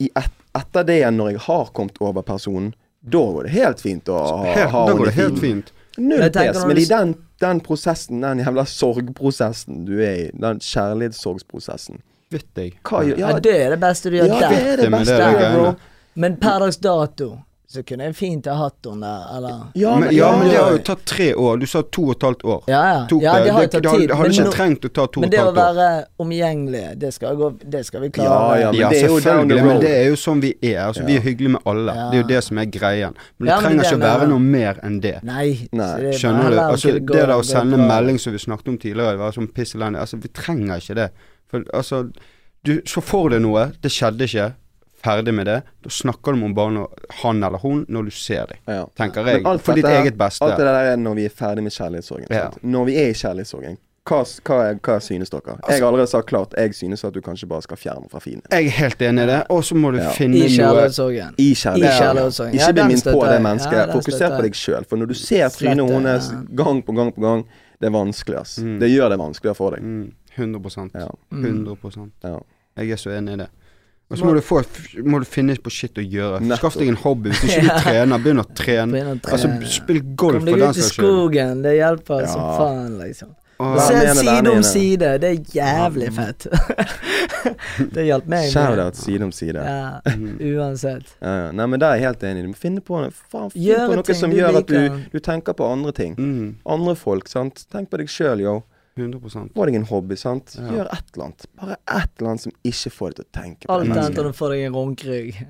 i 0.00 0.10
et, 0.16 0.30
etter 0.54 0.82
det 0.84 0.98
igjen, 1.00 1.16
når 1.16 1.28
jeg 1.30 1.38
har 1.40 1.70
kommet 1.74 1.96
over 2.00 2.22
personen, 2.22 2.74
da 3.08 3.18
går 3.18 3.42
det 3.42 3.50
helt 3.52 3.80
fint 3.80 4.04
å 4.08 4.18
ha, 4.18 4.44
henne 4.44 4.96
går 4.96 5.00
i 5.00 5.04
det 5.04 5.14
helt 5.14 5.38
feeden. 5.38 5.40
fint. 5.40 5.72
Null 5.96 6.18
Men 6.18 6.32
pes. 6.32 6.64
Men 6.66 6.76
i 6.78 6.84
den, 6.84 7.14
den 7.40 7.60
prosessen, 7.60 8.20
den 8.20 8.38
jævla 8.44 8.64
sorgprosessen 8.66 9.84
du 9.86 9.92
er 10.02 10.14
i, 10.14 10.30
den 10.38 10.58
kjærlighetssorgsprosessen 10.60 12.00
Vet 12.30 12.46
jeg. 12.56 12.76
Hva 12.82 13.02
Ja, 13.08 13.16
Ja, 13.18 13.38
det 13.38 13.56
er 13.66 13.70
det 13.76 13.80
beste 13.80 14.10
du 14.10 14.16
gjør 14.16 14.26
ja, 14.28 14.38
det 14.40 14.50
der. 14.50 14.60
er 14.72 14.76
Det 14.76 14.84
det 14.84 14.90
beste 14.98 15.18
det 15.18 15.50
er. 15.50 15.74
Men 16.16 16.36
per 16.36 16.60
dags 16.60 16.76
dato 16.78 17.34
så 17.74 17.82
kunne 17.82 18.04
jeg 18.06 18.14
fint 18.14 18.46
ha 18.46 18.52
hatt 18.54 18.86
henne 18.86 19.02
der, 19.02 19.22
eller 19.36 19.54
Ja, 19.74 19.96
men, 19.98 20.04
men, 20.06 20.14
ja, 20.14 20.28
men 20.38 20.46
det 20.46 20.58
har 20.60 20.70
jo 20.76 20.78
tatt 20.86 21.00
tre 21.10 21.34
år. 21.34 21.56
Du 21.58 21.66
sa 21.66 21.80
to 21.82 22.04
og 22.04 22.10
et 22.14 22.22
halvt 22.22 22.44
år. 22.44 22.60
Ja, 22.70 22.82
ja. 22.86 23.00
Tok 23.10 23.22
ja 23.24 23.32
det 23.42 23.50
har 23.50 23.64
jo 23.64 23.70
tatt 23.72 23.82
tid. 23.88 24.04
det 24.08 24.18
hadde 24.20 24.30
ikke 24.36 24.52
trengt 24.54 24.84
å 24.86 24.90
ta 24.94 25.06
to 25.10 25.18
og 25.18 25.24
men 25.24 25.26
et 25.26 25.32
det 25.34 25.40
å 25.40 25.44
halvt 25.48 25.58
år. 25.58 25.74
være 25.80 26.04
omgjengelig, 26.22 26.84
det 27.02 27.10
skal, 27.16 27.34
gå, 27.40 27.48
det 27.74 27.82
skal 27.88 28.00
vi 28.04 28.10
klare. 28.14 28.28
Ja, 28.30 28.60
ja, 28.60 28.70
men 28.70 28.80
Ja, 28.80 28.88
det 28.94 29.00
er 29.00 29.08
jo 29.08 29.18
selvfølgelig, 29.18 29.64
men 29.66 29.80
det 29.82 29.90
er 29.96 30.06
jo 30.06 30.20
sånn 30.22 30.40
vi 30.44 30.52
er. 30.62 30.78
Altså, 30.86 31.02
Vi 31.08 31.16
er 31.16 31.20
hyggelige 31.26 31.50
med 31.56 31.60
alle. 31.66 31.92
Det 31.98 32.14
er 32.14 32.22
jo 32.22 32.28
det 32.30 32.44
som 32.44 32.58
er 32.62 32.64
greien. 32.78 33.18
Men 33.38 33.46
det 33.48 33.50
Ja, 33.50 33.56
men 33.56 33.64
trenger 33.66 33.82
det 33.82 33.90
ikke 33.90 33.98
å 33.98 34.06
være 34.06 34.28
noe 34.30 34.38
mer 34.54 34.80
enn 34.84 35.00
det. 35.00 35.16
Nei. 35.24 35.68
Nei, 35.72 35.90
det 35.98 36.14
er 36.14 36.18
Skjønner 36.22 36.50
du? 36.54 36.58
Altså, 36.68 36.92
det 36.94 37.06
det 37.10 37.20
der 37.26 37.34
å 37.34 37.42
sende 37.42 37.76
melding 37.90 38.18
som 38.22 38.32
vi 38.32 38.38
snakket 38.38 38.68
om 38.68 38.78
tidligere, 38.78 39.18
det 39.18 39.18
var 39.26 39.32
sånn 39.34 39.50
piss 39.50 39.74
elendig. 39.74 39.98
Altså, 40.06 40.22
vi 40.22 40.28
trenger 40.30 40.76
ikke 40.78 40.94
det. 40.94 41.10
For 41.54 41.64
altså, 41.80 42.02
du 42.66 42.74
så 42.88 43.02
for 43.04 43.30
deg 43.34 43.42
noe, 43.44 43.68
det 43.84 43.92
skjedde 43.94 44.26
ikke. 44.28 44.50
Ferdig 45.04 45.34
med 45.36 45.44
det. 45.50 45.58
Da 45.84 45.90
snakker 45.92 46.32
du 46.32 46.44
om 46.46 46.54
bare 46.56 46.86
han 47.20 47.42
eller 47.44 47.60
hun 47.60 47.82
når 47.92 48.06
du 48.08 48.12
ser 48.16 48.46
dem, 48.48 48.60
ja. 48.72 48.86
tenker 48.96 49.26
jeg. 49.28 49.42
alt 49.44 49.60
For 49.64 49.76
ditt 49.76 49.84
eget 49.84 50.16
beste. 50.16 50.44
Alt 50.46 50.56
det 50.56 50.64
der 50.64 50.92
er 50.94 50.96
når 50.96 51.18
vi 51.18 51.26
er 51.28 51.34
ferdig 51.42 51.64
med 51.66 51.74
kjærlighetssorgen. 51.76 52.30
Ja. 52.32 52.46
Når 52.62 52.86
vi 52.88 52.94
er 53.02 53.10
i 53.12 53.18
kjærlighetssorgen, 53.20 53.76
hva, 54.08 54.22
hva, 54.48 54.56
hva 54.84 54.94
synes 55.00 55.30
dere? 55.32 55.54
Altså- 55.58 55.72
Jeg 55.72 55.80
har 55.82 55.86
allerede 55.90 56.06
sagt 56.08 56.26
klart, 56.28 56.54
jeg 56.56 56.74
synes 56.74 57.04
at 57.04 57.12
du 57.14 57.20
kanskje 57.24 57.48
bare 57.48 57.62
skal 57.62 57.76
fjerne 57.76 58.08
fra 58.10 58.18
fienden. 58.20 58.48
Jeg 58.50 58.66
er 58.66 58.70
helt 58.78 59.02
enig 59.02 59.22
i 59.22 59.26
det. 59.26 59.38
Og 59.50 59.62
så 59.64 59.74
må 59.76 59.92
du 59.92 59.98
Ja. 59.98 60.10
finne 60.16 60.36
I 60.36 60.40
noe 60.40 60.48
kjærlighetssorgen. 60.56 61.34
I 61.38 61.50
I 61.50 61.54
kjærlighetssorgen. 61.54 62.54
Ja, 62.54 62.60
Ikke 62.68 62.72
bli 62.72 62.82
minnet 62.88 63.04
på 63.04 63.24
det 63.28 63.42
mennesket. 63.42 63.72
Ja, 63.78 63.86
Fokuser 63.92 64.36
på 64.36 64.42
deg 64.42 64.52
sjøl. 64.54 64.84
For 64.88 64.96
når 64.96 65.06
du 65.08 65.14
ser 65.14 65.48
trynet 65.48 65.90
hennes 65.90 66.30
ja. 66.32 66.40
gang 66.64 66.82
på 66.84 66.92
gang 66.96 67.12
på 67.12 67.20
gang, 67.20 67.44
det 67.80 67.86
er 67.88 67.90
vanskelig, 67.92 68.36
ass. 68.40 68.58
Mm. 68.58 68.78
Det 68.80 68.88
gjør 68.88 69.08
det 69.10 69.18
vanskeligere 69.18 69.56
for 69.56 69.70
deg. 69.76 69.82
mm, 69.82 70.12
100 70.36 70.90
Ja. 70.94 71.08
Mm. 71.30 71.44
100 71.44 72.10
Ja. 72.24 72.38
Jeg 72.76 72.90
er 72.90 72.96
så 72.96 73.10
enig 73.10 73.34
i 73.34 73.36
det. 73.44 73.48
Og 74.10 74.18
så 74.18 74.24
må 74.26 74.34
du, 74.36 74.40
få, 74.44 74.58
må 75.04 75.18
du 75.18 75.24
finne 75.24 75.54
på 75.56 75.70
shit 75.72 75.96
å 75.96 76.02
gjøre. 76.04 76.42
Skaff 76.58 76.74
deg 76.76 76.88
en 76.92 76.98
hobby. 77.00 77.30
Hvis 77.30 77.54
ikke 77.56 77.62
du 77.62 77.66
Ja. 77.72 77.78
trener, 77.80 78.18
begynn 78.20 78.42
å 78.42 78.44
trene. 78.54 79.00
Altså, 79.24 79.48
spill 79.66 80.02
golf 80.14 80.42
Kom 80.42 80.50
for 80.50 80.60
deg 80.60 80.68
ut 80.68 80.76
i 80.76 80.84
skogen, 80.90 81.62
det 81.64 81.72
hjelper 81.78 82.26
som 82.28 82.44
faen, 82.58 82.98
liksom. 83.00 83.32
Og, 83.64 83.78
Se 83.80 84.14
side 84.18 84.50
om 84.50 84.62
side, 84.66 85.08
det 85.22 85.28
er 85.30 85.36
jævlig 85.54 86.08
fett. 86.12 86.46
det 87.94 88.04
hjalp 88.08 88.26
meg. 88.28 88.48
Shout-out 88.50 88.96
side 88.98 89.22
om 89.24 89.32
side. 89.32 89.62
Ja, 89.62 90.00
Mhm. 90.10 90.38
uansett. 90.40 91.14
Ja, 91.22 91.34
ja. 91.46 91.52
Nei, 91.52 91.66
men 91.66 91.80
der 91.80 91.92
er 91.92 91.96
jeg 91.96 92.04
helt 92.08 92.22
enig. 92.22 92.42
Du 92.42 92.48
må 92.48 92.56
finne 92.58 92.80
på, 92.82 92.98
faen, 93.30 93.50
finne 93.54 93.86
på 93.88 93.94
noe 93.94 94.02
ting 94.02 94.18
som 94.18 94.30
gjør 94.34 94.50
gjør 94.50 94.58
at 94.58 94.66
du, 94.66 95.00
du 95.12 95.18
tenker 95.20 95.54
på 95.54 95.70
andre 95.70 95.92
ting. 95.92 96.14
Mm, 96.18 96.54
Andre 96.66 96.94
folk, 96.98 97.28
sant. 97.28 97.64
Tenk 97.72 97.90
på 97.90 97.98
deg 98.02 98.08
sjøl, 98.10 98.40
yo. 98.42 98.56
100 98.96 99.50
Få 99.54 99.64
deg 99.66 99.74
en 99.80 99.86
hobby, 99.90 100.16
sant. 100.16 100.54
Ja. 100.58 100.68
Gjør 100.70 100.90
et 100.94 101.08
eller 101.14 101.24
annet. 101.26 101.46
Bare 101.58 101.76
et 101.82 102.10
eller 102.20 102.30
annet 102.30 102.44
som 102.44 102.52
ikke 102.64 102.90
får 102.94 103.08
deg 103.10 103.16
til 103.16 103.24
å 103.24 103.32
tenke 103.40 103.66
på 103.66 103.72
Alt 103.74 103.84
det. 103.84 103.90
annet 103.90 103.98
mennesket. 103.98 104.20
enn 104.22 104.30
å 104.30 104.38
få 104.38 104.50
deg 104.52 104.60
en 104.68 104.76
runkerygg. 104.78 105.32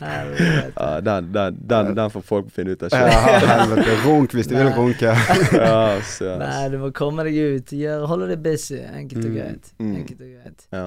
Ja, 0.00 1.00
den, 1.00 1.32
den, 1.32 1.58
den, 1.68 1.94
den 1.94 2.10
får 2.10 2.22
folk 2.24 2.46
finne 2.54 2.70
ut 2.72 2.82
av 2.86 2.94
Ja, 2.94 3.08
helvete. 3.44 3.96
Runk 4.06 4.32
hvis 4.36 4.48
du 4.48 4.54
vil 4.56 4.70
runke. 4.76 5.10
Ja, 5.52 5.96
yes. 5.98 6.14
Nei, 6.40 6.68
du 6.72 6.78
må 6.80 6.88
komme 6.96 7.26
deg 7.28 7.36
ut. 7.36 7.74
Gjør, 7.76 8.06
holde 8.08 8.30
deg 8.32 8.40
busy. 8.44 8.78
Enkelt 8.80 9.24
og 9.24 9.30
Mm, 9.30 9.36
greit. 9.36 9.68
mm. 9.78 9.92
Enkelt 10.00 10.20
og 10.24 10.30
greit. 10.32 10.66
Ja. 10.72 10.86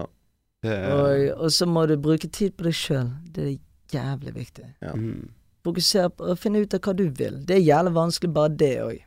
Og, 0.96 1.44
og 1.46 1.52
så 1.54 1.68
må 1.70 1.86
du 1.91 1.96
bruke 2.02 2.30
tid 2.32 2.56
på 2.58 2.66
deg 2.66 2.74
sjøl. 2.80 3.12
Det 3.36 3.46
er 3.52 3.56
jævlig 4.00 4.34
viktig. 4.39 4.66
Ja. 4.82 4.94
Mm. 4.98 5.30
Fokuser 5.64 6.10
på 6.10 6.32
å 6.34 6.36
finne 6.39 6.64
ut 6.66 6.74
av 6.76 6.82
hva 6.84 6.96
du 6.98 7.06
vil. 7.16 7.38
Det 7.46 7.60
er 7.60 7.66
jævlig 7.68 7.94
vanskelig, 7.96 8.34
bare 8.36 8.56
det 8.60 8.74
òg. 8.84 8.98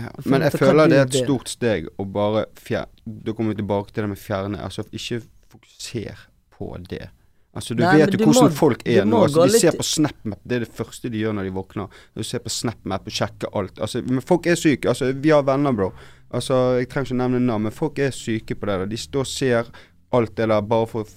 Ja. 0.00 0.10
Men 0.24 0.42
jeg 0.46 0.52
føler 0.58 0.88
det 0.90 0.98
er 0.98 1.06
et 1.08 1.16
stort 1.24 1.48
steg 1.52 1.88
å 1.98 2.04
bare 2.12 2.46
fjerne 2.56 2.88
Da 3.26 3.32
kommer 3.36 3.54
vi 3.54 3.62
tilbake 3.62 3.92
til 3.92 4.04
det 4.06 4.10
med 4.14 4.18
fjerne. 4.20 4.60
Altså 4.64 4.84
ikke 4.90 5.22
fokuser 5.50 6.26
på 6.56 6.70
det. 6.88 7.08
Altså 7.56 7.74
Du 7.74 7.82
Nei, 7.82 7.96
vet 7.98 8.12
jo 8.14 8.18
hvordan 8.26 8.46
må- 8.50 8.54
folk 8.54 8.82
er 8.86 9.04
nå. 9.04 9.22
Altså, 9.24 9.44
de 9.46 9.58
ser 9.58 9.72
litt- 9.72 9.80
på 9.80 9.86
SnapMap. 9.88 10.38
Det 10.46 10.56
er 10.56 10.60
det 10.64 10.72
første 10.76 11.10
de 11.10 11.18
gjør 11.18 11.34
når 11.34 11.44
de 11.48 11.50
våkner. 11.56 11.88
De 12.16 12.22
ser 12.24 12.38
på 12.44 12.48
SnapMap 12.50 13.06
og 13.06 13.12
sjekker 13.12 13.48
alt. 13.58 13.80
Altså, 13.80 14.02
men 14.06 14.20
folk 14.20 14.46
er 14.46 14.54
syke. 14.54 14.86
Altså, 14.88 15.12
vi 15.20 15.30
har 15.30 15.42
venner, 15.42 15.72
bro. 15.74 15.92
Altså, 16.32 16.78
Jeg 16.78 16.88
trenger 16.88 17.06
ikke 17.10 17.16
å 17.18 17.22
nevne 17.28 17.40
navn, 17.46 17.62
men 17.62 17.72
folk 17.72 17.98
er 17.98 18.10
syke 18.12 18.54
på 18.54 18.66
det. 18.66 18.78
Da. 18.78 18.84
De 18.86 18.96
står 18.96 19.20
og 19.20 19.26
ser 19.26 19.66
alt 20.12 20.34
det 20.36 20.48
der 20.48 20.60
bare 20.62 20.86
for 20.86 21.02
å 21.04 21.08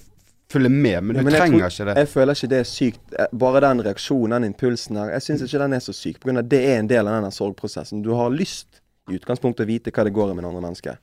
følge 0.54 0.70
med. 0.70 1.04
Men 1.04 1.16
Ja, 1.16 1.22
men 1.24 1.34
trenger 1.34 1.60
tror- 1.60 1.72
ikke 1.74 1.86
det. 1.90 1.96
Jeg 1.98 2.08
føler 2.14 2.34
ikke 2.38 2.50
det 2.54 2.60
er 2.60 2.70
sykt. 2.70 3.02
Eh, 3.20 3.26
Bare 3.38 3.62
den 3.62 3.82
reaksjonen, 3.86 4.30
den 4.42 4.54
impulsen 4.54 4.96
der, 4.96 5.10
jeg 5.16 5.22
syns 5.26 5.42
ikke 5.48 5.60
den 5.64 5.74
er 5.74 5.80
så 5.80 5.94
syk. 5.94 6.20
På 6.20 6.30
grunn 6.30 6.38
av 6.44 6.48
det 6.50 6.62
er 6.70 6.80
en 6.80 6.88
del 6.88 7.08
av 7.08 7.18
denne 7.22 7.32
sorgprosessen. 7.32 8.04
Du 8.04 8.14
har 8.16 8.30
lyst 8.30 8.80
i 9.10 9.18
utgangspunktet 9.18 9.66
å 9.66 9.68
vite 9.68 9.92
hva 9.92 10.04
det 10.08 10.14
går 10.14 10.32
i 10.32 10.36
med 10.36 10.46
andre 10.46 10.62
mennesker. 10.62 10.98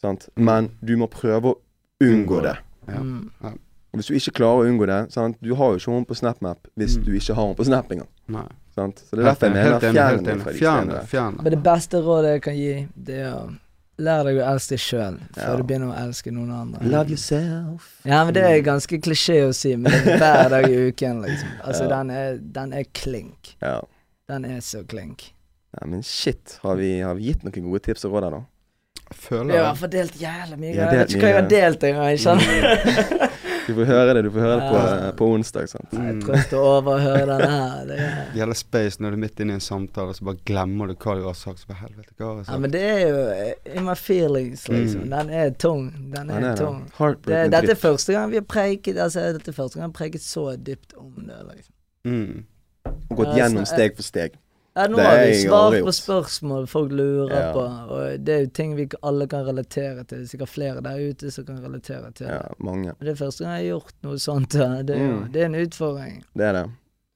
Sant? 0.00 0.28
Men 0.36 0.70
du 0.84 0.96
må 0.96 1.08
prøve 1.10 1.54
å 1.54 1.56
unngå 2.02 2.42
det. 2.42 2.56
Ja. 2.88 3.00
Mm. 3.00 3.30
Hvis 3.92 4.06
du 4.06 4.14
ikke 4.14 4.32
klarer 4.38 4.62
å 4.62 4.68
unngå 4.70 4.86
det 4.86 5.12
sant? 5.12 5.36
Du 5.42 5.54
har 5.58 5.72
jo 5.72 5.78
ikke 5.80 5.92
henne 5.92 6.06
på 6.06 6.14
SnapMap 6.16 6.68
hvis 6.78 6.96
Mm. 6.96 7.04
du 7.04 7.10
ikke 7.18 7.34
har 7.34 7.46
henne 7.46 7.56
på 7.56 7.64
Snap 7.66 7.90
engang. 7.90 8.08
Så 8.76 8.86
det 9.10 9.18
er 9.18 9.34
derfor 9.34 9.46
jeg 9.46 9.52
mener 9.52 9.80
fjern 9.80 10.24
det 10.24 10.40
fra 10.40 10.52
de 10.52 10.58
stedene. 10.58 11.42
Men 11.42 11.50
det 11.52 11.62
beste 11.62 11.96
rådet 12.00 12.30
jeg 12.36 12.42
kan 12.42 12.54
gi, 12.54 12.88
det 12.96 13.14
er 13.18 13.32
å 13.34 13.50
lære 14.00 14.24
deg 14.30 14.38
å 14.40 14.46
elske 14.52 14.74
deg 14.74 14.82
sjøl 14.84 15.16
før 15.34 15.42
Ja. 15.46 15.56
du 15.56 15.62
begynner 15.68 15.90
å 15.92 15.96
elske 16.06 16.32
noen 16.34 16.50
andre. 16.56 16.84
Love 16.90 17.10
yourself. 17.14 17.88
Ja, 18.04 18.24
men 18.24 18.34
det 18.34 18.44
er 18.48 18.60
ganske 18.66 19.00
klisjé 19.04 19.40
å 19.48 19.52
si, 19.54 19.74
men 19.76 19.92
det 19.92 20.14
er 20.16 20.18
hver 20.22 20.48
dag 20.56 20.68
i 20.70 20.78
uken, 20.90 21.22
liksom. 21.26 21.48
Altså, 21.64 21.84
Ja. 21.84 21.88
den, 21.96 22.10
er, 22.10 22.38
den 22.60 22.72
er 22.72 22.84
klink. 22.94 23.54
Ja. 23.62 23.80
Den 24.28 24.44
er 24.44 24.60
så 24.60 24.84
klink. 24.86 25.32
ja. 25.80 25.86
Men 25.86 26.02
shit, 26.02 26.58
har 26.62 26.76
vi, 26.76 27.00
har 27.00 27.14
vi 27.14 27.28
gitt 27.32 27.42
noen 27.44 27.70
gode 27.70 27.80
tips 27.86 28.04
og 28.04 28.12
råd 28.16 28.24
her, 28.24 28.30
da? 28.30 28.42
Jeg 29.10 29.18
føler 29.18 29.52
Vi 29.52 29.58
har 29.58 29.74
fordelt 29.74 30.12
jævlig 30.20 30.58
mye. 30.58 30.74
Jeg 30.74 30.90
vet 30.90 31.14
ikke 31.14 31.20
hva 31.20 31.30
jeg 31.30 31.42
har 31.42 31.48
delt 31.50 31.82
engang. 31.82 33.30
Du 33.70 33.76
får 33.78 33.86
høre 33.88 34.14
det 34.16 34.24
du 34.26 34.30
får 34.34 34.42
høre 34.44 34.56
det 34.60 34.68
på, 34.68 34.78
Ja. 34.80 35.10
på 35.20 35.28
onsdag. 35.36 35.68
sant? 35.70 35.92
Mm. 35.94 36.06
Jeg 36.08 36.16
prøvde 36.24 36.58
å 36.58 36.70
overhøre 36.80 37.26
denne 37.30 37.50
her. 37.60 37.84
Det 37.86 37.98
er, 38.06 38.18
gjelder 38.40 38.58
space 38.58 39.00
når 39.02 39.14
du 39.14 39.18
er 39.18 39.22
midt 39.24 39.42
inne 39.44 39.54
i 39.54 39.58
en 39.60 39.64
samtale, 39.64 40.14
så 40.16 40.26
bare 40.28 40.42
glemmer 40.50 40.90
du 40.90 40.94
hva 40.96 41.14
du 41.20 41.24
har 41.28 41.38
sagt. 41.38 41.62
Så 41.62 41.70
bare 41.70 41.80
helvete, 41.84 42.12
hva 42.18 42.26
har 42.32 42.40
jeg 42.42 42.50
ja, 42.50 42.58
men 42.64 42.74
det 42.74 42.82
er 42.88 43.00
jo 43.06 43.22
eh, 43.36 43.78
in 43.78 43.86
my 43.86 43.94
feelings, 43.94 44.66
liksom. 44.68 45.06
Mm. 45.06 45.10
Den 45.14 45.30
er 45.40 45.50
tung. 45.54 45.86
Den 46.16 46.30
er, 46.34 46.50
er 46.52 46.56
tung. 46.58 46.84
det. 46.98 47.16
Det, 47.30 47.40
dette 47.54 47.74
er 47.76 47.80
første 47.86 48.12
gang 48.16 48.30
vi 48.34 48.40
har 48.42 48.46
preiket 48.48 48.98
Altså, 49.00 49.28
dette 49.38 49.52
er 49.54 49.56
første 49.56 49.78
gang 49.78 49.86
vi 49.86 49.92
har 49.92 49.98
preiket 50.02 50.26
så 50.26 50.48
dypt 50.56 50.94
om 50.98 51.12
det. 51.30 51.40
Liksom. 51.54 51.74
Mm. 52.04 52.44
Og 53.10 53.16
gått 53.22 53.36
gjennom 53.38 53.66
steg 53.68 53.94
for 53.96 54.06
steg. 54.06 54.34
Ja, 54.80 54.86
nå 54.88 54.98
har 55.04 55.18
vi 55.26 55.34
svar 55.42 55.70
svart 55.74 55.84
på 55.86 55.92
spørsmål 55.96 56.66
folk 56.72 56.92
lurer 56.96 57.30
Ja. 57.36 57.52
på, 57.52 57.64
og 57.94 58.24
det 58.24 58.34
er 58.34 58.40
jo 58.46 58.50
ting 58.56 58.74
vi 58.76 58.88
alle 59.02 59.26
kan 59.28 59.44
relatere 59.46 60.04
til. 60.04 60.18
Det 60.18 60.24
er 60.26 60.30
sikkert 60.32 60.48
flere 60.48 60.80
der 60.82 60.98
ute 61.10 61.30
som 61.30 61.44
kan 61.44 61.58
relatere 61.62 62.12
til 62.16 62.26
Ja, 62.26 62.38
det. 62.48 62.58
mange. 62.58 62.94
Det 63.00 63.08
er 63.14 63.14
første 63.20 63.44
gang 63.44 63.56
jeg 63.60 63.70
har 63.72 63.78
gjort 63.80 63.94
noe 64.02 64.18
sånt. 64.18 64.54
ja. 64.54 64.82
Det 64.82 64.96
er, 64.96 65.08
Mm. 65.08 65.32
det 65.32 65.42
er 65.42 65.46
en 65.46 65.54
utfordring. 65.60 66.22
Det 66.36 66.44
er 66.48 66.52
det. 66.52 66.70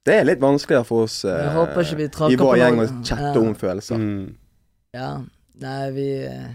Det 0.05 0.13
er 0.19 0.23
litt 0.23 0.39
vanskeligere 0.39 0.85
for 0.85 1.03
oss 1.03 1.23
Jeg 1.23 1.45
eh, 1.47 1.53
håper 1.53 1.81
ikke 1.81 1.97
vi 1.97 2.03
i 2.03 2.07
tråkker 2.13 2.37
vår 2.37 2.57
gjeng 2.57 2.79
å 2.79 2.87
chatte 3.03 3.33
Ja. 3.33 3.39
om 3.41 3.55
følelser. 3.55 3.97
Mm. 3.97 4.35
Ja. 4.93 5.17
Nei, 5.59 5.89
vi 5.91 6.09
eh, 6.25 6.47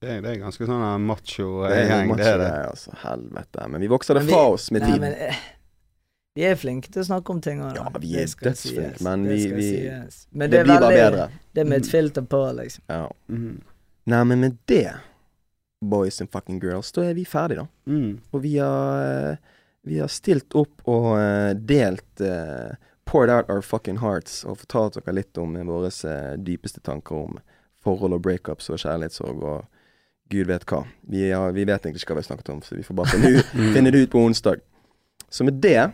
Det, 0.00 0.08
er, 0.10 0.20
det 0.22 0.30
er 0.30 0.40
ganske 0.44 0.64
sånn 0.66 0.82
eh, 0.94 0.98
macho 0.98 1.66
Det 1.68 1.76
er 1.76 1.88
gjeng, 1.90 2.08
macho 2.08 2.16
det 2.22 2.26
er 2.26 2.38
det. 2.38 2.70
altså. 2.70 2.90
Helvete. 3.02 3.68
Men 3.68 3.80
vi 3.80 3.86
vokser 3.88 4.14
det 4.14 4.22
fra 4.30 4.46
oss 4.52 4.70
med 4.70 4.82
Nei, 4.82 4.92
tiden. 4.92 5.34
Vi 6.36 6.44
er 6.44 6.54
flinke 6.60 6.90
til 6.92 7.02
å 7.02 7.06
snakke 7.08 7.32
om 7.34 7.40
ting. 7.40 7.60
også. 7.64 7.76
Ja, 7.80 7.88
vi 8.02 8.12
er 8.20 8.26
dødsflinke, 8.44 9.02
men 9.06 9.24
Det 9.24 9.36
vi- 9.38 9.52
vi- 9.56 9.70
sies. 9.72 10.26
Men 10.32 10.50
det 10.50 10.58
det 10.58 10.64
blir 10.68 10.80
bare 10.80 10.94
bedre. 11.00 11.28
Det 11.54 11.60
er 11.64 11.68
med 11.70 11.78
et 11.82 11.86
Mm. 11.88 11.90
filter 11.90 12.22
på, 12.22 12.42
liksom. 12.56 12.80
Ja. 12.88 13.08
Mm. 13.30 13.60
Nei, 14.06 14.24
men 14.24 14.40
med 14.40 14.58
det, 14.66 14.92
boys 15.82 16.20
and 16.20 16.30
fucking 16.30 16.60
girls, 16.62 16.92
da 16.92 17.02
er 17.02 17.14
vi 17.14 17.24
ferdige, 17.24 17.56
da. 17.64 17.66
Mm. 17.86 18.20
Og 18.32 18.42
vi 18.42 18.56
har, 18.56 19.30
eh, 19.32 19.36
vi 19.84 19.98
har 19.98 20.08
stilt 20.08 20.54
opp 20.54 20.82
og 20.86 21.16
eh, 21.18 21.54
delt 21.54 22.20
uh, 22.20 22.74
Poured 23.06 23.30
out 23.30 23.48
our 23.48 23.62
fucking 23.62 23.98
hearts 23.98 24.44
og 24.44 24.58
fortalt 24.58 24.94
dere 24.94 25.14
litt 25.14 25.38
om 25.38 25.52
våre 25.54 25.86
uh, 26.04 26.36
dypeste 26.36 26.80
tanker 26.82 27.14
om 27.14 27.38
forhold 27.84 28.12
og 28.14 28.22
breakups 28.22 28.68
og 28.68 28.78
kjærlighetssorg 28.82 29.42
og 29.44 29.66
gud 30.28 30.46
vet 30.48 30.64
hva. 30.66 30.80
Vi, 31.08 31.30
har, 31.30 31.52
vi 31.52 31.64
vet 31.64 31.82
egentlig 31.86 32.02
ikke 32.02 32.14
hva 32.14 32.16
vi 32.18 32.24
har 32.24 32.36
snakket 32.36 32.48
om, 32.50 32.60
så 32.62 32.74
vi 32.74 32.82
får 32.82 32.96
bare 32.96 33.06
finne 33.06 33.30
ut, 33.38 33.44
finne 33.76 33.92
det 33.92 34.02
ut 34.02 34.10
på 34.10 34.24
onsdag. 34.26 34.58
Så 35.30 35.44
med 35.44 35.60
det 35.62 35.92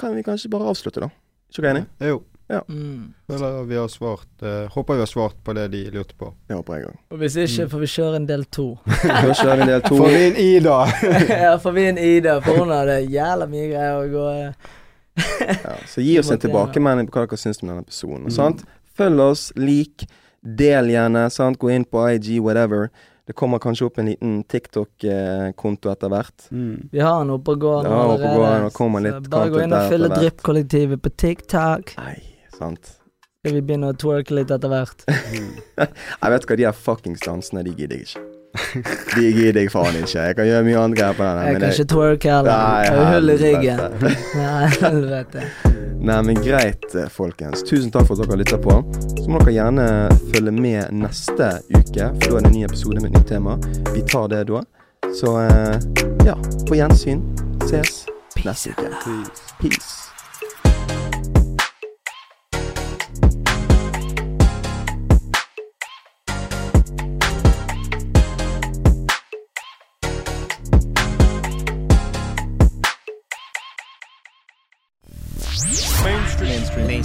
kan 0.00 0.14
vi 0.16 0.22
kanskje 0.26 0.50
bare 0.52 0.70
avslutte, 0.70 1.02
da. 1.04 1.10
Ikke 1.50 1.62
du 1.62 1.68
enig? 1.70 1.84
Jo. 2.02 2.22
Mm. 2.68 3.14
Føler 3.26 3.62
vi 3.64 3.76
har 3.76 3.88
svart 3.88 4.42
uh, 4.42 4.48
Håper 4.74 4.94
vi 4.94 5.00
har 5.00 5.06
svart 5.06 5.44
på 5.44 5.52
det 5.52 5.68
de 5.68 5.90
lurte 5.90 6.14
på. 6.14 6.34
Det 6.46 6.54
håper 6.54 6.76
jeg 6.76 6.88
òg. 6.90 6.98
Og 7.14 7.22
hvis 7.22 7.36
ikke, 7.40 7.68
får 7.72 7.84
vi 7.84 7.88
kjøre 7.96 8.20
en 8.20 8.26
del 8.28 8.44
to. 8.44 8.66
Får 8.84 9.54
vi 9.54 9.54
en 9.54 9.70
del 9.72 9.84
to. 9.86 9.96
Får 9.96 10.12
vi 10.12 10.24
en 10.26 10.36
Ida? 10.42 10.78
ja, 11.44 11.54
får 11.62 11.76
vi 11.78 11.86
en 11.88 11.98
Ida, 11.98 12.36
for 12.44 12.60
hun 12.60 12.74
hadde 12.74 12.98
jævla 13.00 13.48
mye 13.50 13.70
greier 13.72 14.02
å 14.02 14.10
gå 14.12 14.26
Ja, 14.34 15.78
så 15.88 16.04
gi 16.04 16.18
oss 16.20 16.30
en 16.34 16.42
tilbakemelding 16.42 17.08
på 17.08 17.16
hva 17.22 17.26
dere 17.30 17.40
syns 17.40 17.62
om 17.62 17.72
denne 17.72 17.86
episoden. 17.86 18.28
Mm. 18.28 18.36
Sant? 18.36 18.66
Følg 18.98 19.24
oss, 19.24 19.48
lik, 19.56 20.04
del 20.44 20.92
gjerne. 20.92 21.26
Sant? 21.32 21.58
Gå 21.62 21.72
inn 21.72 21.88
på 21.88 22.04
IG, 22.12 22.36
whatever. 22.44 22.90
Det 23.24 23.32
kommer 23.32 23.58
kanskje 23.58 23.86
opp 23.86 23.98
en 23.98 24.10
liten 24.10 24.32
TikTok-konto 24.52 25.88
etter 25.92 26.12
hvert. 26.12 26.44
Mm. 26.52 26.90
Vi 26.92 27.00
har 27.00 27.22
den 27.22 27.32
oppe 27.32 27.54
og 27.54 27.62
går 27.62 27.86
Ja, 27.88 28.02
går, 28.04 28.26
allerede. 28.28 28.74
så 28.74 29.30
bare 29.32 29.48
gå 29.54 29.62
inn 29.64 29.72
og 29.72 29.88
fylle. 29.88 30.10
Drypp-kollektivet 30.12 31.02
på 31.02 31.14
TikTok. 31.16 31.94
Nei, 32.02 32.18
sant. 32.58 32.92
Skal 33.40 33.56
vi 33.56 33.64
begynne 33.64 33.92
å 33.92 33.96
twerke 33.96 34.36
litt 34.36 34.52
etter 34.52 34.68
hvert? 34.72 35.06
Jeg 35.80 36.36
vet 36.36 36.48
hva, 36.48 36.56
de 36.60 36.68
her 36.68 36.76
fuckings 36.76 37.24
dansene, 37.24 37.64
de 37.64 37.72
gidder 37.76 37.96
jeg 38.00 38.08
ikke. 38.10 38.33
De 38.54 39.30
gidder 39.34 39.60
jeg 39.64 39.70
faen 39.72 39.96
ikke. 39.98 40.26
Jeg 40.28 40.36
kan 40.38 40.46
gjøre 40.46 40.66
mye 40.66 40.82
annet 40.82 40.98
greier 40.98 41.16
på 41.18 41.26
den. 41.26 41.38
Jeg 41.42 41.54
men 41.54 41.60
kan 41.60 41.70
jeg... 41.70 41.78
ikke 41.78 41.92
twerke 41.94 42.34
heller. 42.36 42.66
Jeg 42.84 42.98
har 42.98 43.14
hull 43.14 43.32
i 43.32 43.38
ryggen. 43.40 43.80
Nei, 44.38 44.68
helvete. 44.78 45.46
Nei, 46.04 46.18
men 46.28 46.40
greit, 46.44 46.86
eh, 46.94 47.08
folkens. 47.08 47.64
Tusen 47.64 47.90
takk 47.90 48.06
for 48.10 48.20
at 48.20 48.28
dere 48.28 48.42
lytter 48.42 48.60
på. 48.60 48.76
Så 49.16 49.26
må 49.30 49.40
dere 49.40 49.56
gjerne 49.56 49.88
følge 50.34 50.52
med 50.52 50.92
neste 51.00 51.50
uke, 51.72 52.10
for 52.20 52.28
da 52.28 52.36
er 52.36 52.44
det 52.44 52.52
en 52.52 52.56
ny 52.58 52.64
episode 52.68 53.00
med 53.00 53.10
et 53.10 53.18
nytt 53.18 53.32
tema. 53.32 53.58
Vi 53.94 54.04
tar 54.12 54.28
det 54.34 54.44
da. 54.52 54.62
Så 55.16 55.36
eh, 55.46 55.76
ja, 56.28 56.36
på 56.68 56.78
gjensyn. 56.78 57.24
Ses 57.64 58.04
neste 58.44 58.76
uke. 58.76 59.20
Peace. 59.62 59.93